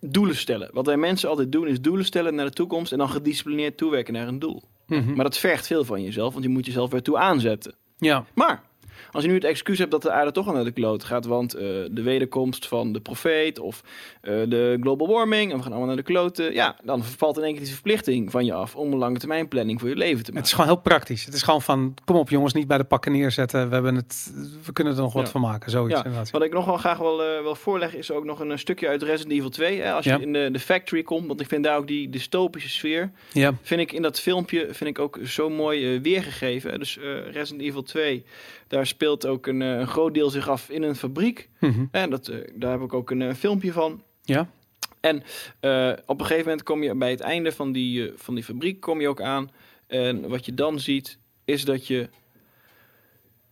doelen 0.00 0.36
stellen. 0.36 0.70
Wat 0.72 0.86
wij 0.86 0.96
mensen 0.96 1.28
altijd 1.28 1.52
doen 1.52 1.68
is 1.68 1.80
doelen 1.80 2.04
stellen 2.04 2.34
naar 2.34 2.46
de 2.46 2.52
toekomst 2.52 2.92
en 2.92 2.98
dan 2.98 3.08
gedisciplineerd 3.08 3.76
toewerken 3.76 4.12
naar 4.12 4.28
een 4.28 4.38
doel. 4.38 4.62
Mhm. 4.86 5.14
Maar 5.14 5.24
dat 5.24 5.38
vergt 5.38 5.66
veel 5.66 5.84
van 5.84 6.02
jezelf, 6.02 6.32
want 6.32 6.44
je 6.44 6.50
moet 6.50 6.66
jezelf 6.66 6.90
weer 6.90 7.02
toe 7.02 7.18
aanzetten. 7.18 7.74
Ja, 7.98 8.24
Maar 8.34 8.62
als 9.10 9.22
je 9.22 9.28
nu 9.28 9.34
het 9.34 9.44
excuus 9.44 9.78
hebt 9.78 9.90
dat 9.90 10.02
de 10.02 10.10
aarde 10.10 10.32
toch 10.32 10.46
al 10.46 10.52
naar 10.52 10.64
de 10.64 10.70
kloot 10.70 11.04
gaat, 11.04 11.24
want 11.26 11.54
eh, 11.54 11.62
de 11.90 12.02
wederkomst 12.02 12.66
van 12.68 12.92
de 12.92 13.00
profeet 13.00 13.58
of 13.58 13.82
eh, 14.20 14.34
de 14.48 14.78
global 14.80 15.06
warming 15.08 15.50
en 15.50 15.56
we 15.56 15.62
gaan 15.62 15.70
allemaal 15.70 15.88
naar 15.88 15.96
de 15.96 16.02
kloten, 16.02 16.52
ja, 16.52 16.76
dan 16.84 17.04
valt 17.04 17.36
in 17.36 17.42
één 17.42 17.52
keer 17.54 17.62
die 17.64 17.72
verplichting 17.72 18.30
van 18.30 18.44
je 18.44 18.52
af 18.52 18.76
om 18.76 18.92
een 18.92 18.98
lange 18.98 19.18
termijn 19.18 19.48
planning 19.48 19.80
voor 19.80 19.88
je 19.88 19.96
leven 19.96 20.16
te 20.16 20.24
het 20.24 20.28
maken. 20.34 20.48
is 20.48 20.52
gewoon 20.54 20.66
heel 20.70 20.80
praktisch. 20.80 21.24
Het 21.24 21.34
is 21.34 21.42
gewoon 21.42 21.62
van, 21.62 21.94
kom 22.04 22.16
op 22.16 22.30
jongens, 22.30 22.52
niet 22.52 22.66
bij 22.66 22.78
de 22.78 22.84
pakken 22.84 23.12
neerzetten. 23.12 23.68
We, 23.68 23.74
hebben 23.74 23.94
het, 23.94 24.32
we 24.64 24.72
kunnen 24.72 24.92
er 24.94 25.00
nog 25.00 25.12
wat 25.12 25.24
Ja. 25.24 25.30
van 25.30 25.40
maken. 25.40 25.70
Zoiets 25.70 26.00
Ja. 26.04 26.22
Wat 26.30 26.42
ik 26.42 26.52
nog 26.52 26.64
wel 26.64 26.76
graag 26.76 26.98
wil, 26.98 27.22
eh, 27.24 27.42
wil 27.42 27.54
voorleggen 27.54 27.98
is 27.98 28.10
ook 28.10 28.24
nog 28.24 28.40
een, 28.40 28.58
stukje 28.58 28.88
uit 28.88 29.02
Resident 29.02 29.32
Evil 29.32 29.48
2. 29.50 29.80
Hè, 29.80 29.92
als 29.92 30.04
je 30.04 30.10
Ja. 30.10 30.18
in 30.18 30.32
de, 30.32 30.48
de 30.52 30.58
factory 30.58 31.02
komt, 31.02 31.26
want 31.26 31.40
ik 31.40 31.48
vind 31.48 31.64
daar 31.64 31.76
ook 31.76 31.86
die 31.86 32.08
dystopische 32.10 32.68
sfeer. 32.68 33.10
Ja, 33.32 33.54
vind 33.62 33.80
ik 33.80 33.92
in 33.92 34.02
dat 34.02 34.20
filmpje 34.20 34.66
vind 34.70 34.90
ik 34.90 34.98
ook 34.98 35.18
zo 35.24 35.50
mooi 35.50 36.00
weergegeven. 36.00 36.78
Dus 36.78 36.98
Resident 37.30 37.60
Evil 37.62 37.82
2, 37.82 38.24
daar 38.70 38.86
speelt 38.86 39.26
ook 39.26 39.46
een, 39.46 39.62
eh, 39.62 39.78
een 39.78 39.86
groot 39.86 40.14
deel 40.14 40.30
zich 40.30 40.48
af 40.48 40.68
in 40.68 40.82
een 40.82 40.96
fabriek. 40.96 41.48
Mhm. 41.60 41.84
En 41.90 42.10
dat, 42.10 42.28
eh, 42.28 42.38
daar 42.54 42.70
heb 42.70 42.80
ik 42.80 42.92
ook 42.92 43.10
een 43.10 43.22
eh, 43.22 43.34
filmpje 43.34 43.72
van. 43.72 44.02
ja. 44.22 44.48
Eh, 45.00 45.92
op 46.06 46.20
een 46.20 46.26
gegeven 46.26 46.44
moment 46.44 46.62
kom 46.62 46.82
je 46.82 46.94
bij 46.94 47.10
het 47.10 47.20
einde 47.20 47.52
van 47.52 47.72
die, 47.72 48.12
van 48.16 48.34
die 48.34 48.44
fabriek 48.44 48.80
kom 48.80 49.00
je 49.00 49.08
ook 49.08 49.20
aan. 49.20 49.50
En 49.86 50.28
wat 50.28 50.46
je 50.46 50.54
dan 50.54 50.80
ziet, 50.80 51.18
is 51.44 51.64
dat 51.64 51.86
je 51.86 52.08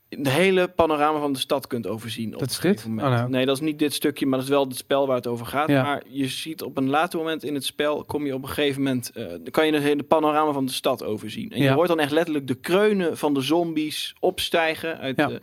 de 0.08 0.30
hele 0.30 0.68
panorama 0.68 1.20
van 1.20 1.32
de 1.32 1.38
stad 1.38 1.66
kunt 1.66 1.86
overzien. 1.86 2.34
op 2.34 2.40
Dat 2.40 2.50
is 2.50 2.58
dit? 2.58 2.86
moment. 2.86 3.06
Oh, 3.08 3.14
nou. 3.14 3.28
Nee, 3.30 3.46
dat 3.46 3.54
is 3.56 3.62
niet 3.62 3.78
dit 3.78 3.94
stukje, 3.94 4.26
maar 4.26 4.38
dat 4.38 4.48
is 4.48 4.54
wel 4.54 4.64
het 4.64 4.76
spel 4.76 5.06
waar 5.06 5.16
het 5.16 5.26
over 5.26 5.46
gaat. 5.46 5.68
Ja. 5.68 5.82
Maar 5.82 6.02
je 6.08 6.28
ziet 6.28 6.62
op 6.62 6.76
een 6.76 6.88
later 6.88 7.18
moment 7.18 7.44
in 7.44 7.54
het 7.54 7.64
spel, 7.64 8.04
kom 8.04 8.26
je 8.26 8.34
op 8.34 8.42
een 8.42 8.48
gegeven 8.48 8.82
moment, 8.82 9.10
eh, 9.10 9.26
dan 9.28 9.50
kan 9.50 9.66
je 9.66 9.72
de 9.72 9.78
hele 9.80 10.02
panorama 10.02 10.52
van 10.52 10.66
de 10.66 10.72
stad 10.72 11.04
overzien. 11.04 11.50
En 11.50 11.58
Ja. 11.62 11.64
je 11.64 11.74
hoort 11.74 11.88
dan 11.88 12.00
echt 12.00 12.10
letterlijk 12.12 12.46
de 12.46 12.54
kreunen 12.54 13.18
van 13.18 13.34
de 13.34 13.40
zombies 13.40 14.14
opstijgen 14.20 14.98
uit 14.98 15.16
Ja. 15.16 15.26
de, 15.26 15.42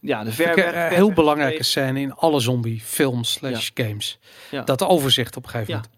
ja, 0.00 0.24
de 0.24 0.44
eh, 0.44 0.88
heel 0.88 1.12
belangrijke 1.12 1.62
scène 1.62 2.00
in 2.00 2.12
alle 2.14 2.40
zombie 2.40 2.80
films 2.80 3.32
slash 3.32 3.70
games. 3.74 4.18
Ja. 4.50 4.62
Dat 4.62 4.82
overzicht 4.82 5.36
op 5.36 5.42
een 5.44 5.50
gegeven 5.50 5.72
Ja. 5.74 5.78
moment. 5.80 5.92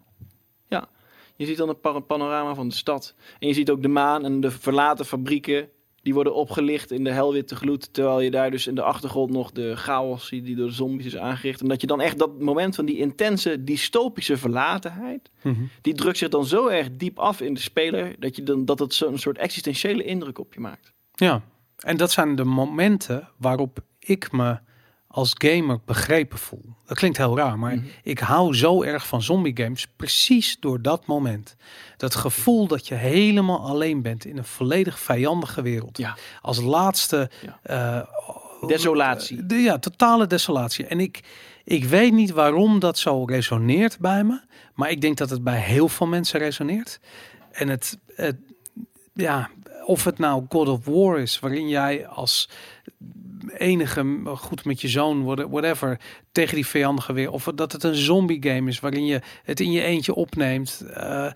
Je 1.39 1.47
ziet 1.47 1.57
dan 1.57 1.69
een 1.69 1.81
pa- 1.81 1.99
panorama 2.01 2.55
van 2.55 2.69
de 2.69 2.75
stad. 2.75 3.15
En 3.39 3.49
je 3.49 3.55
ziet 3.55 3.71
ook 3.71 3.83
de 3.83 3.89
maan 3.89 4.25
en 4.25 4.41
de 4.41 4.51
verlaten 4.51 5.07
fabrieken. 5.07 5.69
Die 6.07 6.15
worden 6.15 6.35
opgelicht 6.35 6.91
in 6.91 7.05
de 7.05 7.11
helwitte 7.11 7.57
gloed. 7.57 7.93
Terwijl 7.93 8.21
je 8.21 8.31
daar 8.31 8.51
dus 8.51 8.67
in 8.67 8.75
de 8.75 8.83
achtergrond 8.83 9.31
nog 9.31 9.53
de 9.53 9.77
chaos 9.77 10.27
ziet 10.27 10.45
die 10.45 10.57
door 10.57 10.67
de 10.67 10.73
zombies 10.73 11.07
is 11.07 11.17
aangericht. 11.17 11.61
En 11.61 11.69
dat 11.69 11.81
je 11.81 11.87
dan 11.87 12.01
echt 12.01 12.19
dat 12.19 12.41
moment 12.41 12.75
van 12.75 12.87
die 12.87 12.99
intense 12.99 13.65
dystopische 13.65 14.37
verlatenheid. 14.37 15.31
Mhm. 15.43 15.63
Die 15.81 15.95
drukt 15.95 16.19
zich 16.19 16.29
dan 16.29 16.47
zo 16.47 16.67
erg 16.67 16.89
diep 16.93 17.19
af 17.19 17.41
in 17.41 17.55
de 17.55 17.61
speler. 17.61 18.15
Dat, 18.19 18.37
je 18.37 18.43
dan, 18.43 18.65
dat 18.65 18.79
het 18.79 18.95
zo'n 18.95 19.19
soort 19.19 19.39
existentiële 19.39 20.05
indruk 20.05 20.39
op 20.39 20.55
je 20.55 20.61
maakt. 20.61 20.93
Ja, 21.15 21.43
en 21.79 21.97
dat 21.97 22.11
zijn 22.11 22.37
de 22.37 22.45
momenten 22.45 23.29
waarop 23.37 23.79
ik 23.99 24.33
me 24.33 24.59
als 25.17 25.33
gamer 25.39 25.79
begrepen 25.85 26.39
voel. 26.39 26.65
Dat 26.87 26.97
klinkt 26.99 27.17
heel 27.17 27.37
raar, 27.37 27.59
maar 27.59 27.75
Mhm. 27.77 27.85
ik 28.03 28.19
hou 28.19 28.55
zo 28.55 28.83
erg 28.83 29.07
van 29.07 29.23
zombie 29.23 29.57
games 29.57 29.87
precies 29.97 30.57
door 30.61 30.83
dat 30.83 31.07
moment. 31.07 31.57
Dat 31.97 32.15
gevoel 32.15 32.67
dat 32.67 32.89
je 32.89 32.95
helemaal 32.95 33.61
alleen 33.61 34.03
bent 34.03 34.25
in 34.25 34.37
een 34.39 34.45
volledig 34.45 34.99
vijandige 34.99 35.63
wereld. 35.63 35.99
Ja. 35.99 36.17
Als 36.41 36.61
laatste 36.61 37.31
Ja. 37.43 37.59
eh, 37.63 38.69
Desolatie. 38.69 39.47
de, 39.47 39.55
ja, 39.55 39.79
totale 39.79 40.27
desolatie. 40.27 40.87
En 40.87 41.01
ik, 41.01 41.21
ik 41.65 41.85
weet 41.85 42.13
niet 42.13 42.31
waarom 42.31 42.79
dat 42.79 42.99
zo 42.99 43.25
resoneert 43.25 43.99
bij 43.99 44.25
me. 44.25 44.41
Maar 44.75 44.91
ik 44.91 45.01
denk 45.01 45.17
dat 45.17 45.31
het 45.31 45.45
bij 45.45 45.61
heel 45.61 45.89
veel 45.89 46.07
mensen 46.07 46.39
resoneert. 46.41 47.01
En 47.53 47.69
het, 47.69 47.99
het 48.15 48.37
ja, 49.15 49.51
of 49.85 50.05
het 50.05 50.19
nou 50.19 50.45
God 50.49 50.69
of 50.69 50.85
War 50.85 51.19
is, 51.19 51.39
waarin 51.41 51.69
jij 51.69 52.07
als 52.07 52.49
enige 53.47 54.21
goed 54.25 54.65
met 54.65 54.81
je 54.81 54.89
zoon, 54.89 55.25
what- 55.25 55.47
whatever, 55.51 56.01
tegen 56.33 56.55
die 56.55 56.67
vijandige 56.67 57.13
weer. 57.13 57.31
Of 57.31 57.45
dat 57.55 57.73
het 57.73 57.83
een 57.83 57.95
zombie 57.95 58.43
game 58.43 58.71
is, 58.71 58.81
waarin 58.81 59.07
je 59.07 59.21
het 59.43 59.61
in 59.61 59.73
je 59.73 59.83
eentje 59.83 60.15
opneemt. 60.15 60.85
Eh, 60.95 61.31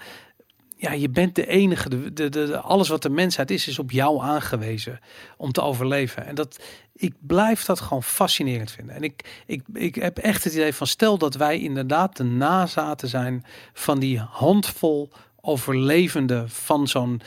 ja, 0.76 0.92
je 0.92 1.08
bent 1.08 1.34
de 1.34 1.46
enige. 1.46 1.88
De, 1.88 2.12
de, 2.12 2.28
de, 2.28 2.58
alles 2.58 2.88
wat 2.88 3.02
de 3.02 3.10
mensheid 3.10 3.50
is, 3.50 3.68
is 3.68 3.78
op 3.78 3.90
jou 3.90 4.20
aangewezen 4.22 5.00
om 5.36 5.52
te 5.52 5.62
overleven. 5.62 6.26
En 6.26 6.34
dat, 6.34 6.62
ik 6.94 7.14
blijf 7.20 7.64
dat 7.64 7.80
gewoon 7.80 8.02
fascinerend 8.02 8.70
vinden. 8.70 8.94
En 8.94 9.02
ik, 9.02 9.42
ik, 9.46 9.62
ik 9.72 9.94
heb 9.94 10.18
echt 10.18 10.44
het 10.44 10.52
idee 10.52 10.74
van, 10.74 10.86
stel 10.86 11.18
dat 11.18 11.34
wij 11.34 11.60
inderdaad 11.60 12.16
de 12.16 12.24
nazaten 12.24 13.08
zijn 13.08 13.44
van 13.72 13.98
die 13.98 14.18
handvol 14.18 15.10
overlevenden 15.40 16.50
van 16.50 16.88
zo'n 16.88 17.20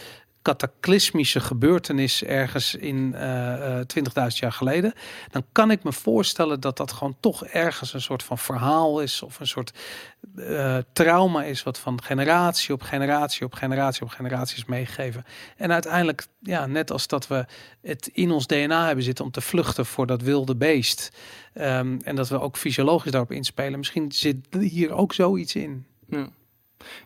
cataclysmische 0.44 1.40
gebeurtenis 1.40 2.24
ergens 2.24 2.76
in 2.76 3.14
eh, 3.16 3.80
eh, 3.80 3.86
20.000 3.88 4.40
jaar 4.40 4.52
geleden, 4.52 4.94
dan 5.32 5.46
kan 5.52 5.72
ik 5.72 5.84
me 5.84 5.94
voorstellen 5.94 6.60
dat 6.60 6.78
dat 6.78 6.92
gewoon 6.92 7.16
toch 7.20 7.46
ergens 7.46 7.94
een 7.94 8.02
soort 8.02 8.24
van 8.24 8.38
verhaal 8.38 9.02
is 9.02 9.22
of 9.22 9.40
een 9.40 9.48
soort 9.48 9.74
eh, 10.36 10.78
trauma 10.94 11.44
is 11.44 11.64
wat 11.64 11.80
van 11.80 12.04
generatie 12.04 12.74
op 12.74 12.82
generatie 12.82 13.46
op 13.46 13.54
generatie 13.54 14.02
op 14.04 14.10
generatie 14.10 14.58
is 14.58 14.66
meegegeven. 14.66 15.26
En 15.58 15.72
uiteindelijk, 15.72 16.26
ja, 16.40 16.66
net 16.66 16.92
als 16.92 17.08
dat 17.08 17.28
we 17.28 17.46
het 17.82 18.10
in 18.14 18.32
ons 18.32 18.48
DNA 18.48 18.86
hebben 18.86 19.04
zitten 19.04 19.26
om 19.26 19.32
te 19.32 19.42
vluchten 19.42 19.86
voor 19.86 20.08
dat 20.08 20.22
wilde 20.22 20.56
beest. 20.56 21.12
ehm, 21.54 21.98
en 22.04 22.16
dat 22.16 22.30
we 22.30 22.40
ook 22.40 22.58
fysiologisch 22.58 23.12
daarop 23.12 23.32
inspelen. 23.32 23.78
Misschien 23.78 24.12
zit 24.12 24.38
hier 24.60 24.92
ook 24.92 25.14
zoiets 25.14 25.56
in. 25.56 25.86
Ja. 26.10 26.30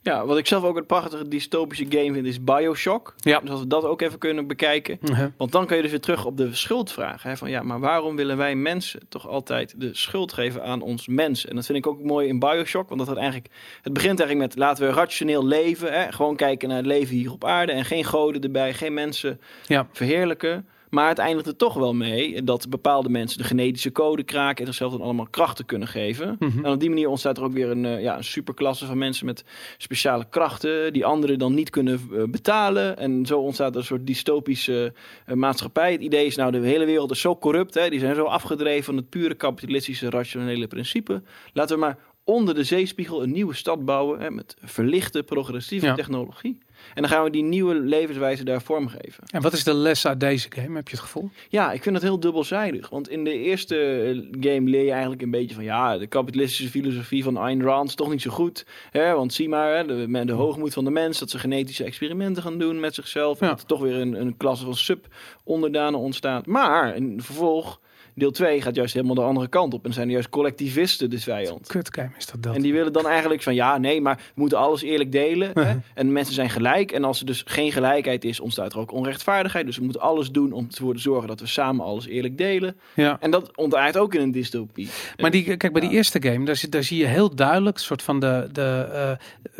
Ja, 0.01 0.25
wat 0.25 0.37
ik 0.37 0.47
zelf 0.47 0.63
ook 0.63 0.77
een 0.77 0.85
prachtige 0.85 1.27
dystopische 1.27 1.85
game 1.89 2.13
vind 2.13 2.25
is 2.25 2.43
Bioshock. 2.43 3.13
Ja. 3.17 3.39
Dus 3.39 3.49
als 3.49 3.59
we 3.59 3.67
dat 3.67 3.83
ook 3.83 4.01
even 4.01 4.19
kunnen 4.19 4.47
bekijken. 4.47 4.99
Want 5.37 5.51
dan 5.51 5.65
kan 5.65 5.75
je 5.75 5.81
dus 5.81 5.91
weer 5.91 6.01
terug 6.01 6.25
op 6.25 6.37
de 6.37 6.55
schuldvraag. 6.55 7.23
Hè? 7.23 7.37
Van 7.37 7.49
ja, 7.49 7.61
maar 7.63 7.79
waarom 7.79 8.15
willen 8.15 8.37
wij 8.37 8.55
mensen 8.55 8.99
toch 9.09 9.27
altijd 9.27 9.73
de 9.77 9.95
schuld 9.95 10.33
geven 10.33 10.63
aan 10.63 10.81
ons 10.81 11.07
mens? 11.07 11.45
En 11.45 11.55
dat 11.55 11.65
vind 11.65 11.77
ik 11.77 11.87
ook 11.87 12.01
mooi 12.03 12.27
in 12.27 12.39
Bioshock. 12.39 12.87
Want 12.87 12.99
dat 12.99 13.09
het 13.09 13.17
eigenlijk. 13.17 13.53
Het 13.81 13.93
begint 13.93 14.19
eigenlijk 14.19 14.49
met 14.49 14.59
laten 14.59 14.87
we 14.87 14.93
rationeel 14.93 15.45
leven. 15.45 15.93
Hè? 15.93 16.11
Gewoon 16.11 16.35
kijken 16.35 16.67
naar 16.67 16.77
het 16.77 16.85
leven 16.85 17.15
hier 17.15 17.31
op 17.31 17.45
aarde. 17.45 17.71
En 17.71 17.85
geen 17.85 18.03
goden 18.05 18.41
erbij, 18.41 18.73
geen 18.73 18.93
mensen 18.93 19.39
Ja. 19.65 19.87
verheerlijken. 19.91 20.67
Maar 20.89 21.09
het 21.09 21.17
eindigt 21.17 21.47
er 21.47 21.55
toch 21.55 21.73
wel 21.73 21.93
mee 21.93 22.43
dat 22.43 22.69
bepaalde 22.69 23.09
mensen 23.09 23.37
de 23.37 23.43
genetische 23.43 23.91
code 23.91 24.23
kraken 24.23 24.59
en 24.59 24.65
zichzelf 24.65 24.91
dan 24.91 25.01
allemaal 25.01 25.27
krachten 25.29 25.65
kunnen 25.65 25.87
geven. 25.87 26.35
Mhm. 26.39 26.65
En 26.65 26.71
op 26.71 26.79
die 26.79 26.89
manier 26.89 27.07
ontstaat 27.09 27.37
er 27.37 27.43
ook 27.43 27.53
weer 27.53 27.69
een, 27.69 27.85
eh, 27.85 28.01
ja, 28.01 28.17
een 28.17 28.23
superklasse 28.23 28.85
van 28.85 28.97
mensen 28.97 29.25
met 29.25 29.43
speciale 29.77 30.25
krachten, 30.29 30.93
die 30.93 31.05
anderen 31.05 31.39
dan 31.39 31.53
niet 31.53 31.69
kunnen 31.69 32.01
eh, 32.13 32.23
betalen. 32.23 32.97
En 32.97 33.25
zo 33.25 33.39
ontstaat 33.39 33.71
er 33.73 33.79
een 33.79 33.85
soort 33.85 34.07
dystopische 34.07 34.93
eh, 35.25 35.35
maatschappij. 35.35 35.91
Het 35.91 36.01
idee 36.01 36.25
is 36.25 36.35
nou, 36.35 36.51
de 36.51 36.59
hele 36.59 36.85
wereld 36.85 37.11
is 37.11 37.21
zo 37.21 37.37
corrupt, 37.37 37.73
hè, 37.73 37.89
die 37.89 37.99
zijn 37.99 38.15
zo 38.15 38.23
afgedreven 38.25 38.83
van 38.83 38.95
het 38.95 39.09
pure 39.09 39.35
kapitalistische 39.35 40.09
rationele 40.09 40.67
principe. 40.67 41.21
Laten 41.53 41.75
we 41.75 41.81
maar 41.81 41.97
onder 42.23 42.55
de 42.55 42.63
zeespiegel 42.63 43.23
een 43.23 43.31
nieuwe 43.31 43.53
stad 43.53 43.85
bouwen 43.85 44.19
hè, 44.19 44.31
met 44.31 44.55
verlichte, 44.61 45.23
progressieve 45.23 45.85
Ja. 45.85 45.93
technologie. 45.95 46.57
En 46.93 47.01
dan 47.01 47.11
gaan 47.11 47.23
we 47.23 47.29
die 47.29 47.43
nieuwe 47.43 47.75
levenswijze 47.75 48.43
daar 48.43 48.61
vormgeven. 48.61 49.23
En 49.31 49.41
wat 49.41 49.53
is 49.53 49.63
de 49.63 49.73
les 49.73 50.07
uit 50.07 50.19
deze 50.19 50.47
game, 50.49 50.75
heb 50.75 50.87
je 50.87 50.95
het 50.95 51.03
gevoel? 51.03 51.29
Ja, 51.49 51.71
ik 51.71 51.83
vind 51.83 51.95
het 51.95 52.03
heel 52.03 52.19
dubbelzijdig. 52.19 52.89
Want 52.89 53.09
in 53.09 53.23
de 53.23 53.33
eerste 53.39 53.75
eh, 53.75 54.51
game 54.51 54.69
leer 54.69 54.83
je 54.83 54.91
eigenlijk 54.91 55.21
een 55.21 55.31
beetje 55.31 55.55
van... 55.55 55.63
ja, 55.63 55.97
de 55.97 56.07
kapitalistische 56.07 56.69
filosofie 56.69 57.23
van 57.23 57.37
Ayn 57.37 57.63
Rand 57.63 57.89
is 57.89 57.95
toch 57.95 58.09
niet 58.09 58.21
zo 58.21 58.31
goed. 58.31 58.65
Hè? 58.91 59.13
Want 59.13 59.33
zie 59.33 59.49
maar, 59.49 59.75
hè, 59.75 59.85
de, 60.25 60.31
hoogmoed 60.31 60.73
van 60.73 60.83
de 60.83 60.91
mens... 60.91 61.19
dat 61.19 61.29
ze 61.29 61.39
genetische 61.39 61.83
experimenten 61.83 62.43
gaan 62.43 62.57
doen 62.57 62.79
met 62.79 62.95
zichzelf. 62.95 63.41
En 63.41 63.47
Ja. 63.47 63.51
dat 63.53 63.61
er 63.61 63.67
toch 63.67 63.81
weer 63.81 63.95
een, 63.95 64.21
een 64.21 64.37
klasse 64.37 64.65
van 64.65 64.75
sub-onderdanen 64.75 65.99
ontstaat. 65.99 66.45
Maar 66.45 66.95
in 66.95 67.21
vervolg, 67.21 67.79
deel 68.17 68.31
2 68.31 68.61
gaat 68.61 68.75
juist 68.75 68.93
helemaal 68.93 69.15
de 69.15 69.21
andere 69.21 69.47
kant 69.47 69.73
op. 69.73 69.85
En 69.85 69.93
zijn 69.93 70.09
juist 70.09 70.29
collectivisten 70.29 71.09
de 71.09 71.19
vijand. 71.19 71.67
Kut 71.67 71.89
game 71.95 72.09
is 72.17 72.25
dat 72.25 72.43
dat. 72.43 72.55
En 72.55 72.61
die 72.61 72.73
willen 72.73 72.93
dan 72.93 73.07
eigenlijk 73.07 73.41
van 73.41 73.55
ja, 73.55 73.77
nee, 73.77 74.01
maar 74.01 74.15
we 74.15 74.21
moeten 74.41 74.57
alles 74.57 74.81
eerlijk 74.81 75.11
delen. 75.11 75.51
Hè? 75.53 75.75
En 75.93 76.11
mensen 76.11 76.33
zijn 76.33 76.49
gelijk. 76.49 76.91
En 76.91 77.03
als 77.03 77.19
er 77.19 77.25
dus 77.25 77.43
geen 77.45 77.71
gelijkheid 77.71 78.25
is, 78.25 78.39
ontstaat 78.39 78.73
er 78.73 78.79
ook 78.79 78.91
onrechtvaardigheid. 78.91 79.65
Dus 79.65 79.77
we 79.77 79.83
moeten 79.83 80.01
alles 80.01 80.31
doen 80.31 80.51
om 80.51 80.67
ervoor 80.71 80.93
te 80.93 80.99
zorgen 81.01 81.27
dat 81.27 81.39
we 81.39 81.47
samen 81.47 81.85
alles 81.85 82.07
eerlijk 82.07 82.37
delen. 82.37 82.75
ja. 82.95 83.17
En 83.19 83.31
dat 83.31 83.57
ontaart 83.57 83.97
ook 83.97 84.13
in 84.15 84.21
een 84.21 84.31
dystopie. 84.31 84.89
Maar 85.17 85.31
die, 85.31 85.57
kijk, 85.57 85.73
bij 85.73 85.81
die 85.81 85.91
eerste 85.91 86.21
game, 86.21 86.45
daar, 86.45 86.55
zie- 86.55 86.69
daar 86.69 86.83
zie 86.83 86.97
je 86.97 87.05
heel 87.05 87.35
duidelijk, 87.35 87.77
soort 87.77 88.01
van 88.01 88.19
de, 88.19 88.49
de 88.51 88.87
eh, 88.91 89.11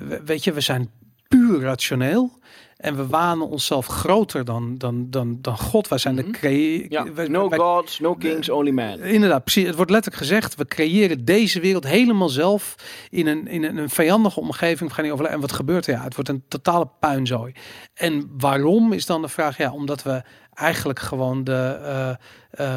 we- 0.07 0.21
weet 0.25 0.43
je, 0.43 0.51
we 0.53 0.61
zijn 0.61 0.89
puur 1.27 1.59
rationeel. 1.61 2.31
En 2.77 2.95
we 2.95 3.07
wanen 3.07 3.47
onszelf 3.47 3.85
groter 3.85 4.45
dan, 4.45 4.77
dan, 4.77 5.09
dan, 5.09 5.37
dan 5.41 5.57
God. 5.57 5.87
Wij 5.87 5.97
zijn 5.97 6.15
Mhm. 6.15 6.23
de 6.25 6.31
crea- 6.31 6.85
Ja, 6.89 7.13
wij- 7.13 7.27
no 7.27 7.49
wij- 7.49 7.59
gods, 7.59 7.99
no 7.99 8.15
kings, 8.15 8.49
only 8.49 8.71
man. 8.71 8.99
Inderdaad, 8.99 9.43
precies. 9.43 9.65
Het 9.65 9.75
wordt 9.75 9.91
letterlijk 9.91 10.23
gezegd, 10.23 10.55
we 10.55 10.65
creëren 10.65 11.25
deze 11.25 11.59
wereld 11.59 11.83
helemaal 11.87 12.29
zelf 12.29 12.75
in 13.09 13.27
een, 13.27 13.47
in 13.47 13.63
een, 13.63 13.77
een 13.77 13.89
vijandige 13.89 14.39
omgeving. 14.39 14.89
We 14.89 14.95
gaan 14.95 15.03
niet 15.03 15.13
overle- 15.13 15.31
En 15.31 15.39
wat 15.39 15.51
gebeurt 15.51 15.87
er? 15.87 15.93
Ja, 15.93 16.03
het 16.03 16.15
wordt 16.15 16.29
een 16.29 16.43
totale 16.47 16.87
puinzooi. 16.99 17.53
En 17.93 18.29
waarom 18.37 18.93
is 18.93 19.05
dan 19.05 19.21
de 19.21 19.27
vraag? 19.27 19.57
Ja, 19.57 19.71
omdat 19.71 20.03
we 20.03 20.21
eigenlijk 20.57 20.99
gewoon 20.99 21.43
de, 21.43 21.77
eh, 21.81 22.09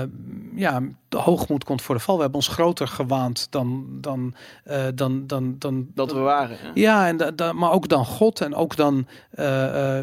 eh, 0.03 0.09
ja, 0.55 0.81
de 1.09 1.17
hoogmoed 1.17 1.65
komt 1.65 1.83
voor 1.83 1.95
de 1.95 2.01
val. 2.01 2.15
We 2.15 2.21
hebben 2.23 2.39
ons 2.41 2.49
groter 2.49 2.89
gewaand 2.89 3.47
dan, 3.51 3.87
dan, 4.01 4.35
eh, 4.65 4.85
dan, 4.95 5.27
dan, 5.27 5.55
dan 5.59 5.87
Dat 5.95 6.13
we 6.13 6.19
waren. 6.19 6.57
Ja, 6.75 7.07
en 7.07 7.17
da, 7.17 7.31
da- 7.31 7.53
maar 7.53 7.73
ook 7.73 7.89
dan 7.89 8.05
God 8.07 8.41
en 8.41 8.55
ook 8.55 8.77
dan, 8.77 9.07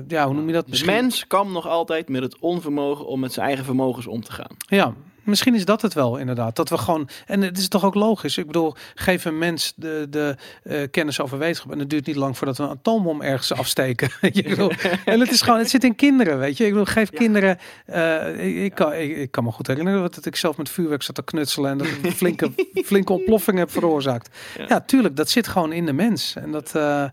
ja, 0.07 0.25
hoe 0.25 0.33
noem 0.33 0.47
je 0.47 0.53
dat? 0.53 0.67
De 0.67 0.85
mens 0.85 1.27
kan 1.27 1.51
nog 1.51 1.67
altijd 1.67 2.09
met 2.09 2.21
het 2.21 2.39
onvermogen 2.39 3.05
om 3.07 3.19
met 3.19 3.33
zijn 3.33 3.45
eigen 3.47 3.65
vermogens 3.65 4.07
om 4.07 4.21
te 4.21 4.31
gaan. 4.31 4.55
Ja, 4.57 4.93
misschien 5.27 5.55
is 5.55 5.65
dat 5.65 5.81
het 5.81 5.93
wel 5.93 6.17
inderdaad. 6.17 6.55
Dat 6.55 6.69
we 6.69 6.77
gewoon, 6.77 7.09
en 7.25 7.41
het 7.41 7.57
is 7.57 7.67
toch 7.67 7.85
ook 7.85 7.95
logisch. 7.95 8.37
Ik 8.37 8.45
bedoel, 8.45 8.75
geef 8.95 9.25
een 9.25 9.37
mens 9.37 9.73
de, 9.75 10.07
de 10.09 10.35
eh, 10.63 10.81
kennis 10.91 11.21
over 11.21 11.37
wetenschap 11.37 11.71
en 11.71 11.79
het 11.79 11.89
duurt 11.89 12.05
niet 12.05 12.15
lang 12.15 12.37
voordat 12.37 12.57
we 12.57 12.63
een 12.63 12.69
atoombom 12.69 13.21
ergens 13.21 13.53
afsteken. 13.53 14.09
Bedoel, 14.47 14.71
en 15.05 15.19
het 15.19 15.31
is 15.31 15.41
gewoon, 15.41 15.59
het 15.59 15.69
zit 15.69 15.83
in 15.83 15.95
kinderen, 15.95 16.39
weet 16.39 16.57
je. 16.57 16.63
Ik 16.65 16.69
bedoel, 16.69 16.85
geef 16.85 17.09
kinderen. 17.09 17.57
eh, 17.85 18.63
ik, 18.63 18.75
kan, 18.75 18.93
ik, 18.93 19.17
ik 19.17 19.31
kan 19.31 19.43
me 19.43 19.51
goed 19.51 19.67
herinneren 19.67 20.01
dat 20.01 20.25
ik 20.25 20.35
zelf 20.35 20.57
met 20.57 20.69
vuurwerk 20.69 21.03
zat 21.03 21.15
te 21.15 21.23
knutselen 21.23 21.71
en 21.71 21.77
dat 21.77 21.87
ik 21.87 22.03
een 22.03 22.11
flinke, 22.11 22.51
flinke 22.85 23.13
ontploffing 23.13 23.57
heb 23.57 23.71
veroorzaakt. 23.71 24.35
Ja. 24.57 24.65
Ja. 24.67 24.81
tuurlijk, 24.81 25.15
dat 25.15 25.29
zit 25.29 25.47
gewoon 25.47 25.71
in 25.71 25.85
de 25.85 25.93
mens. 25.93 26.35
En 26.35 26.51
dat, 26.51 26.75
eh, 26.75 27.03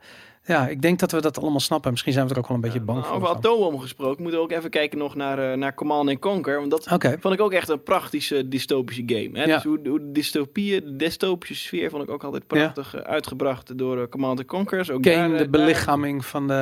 ja, 0.44 0.68
ik 0.68 0.82
denk 0.82 0.98
dat 0.98 1.12
we 1.12 1.20
dat 1.20 1.38
allemaal 1.40 1.60
snappen. 1.60 1.90
Misschien 1.90 2.12
zijn 2.12 2.26
we 2.26 2.32
er 2.32 2.38
ook 2.38 2.48
wel 2.48 2.56
een 2.56 2.62
beetje 2.62 2.80
bang 2.80 3.06
voor. 3.06 3.16
over 3.16 3.28
atoombom 3.28 3.80
gesproken, 3.80 4.22
moeten 4.22 4.40
we 4.40 4.46
ook 4.46 4.52
even 4.52 4.70
kijken 4.70 4.98
nog 4.98 5.14
naar, 5.14 5.38
eh, 5.52 5.56
naar 5.56 5.74
Command 5.74 6.08
and 6.08 6.18
Conquer. 6.18 6.58
Want 6.58 6.70
dat 6.70 6.88
vond 7.20 7.34
ik 7.34 7.40
ook 7.40 7.52
echt 7.52 7.68
een 7.68 7.82
praktische 7.82 8.48
dystopische 8.48 9.02
game. 9.06 9.30
Hè? 9.32 9.44
Ja. 9.44 9.54
Dus 9.54 9.64
hoe, 9.64 10.00
dystopieën, 10.12 10.80
de 10.84 10.96
dystopische 10.96 11.54
sfeer 11.54 11.90
vond 11.90 12.02
ik 12.02 12.10
ook 12.10 12.24
altijd 12.24 12.46
prachtig 12.46 12.94
eh, 12.94 13.00
uitgebracht 13.00 13.78
door 13.78 14.00
eh, 14.00 14.08
Command 14.08 14.38
and 14.38 14.48
Conquer. 14.48 14.78
Dus 14.78 14.90
ook 14.90 15.02
daar, 15.02 15.14
Kane, 15.14 15.24
eh, 15.24 15.30
de 15.30 15.50
daar- 15.50 15.60
belichaming 15.60 16.26
van 16.26 16.48
de 16.48 16.54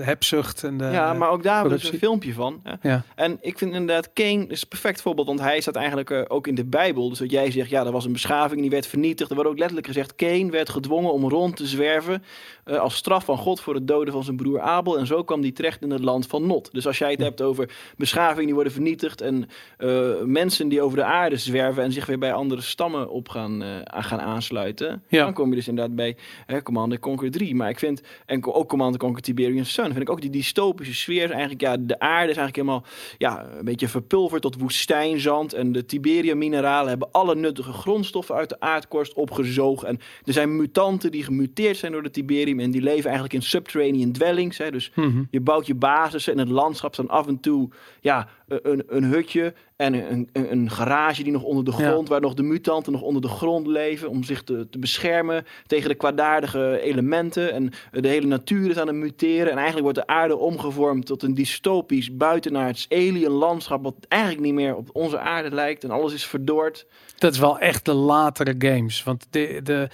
hebzucht 0.00 0.64
en 0.64 0.78
de. 0.78 0.84
ja, 0.84 1.12
maar 1.12 1.30
ook 1.30 1.42
daar 1.42 1.68
dus 1.68 1.92
een 1.92 1.98
filmpje 1.98 2.32
van. 2.32 2.60
Hè? 2.62 2.88
Ja. 2.88 3.02
En 3.14 3.38
ik 3.40 3.58
vind 3.58 3.74
inderdaad, 3.74 4.12
Kane 4.12 4.46
is 4.46 4.62
een 4.62 4.68
perfect 4.68 5.02
voorbeeld, 5.02 5.26
want 5.26 5.40
hij 5.40 5.60
staat 5.60 5.76
eigenlijk 5.76 6.24
ook 6.28 6.46
in 6.46 6.54
de 6.54 6.64
Bijbel. 6.64 7.08
Dus 7.08 7.18
dat 7.18 7.30
jij 7.30 7.50
zegt, 7.50 7.70
ja, 7.70 7.84
er 7.86 7.92
was 7.92 8.04
een 8.04 8.12
beschaving, 8.12 8.60
die 8.60 8.70
werd 8.70 8.86
vernietigd. 8.86 9.30
Er 9.30 9.36
wordt 9.36 9.50
ook 9.50 9.58
letterlijk 9.58 9.86
gezegd, 9.86 10.14
Kane 10.14 10.50
werd 10.50 10.68
gedwongen 10.68 11.12
om 11.12 11.28
rond 11.28 11.56
te 11.56 11.66
zwerven 11.66 12.22
als 12.64 12.94
straf 12.94 13.27
van 13.28 13.38
God 13.38 13.60
voor 13.60 13.74
het 13.74 13.88
doden 13.88 14.12
van 14.12 14.24
zijn 14.24 14.36
broer 14.36 14.60
Abel. 14.60 14.98
En 14.98 15.06
zo 15.06 15.24
kwam 15.24 15.40
hij 15.40 15.52
terecht 15.52 15.82
in 15.82 15.90
het 15.90 16.02
land 16.04 16.26
van 16.26 16.46
Not. 16.46 16.72
Dus 16.72 16.86
als 16.86 16.98
jij 16.98 17.10
het 17.10 17.20
hebt 17.20 17.42
over 17.42 17.70
beschavingen 17.96 18.44
die 18.44 18.54
worden 18.54 18.72
vernietigd 18.72 19.20
en 19.20 19.48
eh, 19.76 20.10
mensen 20.24 20.68
die 20.68 20.82
over 20.82 20.96
de 20.96 21.04
aarde 21.04 21.36
zwerven 21.36 21.82
en 21.82 21.92
zich 21.92 22.06
weer 22.06 22.18
bij 22.18 22.32
andere 22.32 22.60
stammen 22.60 23.10
op 23.10 23.28
gaan, 23.28 23.62
eh, 23.62 23.80
aan 23.82 24.04
gaan 24.04 24.20
aansluiten, 24.20 25.02
Ja. 25.08 25.24
dan 25.24 25.32
kom 25.32 25.48
je 25.50 25.54
dus 25.56 25.68
inderdaad 25.68 25.94
bij 25.96 26.16
hè, 26.46 26.62
Command 26.62 26.98
Conquer 26.98 27.30
3. 27.30 27.54
Maar 27.54 27.68
ik 27.68 27.78
vind, 27.78 28.02
en 28.26 28.46
ook 28.46 28.68
Command 28.68 28.96
Conquer 28.96 29.22
Tiberian 29.22 29.64
Sun, 29.64 29.84
vind 29.84 30.00
ik 30.00 30.10
ook 30.10 30.20
die 30.20 30.30
dystopische 30.30 30.94
sfeer 30.94 31.30
eigenlijk, 31.30 31.60
ja, 31.60 31.76
de 31.76 31.98
aarde 31.98 32.30
is 32.30 32.36
eigenlijk 32.36 32.56
helemaal 32.56 32.84
ja, 33.18 33.46
een 33.58 33.64
beetje 33.64 33.88
verpulverd 33.88 34.42
tot 34.42 34.60
woestijnzand. 34.60 35.52
En 35.52 35.72
de 35.72 35.84
Tiberium 35.84 36.38
mineralen 36.38 36.88
hebben 36.88 37.08
alle 37.12 37.34
nuttige 37.34 37.72
grondstoffen 37.72 38.34
uit 38.34 38.48
de 38.48 38.60
aardkorst 38.60 39.12
opgezogen. 39.14 39.88
En 39.88 39.98
er 40.24 40.32
zijn 40.32 40.56
mutanten 40.56 41.10
die 41.10 41.24
gemuteerd 41.24 41.76
zijn 41.76 41.92
door 41.92 42.02
de 42.02 42.10
Tiberium 42.10 42.60
en 42.60 42.70
die 42.70 42.82
leven 42.82 43.10
eigenlijk 43.10 43.17
in 43.26 43.42
subterranean 43.42 44.12
dwellings. 44.12 44.58
Hè. 44.58 44.70
Dus 44.70 44.92
Mhm. 44.94 45.22
je 45.30 45.40
bouwt 45.40 45.66
je 45.66 45.74
basis 45.74 46.28
en 46.28 46.38
het 46.38 46.48
landschap 46.48 46.92
staan 46.94 47.08
af 47.08 47.26
en 47.26 47.40
toe 47.40 47.68
ja, 48.00 48.28
een, 48.48 48.82
een 48.88 49.04
hutje 49.04 49.54
en 49.76 50.12
een, 50.12 50.28
een, 50.32 50.70
garage 50.70 51.22
die 51.22 51.32
nog 51.32 51.42
onder 51.42 51.64
de 51.64 51.74
Ja. 51.78 51.90
grond, 51.90 52.08
waar 52.08 52.20
nog 52.20 52.34
de 52.34 52.42
mutanten 52.42 52.92
nog 52.92 53.02
onder 53.02 53.22
de 53.22 53.28
grond 53.28 53.66
leven 53.66 54.08
om 54.08 54.24
zich 54.24 54.42
te, 54.42 54.66
te 54.70 54.78
beschermen 54.78 55.46
tegen 55.66 55.88
de 55.88 55.94
kwaadaardige 55.94 56.80
elementen. 56.80 57.52
En 57.52 57.70
de 57.90 58.08
hele 58.08 58.26
natuur 58.26 58.70
is 58.70 58.78
aan 58.78 58.86
het 58.86 58.96
muteren. 58.96 59.50
En 59.50 59.56
eigenlijk 59.56 59.82
wordt 59.82 59.98
de 59.98 60.06
aarde 60.06 60.36
omgevormd 60.36 61.06
tot 61.06 61.22
een 61.22 61.34
dystopisch 61.34 62.16
buitenaards 62.16 62.86
alien 62.88 63.30
landschap, 63.30 63.82
wat 63.82 63.94
eigenlijk 64.08 64.42
niet 64.42 64.54
meer 64.54 64.76
op 64.76 64.88
onze 64.92 65.18
aarde 65.18 65.54
lijkt. 65.54 65.84
En 65.84 65.90
alles 65.90 66.12
is 66.12 66.26
verdord. 66.26 66.86
Dat 67.18 67.32
is 67.32 67.38
wel 67.38 67.58
echt 67.58 67.84
de 67.84 67.92
latere 67.94 68.54
games. 68.58 69.02
Want 69.02 69.26
de, 69.30 69.60
de 69.62 69.88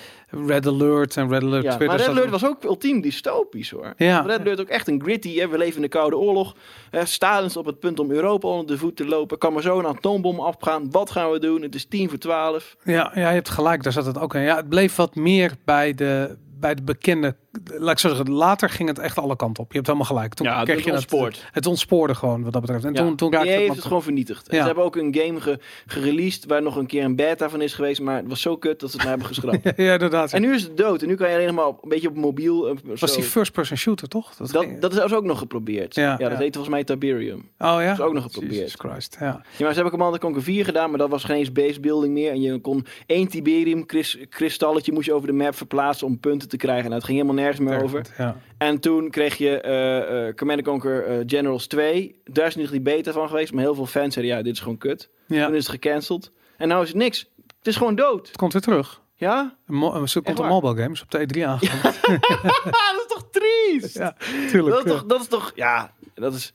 Red 0.46 0.66
Alert 0.66 1.16
en 1.16 1.28
Red 1.28 1.42
Alert 1.42 1.64
Ja, 1.64 1.76
2... 1.76 1.88
maar 1.88 1.96
Red 1.96 2.08
Alert 2.08 2.30
was 2.30 2.46
ook 2.46 2.64
ultiem 2.64 3.00
dystopisch 3.00 3.70
hoor. 3.70 3.94
Ja. 3.96 4.20
Red 4.20 4.40
Alert 4.40 4.60
ook 4.60 4.68
echt 4.68 4.88
een 4.88 5.02
gritty. 5.02 5.38
Hè? 5.38 5.48
We 5.48 5.58
leven 5.58 5.76
in 5.76 5.82
de 5.82 5.88
Koude 5.88 6.16
Oorlog. 6.16 6.54
Hè? 6.90 7.04
Stalin 7.04 7.44
is 7.44 7.56
op 7.56 7.66
het 7.66 7.78
punt 7.80 7.98
om 7.98 8.10
Europa 8.10 8.43
onder 8.50 8.66
de 8.66 8.78
voet 8.78 8.96
te 8.96 9.06
lopen. 9.06 9.38
Kan 9.38 9.52
maar 9.52 9.62
zo 9.62 9.78
een 9.78 9.86
atoombom 9.86 10.40
afgaan. 10.40 10.90
Wat 10.90 11.10
gaan 11.10 11.30
we 11.30 11.38
doen? 11.38 11.62
Het 11.62 11.74
is 11.74 11.84
10 11.84 12.08
voor 12.08 12.18
12. 12.18 12.76
Ja, 12.84 13.10
ja, 13.14 13.28
je 13.28 13.34
hebt 13.34 13.48
gelijk, 13.48 13.82
daar 13.82 13.92
zat 13.92 14.06
het 14.06 14.18
ook 14.18 14.34
in. 14.34 14.40
Ja, 14.40 14.56
het 14.56 14.68
bleef 14.68 14.96
wat 14.96 15.14
meer 15.14 15.52
bij 15.64 15.94
de, 15.94 16.36
bij 16.64 16.74
de 16.74 16.82
bekende... 16.82 17.34
Laat 17.64 17.90
ik 17.90 17.98
zo 17.98 18.08
zeggen, 18.08 18.30
later 18.30 18.68
ging 18.70 18.88
het 18.88 18.98
echt 18.98 19.18
alle 19.18 19.36
kanten 19.36 19.62
op. 19.62 19.68
Je 19.70 19.74
hebt 19.76 19.86
helemaal 19.86 20.08
gelijk. 20.08 20.34
Toen 20.34 20.46
Ja, 20.46 20.58
het 20.58 20.68
kreeg 20.68 20.84
je 20.84 20.92
ontspoort. 20.92 21.36
Het, 21.36 21.48
het 21.54 21.66
ontspoorde 21.66 22.14
gewoon, 22.14 22.42
wat 22.42 22.52
dat 22.52 22.60
betreft. 22.60 22.84
En 22.84 22.92
Ja, 22.94 23.00
toen, 23.00 23.16
toen 23.16 23.32
raakte 23.32 23.48
het... 23.48 23.58
heeft 23.58 23.74
het 23.74 23.84
gewoon 23.84 24.02
vernietigd. 24.02 24.48
En 24.48 24.54
Ja. 24.56 24.60
Ze 24.60 24.66
hebben 24.66 24.84
ook 24.84 24.96
een 24.96 25.14
game 25.18 25.40
ge 25.40 25.58
gereleased 25.86 26.44
waar 26.46 26.62
nog 26.62 26.76
een 26.76 26.86
keer 26.86 27.04
een 27.04 27.16
beta 27.16 27.48
van 27.48 27.60
is 27.62 27.74
geweest. 27.74 28.00
Maar 28.00 28.16
het 28.16 28.28
was 28.28 28.40
zo 28.40 28.56
kut 28.56 28.80
dat 28.80 28.90
ze 28.90 28.96
het 28.96 29.06
maar 29.06 29.14
hebben 29.16 29.26
geschrapt. 29.34 29.62
ja, 29.76 29.92
inderdaad. 29.92 30.32
En 30.32 30.40
nu 30.40 30.54
is 30.54 30.62
het 30.62 30.76
dood. 30.76 31.02
En 31.02 31.08
nu 31.08 31.14
kan 31.14 31.28
je 31.28 31.34
alleen 31.34 31.46
nog 31.46 31.56
maar 31.56 31.66
op, 31.66 31.82
een 31.82 31.88
beetje 31.88 32.08
op 32.08 32.16
mobiel. 32.16 32.68
eh, 32.68 32.74
was 32.84 33.00
zo- 33.00 33.06
die 33.20 33.24
first-person 33.24 33.76
shooter, 33.76 34.08
toch? 34.08 34.34
Dat, 34.34 34.50
dat, 34.50 34.66
dat 34.80 35.04
is 35.04 35.12
ook 35.12 35.24
nog 35.24 35.38
geprobeerd. 35.38 35.94
Ja, 35.94 36.16
dat 36.16 36.30
ja. 36.30 36.36
heet 36.36 36.54
volgens 36.56 36.74
mij 36.74 36.84
Tiberium. 36.84 37.38
oh 37.58 37.76
ja? 37.80 37.92
is 37.92 38.00
ook 38.00 38.12
nog 38.12 38.22
geprobeerd. 38.22 38.54
Jesus 38.54 38.74
Christ, 38.78 39.16
ja. 39.20 39.26
Ja, 39.26 39.40
maar 39.58 39.68
ze 39.68 39.74
hebben 39.80 39.90
Command 39.90 40.18
Conquer 40.18 40.42
4 40.42 40.64
gedaan, 40.64 40.88
maar 40.90 40.98
dat 40.98 41.08
was 41.10 41.24
geen 41.24 41.48
base 41.52 41.80
building 41.80 42.12
meer. 42.12 42.30
En 42.30 42.40
je 42.40 42.60
kon 42.60 42.86
één 43.06 43.28
Tiberium 43.28 43.86
kris- 43.86 44.18
kristalletje 44.28 44.92
moest 44.92 45.06
je 45.06 45.12
over 45.12 45.26
de 45.26 45.34
map 45.34 45.54
verplaatsen 45.56 46.06
om 46.06 46.20
punten 46.20 46.48
te 46.48 46.53
krijgen. 46.56 46.84
En 46.90 46.92
het 46.96 47.04
ging 47.04 47.16
helemaal 47.18 47.42
nergens 47.42 47.60
meer 47.68 47.82
over. 47.82 48.02
Ja. 48.18 48.36
En 48.58 48.78
toen 48.80 49.10
kreeg 49.10 49.36
je 49.36 49.60
eh 49.60 50.28
eh 50.28 50.34
Command 50.34 50.62
Conquer 50.62 51.06
eh, 51.06 51.16
Generals 51.26 51.66
2. 51.66 52.20
Daar 52.24 52.46
is 52.46 52.56
nog 52.56 52.70
die 52.70 52.80
beta 52.80 53.12
van 53.12 53.28
geweest, 53.28 53.52
maar 53.52 53.62
heel 53.62 53.74
veel 53.74 53.86
fans 53.86 54.14
zeiden 54.14 54.36
ja, 54.36 54.42
dit 54.42 54.52
is 54.52 54.60
gewoon 54.60 54.78
kut. 54.78 55.10
ja, 55.26 55.46
Toen 55.46 55.54
is 55.54 55.62
het 55.66 55.72
gecanceld. 55.72 56.30
En 56.56 56.68
nou 56.68 56.82
is 56.82 56.88
het 56.88 56.96
niks. 56.96 57.30
Het 57.58 57.66
is 57.66 57.76
gewoon 57.76 57.94
dood. 57.94 58.26
het 58.26 58.36
komt 58.36 58.52
weer 58.52 58.62
terug. 58.62 59.02
Ja? 59.16 59.56
Mo- 59.66 60.06
Ze 60.06 60.20
komt 60.20 60.38
een 60.38 60.46
mobile 60.46 60.76
games 60.82 61.02
op 61.02 61.10
de 61.10 61.18
E3 61.18 61.42
aangekondigd. 61.46 62.06
dat 62.64 63.04
is 63.06 63.06
toch 63.08 63.28
triest? 63.30 63.96
Ja, 63.98 64.16
tuurlijk. 64.50 64.76
dat, 64.76 64.84
is 64.86 64.92
toch, 64.92 65.04
dat 65.04 65.20
is 65.20 65.26
toch, 65.28 65.52
ja, 65.54 65.92
dat 66.14 66.34
is 66.34 66.52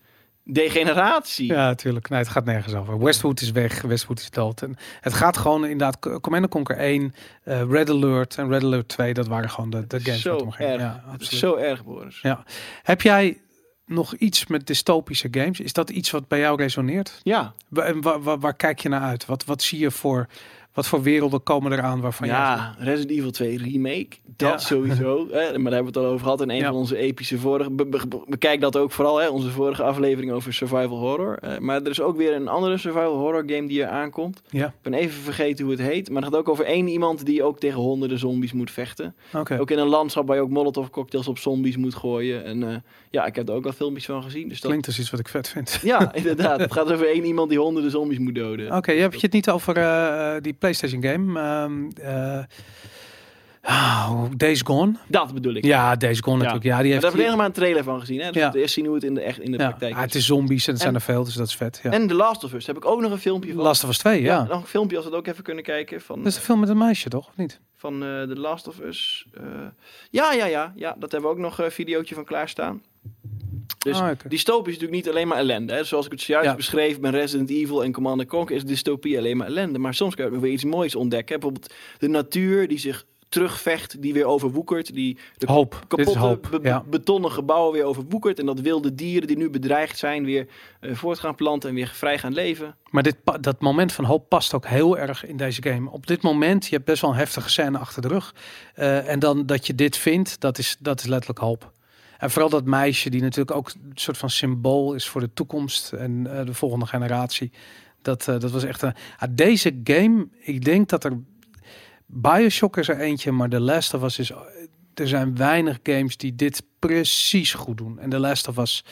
degeneratie. 0.53 1.45
Ja, 1.45 1.75
tuurlijk. 1.75 2.09
Nee, 2.09 2.19
het 2.19 2.27
gaat 2.27 2.45
nergens 2.45 2.73
over. 2.73 2.99
Westwood 2.99 3.41
is 3.41 3.51
weg, 3.51 3.81
Westwood 3.81 4.19
is 4.19 4.29
dood. 4.29 4.61
En 4.61 4.75
het 4.99 5.13
gaat 5.13 5.37
gewoon 5.37 5.63
inderdaad, 5.63 6.19
Command 6.21 6.47
Conquer 6.47 6.77
1, 6.77 7.13
eh, 7.43 7.61
Red 7.69 7.89
Alert 7.89 8.37
en 8.37 8.49
Red 8.49 8.63
Alert 8.63 8.87
2, 8.87 9.13
dat 9.13 9.27
waren 9.27 9.49
gewoon 9.49 9.69
de, 9.69 9.87
de 9.87 9.99
games 9.99 10.21
zo 10.21 10.51
erg. 10.57 10.81
Ja, 10.81 11.03
absoluut. 11.11 11.39
zo 11.39 11.55
erg, 11.55 11.83
Boris. 11.83 12.19
Ja. 12.21 12.43
Heb 12.83 13.01
jij 13.01 13.41
nog 13.85 14.15
iets 14.15 14.47
met 14.47 14.67
dystopische 14.67 15.27
games? 15.31 15.59
Is 15.59 15.73
dat 15.73 15.89
iets 15.89 16.11
wat 16.11 16.27
bij 16.27 16.39
jou 16.39 16.57
resoneert? 16.57 17.19
Ja. 17.23 17.53
Waar, 17.67 18.01
waar, 18.01 18.39
waar 18.39 18.55
kijk 18.55 18.79
je 18.79 18.89
naar 18.89 19.01
uit? 19.01 19.25
Wat, 19.25 19.45
wat 19.45 19.61
zie 19.61 19.79
je 19.79 19.91
voor, 19.91 20.27
wat 20.73 20.87
voor 20.87 21.01
werelden 21.01 21.43
komen 21.43 21.71
eraan 21.71 22.01
waarvan 22.01 22.27
jij 22.27 22.35
ja, 22.37 22.75
Resident 22.77 23.11
Evil 23.17 23.31
2 23.31 23.57
remake. 23.57 24.07
Dat 24.35 24.49
Ja. 24.51 24.57
sowieso. 24.57 25.27
Hè? 25.31 25.37
Maar 25.39 25.41
daar 25.41 25.51
hebben 25.51 25.79
we 25.79 25.85
het 25.85 25.97
al 25.97 26.05
over 26.05 26.23
gehad 26.23 26.41
in 26.41 26.49
een 26.49 26.55
Ja. 26.55 26.65
van 26.67 26.75
onze 26.75 26.97
epische 26.97 27.37
vorige. 27.39 27.69
Be- 27.69 27.85
be- 27.85 28.07
be- 28.07 28.23
bekijk 28.27 28.61
dat 28.61 28.77
ook 28.77 28.91
vooral, 28.91 29.17
hè? 29.19 29.27
onze 29.27 29.49
vorige 29.49 29.83
aflevering 29.83 30.31
over 30.31 30.53
survival 30.53 30.97
horror. 30.97 31.37
Eh, 31.37 31.57
maar 31.57 31.81
er 31.81 31.89
is 31.89 32.01
ook 32.01 32.17
weer 32.17 32.33
een 32.35 32.47
andere 32.47 32.77
survival 32.77 33.17
horror 33.17 33.43
game 33.45 33.67
die 33.67 33.81
er 33.83 33.89
aankomt. 33.89 34.41
Ja, 34.49 34.65
Ik 34.67 34.73
ben 34.81 34.93
even 34.93 35.21
vergeten 35.21 35.65
hoe 35.65 35.73
het 35.73 35.83
heet. 35.83 36.09
Maar 36.09 36.21
het 36.21 36.31
gaat 36.31 36.39
ook 36.39 36.49
over 36.49 36.65
één 36.65 36.87
iemand 36.87 37.25
die 37.25 37.43
ook 37.43 37.59
tegen 37.59 37.79
honderden 37.79 38.19
zombies 38.19 38.53
moet 38.53 38.71
vechten. 38.71 39.15
oké. 39.33 39.57
Ook 39.59 39.71
in 39.71 39.77
een 39.79 39.87
landschap 39.87 40.27
waar 40.27 40.35
je 40.35 40.41
ook 40.41 40.49
molotov 40.49 40.89
cocktails 40.89 41.27
op 41.27 41.37
zombies 41.37 41.77
moet 41.77 41.95
gooien. 41.95 42.43
En 42.45 42.63
eh, 42.69 42.75
ja, 43.09 43.25
ik 43.25 43.35
heb 43.35 43.49
er 43.49 43.55
ook 43.55 43.65
al 43.65 43.71
filmpjes 43.71 44.05
van 44.05 44.23
gezien. 44.23 44.47
Dus 44.49 44.59
dat... 44.59 44.69
Klinkt 44.69 44.87
als 44.87 44.99
iets 44.99 45.09
wat 45.09 45.19
ik 45.19 45.27
vet 45.27 45.47
vind. 45.49 45.79
Ja, 45.83 46.13
inderdaad. 46.13 46.59
Het 46.59 46.73
gaat 46.73 46.91
over 46.91 47.07
één 47.07 47.25
iemand 47.25 47.49
die 47.49 47.59
honderden 47.59 47.91
zombies 47.91 48.17
moet 48.19 48.35
doden. 48.35 48.75
Oké, 48.75 48.91
je 48.91 49.01
hebt 49.01 49.13
je 49.13 49.19
het 49.21 49.31
niet 49.33 49.49
over 49.49 49.77
eh, 49.77 50.31
die 50.41 50.53
PlayStation 50.59 51.03
game. 51.03 51.39
eh, 52.01 52.43
oh, 53.63 54.23
Days 54.37 54.61
Gone. 54.61 54.93
Dat 55.07 55.33
bedoel 55.33 55.53
ik. 55.53 55.65
Ja, 55.65 55.95
Days 55.95 56.19
Gone 56.19 56.37
Ja. 56.37 56.43
natuurlijk. 56.43 56.65
Ja, 56.65 56.81
die 56.81 56.83
Daar 56.83 56.91
heeft 56.91 57.03
hebben 57.03 57.19
we 57.21 57.25
alleen 57.25 57.37
maar 57.37 57.45
een 57.45 57.51
trailer 57.51 57.83
van 57.83 57.99
gezien. 57.99 58.19
Hè? 58.19 58.31
Dus 58.31 58.41
Ja. 58.41 58.53
eerst 58.53 58.73
zien 58.73 58.85
hoe 58.85 58.95
het 58.95 59.03
in 59.03 59.13
de, 59.13 59.21
echt 59.21 59.39
in 59.39 59.51
de 59.51 59.57
ja, 59.57 59.67
praktijk 59.67 59.91
ah, 59.93 59.97
is. 59.99 60.03
het 60.05 60.15
is 60.15 60.25
zombies 60.25 60.67
en 60.67 60.73
het 60.73 60.81
zijn 60.81 60.95
er 60.95 61.01
veel, 61.01 61.23
dus 61.23 61.33
dat 61.33 61.47
is 61.47 61.55
vet. 61.55 61.79
Ja. 61.83 61.91
En 61.91 62.07
The 62.07 62.13
Last 62.13 62.43
of 62.43 62.53
Us 62.53 62.67
heb 62.67 62.77
ik 62.77 62.85
ook 62.85 63.01
nog 63.01 63.11
een 63.11 63.19
filmpje 63.19 63.53
van. 63.53 63.63
Last 63.63 63.83
of 63.83 63.89
Us 63.89 63.97
2, 63.97 64.21
ja. 64.21 64.43
Nog 64.43 64.61
een 64.61 64.67
filmpje 64.67 64.95
als 64.95 65.05
we 65.05 65.11
het 65.11 65.19
ook 65.19 65.27
even 65.27 65.43
kunnen 65.43 65.63
kijken. 65.63 66.01
Van, 66.01 66.17
Dat 66.17 66.27
is 66.27 66.35
de 66.35 66.41
film 66.41 66.59
met 66.59 66.69
een 66.69 66.77
meisje, 66.77 67.09
toch? 67.09 67.27
Of 67.27 67.37
niet? 67.37 67.59
van 67.75 67.93
eh 68.03 68.21
The 68.21 68.35
Last 68.39 68.67
of 68.67 68.79
Us. 68.79 69.27
eh, 69.33 69.43
ja, 70.09 70.31
ja, 70.33 70.45
ja, 70.45 70.73
ja. 70.75 70.95
Dat 70.99 71.11
hebben 71.11 71.29
we 71.29 71.35
ook 71.35 71.41
nog 71.41 71.57
een 71.59 71.71
videootje 71.71 72.15
van 72.15 72.23
klaarstaan. 72.25 72.81
Dus 73.79 73.99
Ah, 73.99 74.09
dystopie 74.27 74.71
is 74.73 74.79
natuurlijk 74.79 75.05
niet 75.05 75.09
alleen 75.09 75.27
maar 75.27 75.37
ellende. 75.37 75.73
Hè? 75.73 75.83
Zoals 75.83 76.05
ik 76.05 76.11
het 76.11 76.21
zojuist 76.21 76.49
Ja. 76.49 76.55
beschreef 76.55 76.99
bij 76.99 77.11
Resident 77.11 77.49
Evil 77.49 77.83
en 77.83 77.91
Command 77.91 78.25
Conquer 78.25 78.55
is 78.55 78.63
dystopie 78.65 79.17
alleen 79.17 79.37
maar 79.37 79.47
ellende. 79.47 79.79
Maar 79.79 79.93
soms 79.93 80.15
kan 80.15 80.31
je 80.31 80.39
weer 80.39 80.51
iets 80.51 80.63
moois 80.63 80.95
ontdekken. 80.95 81.39
Bijvoorbeeld 81.39 81.73
de 81.97 82.07
natuur 82.07 82.67
die 82.67 82.79
zich 82.79 83.05
terugvecht, 83.29 84.01
die 84.01 84.13
weer 84.13 84.25
overwoekert. 84.25 84.93
Die 84.93 85.17
de 85.37 85.51
Hoop. 85.51 85.83
Kapotte 85.87 86.19
hoop. 86.19 86.47
be- 86.51 86.59
Ja. 86.67 86.83
betonnen 86.89 87.31
gebouwen 87.31 87.73
weer 87.73 87.83
overwoekert. 87.83 88.39
En 88.39 88.45
dat 88.45 88.59
wilde 88.59 88.95
dieren 88.95 89.27
die 89.27 89.37
nu 89.37 89.49
bedreigd 89.49 89.97
zijn 89.97 90.25
weer 90.25 90.47
eh, 90.79 90.95
voort 90.95 91.19
gaan 91.19 91.35
planten 91.35 91.69
en 91.69 91.75
weer 91.75 91.87
vrij 91.93 92.17
gaan 92.17 92.33
leven. 92.33 92.75
Maar 92.89 93.03
dit, 93.03 93.15
dat 93.39 93.61
moment 93.61 93.91
van 93.93 94.05
hoop 94.05 94.29
past 94.29 94.53
ook 94.53 94.65
heel 94.67 94.97
erg 94.97 95.25
in 95.25 95.37
deze 95.37 95.61
game. 95.63 95.89
Op 95.89 96.07
dit 96.07 96.21
moment, 96.21 96.65
je 96.65 96.75
hebt 96.75 96.85
best 96.87 97.01
wel 97.01 97.11
een 97.11 97.17
heftige 97.17 97.49
scène 97.49 97.77
achter 97.77 98.01
de 98.01 98.07
rug. 98.07 98.35
Eh, 98.75 99.09
en 99.09 99.19
dan 99.19 99.45
dat 99.45 99.67
je 99.67 99.75
dit 99.75 99.97
vindt, 99.97 100.39
dat 100.41 100.57
is, 100.57 100.77
dat 100.79 100.99
is 100.99 101.05
letterlijk 101.05 101.39
hoop. 101.39 101.71
En 102.19 102.31
vooral 102.31 102.49
dat 102.49 102.65
meisje, 102.65 103.09
die 103.09 103.21
natuurlijk 103.21 103.57
ook 103.57 103.67
een 103.69 103.91
soort 103.93 104.17
van 104.17 104.29
symbool 104.29 104.93
is 104.93 105.07
voor 105.07 105.21
de 105.21 105.33
toekomst 105.33 105.93
en 105.93 106.37
eh, 106.37 106.45
de 106.45 106.53
volgende 106.53 106.85
generatie. 106.85 107.51
Dat, 108.01 108.27
eh, 108.27 108.39
dat 108.39 108.51
was 108.51 108.63
echt 108.63 108.81
een. 108.81 108.93
Ah, 109.17 109.29
deze 109.31 109.79
game, 109.83 110.27
ik 110.39 110.65
denk 110.65 110.89
dat 110.89 111.03
er. 111.03 111.19
Bioshock 112.05 112.77
is 112.77 112.87
er 112.87 112.99
eentje, 112.99 113.31
maar 113.31 113.49
The 113.49 113.59
Last 113.59 113.93
of 113.93 114.03
Us 114.03 114.19
is. 114.19 114.31
Er 114.93 115.07
zijn 115.07 115.35
weinig 115.35 115.79
games 115.83 116.17
die 116.17 116.35
dit 116.35 116.63
precies 116.79 117.53
goed 117.53 117.77
doen. 117.77 117.99
En 117.99 118.09
The 118.09 118.19
Last 118.19 118.47
of 118.47 118.57
Us, 118.57 118.85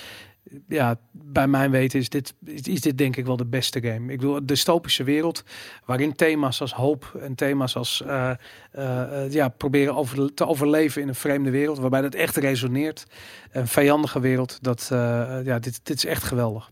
ja, 0.67 0.99
bij 1.11 1.47
mijn 1.47 1.71
weten 1.71 1.99
is 1.99 2.09
dit, 2.09 2.33
is, 2.43 2.81
dit 2.81 2.97
denk 2.97 3.15
ik 3.15 3.25
wel 3.25 3.37
de 3.37 3.45
beste 3.45 3.81
game. 3.81 4.11
Ik 4.11 4.19
bedoel, 4.19 4.33
de 4.33 4.45
dystopische 4.45 5.03
wereld, 5.03 5.43
waarin 5.85 6.15
thema's 6.15 6.61
als 6.61 6.73
hoop 6.73 7.17
en 7.21 7.35
thema's 7.35 7.75
als 7.75 8.01
eh, 8.01 8.31
eh, 8.71 9.31
ja, 9.31 9.49
proberen 9.49 9.95
over, 9.95 10.33
te 10.33 10.47
overleven 10.47 11.01
in 11.01 11.07
een 11.07 11.15
vreemde 11.15 11.49
wereld, 11.49 11.77
waarbij 11.77 12.01
dat 12.01 12.13
echt 12.13 12.35
resoneert. 12.35 13.05
Een 13.51 13.67
vijandige 13.67 14.19
wereld, 14.19 14.57
dat, 14.61 14.89
eh, 14.91 15.39
ja, 15.43 15.59
dit, 15.59 15.79
dit 15.83 15.97
is 15.97 16.05
echt 16.05 16.23
geweldig. 16.23 16.71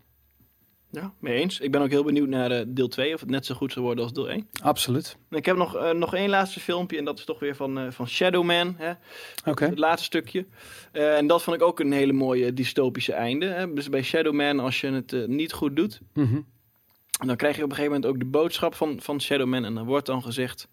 Ja, 0.89 1.13
mee 1.19 1.39
eens. 1.39 1.59
Ik 1.59 1.71
ben 1.71 1.81
ook 1.81 1.89
heel 1.89 2.03
benieuwd 2.03 2.27
naar 2.27 2.51
eh, 2.51 2.65
deel 2.67 2.87
2, 2.87 3.13
of 3.13 3.19
het 3.19 3.29
net 3.29 3.45
zo 3.45 3.55
goed 3.55 3.71
zal 3.71 3.81
worden 3.83 4.03
als 4.03 4.13
deel 4.13 4.29
1. 4.29 4.47
Absoluut. 4.61 5.17
En 5.29 5.37
ik 5.37 5.45
heb 5.45 5.55
nog, 5.55 5.75
eh, 5.75 5.91
nog 5.91 6.13
één 6.15 6.29
laatste 6.29 6.59
filmpje 6.59 6.97
en 6.97 7.05
dat 7.05 7.19
is 7.19 7.25
toch 7.25 7.39
weer 7.39 7.55
van, 7.55 7.79
eh, 7.79 7.91
van 7.91 8.07
Shadow 8.07 8.43
Man. 8.43 8.75
Hè? 8.77 8.91
Oké. 9.45 9.65
Het 9.65 9.79
laatste 9.79 10.05
stukje. 10.05 10.45
En 10.91 11.27
dat 11.27 11.43
vond 11.43 11.55
ik 11.55 11.63
ook 11.63 11.79
een 11.79 11.91
hele 11.91 12.13
mooie 12.13 12.53
dystopische 12.53 13.13
einde. 13.13 13.45
Hè? 13.45 13.73
Dus 13.73 13.89
bij 13.89 14.03
Shadow 14.03 14.33
Man, 14.33 14.59
als 14.59 14.81
je 14.81 14.91
het 14.91 15.27
niet 15.27 15.53
goed 15.53 15.75
doet, 15.75 15.99
Mhm. 16.13 16.39
dan 17.25 17.35
krijg 17.35 17.55
je 17.57 17.63
op 17.63 17.69
een 17.69 17.75
gegeven 17.75 17.95
moment 17.95 18.13
ook 18.13 18.19
de 18.19 18.25
boodschap 18.29 18.75
van, 18.75 18.99
van 19.01 19.21
Shadow 19.21 19.47
Man. 19.47 19.65
En 19.65 19.73
dan 19.73 19.85
wordt 19.85 20.05
dan 20.05 20.23
gezegd... 20.23 20.67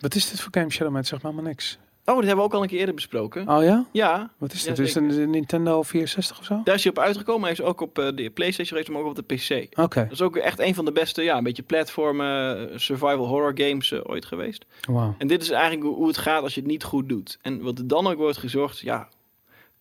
Wat 0.00 0.14
is 0.14 0.30
dit 0.30 0.40
voor 0.40 0.52
game 0.54 0.70
Shadow 0.70 0.92
Man? 0.92 1.04
Zeg 1.04 1.22
maar 1.22 1.34
maar 1.34 1.44
niks. 1.44 1.78
Oh, 2.06 2.14
dat 2.14 2.24
hebben 2.24 2.36
we 2.36 2.42
ook 2.50 2.54
al 2.54 2.62
een 2.62 2.68
keer 2.68 2.78
eerder 2.78 2.94
besproken. 2.94 3.48
Oh 3.48 3.62
ja? 3.62 3.86
Ja, 3.92 4.30
Wat 4.38 4.52
is 4.52 4.62
Ja, 4.62 4.68
dit? 4.68 4.76
dus 4.76 4.94
een, 4.94 5.30
Nintendo 5.30 5.82
64 5.82 6.38
of 6.38 6.44
zo? 6.44 6.60
daar 6.64 6.74
is 6.74 6.82
hij 6.84 6.92
op 6.92 6.98
uitgekomen. 6.98 7.42
Hij 7.42 7.52
is 7.52 7.60
ook 7.62 7.80
op 7.80 7.98
eh, 7.98 8.04
de 8.14 8.30
PlayStation 8.30 8.66
geweest, 8.66 8.88
maar 8.88 9.00
ook 9.00 9.18
op 9.18 9.28
de 9.28 9.34
PC. 9.34 9.78
Oké. 9.80 10.02
Dat 10.02 10.12
is 10.12 10.22
ook 10.22 10.36
echt 10.36 10.58
een 10.60 10.74
van 10.74 10.84
de 10.84 10.92
beste, 10.92 11.22
ja, 11.22 11.36
een 11.36 11.44
beetje 11.44 11.62
platformen, 11.62 12.70
eh, 12.70 12.78
survival 12.78 13.26
horror 13.26 13.52
games 13.54 13.92
eh, 13.92 14.00
ooit 14.02 14.24
geweest. 14.24 14.64
Wauw. 14.88 15.14
En 15.18 15.26
dit 15.26 15.42
is 15.42 15.50
eigenlijk 15.50 15.82
hoe, 15.82 15.94
hoe 15.94 16.06
het 16.06 16.16
gaat 16.18 16.42
als 16.42 16.54
je 16.54 16.60
het 16.60 16.70
niet 16.70 16.84
goed 16.84 17.08
doet. 17.08 17.38
En 17.42 17.62
wat 17.62 17.78
er 17.78 17.86
dan 17.86 18.06
ook 18.06 18.16
wordt 18.16 18.38
gezorgd, 18.38 18.78
ja, 18.78 19.08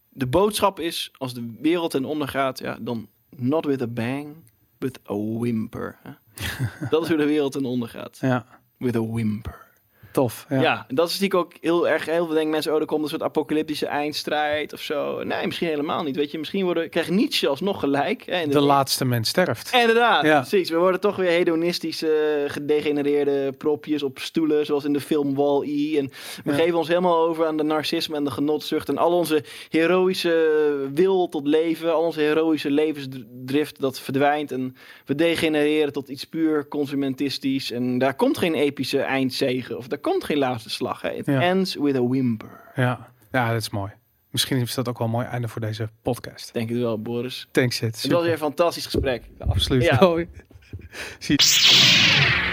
de 0.09 0.27
boodschap 0.27 0.79
is, 0.79 1.11
als 1.17 1.33
de 1.33 1.53
wereld 1.61 1.91
ten 1.91 2.05
onder 2.05 2.27
gaat, 2.27 2.59
ja, 2.59 2.77
dan 2.81 3.07
not 3.35 3.65
with 3.65 3.81
a 3.81 3.87
bang, 3.87 4.35
with 4.77 4.99
a 5.09 5.15
whimper. 5.15 5.97
hè. 6.03 6.11
dat 6.89 7.01
is 7.03 7.07
hoe 7.07 7.17
de 7.17 7.25
wereld 7.25 7.51
ten 7.51 7.65
onder 7.65 7.89
gaat. 7.89 8.17
Ja, 8.21 8.45
With 8.77 8.95
a 8.95 9.01
whimper. 9.05 9.62
Tof. 10.13 10.45
Ja. 10.49 10.85
Dat 10.89 11.07
is 11.09 11.19
natuurlijk 11.19 11.45
ook 11.45 11.53
heel 11.61 11.87
erg. 11.87 12.05
Heel 12.05 12.25
veel 12.25 12.33
denken 12.33 12.51
mensen, 12.51 12.73
oh, 12.73 12.79
er 12.79 12.85
komt 12.85 13.03
een 13.03 13.09
soort 13.09 13.23
apocalyptische 13.23 13.85
eindstrijd 13.85 14.73
of 14.73 14.81
zo. 14.81 15.23
Nee, 15.23 15.45
misschien 15.45 15.67
helemaal 15.67 16.03
niet. 16.03 16.15
Weet 16.15 16.31
je, 16.31 16.37
misschien 16.37 16.63
worden, 16.63 16.89
krijgt 16.89 17.09
Nietzsche 17.09 17.47
alsnog 17.47 17.79
gelijk. 17.79 18.23
Hè, 18.25 18.41
in 18.41 18.49
De 18.49 18.59
laatste 18.59 19.05
mens 19.05 19.29
sterft. 19.29 19.73
Inderdaad, 19.73 20.25
Ja. 20.25 20.39
precies. 20.39 20.69
We 20.69 20.77
worden 20.77 20.99
toch 20.99 21.15
weer 21.15 21.29
hedonistische, 21.31 22.45
gedegenereerde 22.47 23.51
propjes 23.57 24.03
op 24.03 24.19
stoelen, 24.19 24.65
zoals 24.65 24.83
in 24.83 24.93
de 24.93 24.99
film 25.01 25.35
Wall-E. 25.35 25.97
En 25.97 26.11
we 26.43 26.51
Ja. 26.51 26.57
geven 26.57 26.77
ons 26.77 26.87
helemaal 26.87 27.27
over 27.27 27.45
aan 27.45 27.57
de 27.57 27.63
narcisme 27.63 28.15
en 28.15 28.23
de 28.23 28.31
genotzucht. 28.31 28.89
En 28.89 28.97
al 28.97 29.11
onze 29.11 29.43
heroïsche 29.69 30.87
wil 30.93 31.29
tot 31.29 31.47
leven, 31.47 31.93
al 31.93 32.01
onze 32.01 32.19
heroïsche 32.19 32.71
levensdrift, 32.71 33.79
dat 33.79 33.99
verdwijnt. 33.99 34.51
En 34.51 34.75
we 35.05 35.15
degenereren 35.15 35.93
tot 35.93 36.09
iets 36.09 36.23
puur 36.23 36.67
consumentistisch. 36.67 37.71
En 37.71 37.97
daar 37.97 38.15
komt 38.15 38.37
geen 38.37 38.53
epische 38.53 38.99
eindzege, 38.99 39.77
of 39.77 39.87
daar 39.87 39.99
komt 40.03 40.23
geen 40.23 40.37
laatste 40.37 40.69
slag. 40.69 41.01
Hè. 41.01 41.09
It 41.09 41.25
Ja. 41.25 41.41
ends 41.41 41.75
with 41.75 41.95
a 41.95 42.01
whimper. 42.07 42.61
Ja. 42.75 43.09
ja, 43.31 43.51
dat 43.51 43.61
is 43.61 43.69
mooi. 43.69 43.91
Misschien 44.29 44.57
is 44.57 44.73
dat 44.73 44.87
ook 44.89 44.97
wel 44.97 45.07
een 45.07 45.13
mooi 45.13 45.25
einde 45.25 45.47
voor 45.47 45.61
deze 45.61 45.89
podcast. 46.01 46.53
Denk 46.53 46.69
het 46.69 46.77
wel, 46.77 47.01
Boris. 47.01 47.47
Thanks, 47.51 47.75
Sid. 47.75 48.01
Het 48.01 48.11
was 48.11 48.23
weer 48.23 48.31
een 48.31 48.37
fantastisch 48.37 48.85
gesprek. 48.85 49.23
Absoluut. 49.39 49.83
Ja. 49.83 49.97
Zie 51.19 51.35
je. 51.37 52.51